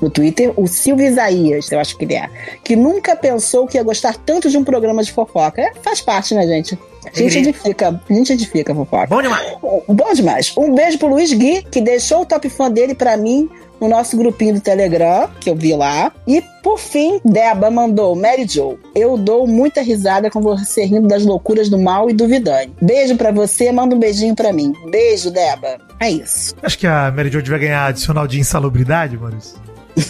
no 0.00 0.10
Twitter, 0.10 0.52
o 0.56 0.66
Silvio 0.66 1.06
Isaías, 1.06 1.70
eu 1.70 1.80
acho 1.80 1.96
que 1.96 2.04
ele 2.04 2.14
é, 2.14 2.28
que 2.62 2.76
nunca 2.76 3.16
pensou 3.16 3.66
que 3.66 3.76
ia 3.76 3.82
gostar 3.82 4.16
tanto 4.16 4.48
de 4.48 4.56
um 4.56 4.64
programa 4.64 5.02
de 5.02 5.12
fofoca. 5.12 5.62
É, 5.62 5.72
faz 5.82 6.00
parte, 6.00 6.34
né, 6.34 6.46
gente? 6.46 6.78
A 7.06 7.18
gente 7.18 7.38
edifica, 7.38 8.00
a 8.08 8.12
gente 8.12 8.32
edifica 8.32 8.74
fofoca. 8.74 9.06
Bom 9.06 9.22
demais. 9.22 9.52
Bom 9.88 10.12
demais. 10.14 10.52
Um 10.56 10.74
beijo 10.74 10.98
pro 10.98 11.08
Luiz 11.08 11.32
Gui, 11.32 11.62
que 11.62 11.80
deixou 11.80 12.22
o 12.22 12.26
top 12.26 12.48
fã 12.48 12.70
dele 12.70 12.94
pra 12.94 13.16
mim 13.16 13.48
no 13.84 13.90
nosso 13.96 14.16
grupinho 14.16 14.54
do 14.54 14.60
Telegram, 14.60 15.28
que 15.40 15.50
eu 15.50 15.54
vi 15.54 15.74
lá. 15.74 16.10
E, 16.26 16.42
por 16.62 16.78
fim, 16.78 17.20
Deba 17.24 17.70
mandou, 17.70 18.16
Mary 18.16 18.46
Jo, 18.48 18.78
eu 18.94 19.16
dou 19.18 19.46
muita 19.46 19.82
risada 19.82 20.30
com 20.30 20.40
você 20.40 20.84
rindo 20.84 21.06
das 21.06 21.24
loucuras 21.24 21.68
do 21.68 21.78
mal 21.78 22.08
e 22.08 22.14
do 22.14 22.26
Vidani. 22.26 22.72
Beijo 22.80 23.16
pra 23.16 23.30
você, 23.30 23.70
manda 23.70 23.94
um 23.94 23.98
beijinho 23.98 24.34
pra 24.34 24.52
mim. 24.52 24.72
Beijo, 24.90 25.30
Deba. 25.30 25.78
É 26.00 26.10
isso. 26.10 26.54
Acho 26.62 26.78
que 26.78 26.86
a 26.86 27.12
Mary 27.14 27.30
Jo 27.30 27.42
devia 27.42 27.58
ganhar 27.58 27.86
adicional 27.86 28.26
de 28.26 28.40
insalubridade, 28.40 29.16
Maurício. 29.18 29.62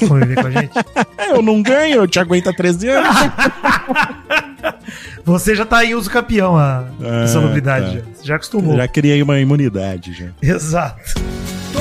Conviver 0.09 0.40
com 0.40 0.46
a 0.46 0.51
gente. 0.51 0.70
É, 1.18 1.32
eu 1.36 1.42
não 1.42 1.60
ganho, 1.62 1.96
eu 1.96 2.09
te 2.09 2.18
aguento 2.18 2.48
há 2.48 2.52
13 2.55 2.88
anos. 2.88 3.16
Você 5.24 5.55
já 5.55 5.64
tá 5.66 5.84
em 5.84 5.94
uso 5.94 6.10
campeão 6.10 6.56
a 6.56 6.84
Ah, 7.02 7.24
insalubridade. 7.24 7.86
tá. 7.86 7.92
Já. 7.92 8.01
Você 8.14 8.26
já 8.26 8.36
acostumou. 8.36 8.76
Já 8.76 8.88
criei 8.88 9.22
uma 9.22 9.38
imunidade, 9.40 10.12
já. 10.12 10.26
Exato. 10.42 11.14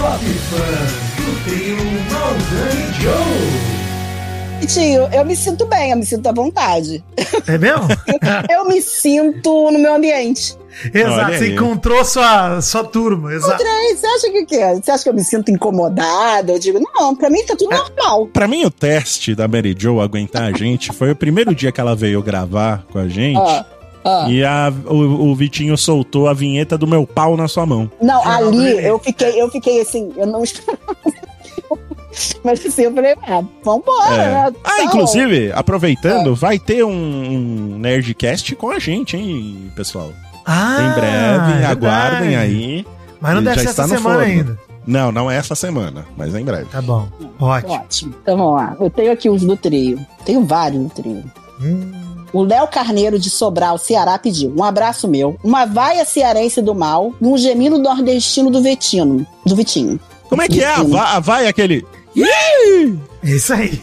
Top 0.04 0.20
fãs 0.26 0.92
do 1.16 1.44
trio 1.46 1.78
Maldani 2.12 2.92
Joe. 3.00 4.68
Tio, 4.68 5.08
eu 5.18 5.24
me 5.24 5.34
sinto 5.34 5.66
bem, 5.66 5.92
eu 5.92 5.98
me 5.98 6.06
sinto 6.06 6.28
à 6.28 6.34
vontade. 6.34 7.02
É 7.48 7.58
mesmo? 7.58 7.88
eu 8.52 8.68
me 8.68 8.82
sinto 8.82 9.72
no 9.72 9.80
meu 9.80 9.96
ambiente. 9.96 10.58
Exato. 10.94 11.14
Olha 11.14 11.38
Você 11.38 11.46
aí. 11.46 11.54
encontrou 11.54 12.04
sua, 12.04 12.60
sua 12.60 12.84
turma. 12.84 13.34
Exato. 13.34 13.54
Andrei, 13.54 13.96
você 13.96 14.06
acha 14.06 14.30
que, 14.30 14.46
que 14.46 14.56
é? 14.58 14.76
Você 14.76 14.92
acha 14.92 15.04
que 15.04 15.10
eu 15.10 15.14
me 15.14 15.24
sinto 15.24 15.50
incomodada? 15.52 16.52
Eu 16.52 16.60
digo, 16.60 16.82
não, 16.82 17.16
pra 17.16 17.30
mim 17.30 17.42
tá 17.46 17.56
tudo 17.56 17.74
normal. 17.74 18.28
Pra 18.28 18.46
mim, 18.46 18.66
o 18.66 18.72
teste 18.72 19.34
da 19.34 19.48
Mary 19.48 19.74
Jo 19.78 20.02
aguentar 20.02 20.54
a 20.54 20.58
gente 20.58 20.92
foi 20.92 21.12
o 21.12 21.16
primeiro 21.16 21.56
dia 21.56 21.72
que 21.72 21.80
ela 21.80 21.96
veio 21.96 22.22
gravar 22.22 22.84
com 22.92 23.00
a 23.00 23.08
gente. 23.08 23.40
Ah, 23.40 23.66
ah. 24.06 24.26
E 24.30 24.44
a- 24.44 24.72
o, 24.88 25.32
o 25.32 25.36
Vitinho 25.36 25.78
soltou 25.78 26.28
a 26.28 26.34
vinheta 26.34 26.78
do 26.78 26.86
meu 26.88 27.06
pau 27.08 27.36
na 27.38 27.48
sua 27.48 27.66
mão. 27.66 27.90
Não, 28.02 28.26
ali 28.28 28.86
eu 28.86 29.00
fiquei, 29.00 29.42
eu 29.42 29.50
fiquei 29.50 29.82
assim, 29.82 30.12
eu 30.18 30.26
não 30.28 30.44
esperava. 30.44 30.80
Mas 32.44 32.64
assim, 32.66 32.84
eu 32.84 32.94
falei, 32.94 33.16
ah, 33.28 33.44
vambora, 33.64 34.14
É. 34.14 34.28
né? 34.32 34.54
Ah, 34.64 34.70
Tá 34.78 34.84
inclusive, 34.84 35.52
aproveitando, 35.54 36.36
vai 36.36 36.60
ter 36.60 36.84
um, 36.84 36.92
um 36.92 37.78
Nerdcast 37.80 38.56
com 38.56 38.70
a 38.70 38.78
gente, 38.78 39.18
hein, 39.18 39.72
pessoal? 39.76 40.12
Ah, 40.46 40.78
em 40.82 41.00
breve, 41.00 41.64
é 41.64 41.66
aguardem 41.66 42.30
verdade. 42.30 42.36
aí. 42.54 42.86
Mas 43.20 43.32
não 43.32 43.40
Ele 43.40 43.50
deve 43.50 43.56
já 43.58 43.64
ser 43.64 43.70
está 43.70 43.84
essa 43.84 43.94
no 43.94 44.00
semana 44.00 44.20
forno. 44.26 44.32
ainda. 44.32 44.60
Não, 44.86 45.12
não 45.14 45.32
é 45.32 45.38
essa 45.38 45.56
semana, 45.56 46.06
mas 46.18 46.36
é 46.36 46.42
em 46.42 46.44
breve. 46.46 46.66
Tá 46.66 46.82
bom. 46.82 47.08
Ótimo. 47.40 47.74
Ótimo. 47.74 48.16
Então 48.22 48.38
vamos 48.38 48.56
lá. 48.56 48.76
Eu 48.80 48.90
tenho 48.90 49.12
aqui 49.14 49.30
os 49.30 49.42
do 49.44 49.56
trio. 49.56 49.98
Tenho 50.26 50.44
vários 50.46 50.84
do 50.84 50.90
trio. 50.90 51.24
Hum. 51.64 51.92
O 52.34 52.42
Léo 52.44 52.68
Carneiro 52.68 53.20
de 53.20 53.30
Sobral, 53.30 53.78
Ceará, 53.78 54.18
pediu 54.18 54.52
um 54.58 54.64
abraço 54.64 55.08
meu, 55.08 55.38
uma 55.44 55.66
vaia 55.66 56.04
cearense 56.04 56.62
do 56.64 56.74
mal 56.74 57.14
e 57.22 57.26
um 57.26 57.38
gemido 57.38 57.78
nordestino 57.78 58.50
do 58.50 58.62
Vetino. 58.62 59.26
Do 59.46 59.56
Vitinho. 59.56 60.00
Como 60.30 60.42
é 60.42 60.48
que 60.48 60.64
é? 60.64 60.68
A, 60.68 60.82
va- 60.84 61.12
a 61.16 61.20
vai 61.20 61.48
aquele. 61.48 61.86
É 62.18 62.90
Isso 63.24 63.54
aí. 63.54 63.80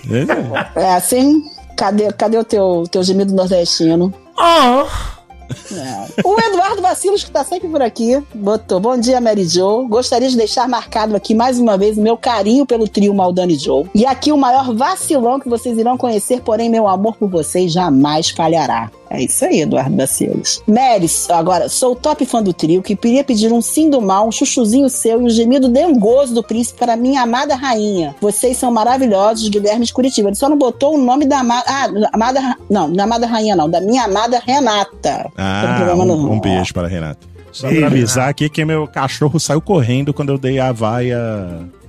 É, 0.74 0.80
É 0.82 0.94
assim? 0.94 1.44
Cadê, 1.76 2.12
cadê 2.12 2.38
o 2.38 2.44
teu, 2.44 2.84
teu 2.90 3.02
gemido 3.04 3.32
nordestino? 3.34 4.12
Oh. 4.36 4.86
É. 5.72 6.22
O 6.24 6.38
Eduardo 6.38 6.82
Vacilos, 6.82 7.24
que 7.24 7.30
tá 7.30 7.44
sempre 7.44 7.68
por 7.68 7.82
aqui, 7.82 8.22
botou: 8.34 8.80
Bom 8.80 8.96
dia, 8.96 9.20
Mary 9.20 9.46
Jo. 9.46 9.86
Gostaria 9.88 10.28
de 10.28 10.36
deixar 10.36 10.68
marcado 10.68 11.16
aqui 11.16 11.34
mais 11.34 11.58
uma 11.58 11.76
vez 11.76 11.96
o 11.96 12.02
meu 12.02 12.16
carinho 12.16 12.66
pelo 12.66 12.88
trio 12.88 13.14
Maldani 13.14 13.56
Joe. 13.56 13.88
E 13.94 14.06
aqui 14.06 14.32
o 14.32 14.36
maior 14.36 14.74
vacilão 14.74 15.40
que 15.40 15.48
vocês 15.48 15.78
irão 15.78 15.96
conhecer, 15.96 16.40
porém 16.42 16.68
meu 16.68 16.86
amor 16.86 17.16
por 17.16 17.28
vocês 17.28 17.72
jamais 17.72 18.30
falhará. 18.30 18.90
É 19.12 19.20
isso 19.24 19.44
aí, 19.44 19.62
Eduardo 19.62 19.96
Vacilos. 19.96 20.62
Mary, 20.68 21.06
agora, 21.30 21.68
sou 21.68 21.96
top 21.96 22.24
fã 22.24 22.40
do 22.40 22.52
trio 22.52 22.80
que 22.80 22.94
queria 22.94 23.24
pedir 23.24 23.52
um 23.52 23.60
sim 23.60 23.90
do 23.90 24.00
mal, 24.00 24.28
um 24.28 24.30
chuchuzinho 24.30 24.88
seu 24.88 25.20
e 25.20 25.24
um 25.24 25.28
gemido 25.28 25.68
dengoso 25.68 26.32
do 26.32 26.44
príncipe 26.44 26.78
para 26.78 26.96
minha 26.96 27.22
amada 27.22 27.56
rainha. 27.56 28.14
Vocês 28.20 28.56
são 28.56 28.70
maravilhosos, 28.70 29.48
Guilherme 29.48 29.84
de 29.84 29.92
Curitiba. 29.92 30.28
Ele 30.28 30.36
só 30.36 30.48
não 30.48 30.56
botou 30.56 30.94
o 30.94 30.98
nome 31.02 31.26
da 31.26 31.40
amada. 31.40 31.64
Ah, 31.66 31.88
amada. 32.12 32.56
Não, 32.70 32.92
da 32.92 33.02
amada 33.02 33.26
rainha, 33.26 33.56
não. 33.56 33.68
Da 33.68 33.80
minha 33.80 34.04
amada 34.04 34.40
Renata. 34.46 34.90
Pelo 35.02 35.32
Ah, 35.36 35.74
programa 35.76 36.04
um, 36.04 36.06
no- 36.06 36.32
um 36.32 36.40
beijo 36.40 36.72
para 36.72 36.86
a 36.86 36.90
Renata. 36.90 37.28
Só 37.52 37.68
pra 37.68 37.88
avisar 37.88 38.28
aqui 38.28 38.48
que 38.48 38.64
meu 38.64 38.86
cachorro 38.86 39.40
saiu 39.40 39.60
correndo 39.60 40.14
quando 40.14 40.28
eu 40.28 40.38
dei 40.38 40.60
a 40.60 40.70
vaia. 40.70 41.18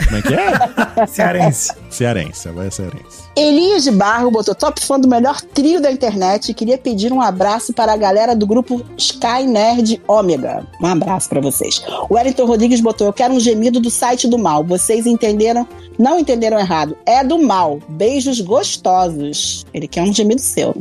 Como 0.06 0.18
é 0.18 0.22
que 0.22 0.34
é? 0.34 1.08
Cearense. 1.08 1.74
Cearense, 1.90 2.50
a 2.50 2.52
vaia 2.52 2.72
cearense. 2.72 3.22
Elias 3.36 3.84
de 3.84 3.92
Barro 3.92 4.30
botou 4.30 4.54
top 4.54 4.86
fã 4.86 5.00
do 5.00 5.08
melhor 5.08 5.42
trio 5.42 5.82
da 5.82 5.92
internet 5.92 6.50
e 6.50 6.54
queria 6.54 6.78
pedir 6.78 7.14
um 7.14 7.22
abraço 7.22 7.74
para 7.74 7.94
a 7.94 7.98
galera 7.98 8.36
do 8.36 8.46
grupo 8.46 8.82
Sky 8.98 9.44
Nerd 9.46 10.02
Ômega. 10.08 10.66
Um 10.82 10.88
abraço 10.88 11.30
para 11.30 11.40
vocês. 11.40 11.82
O 12.10 12.16
Wellington 12.16 12.46
Rodrigues 12.46 12.82
botou: 12.82 13.08
Eu 13.08 13.14
quero 13.14 13.34
um 13.34 13.40
gemido 13.40 13.80
do 13.80 13.90
site 13.90 14.28
do 14.28 14.38
mal. 14.38 14.64
Vocês 14.64 15.06
entenderam? 15.06 15.68
Não 15.98 16.20
entenderam 16.20 16.60
errado. 16.60 16.98
É 17.06 17.24
do 17.24 17.42
mal. 17.42 17.80
Beijos 17.88 18.42
gostosos. 18.42 19.66
Ele 19.74 19.88
quer 19.88 20.02
um 20.02 20.14
gemido 20.14 20.42
seu. 20.42 20.76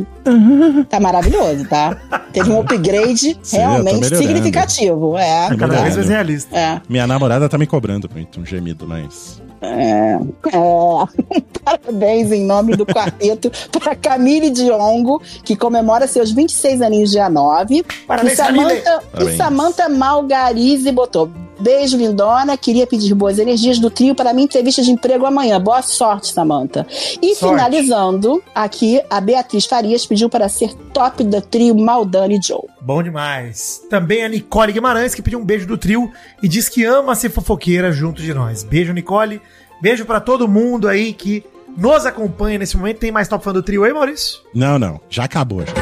Tá 0.88 0.98
maravilhoso, 0.98 1.68
tá? 1.68 1.97
Teve 2.32 2.51
um 2.51 2.60
upgrade 2.60 3.38
Sim, 3.42 3.59
realmente 3.59 4.16
significativo. 4.16 5.16
É. 5.18 5.48
Tá 5.48 5.56
Cada 5.56 5.82
vez 5.82 5.97
mais 5.97 6.09
realista. 6.09 6.56
É. 6.56 6.80
Minha 6.88 7.06
namorada 7.06 7.48
tá 7.48 7.59
me 7.59 7.66
cobrando 7.66 8.09
muito 8.12 8.40
um 8.40 8.47
gemido, 8.47 8.86
mas. 9.11 9.43
É, 9.61 10.12
é. 10.12 10.19
Parabéns 11.62 12.32
em 12.32 12.45
nome 12.47 12.74
do 12.77 12.87
quarteto 12.87 13.51
para 13.78 13.95
Camille 13.95 14.49
Diongo, 14.49 15.20
que 15.45 15.55
comemora 15.55 16.07
seus 16.07 16.31
26 16.31 16.81
aninhos 16.81 17.11
dia 17.11 17.28
9. 17.28 17.85
Parabéns, 18.07 18.32
e 18.32 18.37
Samantha, 18.37 18.59
Camille. 18.62 18.78
e 18.78 19.11
Parabéns. 19.11 19.37
Samantha 19.37 19.89
Malgarize 19.89 20.91
botou. 20.93 21.31
Beijo, 21.61 21.97
lindona. 21.97 22.57
Queria 22.57 22.87
pedir 22.87 23.15
boas 23.15 23.39
energias 23.39 23.78
do 23.78 23.91
trio 23.91 24.15
para 24.15 24.32
minha 24.32 24.45
entrevista 24.45 24.82
de 24.82 24.91
emprego 24.91 25.27
amanhã. 25.27 25.61
Boa 25.61 25.82
sorte, 25.82 26.32
Samantha. 26.32 26.87
E 27.20 27.35
Sorte. 27.35 27.55
finalizando, 27.55 28.43
aqui 28.55 29.01
a 29.11 29.20
Beatriz 29.20 29.66
Farias 29.66 30.07
pediu 30.07 30.28
para 30.28 30.49
ser 30.49 30.74
top 30.93 31.23
do 31.24 31.41
trio 31.41 31.77
Maldani 31.77 32.41
Joe. 32.43 32.62
Bom 32.81 33.03
demais. 33.03 33.82
Também 33.91 34.24
a 34.24 34.28
Nicole 34.28 34.73
Guimarães, 34.73 35.15
que 35.15 35.23
pediu 35.23 35.39
um 35.39 35.45
beijo 35.45 35.66
do 35.66 35.77
trio 35.77 36.11
e 36.43 36.49
diz 36.49 36.69
que 36.69 36.85
ama 36.85 37.15
ser 37.15 37.31
fofoqueira 37.31 37.93
junto 37.93 38.23
de 38.23 38.32
nós. 38.32 38.62
Beijo, 38.62 38.93
Nicole. 38.93 39.41
Beijo 39.81 40.05
pra 40.05 40.20
todo 40.20 40.49
mundo 40.49 40.89
aí 40.89 41.12
que 41.12 41.45
nos 41.77 42.07
acompanha 42.07 42.59
nesse 42.59 42.77
momento. 42.77 42.99
Tem 42.99 43.12
mais 43.12 43.28
top 43.28 43.45
fã 43.45 43.53
do 43.53 43.62
trio 43.62 43.85
aí, 43.85 43.93
Maurício? 43.93 44.41
Não, 44.55 44.78
não. 44.78 45.01
Já 45.09 45.24
acabou. 45.24 45.61
Já. 45.61 45.73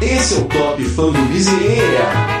Esse 0.00 0.34
é 0.34 0.38
o 0.38 0.44
Top 0.44 0.84
Fã 0.84 1.10
do 1.10 1.18
Miseria. 1.18 2.37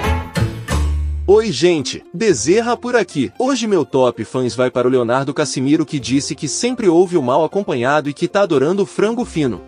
Oi, 1.30 1.52
gente, 1.52 2.02
Bezerra 2.10 2.74
por 2.74 2.96
aqui. 2.96 3.30
Hoje 3.38 3.66
meu 3.66 3.84
top 3.84 4.24
fãs 4.24 4.54
vai 4.54 4.70
para 4.70 4.88
o 4.88 4.90
Leonardo 4.90 5.34
Cassimiro 5.34 5.84
que 5.84 6.00
disse 6.00 6.34
que 6.34 6.48
sempre 6.48 6.88
ouve 6.88 7.18
o 7.18 7.22
mal 7.22 7.44
acompanhado 7.44 8.08
e 8.08 8.14
que 8.14 8.26
tá 8.26 8.40
adorando 8.40 8.82
o 8.82 8.86
frango 8.86 9.26
fino. 9.26 9.60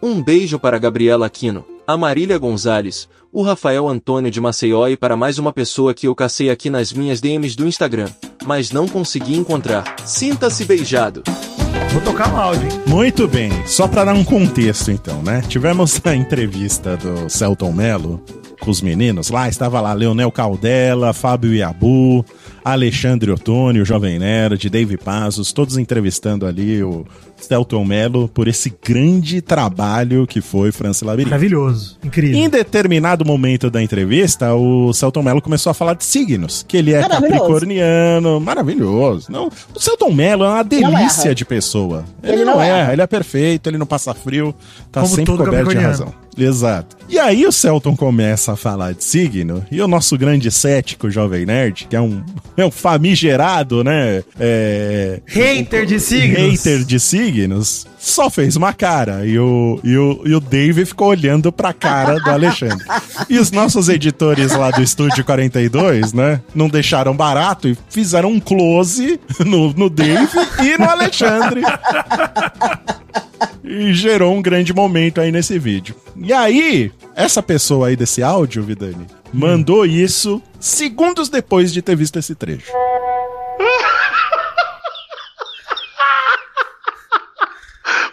Um 0.00 0.22
beijo 0.22 0.60
para 0.60 0.76
a 0.76 0.78
Gabriela 0.78 1.26
Aquino, 1.26 1.64
a 1.84 1.96
Marília 1.96 2.38
Gonzalez, 2.38 3.08
o 3.32 3.42
Rafael 3.42 3.88
Antônio 3.88 4.30
de 4.30 4.40
Maceió 4.40 4.86
e 4.86 4.96
para 4.96 5.16
mais 5.16 5.36
uma 5.36 5.52
pessoa 5.52 5.92
que 5.92 6.06
eu 6.06 6.14
cacei 6.14 6.48
aqui 6.48 6.70
nas 6.70 6.92
minhas 6.92 7.20
DMs 7.20 7.56
do 7.56 7.66
Instagram, 7.66 8.08
mas 8.46 8.70
não 8.70 8.86
consegui 8.86 9.36
encontrar. 9.36 9.96
Sinta-se 10.06 10.64
beijado. 10.64 11.24
Vou 11.92 12.02
tocar 12.02 12.32
um 12.32 12.36
áudio, 12.36 12.68
hein? 12.70 12.82
Muito 12.86 13.26
bem, 13.26 13.50
só 13.66 13.88
para 13.88 14.04
dar 14.04 14.14
um 14.14 14.22
contexto 14.22 14.92
então, 14.92 15.24
né? 15.24 15.42
Tivemos 15.48 16.00
a 16.04 16.14
entrevista 16.14 16.96
do 16.96 17.28
Celton 17.28 17.72
Mello 17.72 18.22
com 18.62 18.70
os 18.70 18.80
meninos 18.80 19.28
lá, 19.28 19.48
estava 19.48 19.80
lá 19.80 19.92
Leonel 19.92 20.30
Caldela, 20.30 21.12
Fábio 21.12 21.52
Iabu, 21.52 22.24
Alexandre 22.64 23.32
Ottoni, 23.32 23.80
o 23.80 23.84
Jovem 23.84 24.20
Nerd, 24.20 24.70
Dave 24.70 24.96
Pazos, 24.96 25.52
todos 25.52 25.76
entrevistando 25.76 26.46
ali 26.46 26.80
o 26.80 27.04
Celton 27.46 27.84
Mello 27.84 28.28
por 28.28 28.48
esse 28.48 28.72
grande 28.84 29.40
trabalho 29.40 30.26
que 30.26 30.40
foi 30.40 30.72
França 30.72 31.04
Labirinto. 31.04 31.30
Maravilhoso. 31.30 31.98
Incrível. 32.04 32.38
Em 32.38 32.48
determinado 32.48 33.24
momento 33.24 33.70
da 33.70 33.82
entrevista, 33.82 34.54
o 34.54 34.92
Celton 34.92 35.22
Mello 35.22 35.42
começou 35.42 35.70
a 35.70 35.74
falar 35.74 35.94
de 35.94 36.04
signos, 36.04 36.64
que 36.66 36.76
ele 36.76 36.92
é 36.92 37.00
Maravilhoso. 37.00 37.32
capricorniano, 37.40 38.40
maravilhoso. 38.40 39.30
Não, 39.30 39.50
o 39.74 39.80
Celton 39.80 40.12
Mello 40.12 40.44
é 40.44 40.48
uma 40.48 40.62
delícia 40.62 41.34
de 41.34 41.44
pessoa. 41.44 42.04
Ele, 42.22 42.32
Ele 42.32 42.44
não, 42.44 42.54
não 42.54 42.62
erra, 42.62 42.78
erra. 42.78 42.92
ele 42.92 43.02
é 43.02 43.06
perfeito, 43.06 43.68
ele 43.68 43.78
não 43.78 43.86
passa 43.86 44.14
frio, 44.14 44.54
tá 44.90 45.00
Como 45.02 45.14
sempre 45.14 45.36
coberto 45.36 45.70
de 45.70 45.76
razão. 45.76 46.14
Exato. 46.36 46.96
E 47.10 47.18
aí 47.18 47.44
o 47.46 47.52
Celton 47.52 47.94
começa 47.94 48.52
a 48.52 48.56
falar 48.56 48.94
de 48.94 49.04
signo, 49.04 49.62
e 49.70 49.82
o 49.82 49.86
nosso 49.88 50.16
grande 50.16 50.50
cético 50.50 51.10
Jovem 51.10 51.44
Nerd, 51.44 51.86
que 51.90 51.94
é 51.94 52.00
um, 52.00 52.22
é 52.56 52.64
um 52.64 52.70
famigerado, 52.70 53.84
né? 53.84 54.22
É, 54.40 55.20
Hater 55.26 55.84
de 55.84 56.00
signos. 56.00 56.38
hater 56.38 56.84
de 56.84 56.98
signos, 56.98 57.31
só 57.98 58.28
fez 58.28 58.56
uma 58.56 58.72
cara. 58.72 59.24
E 59.26 59.38
o, 59.38 59.80
e 59.82 59.96
o, 59.96 60.22
e 60.26 60.34
o 60.34 60.40
Dave 60.40 60.84
ficou 60.84 61.08
olhando 61.08 61.50
pra 61.52 61.72
cara 61.72 62.18
do 62.18 62.30
Alexandre. 62.30 62.84
E 63.28 63.38
os 63.38 63.50
nossos 63.50 63.88
editores 63.88 64.52
lá 64.52 64.70
do 64.70 64.82
Estúdio 64.82 65.24
42, 65.24 66.12
né? 66.12 66.40
Não 66.54 66.68
deixaram 66.68 67.14
barato 67.16 67.68
e 67.68 67.78
fizeram 67.88 68.30
um 68.30 68.40
close 68.40 69.18
no, 69.44 69.72
no 69.72 69.88
Dave 69.88 70.28
e 70.62 70.76
no 70.78 70.88
Alexandre. 70.88 71.62
E 73.64 73.92
gerou 73.94 74.34
um 74.34 74.42
grande 74.42 74.72
momento 74.74 75.20
aí 75.20 75.32
nesse 75.32 75.58
vídeo. 75.58 75.94
E 76.16 76.32
aí, 76.32 76.92
essa 77.14 77.42
pessoa 77.42 77.88
aí 77.88 77.96
desse 77.96 78.22
áudio, 78.22 78.62
Vidani, 78.62 79.06
mandou 79.32 79.86
isso 79.86 80.42
segundos 80.60 81.28
depois 81.28 81.72
de 81.72 81.80
ter 81.80 81.96
visto 81.96 82.18
esse 82.18 82.34
trecho. 82.34 82.70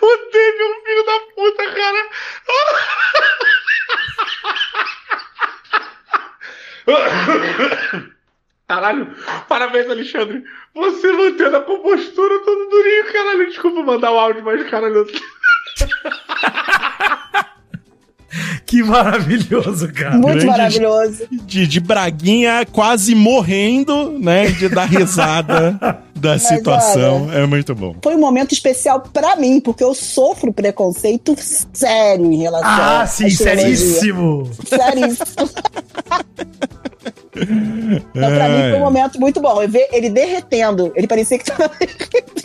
O 0.01 0.31
Dave 0.31 0.61
é 0.61 0.65
um 0.65 0.78
filho 0.89 1.05
da 1.05 1.19
puta, 1.35 1.71
cara. 1.71 2.09
Caralho, 8.67 9.07
parabéns, 9.47 9.89
Alexandre. 9.89 10.43
Você 10.75 11.11
mantendo 11.11 11.57
a 11.57 11.61
compostura 11.61 12.39
todo 12.45 12.69
durinho, 12.69 13.11
caralho. 13.11 13.47
Desculpa 13.47 13.81
mandar 13.81 14.11
o 14.11 14.19
áudio, 14.19 14.43
mas 14.43 14.69
caralho. 14.69 15.05
Que 18.67 18.83
maravilhoso, 18.83 19.91
cara. 19.91 20.11
Muito 20.11 20.45
Grande- 20.45 20.45
maravilhoso. 20.45 21.27
de, 21.31 21.65
de 21.65 21.79
Braguinha 21.79 22.63
quase 22.71 23.15
morrendo, 23.15 24.11
né? 24.19 24.45
De 24.51 24.69
dar 24.69 24.85
risada 24.85 25.79
da 26.19 26.31
Mas 26.33 26.43
situação. 26.43 27.29
É 27.33 27.45
muito 27.45 27.73
bom. 27.73 27.95
Foi 28.03 28.15
um 28.15 28.19
momento 28.19 28.51
especial 28.53 29.01
pra 29.01 29.35
mim, 29.35 29.59
porque 29.59 29.83
eu 29.83 29.93
sofro 29.95 30.51
preconceito 30.53 31.35
sério 31.73 32.31
em 32.31 32.37
relação 32.37 32.69
Ah, 32.69 33.01
à 33.01 33.07
sim, 33.07 33.25
astrologia. 33.27 33.75
seríssimo. 33.77 34.51
Seríssimo. 34.67 35.49
Então, 37.35 38.31
pra 38.35 38.49
mim, 38.49 38.69
foi 38.69 38.73
um 38.73 38.79
momento 38.83 39.19
muito 39.19 39.39
bom. 39.39 39.61
Eu 39.61 39.69
ver 39.69 39.87
ele 39.93 40.09
derretendo. 40.09 40.91
Ele 40.95 41.07
parecia 41.07 41.37
que 41.37 41.45
tava. 41.45 41.71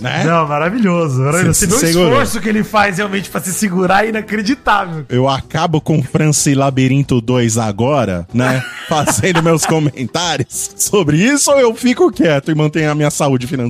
Né? 0.00 0.24
Não, 0.24 0.46
maravilhoso. 0.46 1.20
maravilhoso. 1.20 1.58
Se- 1.58 1.66
o 1.66 1.70
se 1.78 1.86
segurou. 1.86 2.10
esforço 2.10 2.40
que 2.40 2.48
ele 2.48 2.62
faz 2.62 2.98
realmente 2.98 3.28
pra 3.30 3.40
se 3.40 3.52
segurar 3.52 4.04
é 4.04 4.10
inacreditável. 4.10 5.04
Eu 5.08 5.28
acabo 5.28 5.80
com 5.80 6.02
Franci 6.02 6.54
Labirinto 6.54 7.20
2 7.20 7.58
agora, 7.58 8.26
né? 8.32 8.62
Fazendo 8.88 9.42
meus 9.42 9.64
comentários 9.64 10.70
sobre 10.76 11.16
isso 11.16 11.50
ou 11.50 11.58
eu 11.58 11.74
fico 11.74 12.12
quieto 12.12 12.50
e 12.50 12.54
mantenho 12.54 12.90
a 12.90 12.94
minha 12.94 13.10
saúde 13.10 13.46
financeira? 13.46 13.63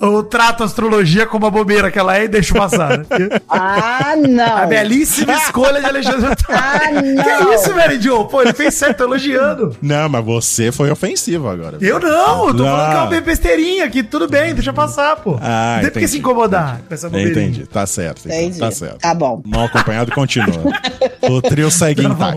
Eu 0.00 0.22
trato 0.22 0.62
a 0.62 0.66
astrologia 0.66 1.26
como 1.26 1.46
a 1.46 1.50
bobeira 1.50 1.90
que 1.90 1.98
ela 1.98 2.16
é 2.16 2.24
e 2.24 2.28
deixo 2.28 2.54
passar, 2.54 2.98
né? 2.98 3.04
Porque 3.08 3.28
Ah, 3.48 4.14
não. 4.16 4.56
A 4.58 4.66
belíssima 4.66 5.32
escolha 5.34 5.80
de 5.80 5.86
Alexandre 5.86 6.30
Ah, 6.48 6.90
não. 6.92 7.24
Que 7.48 7.54
isso, 7.54 7.74
Mary 7.74 8.00
Jo? 8.00 8.24
Pô, 8.26 8.42
ele 8.42 8.52
fez 8.52 8.74
certo, 8.74 8.98
tô 8.98 9.04
elogiando. 9.04 9.76
Não, 9.82 10.08
mas 10.08 10.24
você 10.24 10.70
foi 10.72 10.90
ofensivo 10.90 11.48
agora. 11.48 11.78
Eu 11.80 11.98
não, 12.00 12.48
eu 12.48 12.54
tô 12.56 12.64
falando 12.64 12.86
que 12.90 12.96
é 12.96 13.00
Não. 13.00 13.06
uma 13.10 13.20
besteirinha 13.20 13.84
aqui, 13.84 14.02
tudo 14.02 14.28
bem, 14.28 14.54
deixa 14.54 14.72
passar, 14.72 15.16
pô. 15.16 15.38
Ah, 15.40 15.74
não 15.76 15.82
tem 15.82 15.90
por 15.90 15.92
que 15.92 15.98
entendi. 16.00 16.08
se 16.08 16.18
incomodar 16.18 16.80
com 16.86 16.94
essa 16.94 17.08
bobeirinha. 17.08 17.32
Entendi, 17.46 17.66
tá 17.66 17.86
certo. 17.86 18.22
então, 18.26 18.36
Entendi. 18.38 18.58
Tá 18.58 18.70
certo. 18.70 18.98
Tá 18.98 19.14
bom. 19.14 19.42
Mal 19.44 19.64
acompanhado 19.66 20.12
continua. 20.12 20.72
o 21.28 21.42
trio 21.42 21.70
segue 21.70 22.02
Tá 22.02 22.08
bom. 22.10 22.34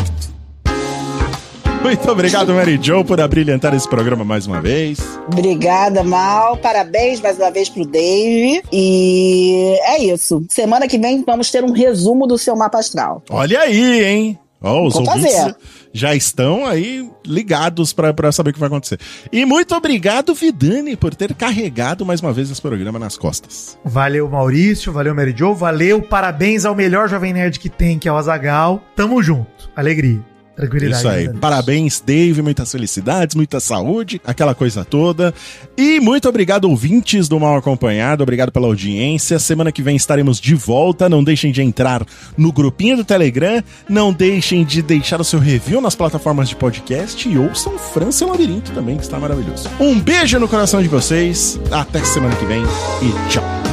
Muito 1.82 2.12
obrigado, 2.12 2.54
Mary 2.54 2.78
Jo, 2.82 3.04
por 3.06 3.20
abrilhantar 3.22 3.74
esse 3.74 3.88
programa 3.88 4.26
mais 4.26 4.46
uma 4.46 4.60
vez. 4.62 5.00
Obrigada, 5.32 6.04
Mal. 6.04 6.58
Parabéns 6.58 7.22
mais 7.22 7.38
uma 7.38 7.50
vez 7.50 7.70
pro 7.70 7.86
Dave. 7.86 8.62
E 8.74 9.78
é 9.84 10.04
isso. 10.04 10.44
Semana 10.50 10.88
que 10.88 10.98
vem 10.98 11.24
vamos 11.26 11.50
ter 11.50 11.64
um 11.64 11.72
resumo 11.72 12.28
do 12.28 12.38
seu 12.38 12.56
mapa 12.56 12.80
astral. 12.80 13.24
Olha 13.30 13.62
aí, 13.62 14.04
hein? 14.04 14.40
Ó, 14.62 14.86
os 14.88 14.96
Vou 14.96 15.08
ouvintes 15.08 15.36
fazer. 15.36 15.56
já 15.94 16.16
estão 16.16 16.66
aí 16.66 17.08
ligados 17.26 17.94
pra 17.94 18.12
pra 18.14 18.32
saber 18.32 18.50
o 18.50 18.54
que 18.54 18.60
vai 18.60 18.68
acontecer. 18.68 19.00
E 19.32 19.46
muito 19.46 19.74
obrigado, 19.76 20.34
Vidani, 20.34 20.98
por 20.98 21.14
ter 21.14 21.34
carregado 21.36 22.04
mais 22.06 22.22
uma 22.22 22.34
vez 22.34 22.50
esse 22.50 22.62
programa 22.62 22.98
nas 22.98 23.16
costas. 23.16 23.78
Valeu, 23.86 24.28
Maurício, 24.28 24.92
valeu, 24.92 25.14
Mary 25.16 25.34
Jo, 25.38 25.54
valeu, 25.54 26.02
parabéns 26.02 26.66
ao 26.66 26.76
melhor 26.76 27.08
Jovem 27.08 27.34
Nerd 27.34 27.60
que 27.60 27.70
tem, 27.70 28.00
que 28.00 28.10
é 28.10 28.12
o 28.12 28.16
Azagal. 28.18 28.82
Tamo 28.96 29.22
junto, 29.22 29.70
alegria. 29.76 30.20
Tranquilidade. 30.58 30.98
Isso 30.98 31.08
aí. 31.08 31.30
Parabéns, 31.30 32.02
Dave. 32.04 32.42
Muitas 32.42 32.72
felicidades, 32.72 33.36
muita 33.36 33.60
saúde, 33.60 34.20
aquela 34.26 34.56
coisa 34.56 34.84
toda. 34.84 35.32
E 35.78 36.00
muito 36.00 36.28
obrigado, 36.28 36.66
ouvintes 36.66 37.30
do 37.30 37.40
Mal 37.40 37.56
Acompanhado. 37.58 38.24
Obrigado 38.24 38.52
pela 38.52 38.66
audiência. 38.66 39.38
Semana 39.38 39.72
que 39.72 39.84
vem 39.84 39.96
estaremos 39.96 40.42
de 40.42 40.56
volta. 40.56 41.08
Não 41.08 41.24
deixem 41.24 41.52
de 41.52 41.62
entrar 41.62 42.04
no 42.36 42.52
grupinho 42.52 42.98
do 42.98 43.06
Telegram. 43.06 43.64
Não 43.88 44.12
deixem 44.12 44.66
de 44.66 44.82
deixar 44.82 45.22
o 45.22 45.24
seu 45.24 45.40
review 45.40 45.80
nas 45.80 45.96
plataformas 45.96 46.50
de 46.50 46.56
podcast. 46.56 47.30
E 47.30 47.38
ouçam 47.38 47.78
França 47.78 48.26
um 48.26 48.32
Labirinto 48.32 48.72
também, 48.72 48.98
que 48.98 49.04
está 49.04 49.20
maravilhoso. 49.20 49.70
Um 49.80 50.00
beijo 50.00 50.40
no 50.40 50.48
coração 50.48 50.82
de 50.82 50.88
vocês. 50.88 51.60
Até 51.72 52.04
semana 52.04 52.36
que 52.36 52.46
vem 52.46 52.64
e 52.64 53.30
tchau. 53.30 53.67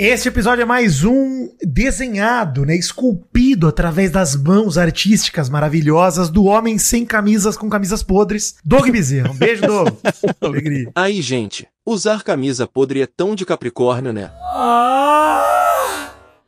Este 0.00 0.28
episódio 0.28 0.62
é 0.62 0.64
mais 0.64 1.02
um 1.02 1.50
desenhado, 1.60 2.64
né, 2.64 2.76
esculpido 2.76 3.66
através 3.66 4.12
das 4.12 4.36
mãos 4.36 4.78
artísticas 4.78 5.48
maravilhosas 5.50 6.30
do 6.30 6.44
homem 6.44 6.78
sem 6.78 7.04
camisas 7.04 7.56
com 7.56 7.68
camisas 7.68 8.00
podres, 8.00 8.54
Doug 8.64 8.88
Bezerra. 8.90 9.32
Um 9.32 9.34
beijo, 9.34 9.62
Doug. 9.62 9.88
Alegria. 10.40 10.88
Aí, 10.94 11.20
gente, 11.20 11.66
usar 11.84 12.22
camisa 12.22 12.64
podre 12.64 13.02
é 13.02 13.08
tão 13.08 13.34
de 13.34 13.44
Capricórnio, 13.44 14.12
né? 14.12 14.30
Ah! 14.40 15.57